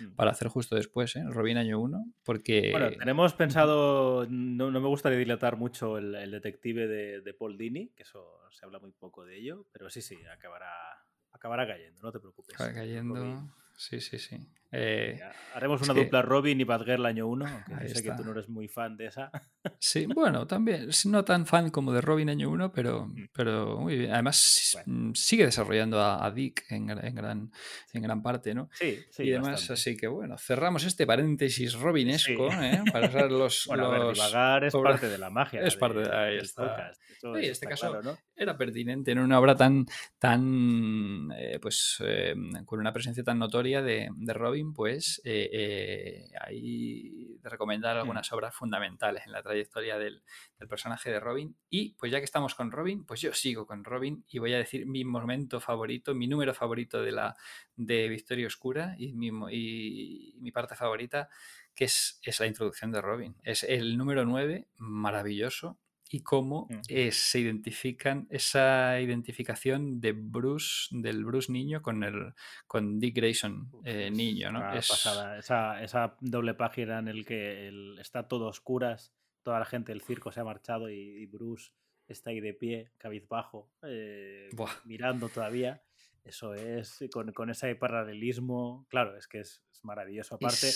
mm. 0.00 0.14
para 0.16 0.32
hacer 0.32 0.48
justo 0.48 0.74
después, 0.74 1.14
¿eh? 1.16 1.24
Robin 1.28 1.58
Año 1.58 1.80
1, 1.80 2.04
porque... 2.24 2.70
Bueno, 2.72 2.90
tenemos 2.90 3.34
pensado, 3.34 4.26
no, 4.28 4.70
me 4.70 4.88
gustaría 4.88 5.18
dilatar 5.18 5.56
mucho 5.56 5.98
el, 5.98 6.30
detective 6.30 6.86
de, 6.86 7.20
de 7.20 7.34
Paul 7.34 7.56
Dini, 7.56 7.88
que 7.96 8.02
eso 8.02 8.37
se 8.52 8.64
habla 8.64 8.78
muy 8.78 8.92
poco 8.92 9.24
de 9.24 9.38
ello, 9.38 9.66
pero 9.72 9.90
sí, 9.90 10.02
sí, 10.02 10.16
acabará, 10.26 10.72
acabará 11.32 11.66
cayendo, 11.66 12.02
no 12.02 12.12
te 12.12 12.20
preocupes. 12.20 12.54
Acabará 12.54 12.74
cayendo, 12.74 13.48
sí, 13.76 14.00
sí, 14.00 14.18
sí. 14.18 14.36
Eh, 14.70 15.18
haremos 15.54 15.80
una 15.82 15.94
dupla 15.94 16.20
Robin 16.20 16.60
y 16.60 16.64
Batgirl 16.64 17.06
año 17.06 17.26
1, 17.26 17.46
aunque 17.68 17.88
sé 17.88 18.02
que 18.02 18.12
tú 18.12 18.22
no 18.22 18.32
eres 18.32 18.48
muy 18.48 18.68
fan 18.68 18.96
de 18.96 19.06
esa. 19.06 19.30
Sí, 19.80 20.06
bueno, 20.06 20.46
también, 20.46 20.88
no 21.06 21.24
tan 21.24 21.44
fan 21.44 21.70
como 21.70 21.92
de 21.92 22.00
Robin 22.00 22.30
año 22.30 22.48
1, 22.50 22.72
pero, 22.72 23.06
mm. 23.06 23.28
pero 23.32 23.78
muy 23.78 23.98
bien. 23.98 24.12
Además, 24.12 24.78
mm, 24.86 25.12
sigue 25.12 25.44
desarrollando 25.44 26.00
a, 26.00 26.30
Dick 26.30 26.64
en, 26.70 26.86
gran, 26.86 27.52
en 27.92 28.02
gran 28.02 28.22
parte, 28.22 28.54
¿no? 28.54 28.70
Sí, 28.72 28.98
sí. 29.10 29.24
Y 29.24 29.30
demás, 29.30 29.70
así 29.70 29.96
que 29.96 30.06
bueno, 30.06 30.38
cerramos 30.38 30.84
este 30.84 31.06
paréntesis 31.06 31.74
robinesco, 31.74 32.48
¿eh? 32.50 32.82
Para 32.90 33.08
usar 33.08 33.30
los. 33.30 33.66
bueno, 33.68 33.92
los... 33.92 34.18
es 34.18 34.74
parte 34.74 35.08
de 35.08 35.18
la 35.18 35.28
magia. 35.28 35.60
Es 35.60 35.76
parte 35.76 36.00
de. 36.00 36.16
Ahí 36.16 36.38
está. 36.38 36.92
en 37.22 37.44
este 37.44 37.66
caso 37.66 38.00
era 38.34 38.56
pertinente 38.56 39.10
en 39.10 39.18
una 39.18 39.38
obra 39.38 39.54
tan, 39.54 39.86
tan 40.18 41.30
eh, 41.36 41.58
pues, 41.60 41.98
eh, 42.04 42.34
con 42.64 42.80
una 42.80 42.92
presencia 42.92 43.22
tan 43.24 43.38
notoria 43.38 43.82
de, 43.82 44.08
de 44.16 44.32
Robin 44.32 44.57
pues 44.74 45.20
eh, 45.24 45.48
eh, 45.52 46.30
hay 46.40 47.38
de 47.40 47.48
recomendar 47.48 47.96
mm. 47.96 48.00
algunas 48.00 48.32
obras 48.32 48.54
fundamentales 48.54 49.24
en 49.26 49.32
la 49.32 49.42
trayectoria 49.42 49.98
del, 49.98 50.22
personaje 50.68 51.10
de 51.10 51.20
Robin. 51.20 51.56
Y 51.70 51.94
pues 51.94 52.12
ya 52.12 52.18
que 52.18 52.24
estamos 52.24 52.54
con 52.54 52.70
Robin, 52.70 53.04
pues 53.04 53.20
yo 53.20 53.32
sigo 53.32 53.66
con 53.66 53.84
Robin 53.84 54.24
y 54.28 54.38
voy 54.38 54.54
a 54.54 54.58
decir 54.58 54.86
mi 54.86 55.04
momento 55.04 55.60
favorito, 55.60 56.14
mi 56.14 56.26
número 56.26 56.54
favorito 56.54 57.02
de 57.02 57.12
la 57.12 57.36
de 57.76 58.08
Victoria 58.08 58.46
Oscura 58.46 58.94
y 58.98 59.12
mi, 59.12 59.30
y 59.50 60.36
mi 60.40 60.50
parte 60.52 60.74
favorita, 60.74 61.28
que 61.74 61.84
es, 61.84 62.20
es 62.22 62.40
la 62.40 62.46
introducción 62.46 62.92
de 62.92 63.00
Robin. 63.00 63.36
Es 63.42 63.62
el 63.62 63.96
número 63.96 64.24
9, 64.24 64.66
maravilloso, 64.76 65.78
y 66.10 66.22
cómo 66.22 66.68
eh, 66.88 67.12
se 67.12 67.40
identifican 67.40 68.26
esa 68.30 69.00
identificación 69.00 70.00
de 70.00 70.12
Bruce, 70.12 70.88
del 70.90 71.24
Bruce 71.24 71.52
niño 71.52 71.82
con 71.82 72.02
el 72.02 72.32
con 72.66 72.98
Dick 72.98 73.16
Grayson 73.16 73.70
eh, 73.84 74.10
niño, 74.10 74.50
¿no? 74.50 74.72
Es... 74.72 74.88
pasada. 74.88 75.38
Esa, 75.38 75.82
esa, 75.82 76.16
doble 76.20 76.54
página 76.54 76.98
en 76.98 77.08
el 77.08 77.26
que 77.26 77.70
está 78.00 78.26
todo 78.26 78.46
oscuras, 78.46 79.12
toda 79.42 79.58
la 79.58 79.66
gente 79.66 79.92
del 79.92 80.00
circo 80.00 80.32
se 80.32 80.40
ha 80.40 80.44
marchado 80.44 80.90
y, 80.90 81.26
Bruce 81.26 81.72
está 82.06 82.30
ahí 82.30 82.40
de 82.40 82.54
pie, 82.54 82.92
cabizbajo, 82.96 83.70
eh, 83.82 84.48
mirando 84.86 85.28
todavía. 85.28 85.82
Eso 86.24 86.54
es, 86.54 87.04
con, 87.12 87.32
con, 87.32 87.50
ese 87.50 87.74
paralelismo, 87.74 88.86
claro, 88.88 89.16
es 89.16 89.26
que 89.26 89.40
es, 89.40 89.62
maravilloso. 89.82 90.34
Aparte, 90.34 90.70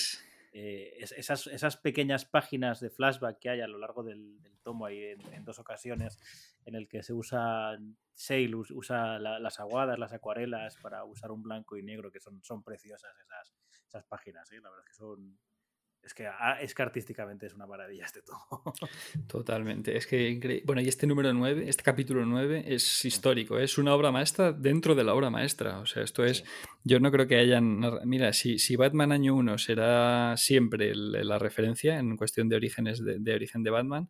eh, 0.52 0.98
esas, 0.98 1.46
esas, 1.46 1.76
pequeñas 1.78 2.26
páginas 2.26 2.80
de 2.80 2.90
flashback 2.90 3.38
que 3.38 3.48
hay 3.48 3.60
a 3.62 3.66
lo 3.66 3.78
largo 3.78 4.02
del, 4.02 4.38
tomo 4.62 4.84
ahí 4.84 5.02
en, 5.32 5.44
dos 5.44 5.58
ocasiones 5.58 6.18
en 6.66 6.74
el 6.74 6.88
que 6.88 7.02
se 7.02 7.12
usa 7.12 7.78
Sale 8.14 8.54
usa 8.54 9.18
las 9.18 9.58
aguadas, 9.58 9.98
las 9.98 10.12
acuarelas 10.12 10.76
para 10.76 11.02
usar 11.04 11.30
un 11.30 11.42
blanco 11.42 11.78
y 11.78 11.82
negro 11.82 12.12
que 12.12 12.20
son, 12.20 12.44
son 12.44 12.62
preciosas 12.62 13.10
esas, 13.18 13.54
esas 13.88 14.04
páginas, 14.04 14.52
¿eh? 14.52 14.60
la 14.60 14.68
verdad 14.68 14.84
es 14.86 14.90
que 14.90 14.94
son, 14.94 15.38
es 16.02 16.14
que, 16.14 16.26
ah, 16.26 16.58
es 16.60 16.74
que 16.74 16.82
artísticamente 16.82 17.46
es 17.46 17.54
una 17.54 17.66
maravilla 17.66 18.04
este 18.04 18.22
todo. 18.22 18.40
Totalmente. 19.28 19.96
Es 19.96 20.06
que, 20.06 20.62
bueno, 20.66 20.82
y 20.82 20.88
este 20.88 21.06
número 21.06 21.32
9, 21.32 21.68
este 21.68 21.84
capítulo 21.84 22.26
9 22.26 22.64
es 22.66 23.04
histórico. 23.04 23.56
Es 23.56 23.78
una 23.78 23.94
obra 23.94 24.10
maestra 24.10 24.52
dentro 24.52 24.96
de 24.96 25.04
la 25.04 25.14
obra 25.14 25.30
maestra. 25.30 25.78
O 25.78 25.86
sea, 25.86 26.02
esto 26.02 26.24
es. 26.24 26.44
Yo 26.84 26.98
no 27.00 27.12
creo 27.12 27.26
que 27.26 27.36
hayan. 27.36 27.80
Mira, 28.04 28.32
si, 28.32 28.58
si 28.58 28.76
Batman 28.76 29.12
Año 29.12 29.36
1 29.36 29.58
será 29.58 30.34
siempre 30.36 30.92
la 30.94 31.38
referencia 31.38 31.98
en 31.98 32.16
cuestión 32.16 32.48
de 32.48 32.56
orígenes 32.56 33.02
de, 33.04 33.34
origen 33.34 33.62
de 33.62 33.70
Batman, 33.70 34.08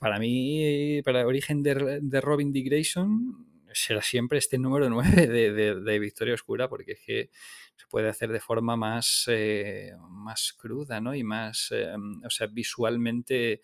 para 0.00 0.18
mí, 0.18 1.02
para 1.04 1.26
origen 1.26 1.62
de, 1.62 2.00
de 2.00 2.20
Robin 2.20 2.52
D. 2.52 2.62
Grayson, 2.62 3.46
será 3.72 4.00
siempre 4.00 4.38
este 4.38 4.58
número 4.58 4.88
9 4.88 5.26
de, 5.26 5.52
de, 5.52 5.80
de 5.80 5.98
Victoria 5.98 6.34
Oscura, 6.34 6.68
porque 6.68 6.92
es 6.92 7.00
que 7.00 7.30
se 7.76 7.86
puede 7.88 8.08
hacer 8.08 8.30
de 8.32 8.40
forma 8.40 8.76
más, 8.76 9.24
eh, 9.28 9.92
más 10.08 10.54
cruda, 10.56 11.00
¿no? 11.00 11.14
Y 11.14 11.24
más, 11.24 11.68
eh, 11.72 11.92
o 12.24 12.30
sea, 12.30 12.46
visualmente 12.46 13.60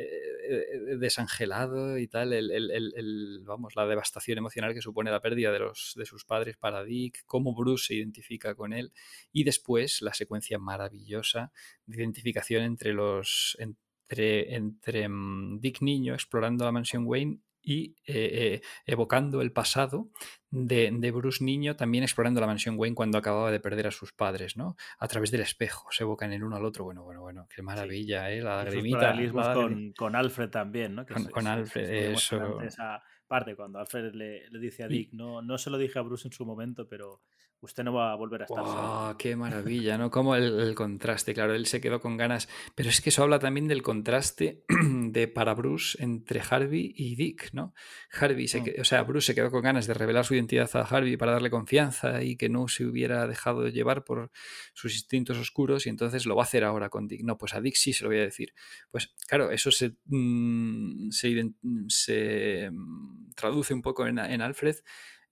eh, 0.00 0.96
desangelado 0.98 1.98
y 1.98 2.08
tal, 2.08 2.32
el, 2.32 3.40
vamos, 3.44 3.76
la 3.76 3.86
devastación 3.86 4.38
emocional 4.38 4.74
que 4.74 4.82
supone 4.82 5.10
la 5.10 5.20
pérdida 5.20 5.52
de, 5.52 5.60
los, 5.60 5.94
de 5.96 6.06
sus 6.06 6.24
padres 6.24 6.56
para 6.56 6.84
Dick, 6.84 7.24
cómo 7.26 7.54
Bruce 7.54 7.86
se 7.88 7.94
identifica 7.94 8.54
con 8.54 8.72
él 8.72 8.92
y 9.32 9.44
después 9.44 10.02
la 10.02 10.14
secuencia 10.14 10.58
maravillosa 10.58 11.52
de 11.86 11.98
identificación 11.98 12.62
entre 12.64 12.92
los... 12.92 13.56
Entre, 13.58 14.56
entre 14.56 15.08
mm, 15.08 15.60
Dick 15.60 15.82
niño 15.82 16.14
explorando 16.14 16.64
la 16.64 16.72
mansión 16.72 17.04
Wayne 17.06 17.40
y 17.62 17.96
eh, 18.06 18.30
eh, 18.32 18.60
evocando 18.86 19.42
el 19.42 19.52
pasado 19.52 20.08
de, 20.50 20.90
Bruce 21.12 21.44
Niño, 21.44 21.76
también 21.76 22.02
explorando 22.04 22.40
la 22.40 22.46
mansión 22.46 22.76
Wayne 22.78 22.94
cuando 22.94 23.18
acababa 23.18 23.50
de 23.50 23.60
perder 23.60 23.86
a 23.86 23.90
sus 23.90 24.12
padres, 24.12 24.56
¿no? 24.56 24.76
A 24.98 25.08
través 25.08 25.30
del 25.30 25.42
espejo, 25.42 25.88
se 25.90 26.02
evocan 26.02 26.32
el 26.32 26.42
uno 26.42 26.56
al 26.56 26.64
otro. 26.64 26.84
Bueno, 26.84 27.04
bueno, 27.04 27.20
bueno, 27.20 27.46
qué 27.54 27.62
maravilla, 27.62 28.30
¿eh? 28.30 28.40
La 28.40 28.64
lagrimita. 28.64 29.14
Con, 29.54 29.92
con, 29.92 30.16
Alfred 30.16 30.50
también, 30.50 30.94
¿no? 30.94 31.06
con, 31.06 31.46
Alfred, 31.46 32.12
eso. 32.12 32.60
Esa 32.62 33.02
parte, 33.26 33.54
cuando 33.54 33.78
Alfred 33.78 34.14
le, 34.14 34.48
le 34.48 34.58
dice 34.58 34.82
a 34.82 34.88
Dick, 34.88 35.12
no, 35.12 35.42
no 35.42 35.58
se 35.58 35.70
lo 35.70 35.78
dije 35.78 35.98
a 35.98 36.02
Bruce 36.02 36.26
en 36.26 36.32
su 36.32 36.44
momento, 36.44 36.88
pero 36.88 37.22
usted 37.60 37.84
no 37.84 37.92
va 37.92 38.12
a 38.12 38.14
volver 38.16 38.42
a 38.42 38.44
estar 38.44 38.64
solo. 38.64 39.16
¡Qué 39.18 39.36
maravilla! 39.36 39.98
¿no? 39.98 40.10
Como 40.10 40.34
el, 40.34 40.74
contraste, 40.74 41.34
claro, 41.34 41.54
él 41.54 41.66
se 41.66 41.80
quedó 41.80 42.00
con 42.00 42.16
ganas. 42.16 42.48
Pero 42.74 42.88
es 42.88 43.00
que 43.00 43.10
eso 43.10 43.22
habla 43.22 43.38
también 43.38 43.68
del 43.68 43.82
contraste 43.82 44.64
de 44.68 45.28
para 45.28 45.54
Bruce 45.54 46.02
entre 46.02 46.40
Harvey 46.40 46.92
y 46.96 47.16
Dick, 47.16 47.50
¿no? 47.52 47.74
Harvey, 48.12 48.48
se 48.48 48.60
Mm. 48.60 48.80
o 48.80 48.84
sea, 48.84 49.02
Bruce 49.02 49.26
se 49.26 49.34
quedó 49.34 49.50
con 49.50 49.62
ganas 49.62 49.86
de 49.86 49.94
revelar 49.94 50.24
su 50.24 50.34
identidad 50.34 50.70
a 50.74 50.80
Harvey 50.82 51.16
para 51.16 51.32
darle 51.32 51.50
confianza 51.50 52.22
y 52.22 52.36
que 52.36 52.48
no 52.48 52.68
se 52.68 52.84
hubiera 52.84 53.26
dejado 53.26 53.68
llevar 53.68 54.04
por 54.04 54.30
sus 54.74 54.94
instintos 54.94 55.38
oscuros 55.38 55.86
y 55.86 55.88
entonces 55.90 56.26
lo 56.26 56.36
va 56.36 56.42
a 56.42 56.44
hacer 56.44 56.64
ahora 56.64 56.88
con 56.88 57.08
Dick. 57.08 57.22
No, 57.22 57.38
pues 57.38 57.54
a 57.54 57.60
Dick 57.60 57.76
sí 57.76 57.92
se 57.92 58.04
lo 58.04 58.10
voy 58.10 58.18
a 58.18 58.22
decir. 58.22 58.52
Pues 58.90 59.14
claro, 59.26 59.50
eso 59.50 59.70
se, 59.70 59.96
mm, 60.06 61.10
se, 61.10 61.52
se, 61.88 62.70
mm, 62.72 63.30
traduce 63.34 63.74
un 63.74 63.82
poco 63.82 64.06
en, 64.06 64.18
en 64.18 64.42
Alfred 64.42 64.76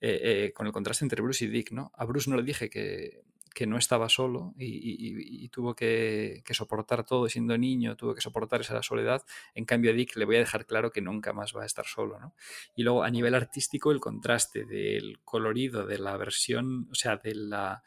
eh, 0.00 0.20
eh, 0.22 0.52
con 0.52 0.66
el 0.66 0.72
contraste 0.72 1.04
entre 1.04 1.22
Bruce 1.22 1.44
y 1.44 1.48
Dick, 1.48 1.72
¿no? 1.72 1.90
A 1.94 2.04
Bruce 2.04 2.30
no 2.30 2.36
le 2.36 2.42
dije 2.42 2.70
que, 2.70 3.22
que 3.54 3.66
no 3.66 3.76
estaba 3.78 4.08
solo 4.08 4.54
y, 4.56 5.48
tuvo 5.48 5.74
que, 5.74 6.42
que 6.44 6.54
soportar 6.54 7.04
todo 7.04 7.28
siendo 7.28 7.58
niño, 7.58 7.96
tuvo 7.96 8.14
que 8.14 8.20
soportar 8.20 8.60
esa 8.60 8.80
soledad. 8.82 9.24
En 9.54 9.64
cambio, 9.64 9.90
a 9.90 9.94
Dick 9.94 10.14
le 10.16 10.24
voy 10.24 10.36
a 10.36 10.40
dejar 10.40 10.66
claro 10.66 10.92
que 10.92 11.00
nunca 11.00 11.32
más 11.32 11.56
va 11.56 11.64
a 11.64 11.66
estar 11.66 11.86
solo, 11.86 12.20
¿no? 12.20 12.34
Y 12.76 12.84
luego, 12.84 13.02
a 13.02 13.10
nivel 13.10 13.34
artístico, 13.34 13.90
el 13.90 13.98
contraste 13.98 14.64
del 14.64 15.18
colorido 15.24 15.86
de 15.86 15.98
la 15.98 16.16
versión, 16.16 16.88
o 16.92 16.94
sea, 16.94 17.16
de 17.16 17.34
la 17.34 17.82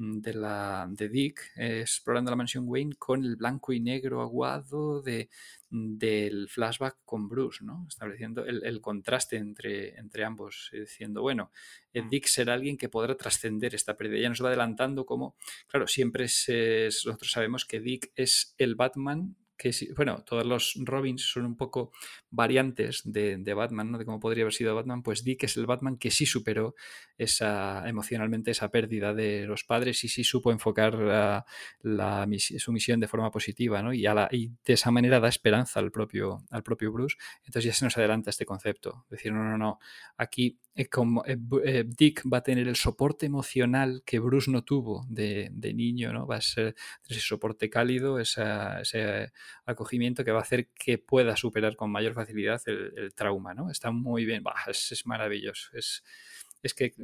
de 0.00 0.32
la 0.32 0.86
de 0.90 1.08
Dick 1.08 1.40
eh, 1.56 1.80
explorando 1.80 2.30
la 2.30 2.36
mansión 2.36 2.64
Wayne 2.68 2.94
con 2.98 3.24
el 3.24 3.36
blanco 3.36 3.72
y 3.72 3.80
negro 3.80 4.22
aguado 4.22 5.02
de, 5.02 5.28
del 5.68 6.48
flashback 6.48 6.98
con 7.04 7.28
Bruce, 7.28 7.64
¿no? 7.64 7.84
Estableciendo 7.88 8.44
el, 8.46 8.64
el 8.64 8.80
contraste 8.80 9.36
entre, 9.36 9.98
entre 9.98 10.24
ambos, 10.24 10.70
y 10.72 10.80
diciendo, 10.80 11.20
bueno, 11.22 11.50
eh, 11.92 12.02
Dick 12.08 12.26
será 12.26 12.54
alguien 12.54 12.76
que 12.78 12.88
podrá 12.88 13.16
trascender 13.16 13.74
esta 13.74 13.96
pérdida. 13.96 14.20
Ya 14.20 14.28
nos 14.28 14.42
va 14.42 14.48
adelantando 14.48 15.04
como, 15.04 15.36
claro, 15.66 15.86
siempre 15.86 16.24
es- 16.24 16.48
nosotros 17.04 17.30
sabemos 17.32 17.64
que 17.64 17.80
Dick 17.80 18.12
es 18.14 18.54
el 18.58 18.74
Batman 18.76 19.36
que 19.58 19.72
sí- 19.72 19.90
bueno, 19.96 20.22
todos 20.24 20.46
los 20.46 20.74
Robins 20.84 21.22
son 21.30 21.44
un 21.44 21.56
poco 21.56 21.92
variantes 22.30 23.02
de, 23.04 23.36
Batman, 23.54 23.92
¿no? 23.92 23.98
De 23.98 24.04
cómo 24.04 24.20
podría 24.20 24.44
haber 24.44 24.54
sido 24.54 24.74
Batman, 24.74 25.02
pues 25.02 25.24
Dick 25.24 25.44
es 25.44 25.56
el 25.56 25.66
Batman 25.66 25.98
que 25.98 26.10
sí 26.10 26.26
superó 26.26 26.74
esa 27.18 27.88
emocionalmente 27.88 28.52
esa 28.52 28.70
pérdida 28.70 29.12
de 29.14 29.46
los 29.46 29.64
padres 29.64 30.04
y 30.04 30.08
sí 30.08 30.22
supo 30.24 30.52
enfocar 30.52 30.94
la 31.82 32.26
su 32.58 32.72
misión 32.72 33.00
de 33.00 33.08
forma 33.08 33.30
positiva, 33.30 33.82
¿no? 33.82 33.92
Y, 33.92 34.06
y 34.30 34.48
de 34.64 34.72
esa 34.72 34.90
manera 34.90 35.20
da 35.20 35.28
esperanza 35.28 35.80
al 35.80 35.90
propio, 35.90 36.38
al 36.50 36.62
propio 36.62 36.92
Bruce. 36.92 37.16
Entonces 37.44 37.64
ya 37.64 37.72
se 37.72 37.84
nos 37.84 37.96
adelanta 37.98 38.30
este 38.30 38.46
concepto. 38.46 39.06
Decir, 39.10 39.32
no, 39.32 39.42
no, 39.42 39.58
no, 39.58 39.78
aquí 40.16 40.58
como, 40.86 41.24
eh, 41.26 41.36
eh, 41.64 41.84
Dick 41.84 42.22
va 42.32 42.38
a 42.38 42.42
tener 42.42 42.68
el 42.68 42.76
soporte 42.76 43.26
emocional 43.26 44.04
que 44.06 44.20
Bruce 44.20 44.48
no 44.48 44.62
tuvo 44.62 45.04
de, 45.08 45.50
niño, 45.74 46.12
¿no? 46.12 46.24
Va 46.24 46.36
a 46.36 46.40
ser 46.40 46.76
ese 47.08 47.18
soporte 47.18 47.68
cálido, 47.68 48.20
ese 48.20 49.32
acogimiento 49.66 50.24
que 50.24 50.30
va 50.30 50.38
a 50.38 50.42
hacer 50.42 50.68
que 50.68 50.98
pueda 50.98 51.34
superar 51.36 51.74
con 51.74 51.90
mayor 51.90 52.14
facilidad 52.14 52.62
el, 52.66 53.12
trauma, 53.14 53.54
¿no? 53.54 53.72
Está 53.72 53.90
muy 53.90 54.24
bien, 54.24 54.44
Bah, 54.44 54.54
es, 54.68 55.02
maravilloso. 55.04 55.70
Es, 55.76 56.04
es 56.62 56.74
que, 56.74 56.94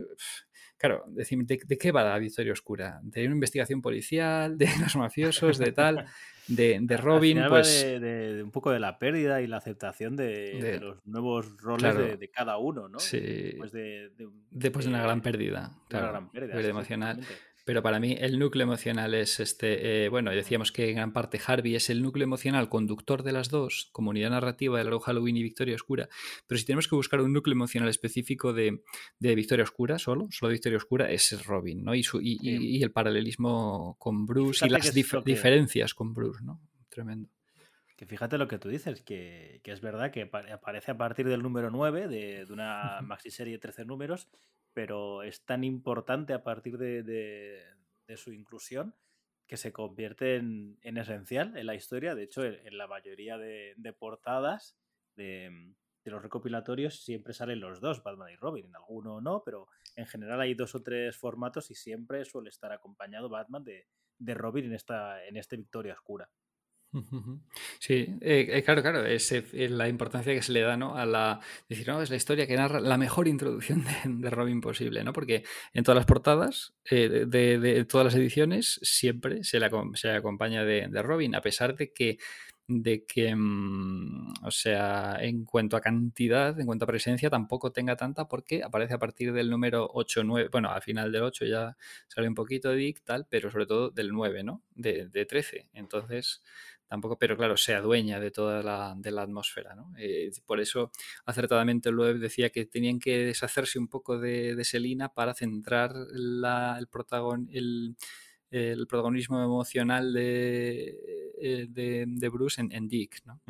claro, 0.77 1.05
¿de, 1.09 1.59
de 1.67 1.79
qué 1.79 1.91
va 1.91 2.05
la 2.05 2.19
Victoria 2.19 2.53
Oscura? 2.53 3.01
¿De 3.03 3.25
una 3.25 3.35
investigación 3.35 3.83
policial? 3.83 4.57
¿De 4.57 4.69
los 4.81 4.95
mafiosos? 4.95 5.59
¿De 5.59 5.73
tal? 5.73 6.07
¿De, 6.47 6.79
de 6.81 6.95
Al 6.95 7.01
Robin? 7.03 7.37
final 7.37 7.45
va 7.53 7.57
Pues 7.57 7.83
de, 7.83 8.01
de- 8.01 8.35
de 8.37 8.43
un 8.43 8.51
poco 8.51 8.71
de 8.71 8.79
la 8.81 8.99
pérdida 8.99 9.41
y 9.41 9.47
la 9.47 9.57
aceptación 9.57 10.15
de, 10.17 10.79
los 10.81 11.07
nuevos 11.07 11.57
roles 11.59 11.95
Claro. 11.95 12.17
de, 12.17 12.31
cada 12.31 12.59
uno, 12.59 12.89
¿no? 12.89 12.99
Sí. 13.01 13.19
Después 13.21 13.73
de, 13.73 14.11
una 14.89 14.99
de- 14.99 15.05
gran 15.05 15.21
pérdida. 15.23 15.73
Claro, 15.89 16.05
una 16.07 16.13
gran 16.13 16.31
pérdida. 16.31 16.53
pérdida 16.53 16.71
emocional. 16.71 17.21
Pero 17.67 17.83
para 17.83 17.99
mí 17.99 18.15
el 18.19 18.39
núcleo 18.39 18.65
emocional 18.65 19.15
es 19.15 19.41
este, 19.41 20.05
eh, 20.05 20.09
bueno, 20.11 20.31
decíamos 20.33 20.71
que 20.71 20.91
en 20.91 20.97
gran 20.97 21.13
parte 21.15 21.41
Harvey 21.47 21.75
es 21.75 21.89
el 21.89 22.03
núcleo 22.03 22.25
emocional 22.25 22.69
conductor 22.69 23.23
de 23.23 23.33
las 23.33 23.49
dos, 23.49 23.89
comunidad 23.93 24.29
narrativa 24.31 24.77
de 24.79 24.85
la 24.85 25.01
Halloween 25.01 25.39
y 25.39 25.43
Victoria 25.43 25.75
Oscura, 25.75 26.09
pero 26.47 26.59
si 26.59 26.67
tenemos 26.67 26.89
que 26.89 26.95
buscar 26.95 27.21
un 27.23 27.33
núcleo 27.33 27.55
emocional 27.55 27.89
específico 27.89 28.53
de, 28.53 28.83
de 29.19 29.35
Victoria 29.35 29.63
Oscura 29.65 29.99
solo, 29.99 30.29
solo 30.31 30.53
Victoria 30.53 30.77
Oscura, 30.77 31.11
es 31.11 31.47
Robin, 31.47 31.83
¿no? 31.83 31.95
Y, 31.95 32.03
su, 32.03 32.21
y, 32.21 32.33
y- 32.43 32.59
Sí. 32.59 32.77
y 32.77 32.83
el 32.83 32.93
paralelismo 32.93 33.97
con 33.99 34.27
Bruce 34.27 34.67
y 34.67 34.69
las 34.69 34.95
dif- 34.95 35.25
diferencias 35.25 35.95
con 35.95 36.13
Bruce, 36.13 36.45
¿no? 36.45 36.61
Tremendo. 36.91 37.31
Que 37.97 38.07
fíjate 38.07 38.39
lo 38.39 38.49
que 38.49 38.59
tú 38.59 38.69
dices, 38.69 39.03
que, 39.03 39.61
que 39.63 39.71
es 39.73 39.81
verdad 39.81 40.11
que 40.11 40.27
pa- 40.27 40.53
aparece 40.53 40.91
a 40.91 40.97
partir 40.99 41.29
del 41.29 41.43
número 41.43 41.71
9 41.71 42.09
de, 42.09 42.45
de 42.45 42.53
una 42.53 43.01
maxiserie 43.03 43.53
de 43.55 43.59
13 43.61 43.85
números, 43.85 44.29
pero 44.73 45.23
es 45.23 45.45
tan 45.45 45.63
importante 45.63 46.33
a 46.33 46.43
partir 46.43 46.77
de, 46.79 47.03
de- 47.05 47.63
de 48.07 48.17
su 48.17 48.33
inclusión 48.33 48.95
que 49.47 49.57
se 49.57 49.73
convierte 49.73 50.37
en, 50.37 50.79
en 50.83 50.99
esencial 50.99 51.57
en 51.57 51.67
la 51.67 51.75
historia. 51.75 52.15
De 52.15 52.25
hecho, 52.25 52.45
en, 52.45 52.55
en 52.67 52.79
la 52.79 52.87
mayoría 52.89 53.39
de, 53.39 53.75
de 53.77 53.93
portadas 53.93 54.77
de, 55.17 55.75
de 56.05 56.11
los 56.11 56.21
recopilatorios 56.23 57.05
siempre 57.05 57.33
salen 57.33 57.61
los 57.61 57.81
dos, 57.81 58.03
Batman 58.03 58.33
y 58.33 58.37
Robin. 58.37 58.67
En 58.67 58.75
alguno 58.77 59.21
no, 59.21 59.43
pero 59.45 59.69
en 59.95 60.07
general 60.07 60.41
hay 60.41 60.55
dos 60.55 60.75
o 60.75 60.83
tres 60.83 61.17
formatos 61.17 61.71
y 61.71 61.75
siempre 61.77 62.25
suele 62.25 62.49
estar 62.49 62.73
acompañado 62.73 63.29
Batman 63.29 63.63
de, 63.63 63.87
de 64.19 64.35
Robin 64.35 64.65
en, 64.65 64.75
esta, 64.75 65.25
en 65.25 65.37
este 65.37 65.57
Victoria 65.57 65.93
Oscura. 65.93 66.29
Sí, 67.81 67.95
eh, 68.21 68.47
eh, 68.51 68.63
claro, 68.63 68.83
claro, 68.83 69.05
es 69.05 69.31
eh, 69.33 69.45
eh, 69.53 69.69
la 69.69 69.89
importancia 69.89 70.33
que 70.33 70.43
se 70.43 70.53
le 70.53 70.61
da 70.61 70.77
¿no? 70.77 70.97
a 70.97 71.05
la. 71.05 71.41
Decir, 71.69 71.89
no, 71.89 72.01
es 72.01 72.11
la 72.11 72.17
historia 72.17 72.47
que 72.47 72.57
narra 72.57 72.81
la 72.81 72.97
mejor 72.99 73.27
introducción 73.29 73.85
de, 74.05 74.31
Robin 74.31 74.61
posible, 74.61 75.03
¿no? 75.03 75.13
Porque 75.13 75.45
en 75.73 75.83
todas 75.85 75.97
las 75.97 76.07
portadas 76.07 76.75
eh, 76.91 77.25
de, 77.27 77.85
todas 77.87 78.05
las 78.05 78.15
ediciones 78.15 78.79
siempre 78.83 79.43
se 79.45 79.59
acom- 79.59 79.97
se 79.97 80.11
acompaña 80.11 80.65
de, 80.65 80.89
Robin, 81.03 81.35
a 81.35 81.41
pesar 81.41 81.77
de 81.77 81.93
que, 81.93 82.19
de 82.67 83.05
que 83.05 83.35
mm, 83.35 84.35
o 84.45 84.51
sea, 84.51 85.17
en 85.21 85.45
cuanto 85.45 85.77
a 85.77 85.81
cantidad, 85.81 86.59
en 86.59 86.67
cuanto 86.67 86.85
a 86.85 86.89
presencia, 86.89 87.29
tampoco 87.31 87.73
tenga 87.73 87.97
tanta, 87.97 88.27
porque 88.29 88.63
aparece 88.63 88.95
a 88.95 88.99
partir 88.99 89.33
del 89.33 89.51
número 89.51 89.91
8, 89.93 90.23
9, 90.25 90.49
bueno, 90.51 90.71
al 90.71 90.83
final 90.83 91.13
del 91.13 91.23
8 91.23 91.45
ya 91.45 91.77
sale 92.09 92.29
un 92.29 92.35
poquito 92.35 92.71
de 92.71 92.77
Dick, 92.77 93.03
tal, 93.05 93.27
pero 93.29 93.51
sobre 93.51 93.67
todo 93.67 93.91
del 93.91 94.11
9, 94.13 94.43
¿no? 94.45 94.63
De 94.75 95.27
13. 95.27 95.69
Entonces 95.75 96.43
tampoco, 96.95 97.19
pero 97.19 97.37
claro, 97.37 97.57
se 97.57 97.75
adueña 97.75 98.21
de 98.21 98.31
toda 98.31 98.63
la, 98.63 98.95
de 98.97 99.11
la 99.11 99.23
atmósfera, 99.23 99.75
¿no? 99.75 99.93
Eh, 99.99 100.31
por 100.47 100.61
eso, 100.61 100.93
acertadamente, 101.27 101.91
Loeb 101.91 102.19
decía 102.19 102.51
que 102.51 102.67
tenían 102.67 103.01
que 103.01 103.19
deshacerse 103.27 103.81
un 103.81 103.89
poco 103.89 104.19
de, 104.19 104.55
de 104.55 104.65
Selina 104.65 105.09
para 105.09 105.35
centrar 105.35 105.93
la- 106.13 106.77
el, 106.79 106.87
protagon, 106.87 107.49
el, 107.53 107.97
el 108.51 108.87
protagonismo 108.87 109.43
emocional 109.43 110.13
de, 110.13 111.33
eh, 111.41 111.67
de, 111.69 112.05
de 112.07 112.29
Bruce 112.29 112.61
en, 112.61 112.71
en 112.73 112.87
Dick, 112.87 113.23
¿no? 113.27 113.41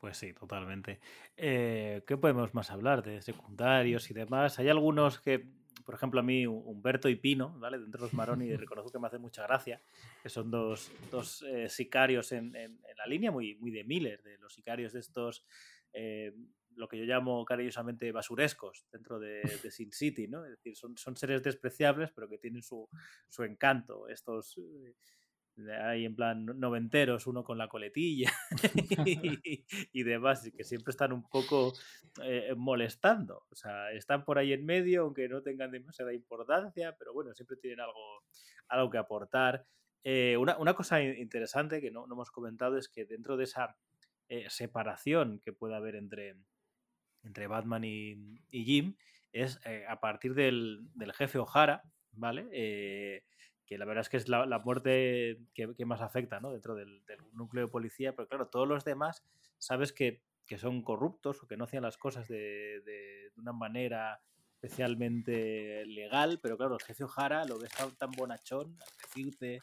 Pues 0.00 0.18
sí, 0.18 0.32
totalmente. 0.32 0.98
Eh, 1.36 2.02
¿Qué 2.06 2.16
podemos 2.16 2.52
más 2.54 2.70
hablar 2.70 3.02
de 3.02 3.22
secundarios 3.22 4.10
y 4.10 4.14
demás? 4.14 4.58
Hay 4.58 4.68
algunos 4.68 5.20
que, 5.20 5.46
por 5.84 5.94
ejemplo, 5.94 6.20
a 6.20 6.22
mí, 6.22 6.46
Humberto 6.46 7.08
y 7.08 7.16
Pino, 7.16 7.54
¿vale? 7.58 7.78
Dentro 7.78 8.00
de 8.00 8.06
los 8.06 8.14
Maroni, 8.14 8.54
reconozco 8.56 8.90
que 8.90 8.98
me 8.98 9.06
hace 9.06 9.18
mucha 9.18 9.42
gracia, 9.44 9.80
que 10.26 10.30
son 10.30 10.50
dos, 10.50 10.90
dos 11.12 11.42
eh, 11.42 11.68
sicarios 11.68 12.32
en, 12.32 12.46
en- 12.56 12.80
en 12.84 12.96
la 12.96 13.06
línea, 13.06 13.30
muy, 13.30 13.54
muy 13.60 13.70
de 13.70 13.84
Miller, 13.84 14.20
de 14.24 14.36
los 14.38 14.52
sicarios 14.52 14.92
de 14.92 14.98
estos, 14.98 15.44
eh, 15.92 16.32
lo 16.74 16.88
que 16.88 16.98
yo 16.98 17.04
llamo 17.04 17.44
cariñosamente 17.44 18.10
basurescos 18.10 18.88
dentro 18.90 19.20
de, 19.20 19.40
de 19.62 19.70
Sin 19.70 19.92
City, 19.92 20.26
¿no? 20.26 20.44
Es 20.44 20.50
decir, 20.50 20.74
son, 20.76 20.96
son 20.96 21.14
seres 21.16 21.44
despreciables, 21.44 22.10
pero 22.10 22.28
que 22.28 22.38
tienen 22.38 22.62
su, 22.64 22.88
su 23.28 23.44
encanto. 23.44 24.08
Estos. 24.08 24.58
eh, 24.58 24.94
hay 25.80 26.04
en 26.04 26.16
plan 26.16 26.44
noventeros, 26.44 27.26
uno 27.28 27.42
con 27.44 27.56
la 27.56 27.68
coletilla 27.68 28.30
y, 29.06 29.64
y 29.92 30.02
demás, 30.02 30.50
que 30.54 30.64
siempre 30.64 30.90
están 30.90 31.12
un 31.12 31.26
poco 31.28 31.72
eh, 32.22 32.52
molestando. 32.56 33.46
O 33.48 33.54
sea, 33.54 33.92
están 33.92 34.24
por 34.24 34.38
ahí 34.38 34.52
en 34.52 34.66
medio, 34.66 35.02
aunque 35.02 35.28
no 35.28 35.40
tengan 35.40 35.70
demasiada 35.70 36.12
importancia, 36.12 36.96
pero 36.98 37.12
bueno, 37.14 37.32
siempre 37.32 37.56
tienen 37.58 37.78
algo, 37.80 38.24
algo 38.68 38.90
que 38.90 38.98
aportar. 38.98 39.64
Eh, 40.08 40.36
una, 40.36 40.56
una 40.58 40.74
cosa 40.74 41.02
in- 41.02 41.16
interesante 41.18 41.80
que 41.80 41.90
no, 41.90 42.04
hemos 42.04 42.30
comentado 42.30 42.78
es 42.78 42.88
que 42.88 43.04
dentro 43.06 43.36
de 43.36 43.42
esa 43.42 43.76
eh, 44.28 44.48
separación 44.48 45.40
que 45.44 45.52
puede 45.52 45.74
haber 45.74 45.96
entre, 45.96 46.36
entre 47.24 47.48
Batman 47.48 47.82
y, 47.82 48.12
y 48.48 48.64
Jim 48.64 48.94
es 49.32 49.58
eh, 49.64 49.84
a 49.88 49.98
partir 49.98 50.34
del, 50.34 50.86
del 50.94 51.12
jefe 51.12 51.38
O'Hara, 51.40 51.82
¿vale? 52.12 52.46
Eh, 52.52 53.24
que 53.66 53.78
la 53.78 53.84
verdad 53.84 54.02
es 54.02 54.08
que 54.08 54.16
es 54.16 54.28
la, 54.28 54.46
la 54.46 54.60
muerte 54.60 55.40
que, 55.52 55.84
más 55.84 56.00
afecta. 56.00 56.38
Dentro 56.38 56.76
del, 56.76 57.02
núcleo 57.32 57.66
de 57.66 57.72
policía, 57.72 58.14
pero 58.14 58.28
claro, 58.28 58.46
todos 58.46 58.68
los 58.68 58.84
demás 58.84 59.24
sabes 59.58 59.92
que, 59.92 60.22
que 60.46 60.56
son 60.56 60.82
corruptos 60.82 61.42
o 61.42 61.48
que 61.48 61.56
no 61.56 61.64
hacían 61.64 61.82
las 61.82 61.98
cosas 61.98 62.28
de, 62.28 62.80
de- 62.84 63.30
de 63.34 63.40
una 63.40 63.52
manera 63.52 64.20
especialmente 64.62 65.84
legal, 65.86 66.38
pero 66.40 66.56
claro, 66.56 66.74
el 66.76 66.82
jefe 66.82 67.02
O'Hara 67.02 67.44
lo 67.44 67.58
ves 67.58 67.72
tan, 67.72 67.90
tan 67.96 68.12
bonachón, 68.12 68.78
al 68.80 68.96
decirte 69.02 69.62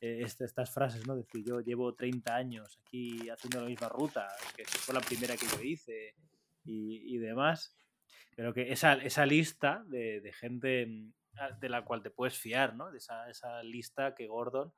eh, 0.00 0.22
este- 0.24 0.44
estas 0.44 0.72
frases, 0.72 1.06
¿no? 1.06 1.16
Decir, 1.16 1.44
yo 1.44 1.60
llevo 1.60 1.94
30 1.94 2.34
años 2.36 2.78
aquí 2.86 3.28
haciendo 3.28 3.60
la 3.60 3.68
misma 3.68 3.88
ruta, 3.88 4.28
que 4.56 4.64
fue 4.64 4.94
la 4.94 5.00
primera 5.00 5.36
que 5.36 5.46
yo 5.46 5.62
hice 5.62 6.14
y, 6.64 7.14
y 7.14 7.18
demás, 7.18 7.76
pero 8.36 8.54
que 8.54 8.72
esa, 8.72 8.94
esa 8.94 9.26
lista 9.26 9.84
de, 9.88 10.20
de 10.20 10.32
gente 10.32 10.86
mm, 10.86 11.12
de 11.60 11.68
la 11.68 11.84
cual 11.84 12.02
te 12.02 12.10
puedes 12.10 12.38
fiar, 12.38 12.74
¿no? 12.74 12.90
De 12.90 12.98
esa, 12.98 13.28
esa 13.30 13.62
lista 13.62 14.14
que 14.14 14.26
Gordon, 14.26 14.72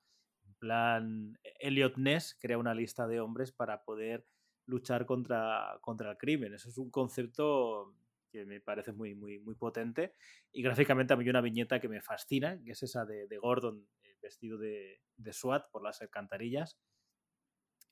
en 0.47 0.55
plan, 0.55 1.39
Elliot 1.61 1.97
Ness 1.97 2.37
crea 2.41 2.59
una 2.59 2.75
lista 2.75 3.07
de 3.07 3.21
hombres 3.21 3.53
para 3.53 3.85
poder 3.85 4.27
luchar 4.67 5.07
contra, 5.07 5.79
contra 5.81 6.11
el 6.13 6.17
crimen. 6.19 6.55
Eso 6.55 6.69
es 6.69 6.79
un 6.79 6.91
concepto 6.91 7.95
que 8.31 8.45
me 8.47 8.61
parece 8.61 8.93
muy, 8.93 9.15
muy, 9.15 9.39
muy 9.39 9.55
potente. 9.55 10.15
Y 10.53 10.63
gráficamente 10.63 11.13
a 11.13 11.17
mí 11.17 11.25
hay 11.25 11.31
una 11.31 11.41
viñeta 11.41 11.81
que 11.81 11.89
me 11.89 12.01
fascina, 12.01 12.59
que 12.65 12.73
es 12.73 12.83
esa 12.83 13.05
de, 13.05 13.27
de 13.27 13.39
Gordon 13.39 13.87
eh, 14.02 14.02
vestido 14.23 14.59
de, 14.59 15.01
de, 15.17 15.33
SWAT 15.33 15.71
por 15.71 15.83
las 15.83 16.01
alcantarillas, 16.01 16.79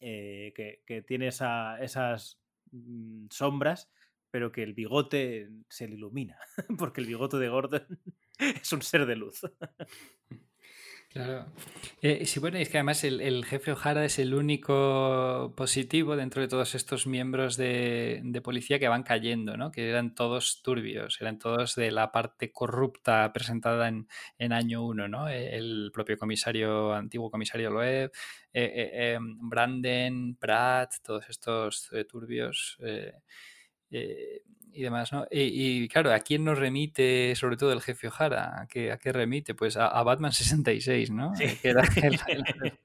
eh, 0.01 0.53
que, 0.55 0.83
que, 0.87 1.03
tiene 1.03 1.29
esa, 1.29 1.79
esas 1.81 2.41
mmm, 2.71 3.27
sombras, 3.31 3.91
pero 4.31 4.53
que 4.53 4.63
el 4.63 4.75
bigote 4.75 5.51
se 5.69 5.89
le 5.89 5.97
ilumina, 5.97 6.39
porque 6.79 7.01
el 7.01 7.07
bigote 7.07 7.39
de 7.39 7.49
Gordon 7.49 7.87
es 8.39 8.73
un 8.73 8.83
ser 8.83 9.07
de 9.07 9.17
luz. 9.17 9.41
Claro. 11.13 11.45
Eh, 12.03 12.25
sí, 12.25 12.39
bueno, 12.39 12.59
es 12.59 12.69
que 12.69 12.79
además 12.79 13.03
el, 13.03 13.21
el, 13.21 13.45
jefe 13.45 13.73
O'Hara 13.73 14.05
es 14.05 14.21
el 14.21 14.33
único 14.33 15.53
positivo 15.57 16.15
dentro 16.15 16.41
de 16.41 16.47
todos 16.47 16.77
estos 16.77 17.09
miembros 17.09 17.57
de, 17.57 18.21
de, 18.23 18.41
policía 18.41 18.79
que 18.79 18.87
van 18.87 19.03
cayendo, 19.03 19.57
¿no? 19.57 19.73
Que 19.73 19.91
eran 19.91 20.15
todos 20.15 20.63
turbios, 20.63 21.21
eran 21.21 21.41
todos 21.41 21.75
de 21.75 21.91
la 21.91 22.13
parte 22.13 22.53
corrupta 22.53 23.33
presentada 23.33 23.89
en, 23.89 24.07
en 24.39 24.53
año 24.53 24.87
uno, 24.87 25.09
¿no? 25.09 25.27
El 25.29 25.91
propio 25.93 26.17
comisario, 26.17 26.95
antiguo 26.95 27.29
comisario 27.29 27.71
Loeb, 27.71 28.13
eh, 28.53 28.91
eh, 28.95 29.19
Branden, 29.21 30.37
Pratt, 30.37 30.93
todos 31.03 31.29
estos 31.29 31.91
turbios. 32.09 32.79
Eh, 33.91 34.43
y 34.73 34.83
demás, 34.83 35.13
¿no? 35.13 35.27
Y, 35.31 35.83
y, 35.83 35.89
claro, 35.89 36.13
¿a 36.13 36.21
quién 36.21 36.45
nos 36.45 36.59
remite 36.59 37.35
sobre 37.35 37.57
todo 37.57 37.73
el 37.73 37.81
jefe 37.81 38.09
O'Hara? 38.09 38.61
¿A 38.63 38.67
qué, 38.67 38.93
¿A 38.93 38.99
qué, 38.99 39.13
remite? 39.13 39.55
Pues 39.55 39.77
a, 39.77 39.89
a 39.89 40.03
Batman 40.03 40.33
66, 40.33 41.11
¿no? 41.11 41.35
Sí. 41.35 41.47
Que 41.61 41.71
era 41.71 41.83
el, 41.97 42.19
el, 42.29 42.79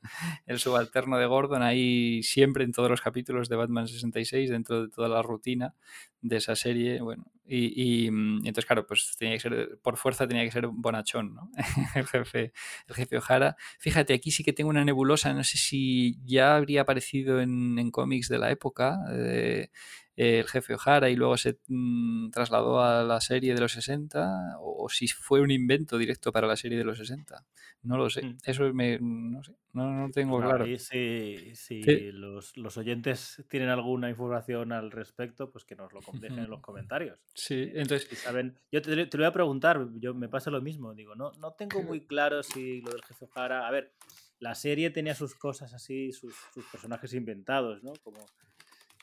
el, 0.48 0.60
subalterno 0.60 1.18
de 1.18 1.26
Gordon 1.26 1.62
ahí 1.62 2.24
siempre 2.24 2.64
en 2.64 2.72
todos 2.72 2.90
los 2.90 3.02
capítulos 3.02 3.50
de 3.50 3.56
Batman 3.56 3.88
66, 3.88 4.50
dentro 4.50 4.84
de 4.84 4.90
toda 4.90 5.08
la 5.10 5.22
rutina 5.22 5.76
de 6.22 6.38
esa 6.38 6.56
serie, 6.56 7.02
bueno, 7.02 7.32
y, 7.48 7.66
y, 7.66 8.06
y 8.06 8.08
entonces, 8.08 8.66
claro, 8.66 8.86
pues 8.88 9.16
tenía 9.18 9.36
que 9.36 9.40
ser, 9.40 9.80
por 9.84 9.98
fuerza 9.98 10.28
tenía 10.28 10.44
que 10.44 10.52
ser 10.52 10.68
bonachón, 10.68 11.36
¿no? 11.36 11.52
el 11.96 12.08
jefe, 12.08 12.54
el 12.88 12.96
jefe 12.96 13.18
O'Hara. 13.18 13.56
Fíjate, 13.80 14.14
aquí 14.14 14.32
sí 14.32 14.44
que 14.44 14.54
tengo 14.54 14.70
una 14.70 14.84
nebulosa, 14.84 15.34
no 15.34 15.44
sé 15.44 15.58
si 15.58 16.18
ya 16.26 16.56
habría 16.56 16.82
aparecido 16.82 17.42
en, 17.42 17.78
en 17.78 17.92
cómics 17.92 18.30
de 18.30 18.40
la 18.40 18.52
época, 18.52 18.98
eh, 19.12 19.70
el 20.16 20.48
jefe 20.48 20.76
O'Hara 20.76 21.10
y 21.10 21.16
luego 21.16 21.38
se 21.38 21.60
mmm, 21.68 22.30
trasladó 22.32 22.82
a 22.82 23.04
la 23.04 23.22
serie 23.22 23.54
de 23.54 23.62
los 23.62 23.74
60 23.74 24.58
o, 24.60 24.86
o, 24.86 24.90
si 24.90 25.08
fue 25.08 25.42
un 25.42 25.52
invento 25.52 25.98
directo 25.98 26.32
para 26.32 26.48
la 26.48 26.56
serie 26.56 26.78
de 26.78 26.86
los 26.86 26.98
60. 26.98 27.46
No 27.84 27.98
lo 27.98 28.10
sé. 28.10 28.24
Mm. 28.24 28.38
Eso 28.46 28.74
me, 28.74 28.98
no 29.00 29.44
sé. 29.44 29.54
No, 29.76 29.92
no 29.92 30.10
tengo 30.10 30.40
claro. 30.40 30.66
Si, 30.66 31.54
si 31.54 31.84
sí. 31.84 32.12
los, 32.14 32.56
los, 32.56 32.78
oyentes 32.78 33.44
tienen 33.50 33.68
alguna 33.68 34.10
información 34.10 34.72
al 34.72 34.90
respecto, 34.90 35.52
pues 35.52 35.66
que 35.66 35.76
nos 35.76 35.92
lo 35.92 36.00
dejen 36.14 36.40
en 36.40 36.50
los 36.50 36.62
comentarios. 36.62 37.20
Sí, 37.34 37.72
entonces. 37.74 38.08
Si 38.10 38.16
saben, 38.16 38.58
yo 38.72 38.82
te, 38.82 39.06
te, 39.06 39.18
lo 39.18 39.24
voy 39.24 39.30
a 39.30 39.34
preguntar, 39.34 39.86
yo 39.96 40.14
me 40.14 40.30
pasa 40.30 40.50
lo 40.50 40.62
mismo. 40.62 40.94
Digo, 40.96 41.14
no, 41.16 41.34
no 41.40 41.52
tengo 41.56 41.84
muy 41.84 42.08
claro 42.08 42.42
si 42.42 42.80
lo 42.80 42.92
del 42.92 43.04
jefe 43.04 43.26
O'Hara. 43.26 43.68
A 43.68 43.72
ver, 43.72 43.94
la 44.40 44.56
serie 44.56 44.92
tenía 44.92 45.14
sus 45.14 45.36
cosas 45.36 45.74
así, 45.74 46.14
sus, 46.14 46.34
sus 46.54 46.66
personajes 46.68 47.14
inventados, 47.14 47.84
¿no? 47.84 47.92
Como 48.02 48.26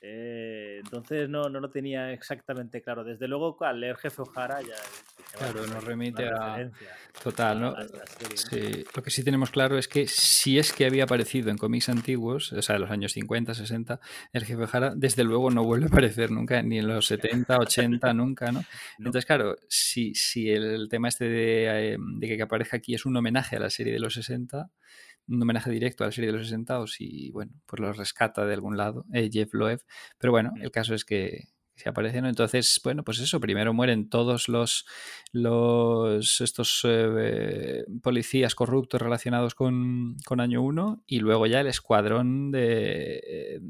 eh, 0.05 0.81
entonces 0.83 1.29
no, 1.29 1.49
no 1.49 1.61
lo 1.61 1.71
tenía 1.71 2.13
exactamente 2.13 2.83
claro. 2.83 3.05
Desde 3.05 3.29
luego, 3.29 3.57
al 3.61 3.81
leer 3.81 3.97
Jefe 3.97 4.23
O'Hara 4.23 4.61
ya. 4.61 4.75
Claro, 5.39 5.65
nos 5.69 5.85
remite 5.85 6.29
a. 6.29 6.69
Total, 7.23 7.61
¿no? 7.61 7.77
Sí. 8.35 8.85
Lo 8.97 9.03
que 9.03 9.11
sí 9.11 9.23
tenemos 9.23 9.53
claro 9.53 9.79
es 9.79 9.87
que 9.87 10.09
si 10.09 10.59
es 10.59 10.73
que 10.73 10.87
había 10.87 11.05
aparecido 11.05 11.51
en 11.51 11.57
cómics 11.57 11.89
antiguos, 11.89 12.53
o 12.53 12.61
sea, 12.63 12.75
de 12.75 12.81
los 12.81 12.91
años 12.91 13.13
50, 13.13 13.55
60, 13.55 14.01
el 14.33 14.45
Jefe 14.45 14.65
O'Hara, 14.65 14.93
desde 14.97 15.23
luego 15.23 15.51
no 15.51 15.63
vuelve 15.63 15.85
a 15.85 15.89
aparecer 15.89 16.33
nunca, 16.33 16.61
ni 16.63 16.81
en 16.81 16.89
los 16.89 17.07
70, 17.07 17.59
80, 17.59 18.13
nunca, 18.15 18.51
¿no? 18.51 18.65
Entonces, 18.99 19.25
claro, 19.25 19.57
si, 19.69 20.17
si 20.17 20.51
el 20.51 20.89
tema 20.89 21.09
este 21.09 21.29
de, 21.29 21.93
eh, 21.93 21.97
de 21.99 22.27
que 22.27 22.43
aparezca 22.43 22.79
aquí 22.79 22.95
es 22.95 23.07
un 23.07 23.17
homenaje 23.17 23.55
a 23.55 23.61
la 23.61 23.71
serie 23.71 23.93
de 23.93 24.01
los 24.01 24.15
60 24.15 24.69
un 25.29 25.43
homenaje 25.43 25.71
directo 25.71 26.05
a 26.05 26.09
la 26.09 26.13
serie 26.13 26.31
de 26.31 26.39
los 26.39 26.47
60 26.47 26.85
y 26.99 27.31
bueno, 27.31 27.53
pues 27.67 27.81
lo 27.81 27.93
rescata 27.93 28.45
de 28.45 28.55
algún 28.55 28.77
lado 28.77 29.07
eh, 29.13 29.31
Jeff 29.33 29.53
Loeb. 29.55 29.81
Pero 30.19 30.33
bueno, 30.33 30.53
el 30.61 30.71
caso 30.71 30.95
es 30.95 31.05
que 31.05 31.49
se 31.75 31.89
aparecen. 31.89 32.27
Entonces, 32.27 32.81
bueno, 32.85 33.03
pues 33.05 33.19
eso, 33.21 33.41
primero 33.41 33.73
mueren 33.73 34.09
todos 34.09 34.49
los, 34.49 34.87
los 35.33 36.41
estos 36.41 36.83
eh, 36.85 37.85
policías 38.03 38.55
corruptos 38.55 39.01
relacionados 39.01 39.55
con, 39.55 40.17
con 40.25 40.41
Año 40.41 40.63
1 40.63 41.03
y 41.07 41.21
luego 41.21 41.47
ya 41.47 41.61
el 41.61 41.67
escuadrón 41.67 42.51
de... 42.51 43.21
Eh, 43.25 43.61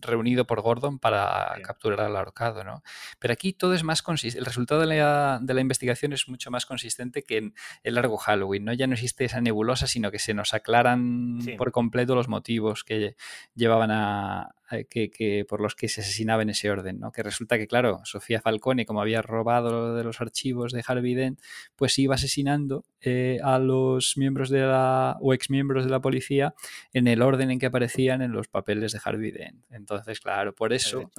reunido 0.00 0.46
por 0.46 0.60
Gordon 0.60 0.98
para 0.98 1.54
sí. 1.56 1.62
capturar 1.62 2.00
al 2.00 2.16
ahorcado, 2.16 2.64
¿no? 2.64 2.82
Pero 3.18 3.32
aquí 3.32 3.52
todo 3.52 3.74
es 3.74 3.84
más 3.84 4.02
consistente, 4.02 4.40
el 4.40 4.46
resultado 4.46 4.80
de 4.80 4.86
la, 4.86 5.38
de 5.40 5.54
la, 5.54 5.60
investigación 5.60 6.12
es 6.12 6.28
mucho 6.28 6.50
más 6.50 6.66
consistente 6.66 7.22
que 7.22 7.38
en 7.38 7.54
el 7.82 7.94
largo 7.94 8.16
Halloween, 8.16 8.64
¿no? 8.64 8.72
Ya 8.72 8.86
no 8.86 8.94
existe 8.94 9.24
esa 9.24 9.40
nebulosa, 9.40 9.86
sino 9.86 10.10
que 10.10 10.18
se 10.18 10.34
nos 10.34 10.54
aclaran 10.54 11.38
sí. 11.42 11.52
por 11.52 11.72
completo 11.72 12.14
los 12.14 12.28
motivos 12.28 12.84
que 12.84 13.16
llevaban 13.54 13.90
a, 13.90 14.54
que, 14.88 15.10
que, 15.10 15.44
por 15.48 15.60
los 15.60 15.74
que 15.74 15.88
se 15.88 16.00
asesinaba 16.00 16.42
en 16.42 16.50
ese 16.50 16.70
orden, 16.70 17.00
¿no? 17.00 17.12
Que 17.12 17.22
resulta 17.22 17.58
que, 17.58 17.66
claro, 17.66 18.00
Sofía 18.04 18.40
Falcone, 18.40 18.86
como 18.86 19.00
había 19.00 19.22
robado 19.22 19.94
de 19.94 20.04
los 20.04 20.20
archivos 20.20 20.72
de 20.72 20.84
Harvey 20.86 21.14
Dent, 21.14 21.40
pues 21.76 21.98
iba 21.98 22.14
asesinando 22.14 22.84
eh, 23.00 23.38
a 23.42 23.58
los 23.58 24.16
miembros 24.16 24.50
de 24.50 24.60
la, 24.60 25.16
o 25.20 25.34
exmiembros 25.34 25.84
de 25.84 25.90
la 25.90 26.00
policía 26.00 26.54
en 26.92 27.08
el 27.08 27.22
orden 27.22 27.50
en 27.50 27.58
que 27.58 27.66
aparecían 27.66 28.22
en 28.22 28.32
los 28.32 28.48
papeles 28.48 28.92
de 28.92 29.00
Harvey 29.02 29.30
Dent. 29.30 29.64
Entonces, 29.70 30.20
claro, 30.20 30.54
por 30.54 30.72
eso 30.72 31.10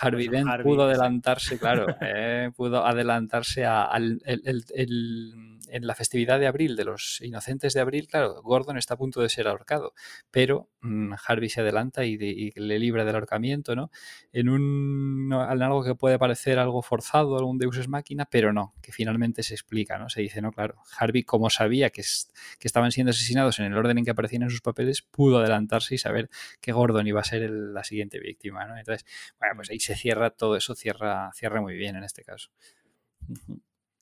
Harvey 0.00 0.28
Dent 0.28 0.48
Harvey, 0.48 0.64
pudo 0.64 0.84
adelantarse, 0.84 1.54
sí. 1.54 1.58
claro, 1.58 1.86
eh, 2.00 2.50
pudo 2.54 2.84
adelantarse 2.84 3.64
al 3.64 4.20
el, 4.24 4.42
el, 4.44 4.64
el, 4.74 5.58
en 5.72 5.86
la 5.86 5.94
festividad 5.94 6.38
de 6.38 6.46
abril 6.46 6.76
de 6.76 6.84
los 6.84 7.20
inocentes 7.22 7.72
de 7.72 7.80
abril, 7.80 8.06
claro, 8.06 8.42
Gordon 8.42 8.76
está 8.76 8.94
a 8.94 8.98
punto 8.98 9.22
de 9.22 9.30
ser 9.30 9.48
ahorcado, 9.48 9.94
pero 10.30 10.68
mmm, 10.82 11.14
Harvey 11.26 11.48
se 11.48 11.62
adelanta 11.62 12.04
y, 12.04 12.16
de, 12.16 12.26
y, 12.26 12.50
le 12.56 12.78
libra 12.78 12.91
del 13.04 13.14
ahorcamiento, 13.14 13.74
¿no? 13.74 13.90
En, 14.32 14.48
un, 14.48 15.32
algo 15.32 15.82
que 15.84 15.94
puede 15.94 16.18
parecer 16.18 16.58
algo 16.58 16.82
forzado, 16.82 17.36
algún 17.38 17.58
deus 17.58 17.76
es 17.78 17.88
máquina, 17.88 18.26
pero 18.26 18.52
no, 18.52 18.74
que 18.82 18.92
finalmente 18.92 19.42
se 19.42 19.54
explica, 19.54 19.98
¿no? 19.98 20.08
Se 20.08 20.20
dice, 20.20 20.40
no, 20.42 20.52
claro, 20.52 20.76
Harvey, 20.98 21.24
como 21.24 21.50
sabía 21.50 21.90
que, 21.90 22.02
es, 22.02 22.32
que 22.58 22.68
estaban 22.68 22.92
siendo 22.92 23.10
asesinados 23.10 23.58
en 23.58 23.66
el 23.66 23.76
orden 23.76 23.98
en 23.98 24.04
que 24.04 24.10
aparecían 24.10 24.42
en 24.42 24.50
sus 24.50 24.60
papeles, 24.60 25.02
pudo 25.02 25.38
adelantarse 25.38 25.94
y 25.94 25.98
saber 25.98 26.28
que 26.60 26.72
Gordon 26.72 27.06
iba 27.06 27.20
a 27.20 27.24
ser 27.24 27.50
la 27.50 27.84
siguiente 27.84 28.18
víctima, 28.20 28.66
¿no? 28.66 28.78
Entonces, 28.78 29.06
bueno, 29.38 29.56
pues 29.56 29.70
ahí 29.70 29.80
se 29.80 29.96
cierra 29.96 30.30
todo 30.30 30.56
eso, 30.56 30.74
cierra, 30.74 31.30
cierra 31.34 31.60
muy 31.60 31.74
bien 31.74 31.96
en 31.96 32.04
este 32.04 32.22
caso. 32.22 32.50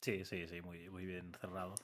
Sí, 0.00 0.24
sí, 0.24 0.48
sí, 0.48 0.62
muy, 0.62 0.88
muy 0.88 1.04
bien 1.04 1.32
cerrado. 1.40 1.74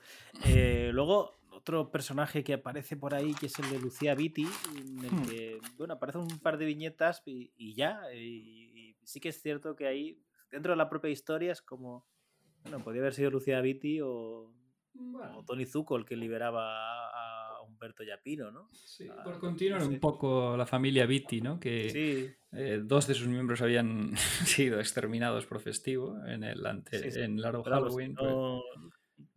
Eh, 0.46 0.90
luego, 0.92 1.38
otro 1.50 1.90
personaje 1.90 2.42
que 2.42 2.54
aparece 2.54 2.96
por 2.96 3.14
ahí, 3.14 3.34
que 3.34 3.46
es 3.46 3.58
el 3.58 3.68
de 3.70 3.78
Lucía 3.78 4.14
Vitti, 4.14 4.46
en 4.76 5.04
el 5.04 5.10
Hmm. 5.10 5.26
que, 5.28 5.60
bueno, 5.76 5.94
aparece 5.94 6.18
un 6.18 6.38
par 6.38 6.56
de 6.56 6.64
viñetas 6.64 7.22
y, 7.26 7.52
y 7.56 7.74
ya. 7.74 8.00
Y, 8.14 8.70
y, 8.74 8.96
sí 9.04 9.20
que 9.20 9.28
es 9.28 9.40
cierto 9.42 9.76
que 9.76 9.86
ahí, 9.86 10.18
dentro 10.50 10.72
de 10.72 10.76
la 10.76 10.88
propia 10.88 11.10
historia, 11.10 11.52
es 11.52 11.60
como, 11.60 12.06
bueno, 12.62 12.82
podría 12.82 13.02
haber 13.02 13.14
sido 13.14 13.30
Lucía 13.30 13.60
Vitti 13.60 14.00
o, 14.00 14.50
bueno. 14.94 15.38
o 15.38 15.44
Tony 15.44 15.66
Zuko 15.66 15.96
el 15.96 16.04
que 16.06 16.16
liberaba 16.16 17.10
a, 17.10 17.45
a 17.45 17.45
Humberto 17.76 18.02
Yapino, 18.02 18.50
¿no? 18.50 18.70
Sí, 18.72 19.06
por 19.22 19.38
continuar 19.38 19.80
no 19.80 19.86
sé. 19.86 19.92
un 19.92 20.00
poco 20.00 20.56
la 20.56 20.66
familia 20.66 21.04
Vitti, 21.06 21.42
¿no? 21.42 21.60
Que 21.60 21.90
sí. 21.90 22.30
eh, 22.52 22.80
dos 22.82 23.06
de 23.06 23.14
sus 23.14 23.28
miembros 23.28 23.60
habían 23.60 24.16
sido 24.44 24.80
exterminados 24.80 25.46
por 25.46 25.60
festivo 25.60 26.16
en 26.26 26.42
el, 26.42 26.64
ante, 26.64 26.98
sí, 26.98 27.10
sí. 27.10 27.20
En 27.20 27.40
Largo 27.40 27.62
Halloween. 27.62 28.14
Pues 28.14 28.32
no 28.32 28.62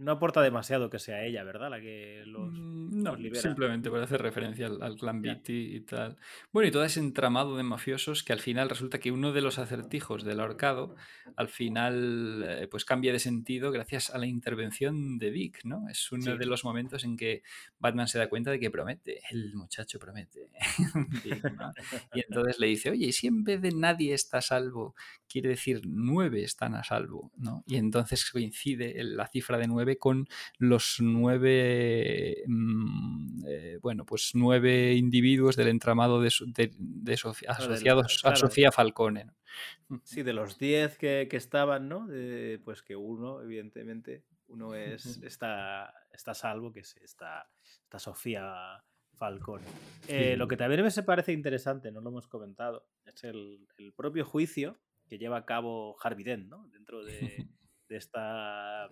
aporta 0.07 0.41
demasiado 0.41 0.89
que 0.89 0.97
sea 0.97 1.23
ella, 1.23 1.43
¿verdad? 1.43 1.69
La 1.69 1.81
que 1.81 2.23
los, 2.25 2.53
mm, 2.53 3.03
no, 3.03 3.11
los 3.11 3.19
libera. 3.19 3.41
simplemente 3.41 3.91
para 3.91 4.03
hacer 4.03 4.21
referencia 4.21 4.67
al, 4.67 4.81
al 4.81 4.95
clan 4.95 5.21
Beatty 5.21 5.75
y 5.75 5.81
tal. 5.81 6.17
Bueno, 6.51 6.69
y 6.69 6.71
todo 6.71 6.85
ese 6.85 6.99
entramado 6.99 7.57
de 7.57 7.63
mafiosos 7.63 8.23
que 8.23 8.33
al 8.33 8.39
final 8.39 8.69
resulta 8.69 8.99
que 8.99 9.11
uno 9.11 9.33
de 9.33 9.41
los 9.41 9.59
acertijos 9.59 10.23
del 10.23 10.39
ahorcado 10.39 10.95
al 11.35 11.49
final 11.49 12.45
eh, 12.47 12.67
pues 12.67 12.85
cambia 12.85 13.11
de 13.11 13.19
sentido 13.19 13.71
gracias 13.71 14.09
a 14.09 14.17
la 14.17 14.25
intervención 14.25 15.17
de 15.17 15.31
Dick, 15.31 15.65
¿no? 15.65 15.89
Es 15.89 16.11
uno 16.11 16.23
sí. 16.23 16.37
de 16.37 16.45
los 16.45 16.63
momentos 16.63 17.03
en 17.03 17.17
que 17.17 17.43
Batman 17.79 18.07
se 18.07 18.19
da 18.19 18.29
cuenta 18.29 18.51
de 18.51 18.59
que 18.59 18.71
promete, 18.71 19.21
el 19.31 19.53
muchacho 19.55 19.99
promete. 19.99 20.49
Dick, 21.23 21.43
¿no? 21.53 21.73
y 22.13 22.21
entonces 22.21 22.59
le 22.59 22.67
dice, 22.67 22.89
oye, 22.89 23.07
¿y 23.07 23.11
si 23.11 23.27
en 23.27 23.43
vez 23.43 23.61
de 23.61 23.71
nadie 23.71 24.13
está 24.13 24.37
a 24.37 24.41
salvo, 24.41 24.95
quiere 25.27 25.49
decir 25.49 25.81
nueve 25.85 26.43
están 26.43 26.75
a 26.75 26.83
salvo, 26.83 27.31
¿no? 27.37 27.63
Y 27.67 27.75
entonces 27.75 28.29
coincide 28.31 29.03
la 29.03 29.27
cifra 29.27 29.57
de 29.57 29.67
9 29.89 29.97
con 29.97 30.27
los 30.57 30.97
nueve, 30.99 32.43
mmm, 32.47 33.45
eh, 33.47 33.79
bueno, 33.81 34.05
pues 34.05 34.31
nueve 34.33 34.93
individuos 34.93 35.55
del 35.55 35.69
entramado 35.69 36.21
de, 36.21 36.31
de, 36.47 36.71
de 36.77 37.17
Sofía, 37.17 37.51
asociados 37.51 38.19
claro. 38.21 38.33
a 38.33 38.37
Sofía 38.37 38.71
Falcone. 38.71 39.25
¿no? 39.25 40.01
Sí, 40.03 40.23
de 40.23 40.33
los 40.33 40.57
10 40.57 40.97
que, 40.97 41.27
que, 41.29 41.37
estaban, 41.37 41.89
¿no? 41.89 42.07
De, 42.07 42.61
pues 42.63 42.81
que 42.81 42.95
uno, 42.95 43.41
evidentemente, 43.41 44.25
uno 44.47 44.75
es, 44.75 45.05
está, 45.23 45.93
está 46.11 46.33
salvo, 46.33 46.71
que 46.71 46.81
es 46.81 46.95
esta, 46.97 47.49
esta 47.83 47.99
Sofía 47.99 48.83
Falcón. 49.17 49.61
Eh, 50.07 50.35
lo 50.37 50.47
que 50.47 50.57
también 50.57 50.83
me 50.83 51.03
parece 51.03 51.33
interesante, 51.33 51.91
no 51.91 52.01
lo 52.01 52.09
hemos 52.09 52.27
comentado, 52.27 52.87
es 53.05 53.23
el, 53.23 53.67
el 53.77 53.93
propio 53.93 54.25
juicio 54.25 54.79
que 55.07 55.17
lleva 55.17 55.37
a 55.37 55.45
cabo 55.45 55.97
Harvey 56.01 56.23
Dent, 56.23 56.47
¿no? 56.47 56.67
Dentro 56.69 57.03
de, 57.03 57.47
de 57.89 57.97
esta 57.97 58.87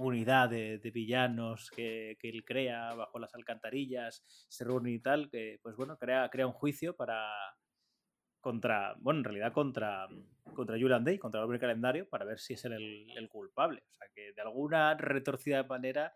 mm, 0.00 0.06
unidad 0.06 0.48
de, 0.50 0.90
villanos 0.92 1.70
que, 1.70 2.16
que, 2.20 2.28
él 2.28 2.44
crea 2.44 2.94
bajo 2.94 3.18
las 3.18 3.34
alcantarillas, 3.34 4.22
se 4.48 4.64
reúne 4.64 4.92
y 4.92 5.00
tal, 5.00 5.30
que 5.30 5.58
pues 5.62 5.76
bueno, 5.76 5.96
crea, 5.96 6.28
crea 6.30 6.46
un 6.46 6.52
juicio 6.52 6.96
para 6.96 7.30
contra, 8.40 8.94
bueno, 8.98 9.20
en 9.20 9.24
realidad 9.24 9.52
contra, 9.52 10.08
contra 10.54 10.78
Julian 10.78 11.04
Day, 11.04 11.18
contra 11.18 11.40
el 11.40 11.44
hombre 11.44 11.60
calendario, 11.60 12.08
para 12.08 12.24
ver 12.24 12.38
si 12.38 12.54
es 12.54 12.64
él 12.64 12.72
el, 12.72 13.10
el, 13.16 13.28
culpable. 13.28 13.82
O 13.90 13.94
sea 13.94 14.06
que 14.14 14.32
de 14.32 14.42
alguna 14.42 14.94
retorcida 14.94 15.62
manera, 15.64 16.14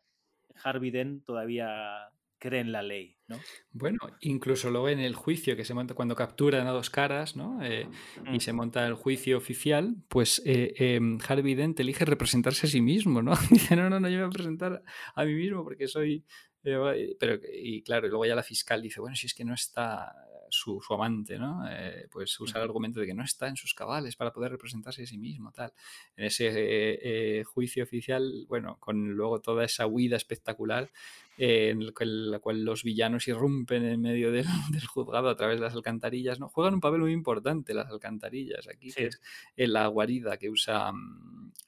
Harvey 0.63 0.91
Dent 0.91 1.25
todavía 1.25 2.09
cree 2.45 2.61
en 2.61 2.73
la 2.73 2.83
ley, 2.83 3.17
¿no? 3.27 3.41
Bueno, 3.73 3.99
incluso 4.21 4.71
luego 4.71 4.91
en 4.91 5.01
el 5.01 5.15
juicio 5.15 5.57
que 5.57 5.65
se 5.65 5.73
monta 5.73 5.95
cuando 5.95 6.15
capturan 6.15 6.67
a 6.67 6.73
dos 6.73 6.91
caras, 6.91 7.37
¿no? 7.37 7.65
Eh, 7.65 7.89
mm. 8.23 8.35
Y 8.35 8.41
se 8.41 8.53
monta 8.53 8.87
el 8.87 8.93
juicio 8.93 9.39
oficial, 9.39 9.97
pues 10.09 10.43
eh, 10.45 10.75
eh, 10.79 11.01
Harvey 11.27 11.55
Dent 11.55 11.81
elige 11.81 12.05
representarse 12.05 12.67
a 12.67 12.71
sí 12.71 12.83
mismo, 12.83 13.23
¿no? 13.23 13.33
Dice, 13.51 13.77
no, 13.77 13.89
no, 13.89 13.99
no, 13.99 14.11
yo 14.11 14.17
me 14.17 14.25
voy 14.25 14.31
a 14.31 14.37
presentar 14.37 14.83
a 15.15 15.25
mí 15.25 15.33
mismo 15.33 15.65
porque 15.65 15.89
soy... 15.89 16.25
Pero, 16.63 16.95
y 16.97 17.83
claro, 17.83 18.07
y 18.07 18.11
luego 18.11 18.25
ya 18.25 18.35
la 18.35 18.43
fiscal 18.43 18.81
dice, 18.81 18.99
bueno, 18.99 19.15
si 19.15 19.27
es 19.27 19.35
que 19.35 19.45
no 19.45 19.53
está 19.53 20.15
su, 20.55 20.81
su 20.81 20.95
amante, 20.95 21.39
¿no? 21.39 21.69
Eh, 21.69 22.09
pues 22.11 22.39
usa 22.41 22.59
el 22.59 22.65
argumento 22.65 23.01
de 23.01 23.07
que 23.07 23.15
no 23.15 23.25
está 23.25 23.49
en 23.49 23.57
sus 23.57 23.75
cabales 23.75 24.17
para 24.17 24.33
poder 24.33 24.53
representarse 24.53 25.03
a 25.03 25.07
sí 25.07 25.19
mismo, 25.19 25.53
tal. 25.53 25.73
En 26.17 26.27
ese 26.27 26.47
eh, 26.49 26.99
eh, 27.03 27.45
juicio 27.45 27.83
oficial, 27.83 28.47
bueno, 28.49 28.79
con 28.79 29.13
luego 29.13 29.41
toda 29.41 29.65
esa 29.65 29.87
huida 29.87 30.17
espectacular 30.17 30.91
eh, 31.37 31.71
en 31.71 32.31
la 32.31 32.39
cual 32.39 32.65
los 32.65 32.85
villanos 32.85 33.27
irrumpen 33.27 33.85
en 33.85 34.01
medio 34.01 34.31
del, 34.31 34.47
del, 34.71 34.87
juzgado 34.87 35.29
a 35.29 35.37
través 35.37 35.59
de 35.59 35.65
las 35.65 35.75
alcantarillas, 35.75 36.39
¿no? 36.39 36.49
Juegan 36.49 36.75
un 36.75 36.81
papel 36.81 37.01
muy 37.01 37.13
importante 37.13 37.75
las 37.75 37.91
alcantarillas 37.91 38.69
aquí, 38.69 38.91
sí. 38.91 38.97
que 38.97 39.07
es 39.07 39.21
la 39.57 39.87
guarida 39.89 40.37
que 40.37 40.49
usa 40.49 40.93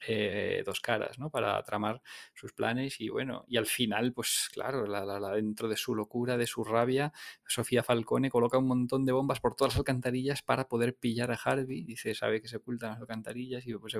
eh, 0.07 0.63
dos 0.65 0.79
caras, 0.79 1.19
¿no? 1.19 1.29
Para 1.29 1.61
tramar 1.63 2.01
sus 2.33 2.53
planes 2.53 3.01
y 3.01 3.09
bueno, 3.09 3.43
y 3.47 3.57
al 3.57 3.65
final, 3.65 4.13
pues 4.13 4.49
claro, 4.53 4.87
la, 4.87 5.03
la, 5.03 5.19
la, 5.19 5.31
dentro 5.31 5.67
de 5.67 5.75
su 5.75 5.95
locura, 5.95 6.37
de 6.37 6.47
su 6.47 6.63
rabia, 6.63 7.11
Sofía 7.45 7.83
Falcone 7.83 8.29
coloca 8.29 8.57
un 8.57 8.67
montón 8.67 9.05
de 9.05 9.11
bombas 9.11 9.41
por 9.41 9.55
todas 9.55 9.73
las 9.73 9.79
alcantarillas 9.79 10.43
para 10.43 10.67
poder 10.69 10.95
pillar 10.95 11.31
a 11.31 11.39
Harvey, 11.43 11.83
dice, 11.83 12.15
sabe 12.15 12.41
que 12.41 12.47
se 12.47 12.57
ocultan 12.57 12.91
las 12.91 12.99
alcantarillas 12.99 13.67
y 13.67 13.73
pues 13.73 13.93
se 13.93 13.99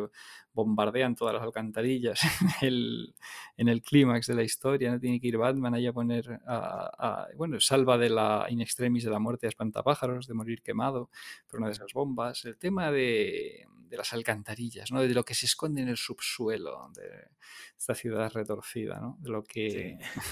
bombardean 0.54 1.16
todas 1.16 1.34
las 1.34 1.44
alcantarillas 1.44 2.22
en 2.62 2.68
el, 2.68 3.16
en 3.58 3.68
el 3.68 3.82
clímax 3.82 4.28
de 4.28 4.36
la 4.36 4.44
historia, 4.44 4.92
no 4.92 5.00
tiene 5.00 5.20
que 5.20 5.28
ir 5.28 5.38
Batman 5.38 5.57
ahí 5.66 5.88
a 5.88 5.94
poner, 5.94 6.40
a, 6.46 6.92
a, 6.98 7.28
bueno, 7.36 7.60
salva 7.60 7.98
de 7.98 8.10
la 8.10 8.46
in 8.50 8.62
extremis 8.62 9.04
de 9.04 9.12
la 9.12 9.20
muerte 9.20 9.46
a 9.46 9.50
espantapájaros, 9.50 10.28
de 10.28 10.34
morir 10.34 10.62
quemado 10.62 11.10
por 11.48 11.60
una 11.60 11.68
de 11.68 11.74
esas 11.74 11.94
bombas, 11.94 12.46
el 12.46 12.58
tema 12.58 12.92
de, 12.92 13.68
de 13.90 13.98
las 13.98 14.14
alcantarillas, 14.14 14.92
¿no? 14.92 15.02
de 15.02 15.14
lo 15.14 15.24
que 15.24 15.34
se 15.34 15.46
esconde 15.46 15.82
en 15.82 15.90
el 15.90 15.98
subsuelo 15.98 16.92
de 16.96 17.30
esta 17.78 17.96
ciudad 17.96 18.32
retorcida, 18.32 19.00
¿no? 19.00 19.18
de 19.20 19.30
lo 19.30 19.44
que... 19.44 19.98
Sí. 20.12 20.32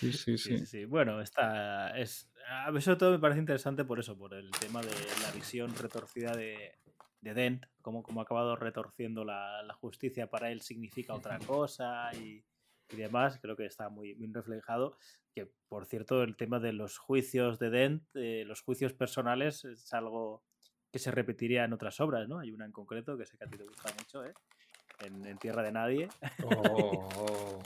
sí, 0.12 0.12
sí, 0.12 0.38
sí. 0.38 0.66
sí, 0.66 0.84
Bueno, 0.84 1.20
está, 1.20 1.96
es, 1.98 2.30
a 2.48 2.70
mí 2.70 2.80
sobre 2.80 2.96
todo 2.96 3.12
me 3.12 3.18
parece 3.18 3.40
interesante 3.40 3.84
por 3.84 3.98
eso, 4.00 4.16
por 4.16 4.34
el 4.34 4.50
tema 4.50 4.80
de 4.80 4.94
la 5.22 5.30
visión 5.32 5.74
retorcida 5.76 6.34
de, 6.34 6.78
de 7.20 7.34
Dent, 7.34 7.66
cómo, 7.82 8.02
cómo 8.02 8.20
ha 8.20 8.24
acabado 8.24 8.56
retorciendo 8.56 9.24
la, 9.24 9.62
la, 9.62 9.74
justicia 9.74 10.28
para 10.28 10.50
él 10.50 10.62
significa 10.62 11.14
otra 11.14 11.38
cosa 11.38 12.10
y, 12.14 12.42
y, 12.90 12.96
demás, 12.96 13.38
creo 13.40 13.56
que 13.56 13.66
está 13.66 13.88
muy 13.88 14.14
bien 14.14 14.34
reflejado. 14.34 14.96
Que, 15.34 15.48
por 15.68 15.86
cierto, 15.86 16.22
el 16.22 16.36
tema 16.36 16.58
de 16.60 16.72
los 16.72 16.98
juicios 16.98 17.58
de 17.58 17.70
Dent, 17.70 18.02
eh, 18.14 18.44
los 18.46 18.62
juicios 18.62 18.92
personales, 18.92 19.64
es 19.64 19.92
algo 19.92 20.42
que 20.90 20.98
se 20.98 21.10
repetiría 21.10 21.64
en 21.64 21.72
otras 21.72 22.00
obras, 22.00 22.28
¿no? 22.28 22.38
Hay 22.38 22.50
una 22.50 22.64
en 22.64 22.72
concreto 22.72 23.16
que 23.16 23.26
sé 23.26 23.36
que 23.36 23.44
a 23.44 23.48
ti 23.48 23.58
te 23.58 23.64
gusta 23.64 23.92
mucho, 23.98 24.24
¿eh? 24.24 24.32
En, 25.04 25.24
en 25.26 25.38
Tierra 25.38 25.62
de 25.62 25.72
Nadie. 25.72 26.08
Oh, 26.42 26.48
oh, 27.16 27.62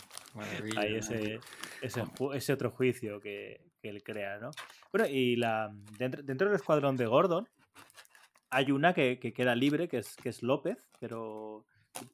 Hay 0.76 0.96
ese, 0.96 1.40
ese, 1.80 2.04
ese, 2.34 2.52
otro 2.52 2.70
juicio 2.70 3.20
que, 3.20 3.70
que, 3.80 3.88
él 3.88 4.02
crea, 4.02 4.38
¿no? 4.38 4.50
Bueno, 4.92 5.08
y 5.08 5.36
la, 5.36 5.72
dentro, 5.98 6.22
dentro 6.22 6.48
del 6.48 6.56
escuadrón 6.56 6.96
de 6.96 7.06
Gordon 7.06 7.48
hay 8.52 8.70
una 8.70 8.92
que, 8.92 9.18
que, 9.18 9.32
queda 9.32 9.54
libre, 9.54 9.88
que 9.88 9.98
es, 9.98 10.14
que 10.16 10.28
es 10.28 10.42
López, 10.42 10.90
pero 11.00 11.64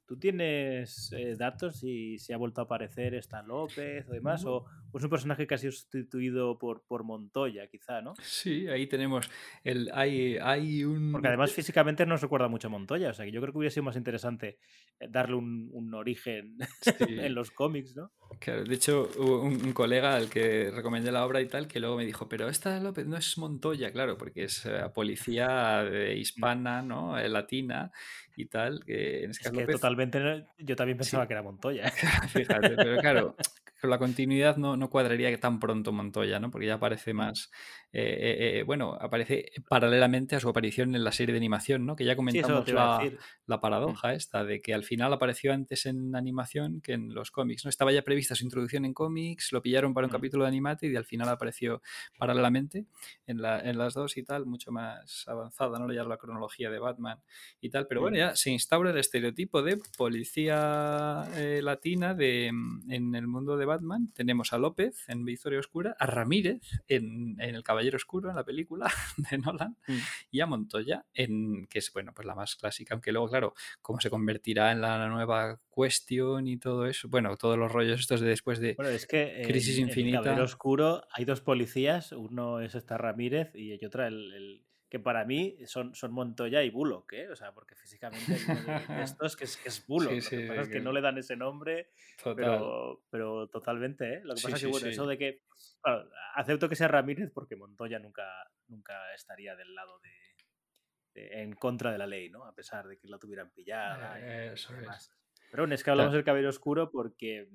¿Tú 0.07 0.17
tienes 0.17 1.13
eh, 1.13 1.37
datos 1.37 1.77
si, 1.77 2.19
si 2.19 2.33
ha 2.33 2.37
vuelto 2.37 2.61
a 2.61 2.65
aparecer 2.65 3.15
Stan 3.15 3.47
López 3.47 4.09
o 4.09 4.13
demás? 4.13 4.45
¿O, 4.45 4.65
o 4.93 4.99
es 4.99 5.05
un 5.05 5.11
personaje 5.11 5.47
que 5.47 5.55
ha 5.55 5.59
sido 5.59 5.73
sustituido 5.73 6.59
por, 6.59 6.83
por 6.87 7.05
Montoya, 7.05 7.67
quizá, 7.67 8.01
no? 8.01 8.15
Sí, 8.23 8.69
ahí 8.69 8.87
tenemos. 8.87 9.31
El, 9.65 9.91
hay, 9.93 10.39
hay 10.39 10.85
un. 10.85 11.13
Porque 11.13 11.29
además 11.29 11.53
físicamente 11.53 12.07
no 12.07 12.15
nos 12.15 12.23
recuerda 12.23 12.49
mucho 12.49 12.69
a 12.69 12.71
Montoya. 12.71 13.11
O 13.11 13.15
sea 13.15 13.25
que 13.25 13.33
yo 13.33 13.41
creo 13.41 13.53
que 13.53 13.59
hubiera 13.59 13.73
sido 13.73 13.85
más 13.85 13.97
interesante 13.97 14.59
eh, 14.99 15.09
darle 15.11 15.37
un, 15.37 15.69
un 15.73 15.95
origen 15.95 16.57
sí. 16.81 16.95
en 17.09 17.35
los 17.35 17.51
cómics, 17.51 17.97
¿no? 17.97 18.13
Claro, 18.41 18.65
de 18.65 18.75
hecho, 18.75 19.11
hubo 19.17 19.43
un, 19.43 19.55
un, 19.65 19.73
colega 19.73 20.15
al 20.15 20.29
que 20.29 20.71
recomendé 20.71 21.11
la 21.11 21.25
obra 21.25 21.41
y 21.41 21.47
tal, 21.47 21.67
que 21.67 21.81
luego 21.81 21.97
me 21.97 22.05
dijo, 22.05 22.29
pero 22.29 22.49
esta 22.49 22.79
López 22.79 23.07
no 23.07 23.17
es 23.17 23.39
Montoya, 23.39 23.91
claro, 23.91 24.19
porque 24.19 24.45
es 24.45 24.65
uh, 24.67 24.93
policía 24.93 25.83
de 25.85 26.17
hispana, 26.17 26.83
¿no? 26.83 27.19
Eh, 27.19 27.29
latina 27.29 27.91
y 28.37 28.47
tal. 28.47 28.85
Que 28.85 29.25
en 29.25 29.31
es 29.31 29.39
que 29.39 29.51
López... 29.51 29.77
totalmente, 29.77 30.47
yo 30.59 30.77
también 30.77 30.99
pensaba 30.99 31.25
sí. 31.25 31.29
que 31.29 31.35
era 31.35 31.43
Montoya. 31.43 31.91
Fíjate, 32.29 32.71
pero 32.71 33.01
claro, 33.01 33.37
con 33.81 33.91
la 33.91 33.99
continuidad 33.99 34.57
no, 34.57 34.77
no, 34.77 34.91
cuadraría 34.91 35.39
tan 35.39 35.59
pronto 35.61 35.93
Montoya, 35.93 36.41
¿no? 36.41 36.51
Porque 36.51 36.67
ya 36.67 36.75
aparece 36.75 37.15
más. 37.15 37.51
Eh, 37.91 38.03
eh, 38.03 38.59
eh, 38.59 38.63
bueno, 38.65 38.99
aparece 39.01 39.51
paralelamente 39.67 40.37
a 40.37 40.41
su 40.41 40.49
aparición 40.49 40.95
en 40.95 41.05
la 41.05 41.13
serie 41.13 41.33
de 41.33 41.39
animación, 41.39 41.87
¿no? 41.87 41.97
Que 41.97 42.05
ya 42.05 42.17
comentamos 42.17 42.67
sí, 42.67 42.73
la, 42.73 43.11
la, 43.47 43.61
paradoja 43.61 44.13
esta 44.13 44.45
de 44.45 44.61
que 44.61 44.75
al 44.75 44.85
final 44.85 45.11
apareció 45.11 45.55
antes 45.55 45.87
en 45.87 46.15
animación 46.15 46.83
que 46.83 46.93
en 46.93 47.15
los 47.15 47.31
cómics, 47.31 47.65
¿no? 47.65 47.71
Estaba 47.71 47.91
ya 47.91 48.03
prevista 48.03 48.35
su 48.35 48.45
introducción 48.45 48.85
en 48.85 48.93
cómics, 48.93 49.53
lo 49.53 49.63
pillaron 49.63 49.95
para 49.95 50.07
un 50.07 50.11
capítulo 50.11 50.45
de 50.45 50.49
Animated 50.49 50.91
y 50.91 50.97
al 50.97 51.07
final 51.07 51.31
apareció 51.31 51.81
paralelamente 52.19 52.85
en, 53.27 53.41
la, 53.41 53.59
en 53.61 53.79
las 53.79 53.95
dos 53.95 54.19
y 54.19 54.23
tal, 54.23 54.45
mucho 54.45 54.71
más 54.71 55.25
avanzada, 55.27 55.79
¿no? 55.79 55.91
Ya 55.91 56.05
la 56.05 56.19
cronología 56.19 56.71
de 56.71 56.79
Batman 56.79 57.21
y 57.63 57.71
tal. 57.71 57.87
Pero 57.87 58.03
bueno, 58.03 58.19
ya 58.19 58.37
se 58.37 58.51
instaura 58.51 58.91
el 58.91 58.99
estereotipo 58.99 59.63
de 59.63 59.79
policía 59.97 61.25
eh, 61.37 61.61
latina 61.63 62.13
de, 62.13 62.49
en 62.49 63.15
el 63.15 63.27
mundo 63.27 63.57
de 63.57 63.65
Batman. 63.65 64.13
Tenemos 64.13 64.53
a 64.53 64.59
López 64.59 65.05
en 65.09 65.25
Victoria 65.25 65.59
Oscura, 65.59 65.97
a 65.99 66.07
Ramírez 66.07 66.61
en, 66.87 67.41
en, 67.41 67.55
El 67.55 67.63
Caballero 67.63 67.78
Oscuro, 67.95 68.31
en 68.31 68.37
la 68.37 68.45
película 68.45 68.91
de 69.17 69.39
Nolan, 69.39 69.77
mm. 69.87 69.99
y 70.31 70.41
a 70.41 70.47
Montoya, 70.47 71.05
en, 71.15 71.67
que 71.67 71.79
es 71.79 71.93
bueno, 71.93 72.13
pues 72.15 72.27
la 72.27 72.35
más 72.35 72.57
clásica, 72.57 72.95
aunque 72.95 73.13
luego, 73.13 73.29
claro, 73.29 73.55
cómo 73.81 74.01
se 74.01 74.11
convertirá 74.11 74.73
en 74.73 74.81
la 74.81 75.09
nueva 75.09 75.61
cuestión 75.69 76.47
y 76.47 76.59
todo 76.59 76.87
eso, 76.87 77.09
bueno, 77.09 77.37
todos 77.37 77.59
los 77.59 77.71
rollos 77.71 78.01
estos 78.01 78.21
de 78.21 78.29
después 78.29 78.59
de 78.59 78.75
bueno, 78.75 78.91
es 78.91 79.07
que 79.07 79.43
Crisis 79.47 79.79
en, 79.79 79.89
Infinita. 79.89 80.09
En 80.09 80.19
el 80.19 80.25
Caballero 80.25 80.45
Oscuro 80.45 81.03
hay 81.13 81.25
dos 81.25 81.41
policías, 81.41 82.13
uno 82.13 82.61
es 82.61 82.75
esta 82.75 82.99
Ramírez 82.99 83.51
y 83.55 83.85
otra 83.85 84.09
el, 84.09 84.33
el 84.33 84.68
que 84.89 84.99
para 84.99 85.25
mí 85.25 85.57
son, 85.67 85.95
son 85.95 86.13
Montoya 86.13 86.63
y 86.63 86.71
Bullock, 86.71 87.13
¿eh? 87.13 87.29
O 87.29 87.37
sea, 87.37 87.53
porque 87.53 87.75
físicamente 87.75 88.33
de 88.33 89.03
estos 89.03 89.37
que 89.37 89.45
es, 89.45 89.57
que 89.59 89.69
es 89.69 89.85
Bullock. 89.87 90.13
Sí, 90.15 90.21
sí, 90.23 90.37
lo 90.37 90.43
que 90.43 90.49
pasa 90.49 90.63
es 90.63 90.69
que 90.69 90.81
no 90.81 90.93
le 90.93 91.01
dan 91.01 91.19
ese 91.19 91.37
nombre, 91.37 91.91
pero, 92.23 93.05
pero 93.11 93.49
totalmente, 93.49 94.15
¿eh? 94.15 94.21
Lo 94.25 94.35
que 94.35 94.43
pasa 94.43 94.57
es 94.57 94.63
que, 94.63 94.69
bueno, 94.69 94.87
eso 94.89 95.07
de 95.07 95.19
que. 95.19 95.43
Claro, 95.83 96.11
acepto 96.35 96.69
que 96.69 96.77
sea 96.77 96.89
Ramírez 96.89 97.31
porque 97.33 97.57
Montoya 97.57 97.99
nunca, 97.99 98.27
nunca 98.69 99.15
estaría 99.15 99.55
del 99.57 99.75
lado 99.75 99.99
de, 100.01 101.21
de, 101.21 101.43
en 101.43 101.53
contra 101.53 101.93
de 101.93 101.99
la 101.99 102.07
ley, 102.07 102.31
¿no? 102.31 102.45
A 102.45 102.55
pesar 102.55 102.89
de 102.89 102.99
que 102.99 103.09
la 103.09 103.19
tuvieran 103.19 103.51
pillada. 103.51 104.19
Eh, 104.21 104.53
eso 104.55 104.73
y 104.73 104.81
demás. 104.81 105.11
Es. 105.11 105.19
Pero 105.51 105.63
bueno, 105.63 105.75
es 105.75 105.85
que 105.85 105.91
hablamos 105.91 106.11
claro. 106.11 106.17
del 106.17 106.25
cabello 106.25 106.49
oscuro 106.49 106.91
porque 106.91 107.49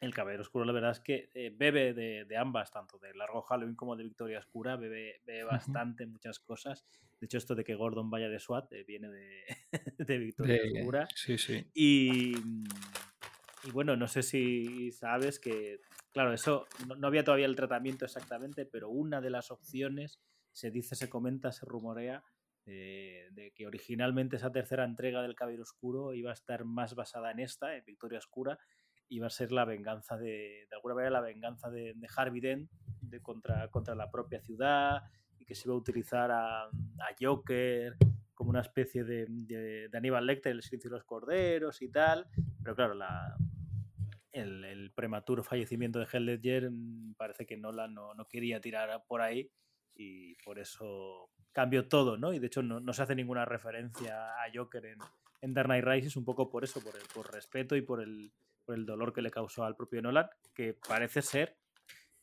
el 0.00 0.14
Caballero 0.14 0.42
Oscuro, 0.42 0.64
la 0.64 0.72
verdad 0.72 0.92
es 0.92 1.00
que 1.00 1.28
eh, 1.34 1.52
bebe 1.54 1.92
de, 1.92 2.24
de, 2.24 2.36
ambas, 2.36 2.70
tanto 2.70 2.98
de 2.98 3.14
Largo 3.14 3.42
Halloween 3.42 3.76
como 3.76 3.96
de 3.96 4.04
Victoria 4.04 4.38
Oscura, 4.38 4.76
bebe, 4.76 5.20
bebe 5.26 5.44
bastante 5.44 6.06
muchas 6.06 6.38
cosas. 6.38 6.86
De 7.20 7.26
hecho, 7.26 7.36
esto 7.36 7.54
de 7.54 7.64
que 7.64 7.74
Gordon 7.74 8.08
vaya 8.08 8.30
de 8.30 8.40
SWAT 8.40 8.72
eh, 8.72 8.84
viene 8.84 9.10
de, 9.10 9.44
de 9.98 10.18
Victoria 10.18 10.62
de, 10.62 10.80
Oscura. 10.80 11.08
Sí, 11.14 11.36
sí. 11.36 11.66
Y, 11.74 12.34
y, 13.64 13.70
bueno, 13.72 13.94
no 13.94 14.08
sé 14.08 14.22
si 14.22 14.90
sabes 14.92 15.38
que, 15.38 15.80
claro, 16.12 16.32
eso 16.32 16.66
no, 16.88 16.96
no, 16.96 17.06
había 17.06 17.22
todavía 17.22 17.46
el 17.46 17.56
tratamiento 17.56 18.06
exactamente, 18.06 18.64
pero 18.64 18.88
una 18.88 19.20
de 19.20 19.30
las 19.30 19.50
opciones 19.50 20.18
se 20.52 20.70
dice, 20.70 20.96
se 20.96 21.10
comenta, 21.10 21.52
se 21.52 21.66
rumorea. 21.66 22.24
Eh, 22.66 23.28
de 23.32 23.52
que 23.52 23.66
originalmente 23.66 24.36
esa 24.36 24.52
tercera 24.52 24.84
entrega 24.84 25.22
del 25.22 25.34
Caballero 25.34 25.62
Oscuro 25.62 26.14
iba 26.14 26.30
a 26.30 26.34
estar 26.34 26.64
más 26.64 26.94
basada 26.94 27.30
en 27.30 27.40
esta, 27.40 27.74
en 27.74 27.84
Victoria 27.84 28.18
Oscura, 28.18 28.58
iba 29.10 29.26
a 29.26 29.30
ser 29.30 29.52
la 29.52 29.64
venganza 29.64 30.16
de, 30.16 30.66
de 30.68 30.76
alguna 30.76 30.94
manera, 30.94 31.10
la 31.10 31.20
venganza 31.20 31.68
de, 31.70 31.94
de 31.94 32.08
Harvey 32.16 32.40
Dent 32.40 32.70
de 33.02 33.20
contra, 33.20 33.68
contra 33.68 33.94
la 33.94 34.10
propia 34.10 34.40
ciudad 34.40 35.02
y 35.38 35.44
que 35.44 35.54
se 35.54 35.68
iba 35.68 35.74
a 35.74 35.78
utilizar 35.78 36.30
a, 36.30 36.64
a 36.64 37.14
Joker 37.20 37.96
como 38.34 38.50
una 38.50 38.60
especie 38.60 39.04
de, 39.04 39.26
de, 39.28 39.90
Aníbal 39.92 40.26
Lecter, 40.26 40.52
el 40.52 40.62
silencio 40.62 40.90
de 40.90 40.96
los 40.96 41.04
corderos 41.04 41.82
y 41.82 41.88
tal, 41.90 42.26
pero 42.62 42.74
claro, 42.74 42.94
la, 42.94 43.36
el, 44.32 44.64
el, 44.64 44.92
prematuro 44.92 45.42
fallecimiento 45.42 45.98
de 45.98 46.06
Heath 46.06 46.22
Ledger 46.22 46.70
mm, 46.70 47.14
parece 47.16 47.44
que 47.44 47.56
Nolan 47.56 47.92
no, 47.92 48.14
no, 48.14 48.26
quería 48.28 48.60
tirar 48.60 49.02
por 49.06 49.20
ahí 49.20 49.50
y 49.94 50.36
por 50.36 50.58
eso 50.58 51.30
cambió 51.52 51.88
todo, 51.88 52.16
¿no? 52.16 52.32
Y 52.32 52.38
de 52.38 52.46
hecho 52.46 52.62
no, 52.62 52.80
no 52.80 52.92
se 52.92 53.02
hace 53.02 53.16
ninguna 53.16 53.44
referencia 53.44 54.30
a 54.42 54.44
Joker 54.54 54.86
en, 54.86 54.98
en 55.42 55.52
Dark 55.52 55.66
Knight 55.66 55.84
Rises 55.84 56.16
un 56.16 56.24
poco 56.24 56.48
por 56.48 56.62
eso, 56.64 56.80
por, 56.80 56.94
el, 56.94 57.02
por 57.12 57.30
respeto 57.32 57.76
y 57.76 57.82
por 57.82 58.00
el, 58.00 58.32
por 58.70 58.78
el 58.78 58.86
dolor 58.86 59.12
que 59.12 59.20
le 59.20 59.32
causó 59.32 59.64
al 59.64 59.74
propio 59.74 60.00
Nolan, 60.00 60.28
que 60.54 60.74
parece 60.74 61.22
ser, 61.22 61.56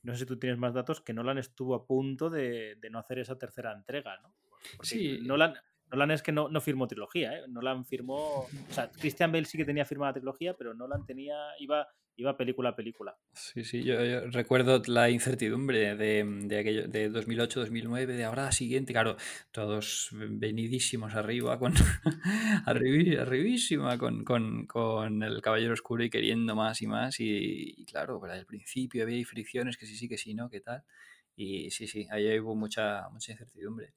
no 0.03 0.13
sé 0.13 0.19
si 0.19 0.25
tú 0.25 0.39
tienes 0.39 0.57
más 0.57 0.73
datos, 0.73 1.01
que 1.01 1.13
Nolan 1.13 1.37
estuvo 1.37 1.75
a 1.75 1.85
punto 1.85 2.29
de, 2.29 2.75
de 2.79 2.89
no 2.89 2.99
hacer 2.99 3.19
esa 3.19 3.37
tercera 3.37 3.73
entrega, 3.73 4.17
¿no? 4.21 4.33
Porque 4.77 4.87
sí. 4.87 5.19
Nolan, 5.21 5.55
Nolan 5.91 6.11
es 6.11 6.23
que 6.23 6.31
no, 6.31 6.47
no 6.47 6.61
firmó 6.61 6.87
trilogía, 6.87 7.37
¿eh? 7.37 7.43
Nolan 7.49 7.85
firmó. 7.85 8.43
O 8.43 8.49
sea, 8.69 8.89
Christian 8.89 9.29
Bale 9.29 9.43
sí 9.43 9.57
que 9.57 9.65
tenía 9.65 9.83
firmada 9.83 10.13
trilogía, 10.13 10.53
pero 10.53 10.73
Nolan 10.73 11.05
tenía. 11.05 11.35
iba, 11.59 11.85
iba 12.17 12.35
película 12.35 12.69
a 12.69 12.75
película. 12.75 13.15
Sí, 13.33 13.63
sí, 13.63 13.83
yo, 13.83 13.95
recuerdo 14.31 14.81
la 14.87 15.09
incertidumbre 15.09 15.95
de, 15.95 16.23
de 16.25 16.59
aquello 16.59 16.87
de 16.87 17.11
2008-2009, 17.11 18.05
de 18.07 18.23
ahora 18.25 18.51
siguiente, 18.51 18.91
claro, 18.91 19.17
todos 19.51 20.09
venidísimos 20.11 21.13
arriba, 21.13 21.59
con 21.59 21.73
arribi, 22.65 23.15
arribísima 23.15 23.97
con, 23.97 24.23
con, 24.23 24.65
con, 24.65 25.21
el 25.21 25.41
Caballero 25.41 25.73
Oscuro 25.73 26.03
y 26.03 26.09
queriendo 26.09 26.55
más 26.55 26.81
y 26.81 26.87
más. 26.87 27.19
Y, 27.19 27.75
y 27.77 27.85
claro, 27.85 28.19
para 28.19 28.35
el 28.35 28.45
principio 28.45 29.03
había 29.03 29.23
fricciones, 29.25 29.77
que 29.77 29.85
sí, 29.85 29.95
sí, 29.95 30.09
que 30.09 30.17
sí, 30.17 30.33
no, 30.33 30.49
qué 30.49 30.61
tal. 30.61 30.83
Y 31.35 31.69
sí, 31.69 31.85
sí, 31.85 32.07
ahí 32.09 32.39
hubo 32.39 32.55
mucha, 32.55 33.07
mucha 33.09 33.31
incertidumbre 33.31 33.93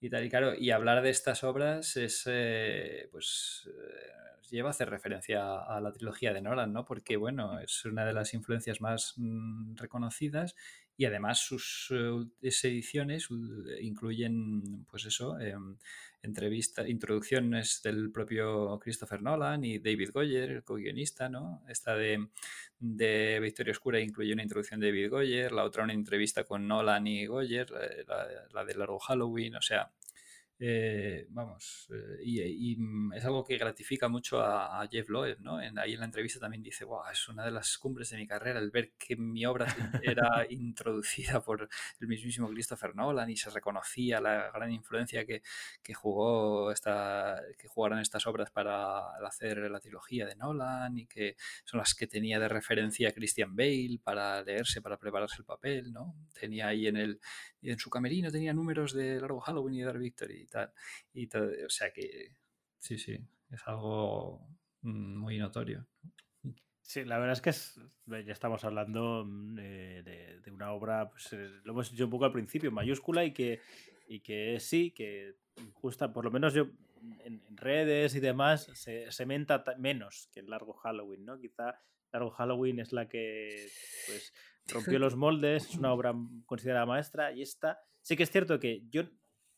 y 0.00 0.10
tal 0.10 0.24
y 0.24 0.28
claro 0.28 0.54
y 0.54 0.70
hablar 0.70 1.02
de 1.02 1.08
estas 1.08 1.44
obras 1.44 1.96
es 1.96 2.24
eh, 2.26 3.08
pues 3.10 3.66
eh, 3.68 4.23
lleva 4.50 4.68
a 4.68 4.70
hacer 4.70 4.90
referencia 4.90 5.58
a 5.58 5.80
la 5.80 5.92
trilogía 5.92 6.32
de 6.32 6.42
Nolan 6.42 6.72
no 6.72 6.84
porque 6.84 7.16
bueno 7.16 7.60
es 7.60 7.84
una 7.84 8.04
de 8.04 8.12
las 8.12 8.34
influencias 8.34 8.80
más 8.80 9.14
mm, 9.16 9.76
reconocidas 9.76 10.54
y 10.96 11.06
además 11.06 11.40
sus 11.40 11.90
uh, 11.90 12.30
ediciones 12.40 13.28
incluyen 13.80 14.86
pues 14.88 15.06
eso 15.06 15.38
eh, 15.40 15.54
entrevistas 16.22 16.88
introducciones 16.88 17.82
del 17.82 18.10
propio 18.12 18.78
Christopher 18.78 19.20
Nolan 19.20 19.64
y 19.64 19.78
David 19.78 20.10
Goyer 20.12 20.50
el 20.50 20.64
co-guionista 20.64 21.28
no 21.28 21.62
esta 21.68 21.96
de, 21.96 22.28
de 22.78 23.40
Victoria 23.40 23.72
Oscura 23.72 24.00
incluye 24.00 24.32
una 24.32 24.42
introducción 24.42 24.80
de 24.80 24.86
David 24.86 25.10
Goyer 25.10 25.52
la 25.52 25.64
otra 25.64 25.84
una 25.84 25.92
entrevista 25.92 26.44
con 26.44 26.66
Nolan 26.68 27.06
y 27.06 27.26
Goyer 27.26 27.70
la, 27.70 28.26
la 28.52 28.64
de 28.64 28.74
Largo 28.74 28.98
Halloween 29.00 29.56
o 29.56 29.62
sea 29.62 29.90
eh, 30.60 31.26
vamos, 31.30 31.88
eh, 31.92 32.22
y, 32.22 32.40
y, 32.42 32.78
es 33.14 33.24
algo 33.24 33.44
que 33.44 33.58
gratifica 33.58 34.08
mucho 34.08 34.40
a, 34.40 34.80
a 34.80 34.88
Jeff 34.88 35.08
Loeb, 35.08 35.40
¿no? 35.40 35.60
En, 35.60 35.78
ahí 35.78 35.94
en 35.94 35.98
la 36.00 36.06
entrevista 36.06 36.38
también 36.38 36.62
dice, 36.62 36.84
wow, 36.84 37.02
es 37.12 37.28
una 37.28 37.44
de 37.44 37.50
las 37.50 37.76
cumbres 37.76 38.10
de 38.10 38.18
mi 38.18 38.26
carrera 38.26 38.60
el 38.60 38.70
ver 38.70 38.92
que 38.96 39.16
mi 39.16 39.44
obra 39.46 39.66
era 40.02 40.46
introducida 40.48 41.42
por 41.42 41.68
el 41.98 42.06
mismísimo 42.06 42.48
Christopher 42.48 42.94
Nolan 42.94 43.30
y 43.30 43.36
se 43.36 43.50
reconocía 43.50 44.20
la 44.20 44.52
gran 44.52 44.70
influencia 44.70 45.26
que, 45.26 45.42
que 45.82 45.92
jugó 45.94 46.70
esta, 46.70 47.42
que 47.58 47.66
jugaron 47.66 47.98
estas 47.98 48.26
obras 48.28 48.50
para 48.52 49.16
hacer 49.26 49.58
la 49.70 49.80
trilogía 49.80 50.24
de 50.26 50.36
Nolan 50.36 50.96
y 50.98 51.06
que 51.06 51.36
son 51.64 51.78
las 51.78 51.94
que 51.94 52.06
tenía 52.06 52.38
de 52.38 52.48
referencia 52.48 53.12
Christian 53.12 53.56
Bale 53.56 53.98
para 54.02 54.42
leerse, 54.42 54.80
para 54.80 54.98
prepararse 54.98 55.36
el 55.38 55.44
papel, 55.44 55.92
¿no? 55.92 56.14
Tenía 56.38 56.68
ahí 56.68 56.86
en 56.86 56.96
el 56.96 57.20
en 57.70 57.78
su 57.78 57.90
camerino 57.90 58.30
tenía 58.30 58.52
números 58.52 58.92
de 58.92 59.20
Largo 59.20 59.40
Halloween 59.40 59.76
y 59.76 59.82
Dark 59.82 59.98
Victory 59.98 60.43
y 60.44 60.46
tal. 60.46 60.72
Y 61.12 61.26
todo, 61.26 61.50
o 61.66 61.70
sea 61.70 61.92
que 61.92 62.36
sí, 62.78 62.98
sí, 62.98 63.18
es 63.50 63.62
algo 63.66 64.46
mm, 64.82 65.16
muy 65.16 65.38
notorio. 65.38 65.86
Sí, 66.80 67.04
la 67.04 67.18
verdad 67.18 67.32
es 67.32 67.40
que 67.40 68.24
ya 68.26 68.32
estamos 68.32 68.62
hablando 68.62 69.24
de, 69.26 70.02
de, 70.02 70.50
una 70.52 70.72
obra, 70.72 71.10
pues, 71.10 71.32
eh, 71.32 71.48
lo 71.64 71.72
hemos 71.72 71.90
dicho 71.90 72.04
un 72.04 72.10
poco 72.10 72.26
al 72.26 72.32
principio, 72.32 72.70
mayúscula 72.70 73.24
y 73.24 73.32
que, 73.32 73.60
y 74.06 74.20
que 74.20 74.60
sí, 74.60 74.90
que 74.90 75.36
justa, 75.72 76.12
por 76.12 76.26
lo 76.26 76.30
menos 76.30 76.52
yo 76.52 76.68
en, 77.24 77.42
redes 77.56 78.14
y 78.14 78.20
demás, 78.20 78.68
se, 78.74 79.10
se 79.10 79.26
menta 79.26 79.64
menos 79.78 80.28
que 80.32 80.40
el 80.40 80.50
largo 80.50 80.74
Halloween, 80.74 81.24
¿no? 81.24 81.40
Quizá 81.40 81.80
largo 82.12 82.30
Halloween 82.30 82.78
es 82.80 82.92
la 82.92 83.08
que 83.08 83.66
pues, 84.06 84.32
rompió 84.68 84.98
los 84.98 85.16
moldes, 85.16 85.70
es 85.70 85.76
una 85.76 85.92
obra 85.92 86.14
considerada 86.46 86.86
maestra 86.86 87.32
y 87.32 87.42
esta, 87.42 87.80
sí 88.02 88.16
que 88.16 88.22
es 88.22 88.30
cierto 88.30 88.58
que 88.60 88.82
yo 88.90 89.04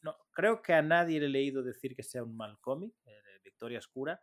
no, 0.06 0.16
creo 0.30 0.62
que 0.62 0.72
a 0.72 0.82
nadie 0.82 1.18
le 1.18 1.26
he 1.26 1.28
leído 1.28 1.62
decir 1.62 1.96
que 1.96 2.04
sea 2.04 2.22
un 2.22 2.36
mal 2.36 2.60
cómic, 2.60 2.94
eh, 3.04 3.40
Victoria 3.42 3.78
Oscura, 3.78 4.22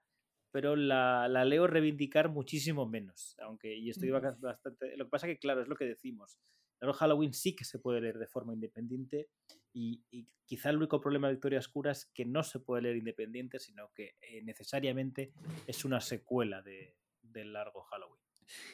pero 0.49 0.75
la, 0.75 1.27
la, 1.27 1.43
leo 1.43 1.67
reivindicar 1.67 2.29
muchísimo 2.29 2.87
menos, 2.87 3.35
aunque 3.39 3.75
y 3.75 3.89
estoy 3.89 4.11
bastante... 4.11 4.95
Lo 4.95 5.05
que 5.05 5.09
pasa 5.09 5.27
que, 5.27 5.37
claro, 5.37 5.61
es 5.61 5.67
lo 5.67 5.75
que 5.75 5.85
decimos. 5.85 6.37
Claro, 6.79 6.93
Halloween 6.93 7.33
sí 7.33 7.55
que 7.55 7.65
se 7.65 7.79
puede 7.79 7.99
leer 7.99 8.17
de 8.17 8.27
forma 8.27 8.53
independiente 8.53 9.29
y, 9.73 10.05
y, 10.09 10.27
quizá 10.45 10.69
el 10.69 10.77
único 10.77 11.01
problema 11.01 11.27
de 11.27 11.33
Victoria 11.33 11.59
Oscura 11.59 11.91
es 11.91 12.05
que 12.13 12.25
no 12.25 12.43
se 12.43 12.59
puede 12.59 12.83
leer 12.83 12.97
independiente, 12.97 13.59
sino 13.59 13.91
que 13.93 14.15
eh, 14.21 14.41
necesariamente 14.43 15.33
es 15.67 15.83
una 15.83 15.99
secuela 15.99 16.61
de, 16.61 16.95
del 17.21 17.51
largo 17.51 17.81
Halloween. 17.83 18.22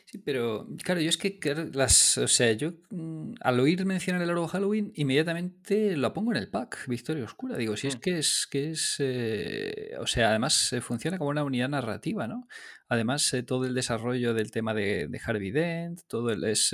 Sí, 0.05 0.17
pero 0.17 0.67
claro, 0.83 1.01
yo 1.01 1.09
es 1.09 1.17
que 1.17 1.39
las, 1.73 2.17
o 2.17 2.27
sea, 2.27 2.51
yo 2.53 2.73
mm, 2.89 3.33
al 3.41 3.59
oír 3.59 3.85
mencionar 3.85 4.21
el 4.21 4.27
largo 4.27 4.47
Halloween, 4.47 4.91
inmediatamente 4.95 5.95
lo 5.95 6.13
pongo 6.13 6.31
en 6.31 6.37
el 6.37 6.49
pack, 6.49 6.87
Victoria 6.87 7.25
Oscura. 7.25 7.57
Digo, 7.57 7.77
si 7.77 7.87
es 7.87 7.95
que 7.97 8.17
es, 8.17 8.47
que 8.49 8.71
es, 8.71 8.95
eh, 8.99 9.91
o 9.99 10.07
sea, 10.07 10.29
además 10.29 10.73
eh, 10.73 10.81
funciona 10.81 11.19
como 11.19 11.29
una 11.29 11.43
unidad 11.43 11.69
narrativa, 11.69 12.27
¿no? 12.27 12.47
Además, 12.87 13.31
eh, 13.35 13.43
todo 13.43 13.65
el 13.65 13.75
desarrollo 13.75 14.33
del 14.33 14.49
tema 14.49 14.73
de, 14.73 15.07
de 15.07 15.21
Harvey 15.23 15.51
Dent, 15.51 16.01
todo 16.07 16.31
el, 16.31 16.43
es, 16.43 16.73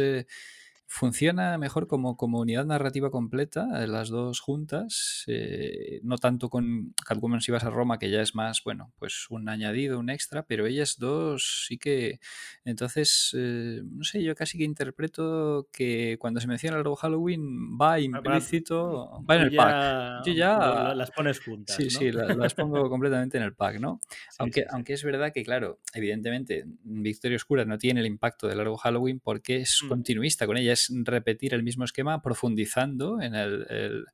funciona 0.88 1.58
mejor 1.58 1.88
como, 1.88 2.16
como 2.16 2.40
unidad 2.40 2.66
narrativa 2.66 3.10
completa, 3.10 3.86
las 3.88 4.10
dos 4.10 4.40
juntas, 4.40 5.24
eh, 5.28 6.00
no 6.04 6.18
tanto 6.18 6.50
con 6.50 6.94
Catwoman 7.06 7.42
si 7.42 7.52
vas 7.52 7.64
a 7.64 7.70
Roma, 7.70 7.98
que 7.98 8.10
ya 8.10 8.22
es 8.22 8.36
más, 8.36 8.62
bueno, 8.64 8.94
pues 9.00 9.26
un 9.30 9.50
añadido, 9.50 10.00
un 10.00 10.10
extra, 10.10 10.44
pero 10.46 10.66
ellas 10.66 10.98
dos 10.98 11.66
sí 11.68 11.78
que... 11.78 12.20
Entonces, 12.64 13.32
eh, 13.36 13.82
no 13.84 14.04
sé, 14.04 14.24
yo 14.24 14.36
casi 14.36 14.58
que 14.58 14.64
interpreto 14.64 15.68
que 15.72 16.18
cuando 16.20 16.40
se 16.40 16.48
menciona 16.48 16.78
algo 16.78 16.96
Halloween 16.96 17.78
va 17.80 18.00
implícito, 18.00 19.24
va 19.30 19.36
en 19.36 19.42
el 19.42 19.56
pack. 19.56 20.26
Yo 20.26 20.34
ya... 20.34 20.94
Las 20.96 21.12
pones 21.12 21.40
juntas. 21.40 21.76
Sí, 21.76 21.86
¿no? 21.86 21.90
sí, 21.90 22.12
las, 22.12 22.38
las 22.38 22.54
pongo 22.54 22.90
completamente 22.90 23.38
en 23.38 23.44
el 23.44 23.54
pack, 23.54 23.80
¿no? 23.80 24.00
Sí, 24.36 24.38
aunque, 24.40 24.62
sí, 24.62 24.66
sí. 24.68 24.74
aunque 24.74 24.94
es 24.94 25.04
verdad 25.04 25.32
que, 25.34 25.44
claro, 25.44 25.80
evidentemente, 25.94 26.66
Victoria 26.84 27.38
Oscura 27.38 27.64
no 27.64 27.78
tiene 27.78 28.02
el 28.02 28.06
impacto 28.06 28.48
de 28.48 28.56
largo 28.56 28.76
Halloween 28.78 29.20
porque 29.20 29.58
es 29.58 29.82
mm. 29.84 29.88
continuista 29.88 30.46
con 30.46 30.58
ella 30.58 30.75
es 30.76 30.92
repetir 31.04 31.54
el 31.54 31.64
mismo 31.64 31.84
esquema 31.84 32.22
profundizando 32.22 33.20
en 33.22 33.36
el, 33.36 34.06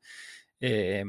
eh, 0.59 1.03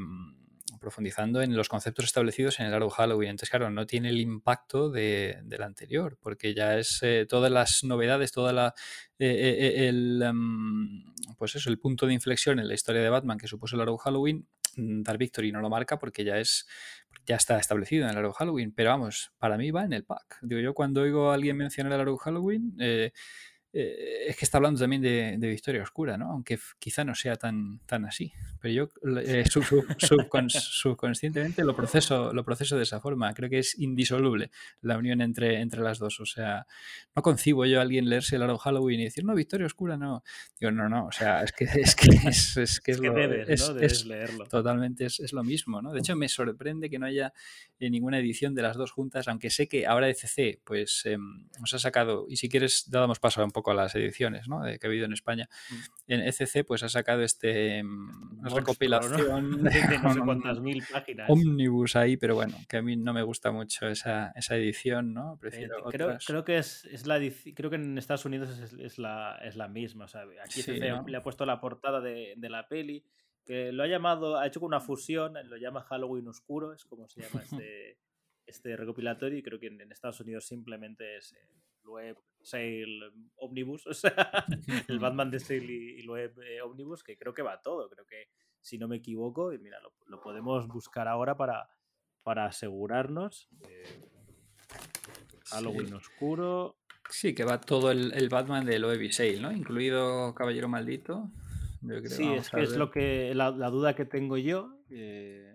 profundizando 0.81 1.41
en 1.41 1.57
los 1.57 1.69
conceptos 1.69 2.07
establecidos 2.07 2.59
en 2.59 2.66
el 2.66 2.73
largo 2.73 2.91
Halloween. 2.91 3.31
Entonces, 3.31 3.51
claro, 3.51 3.70
no 3.70 3.87
tiene 3.87 4.09
el 4.09 4.19
impacto 4.20 4.91
de, 4.91 5.39
del 5.45 5.62
anterior, 5.62 6.19
porque 6.20 6.55
ya 6.55 6.77
es 6.77 6.99
eh, 7.03 7.27
todas 7.29 7.53
las 7.53 7.85
novedades, 7.85 8.33
toda 8.33 8.53
la 8.53 8.74
eh, 9.19 9.89
el 9.89 10.23
um, 10.29 11.05
pues 11.39 11.55
eso, 11.55 11.70
el 11.70 11.79
punto 11.79 12.07
de 12.07 12.15
inflexión 12.15 12.59
en 12.59 12.69
la 12.69 12.74
historia 12.74 13.03
de 13.03 13.09
Batman 13.09 13.39
que 13.39 13.47
supuso 13.47 13.77
el 13.77 13.81
largo 13.81 13.99
Halloween. 13.99 14.47
Dark 14.74 15.19
Victory 15.19 15.53
no 15.53 15.61
lo 15.61 15.69
marca 15.69 15.99
porque 15.99 16.24
ya 16.24 16.39
es 16.39 16.66
ya 17.27 17.37
está 17.37 17.59
establecido 17.59 18.05
en 18.05 18.11
el 18.11 18.16
largo 18.16 18.33
Halloween, 18.33 18.73
pero 18.73 18.91
vamos, 18.91 19.33
para 19.39 19.57
mí 19.57 19.70
va 19.70 19.85
en 19.85 19.93
el 19.93 20.05
pack. 20.05 20.39
Digo 20.43 20.61
yo 20.61 20.74
cuando 20.74 21.03
oigo 21.03 21.31
a 21.31 21.35
alguien 21.35 21.57
mencionar 21.57 21.93
el 21.93 21.99
largo 21.99 22.16
Halloween, 22.16 22.74
eh, 22.81 23.12
eh, 23.74 24.27
es 24.28 24.36
que 24.36 24.44
está 24.44 24.59
hablando 24.59 24.78
también 24.78 25.01
de, 25.01 25.36
de, 25.39 25.49
Victoria 25.49 25.82
Oscura, 25.82 26.19
¿no? 26.19 26.31
Aunque 26.31 26.59
quizá 26.78 27.05
no 27.05 27.15
sea 27.15 27.36
tan, 27.36 27.78
tan 27.86 28.05
así. 28.05 28.31
Pero 28.61 28.74
yo 28.74 29.19
eh, 29.20 29.44
sub, 29.49 29.65
sub, 29.65 29.86
subcons, 29.99 30.53
subconscientemente 30.53 31.65
lo 31.65 31.74
proceso, 31.74 32.35
lo 32.35 32.44
proceso 32.44 32.77
de 32.77 32.82
esa 32.82 33.01
forma. 33.01 33.32
Creo 33.32 33.49
que 33.49 33.61
es 33.61 33.78
indisoluble 33.78 34.51
la 34.82 34.99
unión 34.99 35.23
entre, 35.23 35.61
entre 35.61 35.81
las 35.81 35.99
dos. 35.99 36.20
O 36.20 36.27
sea, 36.27 36.66
no 37.16 37.23
concibo 37.23 37.65
yo 37.65 37.78
a 37.78 37.82
alguien 37.82 38.11
leerse 38.11 38.36
el 38.36 38.40
largo 38.40 38.59
Halloween 38.59 39.01
y 39.01 39.05
decir, 39.05 39.24
no, 39.24 39.35
Victoria 39.35 39.66
Oscura 39.66 39.97
no. 39.97 40.23
Digo, 40.61 40.70
no, 40.70 40.90
no. 40.90 41.07
O 41.07 41.12
sea, 41.12 41.43
es 41.43 41.53
que 41.53 41.65
es, 41.65 41.97
que 41.97 42.11
es, 42.28 42.57
es, 42.59 42.81
que 42.81 42.93
es, 42.93 43.01
que 43.01 43.07
lo, 43.07 43.15
debes, 43.15 43.49
es, 43.49 43.69
¿no? 43.69 43.74
debes 43.74 44.05
leerlo. 44.05 44.44
Totalmente, 44.44 45.07
es, 45.07 45.19
es 45.19 45.32
lo 45.32 45.44
mismo, 45.44 45.81
¿no? 45.81 45.93
De 45.93 46.01
hecho, 46.01 46.15
me 46.15 46.28
sorprende 46.28 46.90
que 46.90 46.99
no 46.99 47.07
haya 47.07 47.32
eh, 47.78 47.89
ninguna 47.89 48.19
edición 48.19 48.55
de 48.55 48.61
las 48.61 48.77
dos 48.77 48.90
juntas, 48.90 49.28
aunque 49.28 49.49
sé 49.49 49.66
que 49.66 49.86
ahora 49.86 50.11
ECC, 50.11 50.61
pues, 50.62 51.03
eh, 51.07 51.16
nos 51.59 51.73
ha 51.73 51.78
sacado, 51.78 52.27
y 52.28 52.36
si 52.36 52.51
quieres, 52.51 52.90
damos 52.90 53.19
paso 53.19 53.43
un 53.43 53.51
poco 53.51 53.61
a 53.70 53.74
las 53.74 53.94
ediciones 53.94 54.48
¿no? 54.48 54.62
de, 54.62 54.78
que 54.78 54.86
ha 54.86 54.90
habido 54.90 55.06
en 55.06 55.12
España. 55.12 55.48
En 56.06 56.20
ECC 56.20 56.64
pues 56.66 56.82
ha 56.82 56.89
sacado 56.89 57.22
este 57.22 57.82
una 57.82 58.51
Monstro, 58.51 58.59
recopilación 58.59 59.62
¿no? 59.62 59.70
de 59.70 59.98
no 59.98 60.14
sé 60.14 60.20
cuántas 60.20 60.60
mil 60.60 60.82
páginas. 60.90 61.30
Omnibus 61.30 61.97
ahí, 61.97 62.16
pero 62.16 62.34
bueno, 62.34 62.56
que 62.68 62.78
a 62.78 62.82
mí 62.82 62.97
no 62.97 63.12
me 63.12 63.22
gusta 63.22 63.52
mucho 63.52 63.89
esa, 63.89 64.32
esa 64.34 64.56
edición, 64.56 65.14
¿no? 65.14 65.39
Prefiero 65.40 65.78
eh, 65.78 65.93
creo, 65.93 66.18
creo, 66.26 66.44
que 66.44 66.59
es, 66.59 66.84
es, 66.86 67.06
la 67.06 67.20
creo 67.55 67.70
que 67.70 67.76
en 67.76 67.97
Estados 67.98 68.24
Unidos 68.24 68.59
es, 68.59 68.72
es, 68.72 68.98
la, 68.98 69.39
es 69.43 69.56
la 69.56 69.68
misma. 69.68 70.05
O 70.05 70.09
sea, 70.09 70.24
aquí 70.44 70.62
sí, 70.62 70.70
ECC 70.72 70.89
¿no? 70.90 71.05
le 71.06 71.16
ha 71.16 71.22
puesto 71.22 71.47
la 71.47 71.60
portada 71.60 72.01
de, 72.01 72.34
de 72.36 72.51
la 72.51 72.68
peli 72.68 73.05
que 73.44 73.72
lo 73.72 73.82
ha 73.82 73.86
llamado, 73.86 74.39
ha 74.39 74.47
hecho 74.47 74.60
con 74.60 74.68
una 74.68 74.80
fusión, 74.80 75.34
lo 75.44 75.56
llama 75.56 75.82
Halloween 75.82 76.28
Oscuro, 76.28 76.72
es 76.72 76.84
como 76.84 77.09
se 77.09 77.22
llama 77.22 77.43
este, 77.66 77.98
este 78.47 78.76
recopilatorio, 78.76 79.39
y 79.39 79.43
creo 79.43 79.59
que 79.59 79.66
en, 79.66 79.80
en 79.80 79.93
Estados 79.93 80.20
Unidos 80.20 80.47
simplemente 80.47 81.16
es 81.16 81.34
eh, 81.84 81.88
Web 81.88 82.18
Sale 82.42 83.12
Omnibus, 83.36 83.86
o 83.86 83.94
sea, 83.94 84.44
el 84.88 84.98
Batman 85.00 85.30
de 85.30 85.38
Sale 85.40 85.64
y, 85.64 86.00
y 86.00 86.06
eh, 86.16 86.62
Omnibus, 86.62 87.02
que 87.04 87.16
creo 87.16 87.32
que 87.34 87.42
va 87.42 87.60
todo, 87.62 87.88
creo 87.88 88.04
que 88.06 88.28
si 88.60 88.78
no 88.78 88.88
me 88.88 88.96
equivoco, 88.96 89.52
y 89.52 89.59
mira, 89.59 89.78
lo, 89.80 89.92
lo 90.06 90.20
podemos 90.20 90.66
buscar 90.68 91.09
ahora 91.09 91.36
para, 91.36 91.68
para 92.22 92.46
asegurarnos. 92.46 93.48
eh, 93.68 94.00
Halloween 95.50 95.88
Sí. 95.88 95.94
Oscuro, 95.94 96.76
Sí, 97.10 97.34
que 97.34 97.44
va 97.44 97.60
todo 97.60 97.90
el, 97.90 98.12
el 98.14 98.28
Batman 98.30 98.64
de 98.64 98.78
Loeb 98.78 99.02
y 99.02 99.12
Sale, 99.12 99.38
¿no? 99.40 99.52
Incluido 99.52 100.34
Caballero 100.34 100.68
Maldito. 100.68 101.30
Yo 101.82 101.98
creo, 102.00 102.09
Sí, 102.10 102.32
es 102.32 102.48
que 102.48 102.62
es 102.62 102.76
lo 102.76 102.90
que 102.90 103.34
la, 103.34 103.50
la 103.50 103.68
duda 103.70 103.94
que 103.94 104.04
tengo 104.06 104.38
yo. 104.38 104.78
eh, 104.88 105.54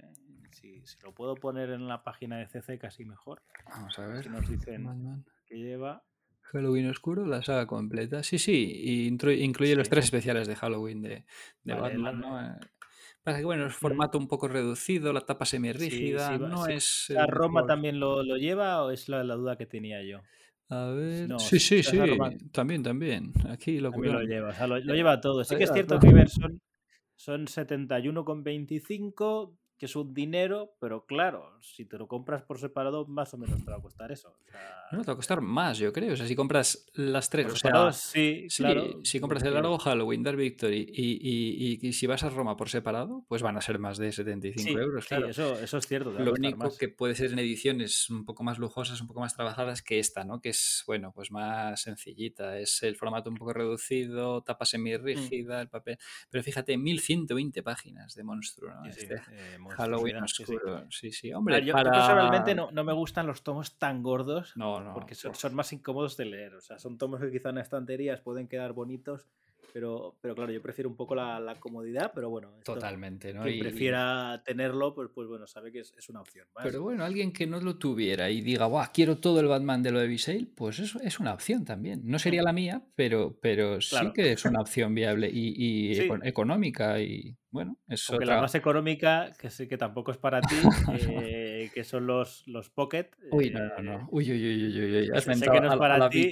si, 0.51 0.85
si 0.85 0.99
lo 1.01 1.13
puedo 1.13 1.35
poner 1.35 1.69
en 1.71 1.87
la 1.87 2.03
página 2.03 2.37
de 2.37 2.47
CC 2.47 2.77
casi 2.77 3.05
mejor. 3.05 3.41
Vamos 3.65 3.97
a 3.97 4.07
ver. 4.07 4.17
Aquí 4.19 4.29
nos 4.29 4.47
dicen 4.49 4.83
Batman. 4.85 5.25
que 5.45 5.55
lleva. 5.57 6.03
Halloween 6.52 6.90
Oscuro, 6.90 7.26
la 7.26 7.41
saga 7.44 7.65
completa. 7.68 8.24
Sí, 8.24 8.40
sí, 8.40 8.72
y 8.74 9.07
incluye 9.07 9.76
los 9.76 9.88
Sí. 9.88 9.91
tres 9.91 10.06
especiales 10.06 10.48
de 10.48 10.56
Halloween 10.56 11.02
de, 11.02 11.26
de 11.64 11.74
Vale, 11.74 11.82
Batman, 11.82 12.19
¿no? 12.19 12.41
Eh, 12.41 12.56
Pasa 13.24 13.40
que, 13.40 13.45
bueno, 13.45 13.65
es 13.68 13.76
formato 13.76 14.18
un 14.18 14.28
poco 14.30 14.48
reducido, 14.48 15.11
la 15.11 15.19
tapa 15.22 15.45
semirrígida, 15.45 16.30
sí, 16.30 16.40
no 16.40 16.65
es... 16.68 17.07
¿La 17.10 17.28
Roma 17.28 17.65
también 17.65 17.99
lo, 17.99 18.24
lo 18.24 18.38
lleva 18.38 18.82
o 18.84 18.91
es 18.91 19.10
la, 19.10 19.24
la 19.26 19.36
duda 19.36 19.57
que 19.57 19.65
tenía 19.65 20.02
yo? 20.03 20.22
A 20.69 20.86
ver... 20.88 21.28
No, 21.28 21.38
sí, 21.40 21.60
sí, 21.60 21.84
sí, 21.84 21.98
Roma- 21.98 22.32
también, 22.53 22.84
también. 22.84 23.34
Aquí 23.49 23.80
lo 23.80 23.91
También 23.91 24.14
lo 24.14 24.22
lleva, 24.22 24.49
o 24.49 24.53
sea, 24.53 24.68
lo, 24.68 24.80
lo 24.80 24.94
lleva 24.95 25.19
todo. 25.19 25.44
Sí 25.44 25.57
que 25.57 25.65
es 25.65 25.72
cierto 25.74 25.99
que 25.99 26.14
ver, 26.14 26.30
son, 26.30 26.61
son 27.18 27.48
71,25, 27.48 29.57
que 29.77 29.85
es 29.85 29.95
un 29.95 30.13
dinero, 30.13 30.73
pero 30.79 31.05
claro, 31.05 31.57
si 31.61 31.85
te 31.85 31.97
lo 31.97 32.07
compras 32.07 32.41
por 32.43 32.59
separado, 32.59 33.05
más 33.05 33.33
o 33.33 33.37
menos 33.37 33.63
te 33.63 33.69
va 33.71 33.77
a 33.77 33.81
costar 33.81 34.11
eso. 34.11 34.29
O 34.29 34.51
sea, 34.51 34.87
No, 34.91 35.01
te 35.01 35.07
va 35.07 35.13
a 35.13 35.15
costar 35.17 35.41
más, 35.41 35.77
yo 35.77 35.93
creo. 35.93 36.13
O 36.13 36.15
sea, 36.15 36.25
si 36.27 36.35
compras 36.35 36.85
las 36.93 37.29
tres, 37.29 37.45
por 37.45 37.53
o 37.53 37.57
sea, 37.57 37.91
sí, 37.93 38.47
Sí, 38.49 38.63
claro. 38.63 38.99
si 39.03 39.19
compras 39.19 39.43
el 39.43 39.53
largo 39.53 39.77
Halloween, 39.77 40.23
Dark 40.23 40.37
Victory 40.37 40.89
y, 40.91 41.11
y- 41.29 41.77
y- 41.83 41.87
y 41.87 41.93
si 41.93 42.07
vas 42.07 42.23
a 42.23 42.29
Roma 42.29 42.57
por 42.57 42.69
separado, 42.69 43.23
pues 43.27 43.41
van 43.41 43.57
a 43.57 43.61
ser 43.61 43.79
más 43.79 43.97
de 43.97 44.11
75 44.11 44.69
Sí, 44.69 44.75
euros, 44.75 45.05
claro. 45.07 45.27
eso, 45.27 45.59
eso 45.59 45.77
es 45.77 45.87
cierto. 45.87 46.11
Lo 46.11 46.31
único 46.33 46.57
más. 46.57 46.77
que 46.77 46.89
puede 46.89 47.15
ser 47.15 47.31
en 47.33 47.39
ediciones 47.39 48.09
un 48.09 48.25
poco 48.25 48.43
más 48.43 48.57
lujosas, 48.57 48.99
un 49.01 49.07
poco 49.07 49.19
más 49.19 49.35
trabajadas 49.35 49.81
que 49.81 49.99
esta, 49.99 50.23
¿no? 50.23 50.41
Que 50.41 50.49
es, 50.49 50.83
bueno, 50.87 51.11
pues 51.13 51.31
más 51.31 51.81
sencillita. 51.81 52.57
Es 52.57 52.81
el 52.83 52.95
formato 52.95 53.29
un 53.29 53.35
poco 53.35 53.53
reducido, 53.53 54.41
tapa 54.41 54.63
Mm. 54.63 54.67
semirrígida, 54.67 55.61
el 55.61 55.69
papel. 55.69 55.97
Pero 56.29 56.43
fíjate, 56.43 56.77
1120 56.77 57.61
páginas 57.61 58.15
de 58.15 58.23
monstruo, 58.23 58.73
¿no? 58.73 58.85
Sí, 58.85 58.91
sí, 58.93 58.99
Este 59.01 59.15
eh, 59.31 59.57
Halloween 59.69 60.18
oscuro. 60.18 60.85
Sí, 60.89 61.11
sí. 61.11 61.34
Hombre, 61.34 61.56
ver, 61.56 61.64
yo, 61.64 61.68
yo 61.68 61.73
para... 61.73 61.91
personalmente 61.91 62.56
no, 62.56 62.72
no 62.72 62.84
me 62.84 62.94
gustan 62.94 63.27
los 63.27 63.41
tomos 63.44 63.77
tan 63.77 64.03
gordos 64.03 64.53
No, 64.56 64.80
no. 64.81 64.94
porque 64.94 65.15
son, 65.15 65.31
por- 65.31 65.38
son 65.38 65.56
más 65.56 65.72
incómodos 65.73 66.18
de 66.18 66.26
leer. 66.26 66.56
O 66.56 66.61
sea, 66.61 66.80
son 66.80 66.98
tomos 66.98 67.19
que 67.22 67.31
quizá 67.31 67.49
en 67.49 67.57
estanterías 67.60 68.22
pueden 68.22 68.48
quedar 68.48 68.73
bonitos, 68.73 69.27
pero, 69.73 70.15
pero 70.22 70.34
claro, 70.34 70.52
yo 70.52 70.61
prefiero 70.61 70.89
un 70.89 70.95
poco 70.95 71.14
la, 71.14 71.39
la 71.39 71.60
comodidad, 71.60 72.11
pero 72.15 72.30
bueno, 72.30 72.49
esto, 72.57 72.73
Totalmente, 72.73 73.34
¿no? 73.34 73.44
quien 73.44 73.56
Y- 73.56 73.60
prefiera 73.60 74.41
tenerlo, 74.44 74.95
pues, 74.95 75.10
pues 75.14 75.27
bueno, 75.27 75.45
sabe 75.45 75.72
que 75.72 75.81
es, 75.81 75.94
es 75.98 76.10
una 76.10 76.22
opción. 76.22 76.48
Pero 76.64 76.81
bueno, 76.81 77.03
alguien 77.03 77.31
que 77.31 77.45
no 77.45 77.60
lo 77.60 77.76
tuviera 77.77 78.30
y 78.30 78.41
diga, 78.41 78.65
Buah, 78.65 78.88
quiero 78.91 79.18
todo 79.18 79.39
el 79.39 79.48
Batman 79.48 79.84
de 79.84 79.91
lo 79.91 79.99
de 79.99 80.07
Visale, 80.07 80.48
pues 80.56 80.80
eso 80.80 80.99
es 81.02 81.19
una 81.19 81.34
opción 81.34 81.64
también. 81.65 82.02
No 82.06 82.18
sería 82.18 82.41
la 82.41 82.53
mía, 82.53 82.81
pero, 82.95 83.38
pero 83.39 83.80
sí 83.81 84.11
que 84.15 84.31
es 84.31 84.45
una 84.45 84.61
opción 84.61 84.95
viable 84.95 85.30
y, 85.31 85.49
y 85.91 85.95
Sí. 85.95 86.02
eco- 86.06 86.18
económica 86.23 86.99
y 86.99 87.35
bueno, 87.49 87.78
es 87.88 88.10
otra... 88.10 88.26
la 88.36 88.41
más 88.41 88.56
económica, 88.56 89.32
que 89.40 89.49
sé 89.49 89.68
que 89.68 89.78
tampoco 89.78 90.11
es 90.11 90.18
para 90.18 90.41
ti, 90.41 90.56
eh, 90.94 91.69
que 91.74 91.84
son 91.84 92.06
los, 92.06 92.45
los 92.48 92.69
Pocket. 92.69 93.10
Uy, 93.32 93.49
no, 93.52 93.60
eh, 93.65 93.69
no, 93.78 93.84
no. 93.84 94.07
Uy, 94.11 94.32
uy, 94.32 94.38
uy, 94.48 94.65
uy, 94.65 94.80
uy, 94.80 94.98
uy, 94.98 95.10
Has 95.14 95.24
sé 95.24 95.45
que 95.49 95.61
no 95.61 95.72
es 95.72 95.78
para 95.80 95.98
la 95.98 96.10
ti. 96.10 96.32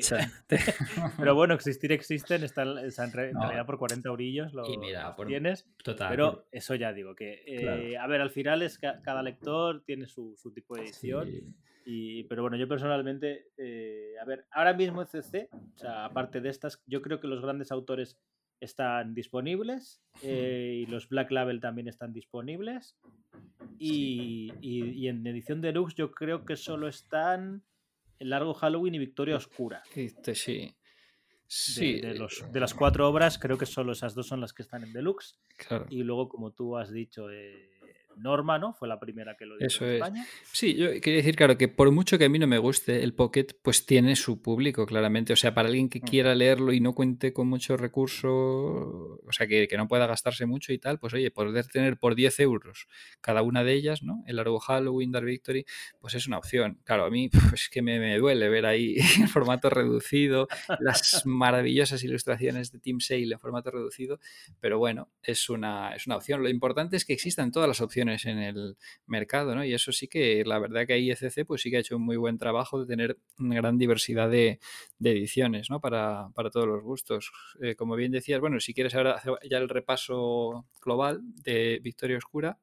Pero 1.18 1.36
bueno, 1.36 1.54
existir 1.54 1.92
existen, 1.92 2.44
están, 2.44 2.78
están 2.80 3.12
en 3.18 3.34
No. 3.34 3.40
realidad 3.42 3.66
por 3.66 3.78
40 3.78 4.10
eurillos 4.10 4.54
lo, 4.54 4.72
Y 4.72 4.78
mira, 4.78 5.16
por- 5.16 5.28
tienes. 5.28 5.68
Total. 5.84 6.10
Pero 6.10 6.48
eso 6.52 6.76
ya 6.76 6.94
digo, 6.94 7.16
que 7.16 7.44
eh, 7.46 7.92
Claro. 7.94 8.04
a 8.04 8.08
ver, 8.08 8.22
al 8.22 8.32
final 8.32 8.62
es 8.62 8.78
ca- 8.78 9.02
cada 9.02 9.24
lector 9.24 9.84
tiene 9.86 10.08
su, 10.08 10.36
su 10.38 10.52
tipo 10.54 10.76
de 10.76 10.84
edición. 10.84 11.28
sí. 11.32 11.44
Y, 11.88 12.24
pero 12.24 12.42
bueno, 12.42 12.58
yo 12.58 12.68
personalmente, 12.68 13.50
eh, 13.58 14.16
a 14.20 14.26
ver, 14.26 14.48
ahora 14.50 14.74
mismo 14.74 15.06
CC, 15.06 15.50
o 15.54 15.78
sea, 15.78 16.06
aparte 16.06 16.42
de 16.42 16.50
estas, 16.50 16.82
yo 16.88 17.00
creo 17.04 17.20
que 17.20 17.28
los 17.28 17.44
grandes 17.44 17.72
autores 17.72 18.18
están 18.60 19.14
disponibles 19.14 20.02
eh, 20.23 20.84
y 20.84 20.86
los 20.91 21.07
Black 21.10 21.32
Label 21.32 21.60
también 21.60 21.88
están 21.88 22.14
disponibles. 22.14 22.98
Y, 23.77 24.52
y- 24.61 24.90
y 24.91 25.07
en 25.07 25.26
edición 25.27 25.61
deluxe 25.61 25.95
yo 25.95 26.11
creo 26.11 26.45
que 26.45 26.56
solo 26.56 26.88
están 26.88 27.64
el 28.19 28.30
largo 28.30 28.53
Halloween 28.53 28.95
y 28.95 28.99
Victoria 28.99 29.36
Oscura. 29.36 29.84
Este, 29.94 30.36
sí. 30.36 30.57
De, 30.60 30.76
Sí, 31.48 32.02
de 32.02 32.15
los, 32.15 32.44
de 32.52 32.60
las 32.60 32.73
cuatro 32.73 33.07
obras, 33.07 33.38
creo 33.38 33.56
que 33.57 33.68
solo 33.68 33.91
esas 33.91 34.15
dos 34.15 34.27
son 34.27 34.41
las 34.41 34.52
que 34.52 34.64
están 34.64 34.84
en 34.84 34.94
deluxe. 34.94 35.38
claro. 35.57 35.86
Y 35.90 36.02
luego, 36.03 36.27
como 36.27 36.52
tú 36.52 36.76
has 36.76 36.91
dicho, 36.91 37.30
eh, 37.30 37.74
Norma, 38.18 38.60
¿no? 38.60 38.74
Fue 38.74 38.88
la 38.88 39.00
primera 39.00 39.36
que 39.38 39.46
lo 39.46 39.56
hizo 39.58 39.66
Eso 39.66 39.86
en 39.86 39.92
es. 39.92 39.96
España. 39.96 40.26
Sí, 40.52 40.76
yo 40.76 40.90
quería 41.02 41.18
decir, 41.18 41.36
claro, 41.36 41.58
que 41.58 41.68
por 41.68 41.92
mucho 41.92 42.18
que 42.18 42.26
a 42.26 42.30
mí 42.30 42.40
no 42.40 42.48
me 42.48 42.58
guste 42.58 43.04
el 43.04 43.14
Pocket, 43.14 43.48
pues 43.62 43.86
tiene 43.86 44.16
su 44.16 44.42
público, 44.42 44.86
claramente. 44.86 45.34
O 45.34 45.36
sea, 45.36 45.54
para 45.54 45.68
alguien 45.68 45.90
que 45.90 46.02
quiera 46.02 46.36
leerlo 46.36 46.74
y 46.74 46.80
no 46.80 46.94
cuente 46.94 47.34
con 47.34 47.48
mucho 47.48 47.78
recurso, 47.78 48.30
o 48.30 49.32
sea, 49.32 49.48
que, 49.48 49.68
que 49.68 49.78
no 49.78 49.88
pueda 49.88 50.08
gastarse 50.08 50.46
mucho 50.46 50.74
y 50.74 50.78
tal, 50.78 51.00
pues 51.00 51.14
oye, 51.14 51.32
poder 51.32 51.68
tener 51.68 51.98
por 51.98 52.16
10 52.16 52.40
euros 52.40 52.88
cada 53.22 53.42
una 53.42 53.64
de 53.64 53.74
ellas, 53.74 54.04
¿no? 54.04 54.24
El 54.28 54.38
largo 54.38 54.60
Halloween, 54.60 55.12
Dark 55.12 55.26
Victory, 55.26 55.66
pues 56.00 56.16
es 56.16 56.28
una 56.28 56.38
opción. 56.38 56.80
Claro, 56.84 57.06
a 57.06 57.10
mí 57.10 57.30
pues, 57.52 57.64
es 57.64 57.70
que 57.70 57.82
me, 57.82 58.00
me 58.00 58.18
duele 58.18 58.50
ver 58.50 58.66
ahí 58.66 58.96
en 59.20 59.28
formato 59.28 59.70
reducido, 59.70 60.48
las 60.80 61.24
maravillosas 61.26 62.04
ilustraciones 62.04 62.72
de 62.72 62.80
Team 62.80 63.00
Sale 63.00 63.34
en 63.34 63.40
formato 63.40 63.72
reducido, 63.72 64.20
pero 64.60 64.78
bueno, 64.78 65.10
es 65.22 65.50
una, 65.50 65.96
es 65.96 66.08
una 66.08 66.18
opción. 66.18 66.42
Lo 66.42 66.50
importante 66.50 66.98
es 66.98 67.06
que 67.06 67.14
existan 67.14 67.52
todas 67.52 67.68
las 67.68 67.82
opciones 67.82 68.05
en 68.10 68.40
el 68.40 68.77
mercado, 69.07 69.56
¿no? 69.56 69.65
Y 69.65 69.73
eso 69.73 69.91
sí 69.91 70.07
que 70.07 70.44
la 70.45 70.60
verdad 70.60 70.86
que 70.88 70.94
ahí 70.94 71.11
ECC 71.11 71.45
pues 71.45 71.61
sí 71.61 71.69
que 71.72 71.77
ha 71.77 71.80
hecho 71.80 71.98
un 71.98 72.03
muy 72.03 72.18
buen 72.18 72.38
trabajo 72.38 72.80
de 72.80 72.88
tener 72.88 73.18
una 73.40 73.56
gran 73.56 73.77
diversidad 73.77 74.30
de, 74.30 74.60
de 74.99 75.11
ediciones, 75.11 75.69
¿no? 75.69 75.80
Para, 75.80 76.30
para 76.34 76.49
todos 76.49 76.68
los 76.68 76.84
gustos. 76.84 77.32
Eh, 77.61 77.76
como 77.76 77.95
bien 77.95 78.11
decías, 78.11 78.40
bueno, 78.40 78.60
si 78.60 78.73
quieres 78.73 78.95
ahora 78.95 79.14
hacer 79.14 79.34
ya 79.49 79.57
el 79.57 79.69
repaso 79.69 80.65
global 80.82 81.22
de 81.44 81.80
Victoria 81.84 82.18
Oscura. 82.18 82.57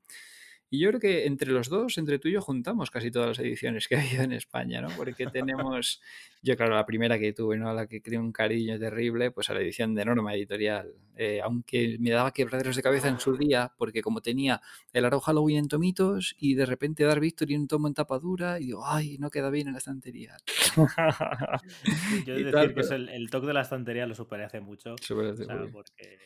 Y 0.75 0.79
yo 0.79 0.89
creo 0.89 1.01
que 1.01 1.27
entre 1.27 1.53
los 1.53 1.69
dos, 1.69 1.99
entre 1.99 2.19
tú 2.19 2.29
y 2.29 2.33
yo, 2.33 2.41
juntamos 2.41 2.91
casi 2.91 3.11
todas 3.11 3.29
las 3.29 3.39
ediciones 3.41 3.87
que 3.87 3.97
ha 3.97 4.01
habido 4.01 4.23
en 4.23 4.33
España, 4.33 4.81
¿no? 4.81 4.89
Porque 4.97 5.27
tenemos, 5.27 6.01
yo 6.41 6.57
claro, 6.57 6.75
la 6.75 6.87
primera 6.87 7.19
que 7.19 7.35
tuve, 7.35 7.59
¿no? 7.59 7.69
A 7.69 7.75
la 7.75 7.87
que 7.87 8.01
creé 8.01 8.19
un 8.19 8.33
cariño 8.33 8.79
terrible, 8.79 9.31
pues 9.33 9.51
a 9.51 9.55
la 9.55 9.61
edición 9.61 9.95
de 9.95 10.07
Norma 10.07 10.35
Editorial. 10.35 10.95
Eh, 11.15 11.43
aunque 11.45 11.99
me 12.01 12.09
daba 12.09 12.33
quebraderos 12.33 12.75
de 12.75 12.83
cabeza 12.83 13.09
en 13.09 13.21
su 13.21 13.37
día, 13.37 13.71
porque 13.77 14.01
como 14.01 14.23
tenía 14.23 14.63
el 14.95 15.05
Arrow 15.05 15.21
Halloween 15.21 15.59
en 15.59 15.69
tomitos 15.69 16.35
y 16.39 16.55
de 16.55 16.65
repente 16.65 17.05
dar 17.05 17.21
Victory 17.21 17.55
un 17.55 17.69
tomo 17.69 17.87
en 17.87 17.93
tapadura, 17.93 18.59
y 18.59 18.69
digo, 18.69 18.87
ay, 18.87 19.19
no 19.19 19.29
queda 19.29 19.51
bien 19.51 19.67
en 19.67 19.75
la 19.75 19.79
estantería. 19.79 20.39
Yo 22.27 22.35
he 22.35 22.45
de 22.45 22.51
tal, 22.51 22.69
decir 22.69 22.75
que 22.75 22.81
pero- 22.81 22.95
el, 22.97 23.09
el 23.11 23.31
toque 23.31 23.47
de 23.47 23.53
la 23.53 23.61
estantería 23.61 24.07
lo 24.07 24.15
superé 24.15 24.45
hace 24.45 24.61
mucho. 24.61 24.97
Súper 25.01 25.27
o 25.27 25.37
sea, 25.37 25.47
seguro. 25.47 25.71
porque. 25.71 26.19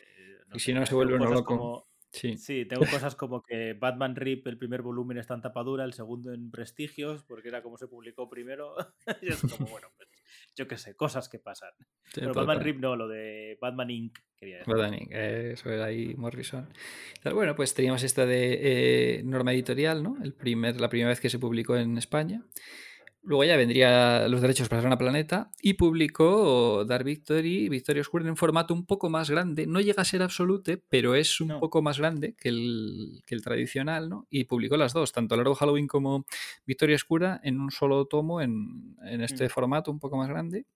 Y 0.55 0.59
si 0.61 0.73
no, 0.73 0.87
se 0.87 0.95
vuelve 0.95 1.17
uno 1.17 1.31
loco. 1.31 1.45
como- 1.45 1.87
Sí. 2.17 2.39
Sí, 2.39 2.65
tengo 2.65 2.87
cosas 2.91 3.15
como 3.15 3.43
que 3.43 3.75
Batman 3.75 4.17
Rip, 4.17 4.47
el 4.47 4.57
primer 4.57 4.81
volumen 4.81 5.19
está 5.19 5.35
en 5.35 5.43
tapadura, 5.43 5.85
el 5.85 5.93
segundo 5.93 6.33
en 6.33 6.51
prestigios, 6.51 7.23
porque 7.25 7.49
era 7.49 7.63
como 7.63 7.77
se 7.77 7.89
publicó 7.89 8.31
primero. 8.31 8.75
y 9.23 9.29
es 9.29 9.41
como, 9.43 9.67
bueno, 9.71 9.89
pues, 9.97 10.09
yo 10.57 10.67
qué 10.67 10.79
sé, 10.79 10.97
cosas 10.97 11.29
que 11.29 11.39
pasan. 11.39 11.73
Pero 12.15 12.33
Batman 12.33 12.61
Rip 12.61 12.79
no, 12.79 12.97
lo 12.97 13.07
de 13.07 13.59
Batman 13.61 13.91
Inc. 13.91 14.19
quería 14.35 14.59
decir. 14.59 14.75
Batman 14.75 14.95
Inc., 14.95 15.11
eh, 15.13 15.51
eso 15.53 15.71
era 15.71 15.85
ahí 15.85 16.15
Morrison. 16.15 16.73
Bueno, 17.35 17.55
pues 17.55 17.75
teníamos 17.75 18.03
esta 18.03 18.25
de 18.25 19.19
eh, 19.19 19.23
Norma 19.23 19.53
Editorial, 19.53 20.03
¿no? 20.03 20.17
El 20.23 20.33
primer, 20.33 20.81
la 20.81 20.89
primera 20.89 21.11
vez 21.11 21.21
que 21.21 21.29
se 21.29 21.39
publicó 21.39 21.77
en 21.77 21.99
España. 21.99 22.43
Luego 23.27 23.43
ya 23.45 23.57
vendría 23.57 24.29
los 24.29 24.41
derechos 24.41 24.69
para 24.69 24.83
Zona 24.83 24.97
Planeta 24.97 25.51
y 25.61 25.75
publicó 25.75 26.85
Dark 26.85 27.05
Victory, 27.05 27.69
Victoria 27.69 28.01
Oscura 28.03 28.27
en 28.29 28.37
formato 28.37 28.73
un 28.73 28.87
poco 28.87 29.11
más 29.11 29.29
grande. 29.31 29.67
No 29.67 29.81
llega 29.81 30.03
a 30.03 30.05
ser 30.05 30.23
absolute, 30.23 30.81
pero 30.89 31.17
es 31.17 31.41
un 31.41 31.49
No. 31.49 31.59
poco 31.61 31.83
más 31.83 31.99
grande 31.99 32.37
que 32.39 32.51
el, 32.51 33.23
que 33.27 33.35
el 33.35 33.43
tradicional, 33.43 34.09
¿no? 34.09 34.27
Y 34.31 34.45
publicó 34.45 34.77
las 34.77 34.93
dos, 34.93 35.11
tanto 35.13 35.37
Largo 35.37 35.57
Halloween 35.57 35.89
como 35.89 36.25
Victoria 36.67 36.95
Oscura, 36.95 37.41
en 37.43 37.61
un 37.61 37.73
solo 37.73 38.07
tomo, 38.07 38.41
en, 38.41 38.97
en 39.05 39.21
este 39.21 39.47
Mm. 39.47 39.51
formato 39.51 39.91
un 39.91 39.99
poco 39.99 40.17
más 40.17 40.29
grande. 40.29 40.67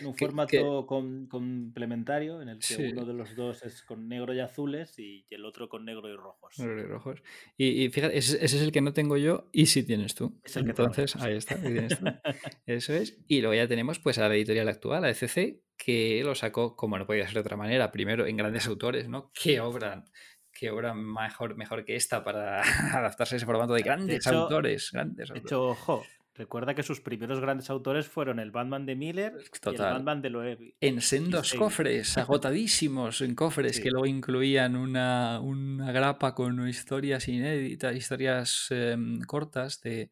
En 0.00 0.06
un 0.06 0.14
que- 0.14 0.24
formato 0.26 0.48
que- 0.50 0.86
com- 0.86 1.26
complementario 1.28 2.42
en 2.42 2.48
el 2.48 2.58
que 2.58 2.66
Sí. 2.66 2.82
uno 2.92 3.04
de 3.04 3.14
los 3.14 3.34
dos 3.36 3.62
es 3.64 3.82
con 3.82 4.08
negro 4.08 4.32
y 4.34 4.40
azules 4.40 4.98
y 4.98 5.24
el 5.30 5.44
otro 5.44 5.68
con 5.68 5.84
negro 5.84 6.08
y 6.08 6.16
rojos. 6.16 6.58
Negros 6.58 6.84
y 6.84 6.86
rojos. 6.86 7.22
Y, 7.56 7.84
y 7.84 7.90
fíjate, 7.90 8.16
ese, 8.18 8.44
ese 8.44 8.56
es 8.56 8.62
el 8.62 8.72
que 8.72 8.80
no 8.80 8.92
tengo 8.92 9.16
yo 9.16 9.48
y 9.52 9.66
sí 9.66 9.82
tienes 9.84 10.14
tú. 10.14 10.40
Es 10.44 10.56
el 10.56 10.64
que 10.64 10.70
Entonces, 10.70 11.12
sí. 11.12 11.18
ahí 11.20 11.36
está, 11.36 11.54
ahí 11.56 11.62
tienes 11.72 11.98
tú. 11.98 12.04
Eso 12.66 12.94
es. 12.94 13.18
Y 13.28 13.40
luego 13.40 13.54
ya 13.54 13.68
tenemos 13.68 13.98
pues 13.98 14.18
a 14.18 14.28
la 14.28 14.34
editorial 14.34 14.68
actual, 14.68 15.04
a 15.04 15.10
ECC, 15.10 15.62
que 15.76 16.22
lo 16.24 16.34
sacó, 16.34 16.76
como 16.76 16.98
no 16.98 17.06
podía 17.06 17.24
ser 17.26 17.34
de 17.34 17.40
otra 17.40 17.56
manera, 17.56 17.90
primero 17.90 18.26
en 18.26 18.36
grandes 18.36 18.66
autores, 18.66 19.08
¿no? 19.08 19.30
Qué 19.32 19.60
obra, 19.60 20.04
qué 20.52 20.70
obra 20.70 20.92
mejor, 20.94 21.56
mejor 21.56 21.84
que 21.84 21.96
esta 21.96 22.22
para 22.22 22.60
adaptarse 22.98 23.34
a 23.34 23.38
ese 23.38 23.46
formato 23.46 23.72
de 23.74 23.82
grandes 23.82 24.26
hecho- 24.26 24.36
autores. 24.42 24.90
Grandes 24.92 25.28
De 25.28 25.34
autores. 25.38 25.44
hecho, 25.44 25.62
ojo, 25.68 26.04
recuerda 26.34 26.74
que 26.74 26.82
sus 26.82 27.00
primeros 27.00 27.40
grandes 27.40 27.68
autores 27.70 28.06
fueron 28.08 28.38
el 28.40 28.50
Batman 28.50 28.86
de 28.86 28.96
Miller 28.96 29.34
y 29.36 29.68
el. 29.68 29.76
Batman 29.78 30.22
de 30.22 30.30
Loeb. 30.30 30.74
En 30.80 31.00
sendos 31.02 31.52
cofres, 31.54 32.16
agotadísimos 32.18 33.20
en 33.20 33.34
cofres, 33.34 33.76
Sí. 33.76 33.82
que 33.82 33.90
luego 33.90 34.06
incluían 34.06 34.76
una, 34.76 35.40
una 35.40 35.92
grapa 35.92 36.34
con 36.34 36.66
historias 36.68 37.28
inéditas, 37.28 37.94
historias 37.94 38.66
em, 38.70 39.20
cortas 39.22 39.80
de, 39.82 40.10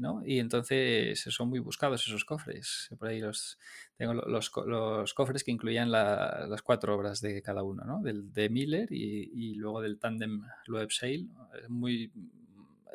¿no? 0.00 0.22
Y 0.26 0.38
entonces 0.40 1.20
son 1.20 1.48
muy 1.48 1.58
buscados 1.60 2.06
esos 2.06 2.24
cofres. 2.24 2.88
Por 2.98 3.08
ahí 3.08 3.20
los 3.20 3.58
tengo 3.96 4.14
lo- 4.14 4.26
los, 4.26 4.50
los 4.66 5.14
cofres 5.14 5.44
que 5.44 5.50
incluían 5.52 5.90
la- 5.90 6.46
las 6.48 6.62
cuatro 6.62 6.94
obras 6.94 7.20
de 7.20 7.40
cada 7.42 7.62
uno, 7.62 7.84
¿no? 7.84 8.00
Del 8.02 8.32
de 8.32 8.48
Miller 8.50 8.88
y, 8.90 9.30
y 9.32 9.54
luego 9.54 9.80
del 9.80 9.98
tándem 9.98 10.42
Loeb 10.66 10.90
Sale. 10.90 11.26
Muy, 11.68 12.10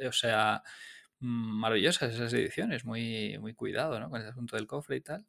o 0.07 0.11
sea, 0.11 0.63
maravillosas 1.21 2.13
esas 2.13 2.33
ediciones, 2.33 2.85
muy, 2.85 3.37
muy 3.39 3.53
cuidado, 3.53 3.99
¿no? 3.99 4.09
Con 4.09 4.21
el 4.21 4.27
asunto 4.27 4.55
del 4.57 4.67
cofre 4.67 4.97
y 4.97 5.01
tal. 5.01 5.25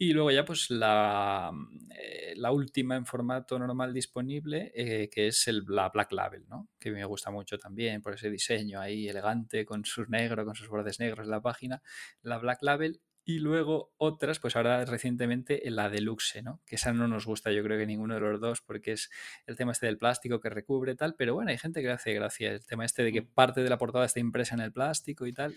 Y 0.00 0.12
luego 0.12 0.30
ya 0.30 0.44
pues 0.44 0.70
la, 0.70 1.50
eh, 1.90 2.34
la 2.36 2.52
última 2.52 2.94
en 2.94 3.04
formato 3.04 3.58
normal 3.58 3.92
disponible, 3.92 4.70
eh, 4.72 5.10
que 5.10 5.26
es 5.26 5.48
el, 5.48 5.64
la 5.68 5.88
Black 5.88 6.12
Label, 6.12 6.46
¿no? 6.48 6.68
Que 6.78 6.92
me 6.92 7.04
gusta 7.04 7.32
mucho 7.32 7.58
también 7.58 8.00
por 8.00 8.14
ese 8.14 8.30
diseño 8.30 8.80
ahí 8.80 9.08
elegante, 9.08 9.64
con 9.66 9.84
sus 9.84 10.08
negros, 10.08 10.44
con 10.44 10.54
sus 10.54 10.68
bordes 10.68 11.00
negros 11.00 11.24
en 11.24 11.30
la 11.32 11.40
página. 11.42 11.82
La 12.22 12.38
Black 12.38 12.62
Label. 12.62 13.00
Y 13.30 13.40
luego 13.40 13.92
otras, 13.98 14.38
pues 14.40 14.56
ahora 14.56 14.82
recientemente 14.86 15.68
en 15.68 15.76
la 15.76 15.90
Deluxe, 15.90 16.42
¿no? 16.42 16.62
Que 16.64 16.76
esa 16.76 16.94
no 16.94 17.06
nos 17.08 17.26
gusta 17.26 17.52
yo 17.52 17.62
creo 17.62 17.78
que 17.78 17.84
ninguno 17.84 18.14
de 18.14 18.20
los 18.20 18.40
dos 18.40 18.62
porque 18.62 18.92
es 18.92 19.10
el 19.46 19.54
tema 19.54 19.72
este 19.72 19.84
del 19.84 19.98
plástico 19.98 20.40
que 20.40 20.48
recubre 20.48 20.92
y 20.92 20.96
tal, 20.96 21.14
pero 21.14 21.34
bueno, 21.34 21.50
hay 21.50 21.58
gente 21.58 21.82
que 21.82 21.88
le 21.88 21.92
hace 21.92 22.14
gracia 22.14 22.50
el 22.52 22.64
tema 22.64 22.86
este 22.86 23.02
de 23.02 23.12
que 23.12 23.20
parte 23.20 23.62
de 23.62 23.68
la 23.68 23.76
portada 23.76 24.06
está 24.06 24.18
impresa 24.18 24.54
en 24.54 24.62
el 24.62 24.72
plástico 24.72 25.26
y 25.26 25.34
tal. 25.34 25.54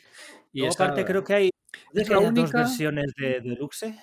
Y 0.51 0.65
aparte, 0.65 1.05
creo 1.05 1.23
que 1.23 1.33
hay, 1.33 1.49
¿puede 1.93 2.01
es 2.01 2.07
que 2.09 2.13
la 2.13 2.19
haya 2.19 2.29
dos 2.31 2.39
única- 2.43 2.57
versiones 2.57 3.13
de 3.15 3.39
Deluxe. 3.39 3.95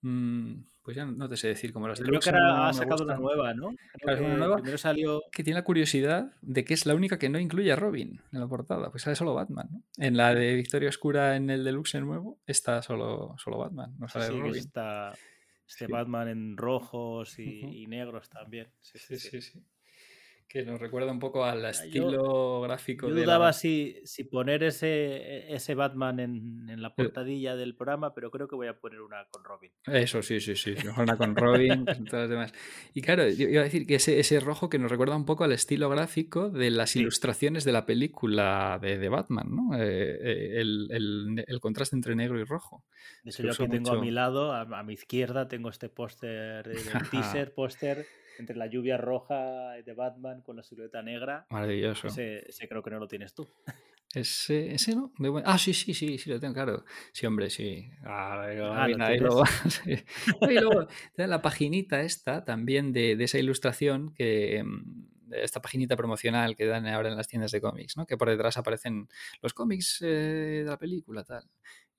Mm, 0.00 0.62
pues 0.86 0.96
ya 0.96 1.04
no 1.04 1.28
te 1.28 1.36
sé 1.36 1.48
decir, 1.48 1.72
como 1.72 1.88
las 1.88 1.98
de 1.98 2.04
Creo 2.04 2.20
que 2.20 2.30
ahora 2.30 2.68
ha 2.68 2.72
sacado 2.72 3.02
una 3.02 3.16
nueva, 3.16 3.52
¿no? 3.54 3.74
Claro, 4.00 4.24
una 4.24 4.36
nueva. 4.36 4.56
Primero 4.58 4.78
salió. 4.78 5.20
que 5.32 5.42
tiene 5.42 5.58
la 5.58 5.64
curiosidad 5.64 6.30
de 6.42 6.64
que 6.64 6.74
es 6.74 6.86
la 6.86 6.94
única 6.94 7.18
que 7.18 7.28
no 7.28 7.40
incluye 7.40 7.72
a 7.72 7.76
Robin 7.76 8.20
en 8.30 8.38
la 8.38 8.46
portada, 8.46 8.92
pues 8.92 9.02
sale 9.02 9.16
solo 9.16 9.34
Batman. 9.34 9.66
¿no? 9.68 9.82
En 9.98 10.16
la 10.16 10.32
de 10.32 10.54
Victoria 10.54 10.88
Oscura 10.88 11.34
en 11.34 11.50
el 11.50 11.64
Deluxe 11.64 11.96
nuevo 11.96 12.38
está 12.46 12.82
solo, 12.82 13.34
solo 13.36 13.58
Batman, 13.58 13.96
no 13.98 14.06
sale 14.06 14.26
sí, 14.28 14.38
Robin. 14.38 14.54
está 14.54 15.12
este 15.66 15.86
Sí. 15.86 15.90
Batman 15.92 16.28
en 16.28 16.56
rojos 16.56 17.36
y, 17.40 17.84
negros 17.88 18.28
también. 18.28 18.68
Sí, 18.80 19.00
sí, 19.00 19.18
Sí, 19.18 19.40
sí. 19.40 19.64
Que 20.48 20.64
nos 20.64 20.80
recuerda 20.80 21.10
un 21.10 21.18
poco 21.18 21.44
al 21.44 21.60
yo- 21.62 21.68
estilo 21.68 22.60
gráfico 22.60 23.08
Yo 23.08 23.14
de 23.14 23.22
dudaba 23.22 23.46
la... 23.46 23.52
si, 23.52 24.00
si 24.04 24.22
poner 24.24 24.62
ese, 24.62 25.52
ese 25.52 25.74
Batman 25.74 26.20
en, 26.20 26.70
en 26.70 26.80
la 26.82 26.88
Eh. 26.88 26.92
portadilla 26.96 27.56
del 27.56 27.74
programa, 27.74 28.14
pero 28.14 28.30
creo 28.30 28.46
que 28.46 28.54
voy 28.54 28.68
a 28.68 28.78
poner 28.78 29.00
una 29.00 29.26
con 29.30 29.42
Robin. 29.42 29.72
Eso, 29.86 30.22
sí, 30.22 30.40
sí, 30.40 30.54
sí. 30.54 30.74
Mejor 30.84 31.02
una 31.02 31.16
con 31.16 31.34
Robin, 31.34 31.84
que 31.84 31.94
todas 32.08 32.22
las 32.22 32.30
demás. 32.30 32.52
Y 32.94 33.02
claro, 33.02 33.28
yo 33.28 33.48
iba 33.48 33.60
a 33.62 33.64
decir 33.64 33.86
que 33.86 33.96
ese, 33.96 34.20
ese 34.20 34.38
rojo 34.38 34.68
que 34.70 34.78
nos 34.78 34.90
recuerda 34.90 35.16
un 35.16 35.26
poco 35.26 35.42
al 35.44 35.52
estilo 35.52 35.88
gráfico 35.90 36.48
de 36.48 36.70
las 36.70 36.90
Sí. 36.90 37.00
ilustraciones 37.00 37.64
de 37.64 37.72
la 37.72 37.84
película 37.84 38.78
de, 38.80 38.98
de 38.98 39.08
Batman, 39.08 39.48
¿no? 39.50 39.76
Eh, 39.76 39.82
eh, 40.20 40.60
el, 40.60 40.86
el- 40.90 41.44
el 41.46 41.60
contraste 41.60 41.96
entre 41.96 42.14
negro 42.14 42.38
y 42.38 42.44
rojo. 42.44 42.84
De 43.24 43.30
hecho, 43.30 43.42
yo 43.42 43.50
aquí 43.50 43.68
tengo 43.68 43.90
a 43.90 44.00
mi 44.00 44.12
lado, 44.12 44.52
a, 44.52 44.60
a 44.62 44.82
mi 44.84 44.92
izquierda, 44.94 45.48
tengo 45.48 45.70
este 45.70 45.88
póster, 45.88 46.66
del 46.68 46.76
teaser 47.10 47.52
póster 47.52 48.06
entre 48.42 48.56
la 48.56 48.66
lluvia 48.66 48.96
roja 48.96 49.72
de 49.84 49.92
Batman 49.94 50.42
con 50.42 50.56
la 50.56 50.62
silueta 50.62 51.02
negra. 51.02 51.46
Maravilloso. 51.50 52.08
Ese, 52.08 52.48
ese 52.48 52.68
creo 52.68 52.82
que 52.82 52.90
no 52.90 52.98
lo 52.98 53.08
tienes 53.08 53.34
tú. 53.34 53.46
Ese, 54.14 54.72
ese 54.72 54.94
no. 54.94 55.12
buen- 55.18 55.44
Ah, 55.46 55.58
sí, 55.58 55.74
sí, 55.74 55.92
sí, 55.92 56.16
sí, 56.16 56.30
lo 56.30 56.40
tengo 56.40 56.54
claro. 56.54 56.84
Sí, 57.12 57.26
hombre, 57.26 57.50
sí. 57.50 57.90
Ah, 58.04 58.46
lo- 58.54 58.72
Ah, 58.72 58.84
ahí- 58.84 58.94
lo 58.94 59.04
ahí 59.04 59.18
tienes. 59.18 59.34
lo- 59.34 59.44
sí. 59.70 60.04
Y 60.50 60.60
luego 60.60 60.86
la 61.16 61.42
paginita 61.42 62.00
esta 62.02 62.44
también 62.44 62.92
de, 62.92 63.16
de 63.16 63.24
esa 63.24 63.38
ilustración 63.38 64.14
que 64.14 64.64
de 65.26 65.42
esta 65.42 65.60
paginita 65.60 65.96
promocional 65.96 66.54
que 66.54 66.66
dan 66.66 66.86
ahora 66.86 67.08
en 67.08 67.16
las 67.16 67.26
tiendas 67.26 67.50
de 67.50 67.60
cómics, 67.60 67.96
¿no? 67.96 68.06
Que 68.06 68.16
por 68.16 68.30
detrás 68.30 68.56
aparecen 68.58 69.08
los 69.42 69.52
cómics 69.52 70.00
eh, 70.02 70.06
de 70.06 70.64
la 70.64 70.78
película, 70.78 71.24
tal. 71.24 71.44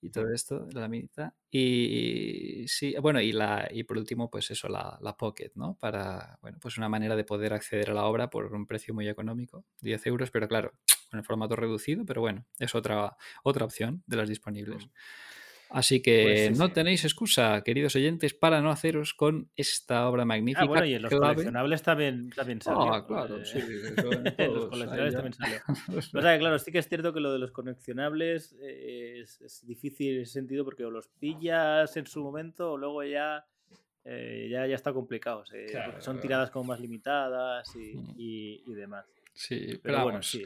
Y 0.02 0.10
todo 0.12 0.32
esto, 0.32 0.68
la 0.74 0.88
mitad. 0.88 1.34
Y 1.50 2.66
sí, 2.68 2.96
bueno, 3.02 3.20
y 3.20 3.32
la 3.32 3.68
y 3.72 3.84
por 3.84 3.98
último, 3.98 4.30
pues 4.30 4.52
eso, 4.52 4.68
la, 4.70 4.98
la 5.02 5.18
Pocket, 5.18 5.52
¿no? 5.56 5.76
Para, 5.80 6.38
bueno, 6.42 6.60
pues 6.62 6.78
una 6.78 6.88
manera 6.90 7.16
de 7.16 7.24
poder 7.24 7.54
acceder 7.54 7.90
a 7.92 7.94
la 7.96 8.06
obra 8.06 8.30
por 8.30 8.54
un 8.54 8.68
precio 8.68 8.94
muy 8.94 9.08
económico, 9.10 9.66
10 9.82 10.06
euros, 10.06 10.30
pero 10.32 10.48
claro, 10.48 10.74
con 11.10 11.20
el 11.20 11.26
formato 11.26 11.56
reducido, 11.56 12.06
pero 12.06 12.22
bueno, 12.22 12.46
es 12.60 12.76
otra, 12.76 13.18
otra 13.44 13.66
opción 13.66 14.04
de 14.06 14.18
las 14.18 14.30
disponibles. 14.30 14.88
Así 15.70 16.02
que 16.02 16.24
Pues 16.24 16.40
sí, 16.48 16.60
no 16.62 16.68
sí. 16.68 16.74
tenéis 16.74 17.04
excusa, 17.04 17.62
queridos 17.64 17.96
oyentes, 17.96 18.34
para 18.34 18.62
no 18.62 18.70
haceros 18.72 19.14
con 19.14 19.50
esta 19.58 20.08
obra 20.08 20.24
magnífica. 20.24 20.62
Ah, 20.64 20.66
bueno, 20.68 20.86
y 20.86 20.94
en 20.94 21.02
los 21.02 21.10
clave. 21.10 21.34
coleccionables 21.36 21.84
también, 21.84 22.30
también 22.30 22.62
salió. 22.62 22.94
Ah, 22.94 23.06
claro, 23.06 23.38
eh, 23.42 23.46
sí. 23.46 23.60
en 24.38 24.54
los 24.54 24.68
coleccionables 24.68 25.14
también 25.14 25.34
salió. 25.34 25.58
O 25.98 26.22
sea, 26.22 26.34
que, 26.34 26.40
claro, 26.40 26.60
sí 26.60 26.72
que 26.72 26.78
es 26.80 26.88
cierto 26.88 27.14
que 27.14 27.20
lo 27.20 27.34
de 27.34 27.40
los 27.40 27.52
coleccionables 27.52 28.56
eh, 28.62 29.20
es, 29.24 29.42
es 29.42 29.66
difícil 29.68 30.16
en 30.16 30.22
ese 30.22 30.34
sentido 30.34 30.64
porque 30.64 30.86
o 30.86 30.90
los 30.92 31.08
pillas 31.10 31.96
en 31.98 32.08
su 32.08 32.24
momento 32.24 32.72
o 32.72 32.78
luego 32.78 33.04
ya, 33.04 33.46
eh, 34.06 34.48
ya, 34.50 34.66
ya 34.68 34.76
está 34.76 34.94
complicado. 34.94 35.44
Claro, 35.70 35.94
son 36.02 36.14
claro. 36.16 36.20
tiradas 36.22 36.50
como 36.52 36.66
más 36.66 36.80
limitadas 36.80 37.76
y, 37.76 37.98
Mm. 37.98 38.14
y- 38.18 38.64
y 38.68 38.74
demás. 38.74 39.06
Sí, 39.34 39.58
pero, 39.68 39.80
Pero 39.84 39.94
bueno, 39.98 40.08
vamos, 40.14 40.30
sí. 40.32 40.44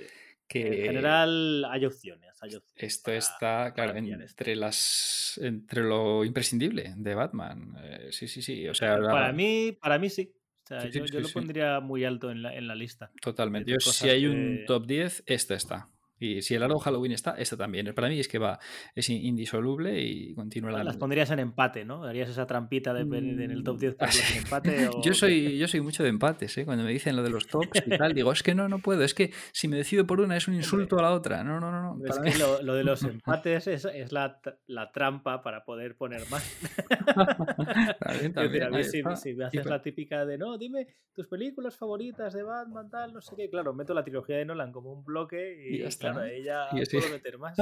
Que 0.52 0.68
En 0.68 0.86
general 0.86 1.66
hay 1.66 1.86
opciones. 1.86 2.30
Hay 2.42 2.56
opciones 2.56 2.84
Esto 2.84 3.12
está, 3.12 3.72
claro, 3.74 3.96
entre 3.98 4.56
las 4.56 5.40
entre 5.42 5.82
lo 5.84 6.26
imprescindible 6.26 6.94
de 6.98 7.16
Batman. 7.16 7.76
Eh, 7.84 8.08
sí, 8.12 8.28
sí, 8.28 8.42
sí. 8.42 8.68
O 8.68 8.74
sea, 8.74 8.98
Para 9.00 9.28
la- 9.28 9.34
mí, 9.34 9.72
para 9.80 9.98
mí 9.98 10.10
sí. 10.10 10.34
O 10.64 10.68
sea, 10.68 10.82
Sí, 10.82 10.92
sí, 10.92 11.00
yo, 11.00 11.06
yo 11.06 11.12
sí, 11.20 11.22
lo 11.22 11.30
pondría 11.30 11.80
muy 11.80 12.04
alto 12.06 12.32
en 12.32 12.42
la, 12.42 12.56
en 12.56 12.68
la 12.68 12.76
lista. 12.76 13.12
totalmente. 13.22 13.72
Yo, 13.72 13.80
si 13.80 14.10
hay 14.10 14.28
un 14.28 14.66
top 14.66 14.86
10, 14.86 15.24
esta 15.26 15.56
está. 15.56 15.90
Y 16.22 16.42
si 16.44 16.54
el 16.56 16.64
Arrow 16.64 16.78
Halloween 16.80 17.12
está, 17.14 17.32
esta 17.32 17.58
también. 17.58 17.94
Para 17.96 18.08
mí 18.08 18.20
es 18.20 18.28
que 18.28 18.38
va, 18.38 18.60
es 18.96 19.10
in- 19.10 19.26
indisoluble 19.26 20.00
y 20.00 20.34
continúa 20.36 20.72
la 20.72 20.84
Las 20.84 20.98
pondrías 20.98 21.32
en 21.32 21.40
empate, 21.40 21.84
¿no? 21.84 22.04
Darías 22.06 22.30
esa 22.30 22.46
trampita 22.46 22.94
de, 22.94 23.02
en 23.02 23.40
el 23.52 23.64
top 23.64 23.80
10 23.80 23.96
Mm, 23.96 23.98
ponerlas 23.98 24.32
en 24.32 24.38
empate. 24.44 24.88
o 24.88 25.02
Yo 25.04 25.14
soy, 25.16 25.58
yo 25.58 25.68
soy 25.68 25.82
mucho 25.82 26.04
de 26.04 26.10
empates, 26.10 26.58
¿eh? 26.60 26.66
Cuando 26.66 26.84
me 26.84 26.92
dicen 26.92 27.16
lo 27.16 27.24
de 27.24 27.32
los 27.32 27.48
tops 27.48 27.82
y 27.86 27.90
tal, 27.98 28.14
digo, 28.14 28.32
es 28.32 28.44
que 28.44 28.54
no, 28.54 28.70
no 28.70 28.80
puedo, 28.80 29.04
es 29.04 29.14
que 29.16 29.32
si 29.52 29.68
me 29.68 29.78
decido 29.78 30.06
por 30.06 30.22
una 30.22 30.38
es 30.38 30.48
un 30.48 30.54
insulto 30.54 31.00
a 31.00 31.02
la 31.02 31.12
otra. 31.12 31.44
No, 31.44 31.60
no, 31.60 31.72
no, 31.72 31.82
no. 31.96 32.06
Es 32.06 32.16
para 32.18 32.32
que 32.32 32.38
lo, 32.38 32.62
lo 32.62 32.76
de 32.76 32.84
los 32.84 33.02
empates 33.04 33.66
es, 33.68 33.86
es 33.86 34.12
la, 34.12 34.40
la 34.68 34.92
trampa 34.92 35.42
para 35.42 35.66
poder 35.66 35.96
poner 35.96 36.22
más. 36.30 36.44
También, 38.00 38.28
Es 38.28 38.36
decir, 38.36 38.64
a 38.64 38.70
también, 38.70 38.72
mí 38.72 38.84
si, 38.84 39.02
si 39.16 39.34
me 39.34 39.46
haces 39.46 39.66
la 39.66 39.82
típica 39.82 40.26
de 40.26 40.38
no, 40.38 40.58
dime 40.58 40.88
tus 41.14 41.28
películas 41.28 41.76
favoritas 41.78 42.34
de 42.34 42.44
Batman, 42.44 42.90
tal, 42.90 43.14
no 43.14 43.22
sé 43.22 43.36
qué. 43.36 43.50
Claro, 43.50 43.74
meto 43.74 43.94
la 43.94 44.04
trilogía 44.04 44.38
de 44.38 44.46
Nolan 44.46 44.72
como 44.72 44.94
un 44.94 45.04
bloque 45.04 45.58
y, 45.70 45.76
Y 45.76 45.80
ya 45.80 45.88
está, 45.88 46.11
claro, 46.14 46.28
¿no? 46.28 46.34
ahí 46.34 46.44
ya 46.44 46.70
Y 46.74 46.86
puedo 46.86 47.10
meter 47.10 47.38
más. 47.38 47.58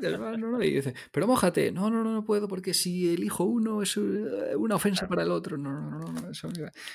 No, 0.00 0.36
no, 0.36 0.62
y 0.62 0.74
dice, 0.74 0.94
pero 1.12 1.26
mójate. 1.26 1.72
No, 1.72 1.90
no, 1.90 2.02
no, 2.02 2.12
no 2.12 2.24
puedo 2.24 2.48
porque 2.48 2.74
si 2.74 3.12
elijo 3.12 3.44
uno 3.44 3.82
es 3.82 3.96
eh, 3.96 4.56
una 4.56 4.76
ofensa 4.76 5.08
para 5.08 5.22
el 5.22 5.30
otro. 5.30 5.56
No, 5.56 5.72
no, 5.72 5.98
no, 5.98 6.12
no, 6.12 6.30
eso. 6.30 6.48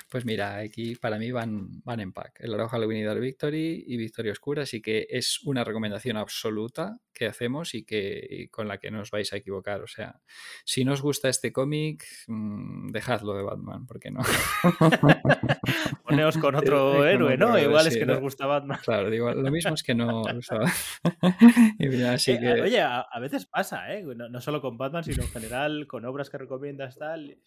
Pues 0.10 0.26
mira, 0.26 0.58
aquí 0.58 0.96
para 0.96 1.18
mí 1.18 1.32
van, 1.32 1.82
van 1.84 2.00
en 2.00 2.14
pack. 2.14 2.40
El 2.40 2.54
Arrow 2.54 2.68
Halloween 2.68 3.02
y 3.02 3.04
Dark 3.04 3.20
Victory 3.20 3.84
y 3.88 3.98
Victoria 3.98 4.32
Oscura, 4.32 4.64
así 4.64 4.82
que 4.82 5.08
es 5.10 5.42
una 5.44 5.64
recomendación 5.64 6.18
absoluta 6.18 7.00
que 7.16 7.26
hacemos 7.26 7.74
y 7.74 7.84
que 7.84 8.28
y 8.30 8.48
con 8.50 8.68
la 8.68 8.78
que 8.78 8.92
no 8.92 9.02
os 9.02 9.10
vais 9.10 9.34
a 9.34 9.38
equivocar. 9.38 9.82
O 9.82 9.88
sea, 9.88 10.22
si 10.66 10.86
no 10.86 10.94
os 10.94 11.02
gusta 11.02 11.30
este 11.30 11.52
cómic, 11.52 12.04
mm, 12.28 12.90
dejadlo 12.92 13.34
de 13.34 13.42
Batman, 13.44 13.88
porque 13.88 14.12
no. 14.12 14.20
Poneos 16.04 16.38
con 16.38 16.56
otro 16.56 17.06
héroe, 17.08 17.38
¿no? 17.38 17.58
Igual 17.58 17.88
es 17.88 17.98
que 17.98 18.06
¿no? 18.06 18.14
nos 18.14 18.22
gusta 18.22 18.46
Batman. 18.46 18.80
Claro, 18.84 19.10
digo, 19.10 19.32
lo 19.34 19.52
mismo 19.52 19.74
es 19.74 19.84
que 19.84 19.96
no. 19.96 20.22
o 20.22 20.42
sea, 20.42 20.60
y 21.80 21.88
mira, 21.88 22.14
así 22.14 22.32
Eh, 22.34 22.40
que. 22.40 22.62
Oye, 22.62 22.82
a, 22.82 23.00
a 23.02 23.20
veces 23.20 23.46
pasa, 23.46 23.94
¿eh? 23.94 24.04
No, 24.04 24.30
no 24.30 24.42
solo 24.42 24.62
con 24.62 24.78
Batman, 24.78 25.04
sino 25.04 25.24
en 25.24 25.30
general 25.30 25.88
con 25.88 26.06
obras 26.06 26.30
que 26.30 26.38
recomiendas, 26.38 26.98
tal. 26.98 27.38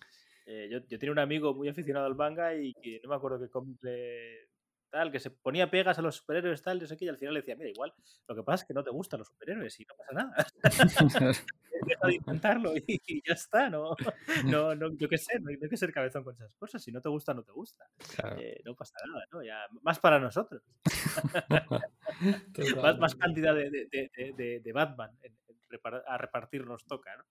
Eh, 0.47 0.69
yo, 0.71 0.79
yo 0.89 0.99
tenía 0.99 1.13
un 1.13 1.19
amigo 1.19 1.55
muy 1.55 1.69
aficionado 1.69 2.07
al 2.07 2.15
manga 2.17 2.55
y 2.55 2.73
que 2.75 3.01
no 3.05 3.11
me 3.11 3.17
acuerdo 3.17 3.39
qué 3.39 3.51
cómic 3.51 3.77
le- 3.83 4.49
tal, 4.91 5.11
que 5.13 5.21
se 5.21 5.31
ponía 5.31 5.71
pegas 5.71 5.99
a 5.99 6.03
los 6.03 6.17
superhéroes, 6.17 6.63
tal, 6.63 6.79
no 6.81 6.87
sé 6.87 6.97
qué, 6.97 7.05
y 7.05 7.09
al 7.09 7.19
final 7.19 7.35
le 7.35 7.41
decía, 7.41 7.57
mira, 7.57 7.71
igual, 7.71 7.93
lo 8.27 8.35
que 8.35 8.43
pasa 8.43 8.63
es 8.63 8.69
que 8.69 8.75
no 8.75 8.83
te 8.83 8.91
gustan 8.91 9.19
los 9.21 9.29
superhéroes 9.29 9.79
y 9.81 9.85
no 9.85 9.95
pasa 9.97 10.13
nada. 10.13 10.47
Deja 11.87 12.07
de 12.09 12.15
intentarlo 12.15 12.77
y, 12.77 12.85
y 13.07 13.23
ya 13.27 13.35
está, 13.35 13.71
¿no? 13.71 13.95
No, 14.47 14.75
no, 14.75 14.93
yo 14.97 15.09
qué 15.09 15.17
sé, 15.17 15.39
no 15.39 15.51
hay, 15.51 15.59
que 15.59 15.77
ser 15.77 15.93
cabezón 15.93 16.25
con 16.25 16.35
esas 16.35 16.53
cosas. 16.57 16.83
Si 16.83 16.91
no 16.91 17.01
te 17.01 17.09
gusta, 17.09 17.35
no 17.35 17.45
te 17.45 17.53
gusta. 17.53 17.87
Claro, 18.17 18.37
Eh, 18.41 18.61
no 18.65 18.75
pasa 18.75 18.95
nada, 19.07 19.25
¿no? 19.31 19.43
Ya, 19.45 19.61
más 19.83 19.99
para 20.01 20.19
nosotros. 20.19 20.61
más, 22.83 22.99
más 22.99 23.15
cantidad 23.15 23.55
de, 23.55 23.71
de- 23.71 24.73
Batman 24.73 25.11
en- 25.23 25.37
en 25.49 25.57
repar- 25.71 26.03
a 26.07 26.19
repartir 26.19 26.67
nos 26.67 26.85
toca, 26.85 27.17
¿no? 27.17 27.25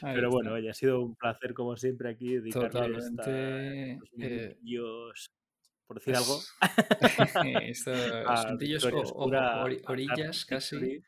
Pero 0.00 0.30
bueno, 0.30 0.52
oye, 0.52 0.70
ha 0.70 0.74
sido 0.74 1.00
un 1.02 1.14
placer 1.16 1.52
como 1.54 1.76
siempre 1.76 2.10
aquí 2.10 2.36
dedicarle 2.36 2.98
esta- 2.98 3.22
Totalmente, 3.24 3.92
estos 3.92 4.08
eh, 4.20 4.56
por 5.86 5.98
decir 5.98 6.16
algo. 6.16 6.40
Estos 7.62 7.98
a 8.26 8.46
puntillos 8.48 8.84
o- 8.84 8.98
o- 8.98 9.34
a 9.34 9.64
orillas 9.88 10.44
casi. 10.44 11.02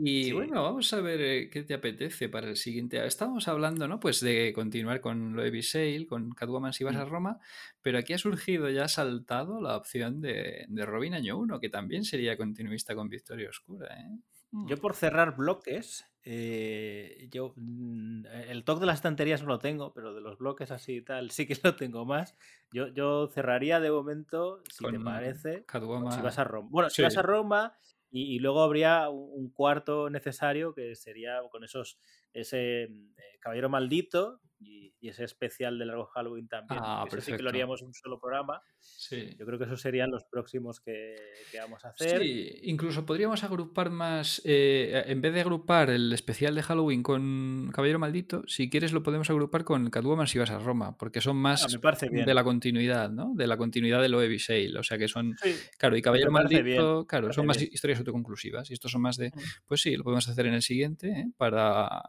Y 0.00 0.24
Sí. 0.24 0.32
bueno, 0.32 0.62
vamos 0.62 0.90
a 0.94 1.02
ver 1.02 1.20
eh, 1.20 1.50
qué 1.50 1.62
te 1.64 1.74
apetece 1.74 2.30
para 2.30 2.48
el 2.48 2.56
siguiente. 2.56 3.04
Estábamos 3.04 3.46
hablando, 3.46 3.86
¿no? 3.86 4.00
Pues 4.00 4.20
de 4.20 4.52
continuar 4.54 5.02
con 5.02 5.36
lo 5.36 5.42
de 5.42 5.62
Sale, 5.62 6.06
con 6.06 6.30
Catwoman 6.30 6.72
si 6.72 6.82
vas 6.82 6.96
a 6.96 7.04
Mm. 7.04 7.08
Roma, 7.10 7.38
pero 7.82 7.98
aquí 7.98 8.14
ha 8.14 8.18
surgido, 8.18 8.70
ya 8.70 8.84
ha 8.84 8.88
saltado 8.88 9.60
la 9.60 9.76
opción 9.76 10.22
de, 10.22 10.64
de 10.66 10.86
Robin 10.86 11.12
Año 11.12 11.36
1, 11.38 11.60
que 11.60 11.68
también 11.68 12.04
sería 12.04 12.38
continuista 12.38 12.94
con 12.94 13.10
Victoria 13.10 13.50
Oscura, 13.50 13.88
¿eh? 13.94 14.16
Mm. 14.52 14.66
Yo 14.66 14.78
por 14.78 14.94
cerrar 14.94 15.36
bloques, 15.36 16.06
eh, 16.24 17.28
yo 17.30 17.52
mm, 17.56 18.26
el 18.48 18.64
toque 18.64 18.80
de 18.80 18.86
las 18.86 18.96
estanterías 18.96 19.42
no 19.42 19.48
lo 19.48 19.58
tengo, 19.58 19.92
pero 19.92 20.14
de 20.14 20.20
los 20.20 20.38
bloques 20.38 20.70
así 20.70 20.96
y 20.96 21.02
tal 21.02 21.30
sí 21.30 21.46
que 21.46 21.56
lo 21.62 21.76
tengo 21.76 22.04
más. 22.04 22.36
Yo, 22.72 22.88
yo 22.88 23.28
cerraría 23.28 23.80
de 23.80 23.90
momento, 23.90 24.62
si 24.70 24.84
te 24.84 24.98
parece, 25.00 25.64
Catwoman. 25.66 26.12
si 26.12 26.20
vas 26.20 26.38
a 26.38 26.44
Roma. 26.44 26.68
Bueno, 26.70 26.90
si 26.90 27.02
vas 27.02 27.16
a 27.16 27.22
Roma 27.22 27.74
y, 28.10 28.34
y 28.34 28.38
luego 28.38 28.62
habría 28.62 29.08
un, 29.10 29.30
un 29.32 29.50
cuarto 29.50 30.08
necesario 30.10 30.74
que 30.74 30.94
sería 30.94 31.40
con 31.50 31.64
esos 31.64 31.98
ese 32.32 32.88
mm, 32.90 33.12
eh, 33.18 33.38
Caballero 33.40 33.68
Maldito 33.68 34.40
y, 34.64 34.94
y 35.00 35.08
ese 35.08 35.24
especial 35.24 35.78
de 35.78 35.86
largo 35.86 36.06
Halloween 36.06 36.48
también. 36.48 36.80
Ah, 36.82 37.04
ese 37.06 37.20
sí 37.20 37.32
que 37.36 37.42
lo 37.42 37.50
haríamos 37.50 37.82
un 37.82 37.92
solo 37.94 38.18
programa. 38.18 38.60
Sí. 38.80 39.36
Yo 39.38 39.46
creo 39.46 39.58
que 39.58 39.64
esos 39.66 39.80
serían 39.80 40.10
los 40.10 40.24
próximos 40.24 40.80
que, 40.80 41.14
que 41.52 41.58
vamos 41.58 41.84
a 41.84 41.88
hacer. 41.90 42.20
Sí, 42.22 42.50
incluso 42.62 43.04
podríamos 43.06 43.44
agrupar 43.44 43.90
más, 43.90 44.40
eh, 44.44 45.04
en 45.06 45.20
vez 45.20 45.34
de 45.34 45.40
agrupar 45.40 45.90
el 45.90 46.12
especial 46.12 46.54
de 46.54 46.62
Halloween 46.62 47.02
con 47.02 47.70
Caballero 47.72 47.98
Maldito, 47.98 48.42
si 48.46 48.70
quieres 48.70 48.92
lo 48.92 49.02
podemos 49.02 49.28
agrupar 49.30 49.64
con 49.64 49.90
Catwoman 49.90 50.26
si 50.26 50.38
vas 50.38 50.50
a 50.50 50.58
Roma, 50.58 50.96
porque 50.96 51.20
son 51.20 51.36
Ah, 51.38 51.56
más 51.56 51.66
bien. 52.10 52.24
de 52.24 52.34
la 52.34 52.44
continuidad, 52.44 53.10
¿no? 53.10 53.32
De 53.34 53.46
la 53.46 53.56
continuidad 53.56 54.00
de 54.00 54.08
lo 54.08 54.20
de 54.20 54.38
Sale, 54.38 54.78
o 54.78 54.82
sea 54.82 54.96
que 54.98 55.08
son, 55.08 55.36
Sí, 55.42 55.54
claro, 55.78 55.96
y 55.96 56.02
Caballero 56.02 56.30
Maldito, 56.30 56.62
bien, 56.62 57.04
claro, 57.06 57.32
son 57.32 57.46
más 57.46 57.58
bien. 57.58 57.70
historias 57.72 57.98
autoconclusivas 57.98 58.70
y 58.70 58.74
estos 58.74 58.90
son 58.90 59.02
más 59.02 59.16
de, 59.16 59.32
pues 59.66 59.80
sí, 59.80 59.96
lo 59.96 60.04
podemos 60.04 60.28
hacer 60.28 60.46
en 60.46 60.54
el 60.54 60.62
siguiente, 60.62 61.08
¿eh? 61.10 61.26
Para, 61.36 62.00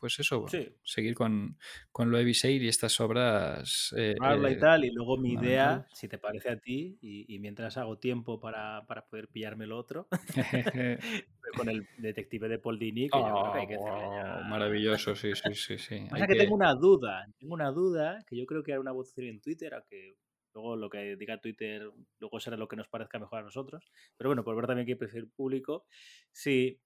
pues 0.00 0.18
eso, 0.18 0.46
Sí. 0.48 0.68
seguir 0.82 1.14
con, 1.14 1.58
con 1.92 2.10
lo 2.10 2.18
de 2.18 2.34
Sale 2.34 2.54
y 2.54 2.68
estas 2.68 3.00
obras. 3.00 3.94
eh, 3.96 4.14
habla 4.20 4.50
y 4.50 4.54
eh, 4.54 4.56
tal, 4.60 4.84
y 4.84 4.90
luego 4.90 5.16
mi 5.18 5.32
idea, 5.34 5.86
si 5.94 6.08
te 6.08 6.18
parece 6.18 6.48
a 6.50 6.56
ti, 6.58 6.98
y, 7.00 7.32
y 7.34 7.38
mientras 7.38 7.76
hago 7.76 7.98
tiempo 7.98 8.40
para, 8.40 8.84
para 8.86 9.06
poder 9.06 9.28
pillarme 9.28 9.66
lo 9.66 9.78
otro, 9.78 10.08
con 11.56 11.68
el 11.68 11.86
detective 11.96 12.48
de 12.48 12.58
Paul 12.58 12.78
Dini, 12.78 13.08
que 13.08 13.18
yo 13.18 13.24
creo 13.24 13.52
que 13.52 13.58
hay 13.58 13.66
que 13.66 13.74
hacerle 13.74 14.00
Oh, 14.06 14.40
ya- 14.40 14.48
maravilloso, 14.48 15.14
sí, 15.14 15.32
sí, 15.34 15.54
sí, 15.54 15.78
sí. 15.78 15.98
Pasa 16.10 16.16
hay 16.16 16.28
que 16.28 16.34
que- 16.34 16.38
tengo 16.44 16.54
una 16.54 16.74
duda, 16.74 17.26
tengo 17.38 17.54
una 17.54 17.70
duda, 17.70 18.24
que 18.26 18.36
yo 18.36 18.46
creo 18.46 18.62
que 18.62 18.72
hará 18.72 18.80
una 18.80 18.92
votación 18.92 19.26
en 19.26 19.40
Twitter, 19.40 19.74
aunque 19.74 20.16
luego 20.54 20.76
lo 20.76 20.90
que 20.90 21.16
diga 21.16 21.40
Twitter, 21.40 21.90
luego 22.18 22.40
será 22.40 22.56
lo 22.56 22.66
que 22.68 22.76
nos 22.76 22.88
parezca 22.88 23.18
mejor 23.18 23.38
a 23.40 23.42
nosotros, 23.42 23.90
pero 24.16 24.30
bueno, 24.30 24.42
por 24.44 24.56
ver 24.56 24.66
también 24.66 24.86
qué 24.86 24.96
prefiere 24.96 25.24
el 25.26 25.30
público, 25.30 25.86
si 26.32 26.80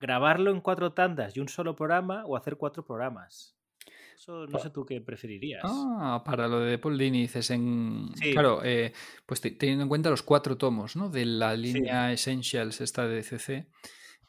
grabarlo 0.00 0.50
en 0.50 0.60
cuatro 0.60 0.92
tandas 0.92 1.36
y 1.36 1.40
un 1.40 1.48
solo 1.48 1.74
programa 1.76 2.24
o 2.26 2.36
hacer 2.36 2.56
cuatro 2.56 2.84
programas. 2.84 3.54
Eso 4.16 4.46
no 4.46 4.58
sé 4.58 4.70
tú 4.70 4.84
qué 4.84 5.00
preferirías. 5.00 5.62
Ah, 5.64 6.22
para 6.24 6.48
lo 6.48 6.60
de 6.60 6.76
Paul 6.78 6.98
Dini 6.98 7.22
dices 7.22 7.50
en... 7.50 8.10
Sí. 8.16 8.32
Claro, 8.32 8.60
eh, 8.64 8.92
pues 9.24 9.40
te- 9.40 9.52
teniendo 9.52 9.84
en 9.84 9.88
cuenta 9.88 10.10
los 10.10 10.22
cuatro 10.22 10.56
tomos, 10.58 10.96
¿no? 10.96 11.08
De 11.08 11.24
la 11.24 11.54
Sí. 11.54 11.62
línea 11.62 12.12
Essentials 12.12 12.80
esta 12.80 13.06
de 13.06 13.22
CC. 13.22 13.68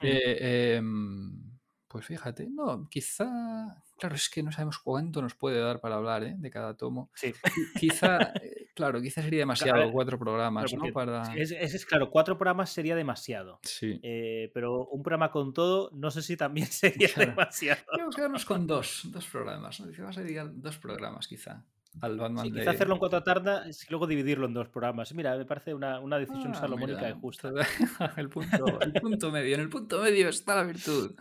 Mm. 0.01 0.05
eh, 0.05 0.75
em, 0.77 1.57
pues 1.87 2.05
fíjate, 2.05 2.47
no, 2.49 2.87
quizá... 2.89 3.83
Claro, 3.99 4.15
es 4.15 4.30
que 4.30 4.41
no 4.43 4.51
sabemos 4.51 4.80
cuánto 4.80 5.21
nos 5.21 5.35
puede 5.35 5.59
dar 5.59 5.80
para 5.80 5.95
hablar, 5.95 6.23
¿eh? 6.23 6.35
De 6.38 6.49
cada 6.49 6.76
tomo. 6.77 7.09
Sí. 7.13 7.34
Qui- 7.34 7.80
Quizá, 7.80 8.17
eh, 8.41 8.67
claro, 8.73 9.01
quizá 9.01 9.21
sería 9.21 9.39
demasiado 9.81 9.91
cuatro 9.91 10.17
programas, 10.17 10.71
Claro, 10.71 11.23
Es, 11.35 11.51
es- 11.51 11.73
es 11.73 11.85
claro, 11.85 12.09
cuatro 12.09 12.38
programas 12.38 12.69
sería 12.71 12.95
demasiado. 12.95 13.59
Sí. 13.63 13.99
Eh, 14.03 14.51
pero 14.53 14.85
un 14.88 15.03
programa 15.03 15.31
con 15.31 15.53
todo, 15.53 15.89
no 15.93 16.11
sé 16.11 16.21
si 16.21 16.38
también 16.38 16.67
sería 16.71 17.09
Claro. 17.13 17.31
demasiado. 17.31 17.81
Vamos 17.97 18.15
a 18.15 18.17
quedarnos 18.17 18.45
con 18.45 18.65
dos, 18.67 19.01
dos 19.11 19.26
programas, 19.27 19.80
¿no? 19.80 19.88
A 19.88 20.11
dedicar 20.21 20.49
dos 20.53 20.77
programas, 20.77 21.27
quizá, 21.27 21.63
al 22.02 22.18
Batman 22.18 22.45
Sí, 22.45 22.52
de... 22.52 22.60
quizá 22.60 22.72
hacerlo 22.72 22.94
en 22.94 22.99
cuatro 22.99 23.24
tardas 23.24 23.84
y 23.84 23.90
luego 23.90 24.07
dividirlo 24.07 24.45
en 24.45 24.53
dos 24.53 24.70
programas. 24.70 25.14
Mira, 25.14 25.36
me 25.38 25.45
parece 25.45 25.74
una, 25.74 25.99
una 25.99 26.18
decisión 26.20 26.52
Ah, 26.53 26.60
salomónica 26.61 27.10
y 27.10 27.14
justa. 27.14 27.49
El 28.18 28.30
punto, 28.30 28.80
el 28.82 28.94
punto 28.94 29.32
medio. 29.32 29.56
En 29.56 29.61
el 29.61 29.70
punto 29.70 30.02
medio 30.02 30.30
está 30.30 30.56
la 30.56 30.64
virtud. 30.64 31.16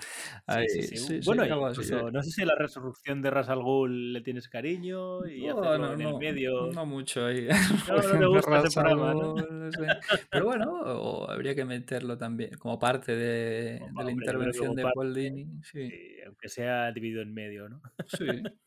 Ahí, 0.47 0.69
Sí, 0.69 0.83
sí, 0.97 1.21
bueno, 1.25 1.45
incluso, 1.47 2.11
no 2.11 2.23
sé 2.23 2.31
si 2.31 2.45
la 2.45 2.55
resurrección 2.55 3.23
de 3.23 3.31
Ras 3.31 3.49
al 3.49 3.63
Ghul 3.63 4.13
le 4.13 4.21
tienes 4.21 4.49
cariño 4.49 5.27
y 5.27 5.47
No, 5.47 5.59
hacerlo 5.61 5.79
no, 5.89 5.93
en 5.95 5.99
no, 6.03 6.09
el 6.11 6.17
medio. 6.19 6.71
no 6.73 6.87
mucho 6.87 7.27
ahí. 7.27 7.49
No, 7.89 8.31
gusta 8.31 8.61
ese 8.65 8.81
programa. 8.81 9.35
Pero 10.31 10.45
bueno, 10.45 10.73
o 10.83 11.31
habría 11.31 11.55
que 11.55 11.65
meterlo 11.65 12.17
también 12.19 12.51
como 12.59 12.79
parte 12.79 13.17
de, 13.17 13.81
la 13.97 14.11
intervención 14.11 14.75
de 14.75 14.83
parte- 14.83 14.95
Paul 14.95 15.15
Dini. 15.15 15.47
Aunque 16.27 16.49
sea 16.49 16.93
dividido 16.93 17.23
en 17.23 17.33
medio, 17.33 17.69
¿no? 17.69 17.81
sí. 18.07 18.27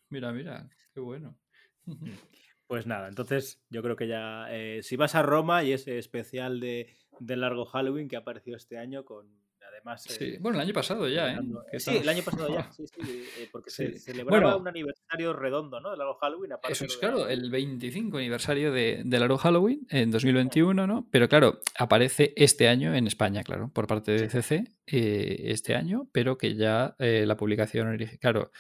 Mira, 0.09 0.31
mira, 0.33 0.67
qué 0.93 0.99
bueno. 0.99 1.37
Pues 2.67 2.87
nada, 2.87 3.09
entonces 3.09 3.61
yo 3.69 3.83
creo 3.83 3.97
que 3.97 4.07
ya. 4.07 4.45
eh, 4.49 4.79
si 4.81 4.95
vas 4.95 5.13
a 5.15 5.21
Roma 5.21 5.61
y 5.65 5.73
ese 5.73 5.97
especial 5.97 6.61
de, 6.61 6.95
de 7.19 7.35
largo 7.35 7.65
Halloween 7.65 8.07
que 8.07 8.15
ha 8.15 8.19
aparecido 8.19 8.55
este 8.55 8.77
año 8.77 9.03
con. 9.03 9.27
Además. 9.67 10.05
eh, 10.09 10.13
Sí, 10.17 10.37
bueno, 10.39 10.57
el 10.57 10.65
año 10.67 10.73
pasado 10.73 11.07
ya, 11.07 11.33
¿eh? 11.33 11.39
Que 11.71 11.79
sí, 11.81 11.97
el 11.97 12.07
año 12.07 12.23
pasado 12.23 12.47
ya, 12.53 12.71
sí, 12.71 12.85
sí, 12.87 13.01
eh, 13.39 13.49
porque 13.51 13.69
se 13.69 13.99
celebraba 13.99 14.41
Bueno. 14.43 14.57
un 14.59 14.67
aniversario 14.69 15.33
redondo, 15.33 15.81
¿no? 15.81 15.91
De 15.91 15.97
largo 15.97 16.13
Halloween. 16.15 16.53
aparte 16.53 16.71
Eso 16.73 16.85
es 16.85 16.93
de 16.93 16.99
claro, 16.99 17.25
la- 17.25 17.33
el 17.33 17.49
25 17.51 18.17
aniversario 18.17 18.71
de, 18.71 19.01
del 19.05 19.23
Aro 19.23 19.37
Halloween 19.37 19.85
en 19.89 20.09
2021, 20.11 20.87
¿no? 20.87 21.07
Pero 21.11 21.27
claro, 21.27 21.59
aparece 21.77 22.33
este 22.37 22.67
año 22.69 22.93
en 22.95 23.05
España, 23.07 23.43
claro, 23.43 23.69
por 23.73 23.85
parte 23.87 24.11
de 24.13 24.29
CC, 24.29 24.63
eh, 24.87 25.41
este 25.47 25.75
año, 25.75 26.07
pero 26.13 26.37
que 26.37 26.55
ya 26.55 26.95
eh, 26.99 27.25
la 27.27 27.35
publicación 27.35 27.87
original, 27.89 28.17
claro. 28.19 28.51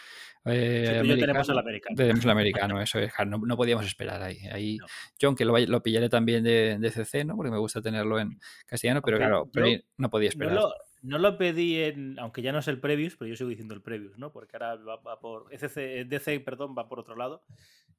Eh, 0.45 0.85
Sí, 0.87 0.99
tú 0.99 1.05
y 1.05 1.09
yo 1.09 1.17
tenemos 1.17 1.49
el 1.49 1.57
americano. 1.59 1.95
Tenemos 1.95 2.23
el 2.25 2.31
americano, 2.31 2.81
eso 2.81 2.99
es, 2.99 3.11
no, 3.27 3.37
no 3.37 3.57
podíamos 3.57 3.85
esperar 3.85 4.21
ahí. 4.21 4.37
ahí 4.51 4.77
No. 4.77 4.85
Yo, 5.19 5.27
aunque 5.29 5.45
lo, 5.45 5.57
lo 5.57 5.83
pillaré 5.83 6.09
también 6.09 6.43
de, 6.43 6.77
de 6.79 6.91
CC, 6.91 7.25
¿no? 7.25 7.35
Porque 7.35 7.51
me 7.51 7.57
gusta 7.59 7.81
tenerlo 7.81 8.19
en 8.19 8.39
castellano, 8.65 9.01
pero 9.03 9.17
Aunque 9.17 9.27
claro, 9.27 9.49
pero 9.53 9.67
yo 9.67 9.77
no 9.97 10.09
podía 10.09 10.29
No 10.29 10.29
esperar. 10.29 10.53
lo, 10.55 10.73
no 11.03 11.17
lo 11.17 11.37
pedí 11.37 11.77
en. 11.81 12.17
Aunque 12.19 12.41
ya 12.41 12.51
no 12.51 12.59
es 12.59 12.67
el 12.67 12.79
Previous, 12.79 13.15
pero 13.17 13.29
yo 13.29 13.35
sigo 13.35 13.49
diciendo 13.49 13.73
el 13.73 13.81
Previous, 13.81 14.17
¿no? 14.17 14.31
Porque 14.31 14.55
ahora 14.57 14.75
va, 14.75 14.97
va 14.97 15.19
por. 15.19 15.47
ECC, 15.53 16.07
DC, 16.07 16.39
perdón, 16.41 16.75
va 16.77 16.87
por 16.87 16.99
otro 16.99 17.15
lado. 17.15 17.43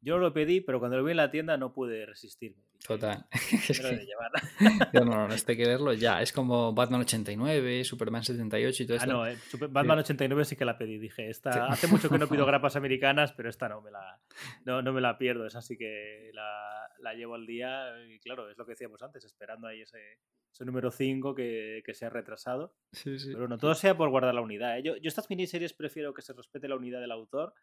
Yo 0.04 0.18
lo 0.18 0.32
pedí, 0.34 0.60
pero 0.60 0.78
cuando 0.80 0.96
lo 0.96 1.04
vi 1.04 1.12
en 1.12 1.16
la 1.18 1.30
tienda 1.30 1.56
no 1.56 1.72
pude 1.72 2.04
resistirme. 2.06 2.64
Total. 2.86 3.24
Es 3.70 3.78
"Era 3.78 3.90
que- 3.90 3.96
de 3.98 4.04
llevar". 4.06 4.30
no, 4.94 5.04
no, 5.04 5.28
no, 5.28 5.34
este 5.34 5.52
hay 5.52 5.58
que 5.58 5.66
verlo 5.68 5.92
ya. 5.92 6.20
Es 6.20 6.32
como 6.32 6.72
Batman 6.74 7.02
89, 7.02 7.84
Superman 7.84 8.24
78 8.24 8.82
y 8.82 8.86
todo 8.86 8.96
Ah, 8.96 9.00
esto. 9.00 9.12
no, 9.12 9.26
eh, 9.26 9.36
Super- 9.36 9.68
Batman 9.68 9.98
89 10.00 10.44
sí 10.44 10.56
que 10.56 10.64
la 10.64 10.76
pedí. 10.76 10.98
Dije, 10.98 11.30
esta. 11.30 11.66
Hace 11.66 11.86
mucho 11.86 12.10
que 12.10 12.18
no 12.18 12.26
pido 12.26 12.44
grapas 12.46 12.74
americanas, 12.74 13.32
pero 13.32 13.48
esta 13.48 13.68
no 13.68 13.80
me 13.80 13.92
la, 13.92 14.20
no, 14.64 14.82
no 14.82 14.92
me 14.92 15.00
la 15.00 15.16
pierdo. 15.18 15.46
Esa 15.46 15.62
sí 15.62 15.76
que 15.78 16.30
la, 16.34 16.88
la 16.98 17.14
llevo 17.14 17.36
al 17.36 17.46
día. 17.46 17.92
Y 18.08 18.18
claro, 18.18 18.50
es 18.50 18.58
lo 18.58 18.66
que 18.66 18.72
decíamos 18.72 19.00
antes, 19.02 19.24
esperando 19.24 19.68
ahí 19.68 19.82
ese, 19.82 20.18
ese 20.52 20.64
número 20.64 20.90
5 20.90 21.36
que, 21.36 21.82
que 21.86 21.94
se 21.94 22.06
ha 22.06 22.10
retrasado. 22.10 22.74
Sí, 22.90 23.20
sí. 23.20 23.30
Pero 23.32 23.46
no, 23.46 23.56
todo 23.56 23.76
sea 23.76 23.96
por 23.96 24.10
guardar 24.10 24.34
la 24.34 24.40
unidad. 24.40 24.76
¿eh? 24.78 24.82
Yo, 24.82 24.96
yo 24.96 25.06
estas 25.06 25.30
miniseries 25.30 25.72
prefiero 25.72 26.12
que 26.12 26.22
se 26.22 26.32
respete 26.32 26.66
la 26.66 26.74
unidad 26.74 27.00
del 27.00 27.12
autor. 27.12 27.54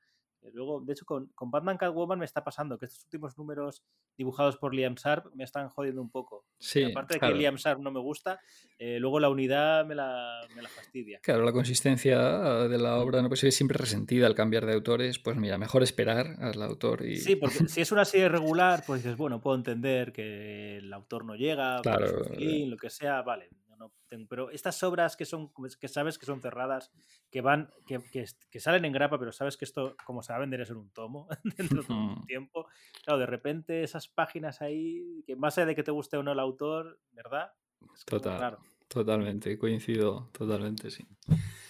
Eh, 0.42 0.52
Luego, 0.54 0.82
de 0.82 0.94
hecho, 0.94 1.06
con, 1.06 1.28
con 1.36 1.52
Batman 1.52 1.78
Catwoman 1.78 2.20
me 2.20 2.26
está 2.26 2.44
pasando 2.44 2.78
que 2.78 2.86
estos 2.86 3.04
últimos 3.06 3.38
números 3.38 3.84
dibujados 4.18 4.58
por 4.58 4.74
Liam 4.74 4.96
Sharp 4.96 5.34
me 5.36 5.44
están 5.44 5.70
jodiendo 5.70 6.02
un 6.02 6.10
poco. 6.10 6.46
Sí, 6.60 6.84
Aparte 6.84 7.16
de 7.16 7.20
claro. 7.20 7.34
que 7.34 7.40
Liam 7.40 7.56
Sharp 7.56 7.80
no 7.82 7.92
me 7.92 8.00
gusta, 8.00 8.40
eh, 8.78 9.00
luego 9.00 9.20
la 9.20 9.30
unidad 9.30 9.86
me 9.86 9.96
la, 9.96 10.42
me 10.56 10.62
la 10.62 10.70
fastidia. 10.70 11.20
Claro, 11.22 11.44
la 11.44 11.52
consistencia 11.52 12.20
de 12.68 12.78
la 12.78 12.98
obra 12.98 13.22
no 13.22 13.30
puede 13.30 13.42
ser 13.42 13.52
siempre 13.52 13.78
resentida 13.78 14.28
al 14.28 14.36
cambiar 14.36 14.66
de 14.66 14.74
autores. 14.74 15.20
Pues 15.20 15.38
mira, 15.38 15.58
mejor 15.58 15.84
esperar 15.84 16.36
al 16.40 16.62
autor 16.62 17.06
y. 17.06 17.18
Sí, 17.18 17.36
porque 17.36 17.60
si 17.68 17.82
es 17.82 17.92
una 17.92 18.06
serie 18.06 18.30
regular, 18.30 18.84
pues 18.86 19.04
dices, 19.04 19.18
bueno, 19.18 19.42
puedo 19.42 19.56
entender 19.58 20.12
que 20.12 20.78
el 20.78 20.92
autor 20.94 21.26
no 21.26 21.36
llega, 21.36 21.82
Claro, 21.82 22.24
feeling, 22.26 22.70
lo 22.70 22.78
que 22.78 22.90
sea, 22.90 23.22
vale. 23.22 23.50
No, 23.80 23.92
tengo- 24.08 24.28
pero 24.30 24.52
estas 24.52 24.84
obras 24.84 25.16
que 25.16 25.26
son, 25.26 25.52
que 25.80 25.88
sabes 25.88 26.18
que 26.20 26.26
son 26.26 26.42
cerradas, 26.42 26.92
que 27.32 27.42
van, 27.42 27.72
que, 27.88 28.00
que, 28.12 28.26
que 28.52 28.60
salen 28.60 28.86
en 28.86 28.92
grapa, 28.92 29.18
pero 29.18 29.32
sabes 29.32 29.56
que 29.58 29.66
esto, 29.66 29.96
como 30.06 30.22
se 30.22 30.34
va 30.34 30.38
a 30.38 30.42
vender, 30.42 30.62
es 30.62 30.70
en 30.70 30.78
un 30.78 30.90
tomo 30.92 31.28
dentro 31.58 31.82
de 31.84 31.94
un 31.94 32.26
tiempo. 32.28 32.68
Claro, 33.04 33.20
de 33.20 33.26
repente 33.26 33.82
esas 33.84 34.08
páginas 34.08 34.62
ahí, 34.62 35.24
que 35.26 35.36
más 35.36 35.58
allá 35.58 35.68
de 35.68 35.76
que 35.76 35.84
te 35.84 35.92
guste 35.92 36.18
o 36.18 36.24
no 36.24 36.34
el 36.34 36.40
autor, 36.40 37.00
¿verdad? 37.14 37.52
Es 37.96 38.06
Total. 38.06 38.58
Totalmente, 38.88 39.58
coincido, 39.58 40.30
totalmente, 40.34 40.90
sí. 40.92 41.08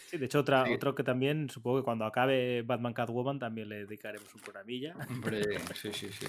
Sí, 0.07 0.17
de 0.17 0.25
hecho, 0.25 0.39
otra, 0.39 0.65
Sí. 0.65 0.73
otro 0.73 0.95
que 0.95 1.03
también, 1.03 1.49
supongo 1.49 1.77
que 1.79 1.83
cuando 1.83 2.05
acabe 2.05 2.63
Batman 2.63 2.93
Catwoman 2.93 3.37
también 3.37 3.69
le 3.69 3.85
dedicaremos 3.85 4.33
un 4.33 4.41
programilla. 4.41 4.95
Hombre, 5.07 5.43
sí, 5.75 5.91
sí, 5.93 6.09
sí. 6.09 6.25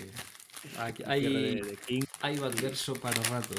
Aquí, 0.78 1.02
hay, 1.06 1.22
de- 1.22 1.62
de 1.62 1.76
King. 1.86 2.02
hay 2.20 2.38
verso 2.38 2.92
para 2.94 3.22
rato. 3.22 3.54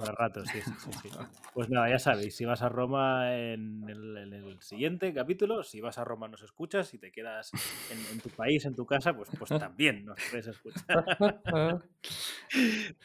Para 0.00 0.12
rato, 0.12 0.44
sí, 0.46 0.60
sí, 0.60 0.72
sí, 0.78 0.90
sí. 1.02 1.08
Pues 1.54 1.70
nada, 1.70 1.88
ya 1.88 1.98
sabéis, 1.98 2.34
si 2.36 2.44
vas 2.44 2.62
a 2.62 2.68
Roma 2.68 3.32
en 3.36 3.88
el, 3.88 4.16
en 4.16 4.32
el 4.32 4.60
siguiente 4.60 5.12
capítulo, 5.14 5.62
si 5.62 5.80
vas 5.80 5.98
a 5.98 6.04
Roma 6.04 6.26
nos 6.28 6.42
escuchas, 6.42 6.88
si 6.88 6.98
te 6.98 7.12
quedas 7.12 7.50
en, 7.92 7.98
en 8.12 8.20
tu 8.20 8.28
país, 8.30 8.64
en 8.64 8.74
tu 8.74 8.84
casa, 8.86 9.14
pues, 9.14 9.30
pues 9.38 9.50
también 9.60 10.04
nos 10.04 10.18
puedes 10.30 10.48
escuchar. 10.48 11.04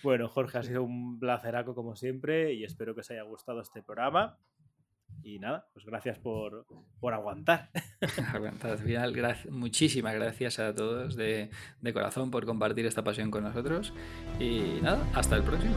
bueno, 0.04 0.28
Jorge, 0.30 0.58
ha 0.58 0.64
sido 0.64 0.84
un 0.84 1.20
placeraco 1.20 1.76
como 1.76 1.96
siempre 1.96 2.54
y 2.54 2.64
espero 2.64 2.94
que 2.96 3.02
os 3.02 3.12
haya 3.12 3.24
gustado 3.24 3.62
este 3.62 3.82
programa. 3.84 4.38
Y 5.24 5.38
nada, 5.40 5.68
pues 5.74 5.86
gracias 5.86 6.18
por, 6.20 6.66
por 7.00 7.14
aguantar. 7.14 7.72
Aguantad, 8.34 8.72
al 8.74 8.78
final, 8.80 9.12
gracias- 9.14 9.52
muchísimas 9.52 10.14
gracias 10.16 10.60
a 10.60 10.74
todos 10.74 11.16
de, 11.16 11.50
de 11.82 11.94
corazón 11.94 12.32
por 12.32 12.46
compartir 12.46 12.86
esta 12.86 13.04
pasión 13.04 13.30
con 13.30 13.44
nosotros. 13.44 13.94
Y 14.40 14.80
nada, 14.82 15.06
hasta 15.14 15.36
el 15.36 15.44
próximo. 15.44 15.76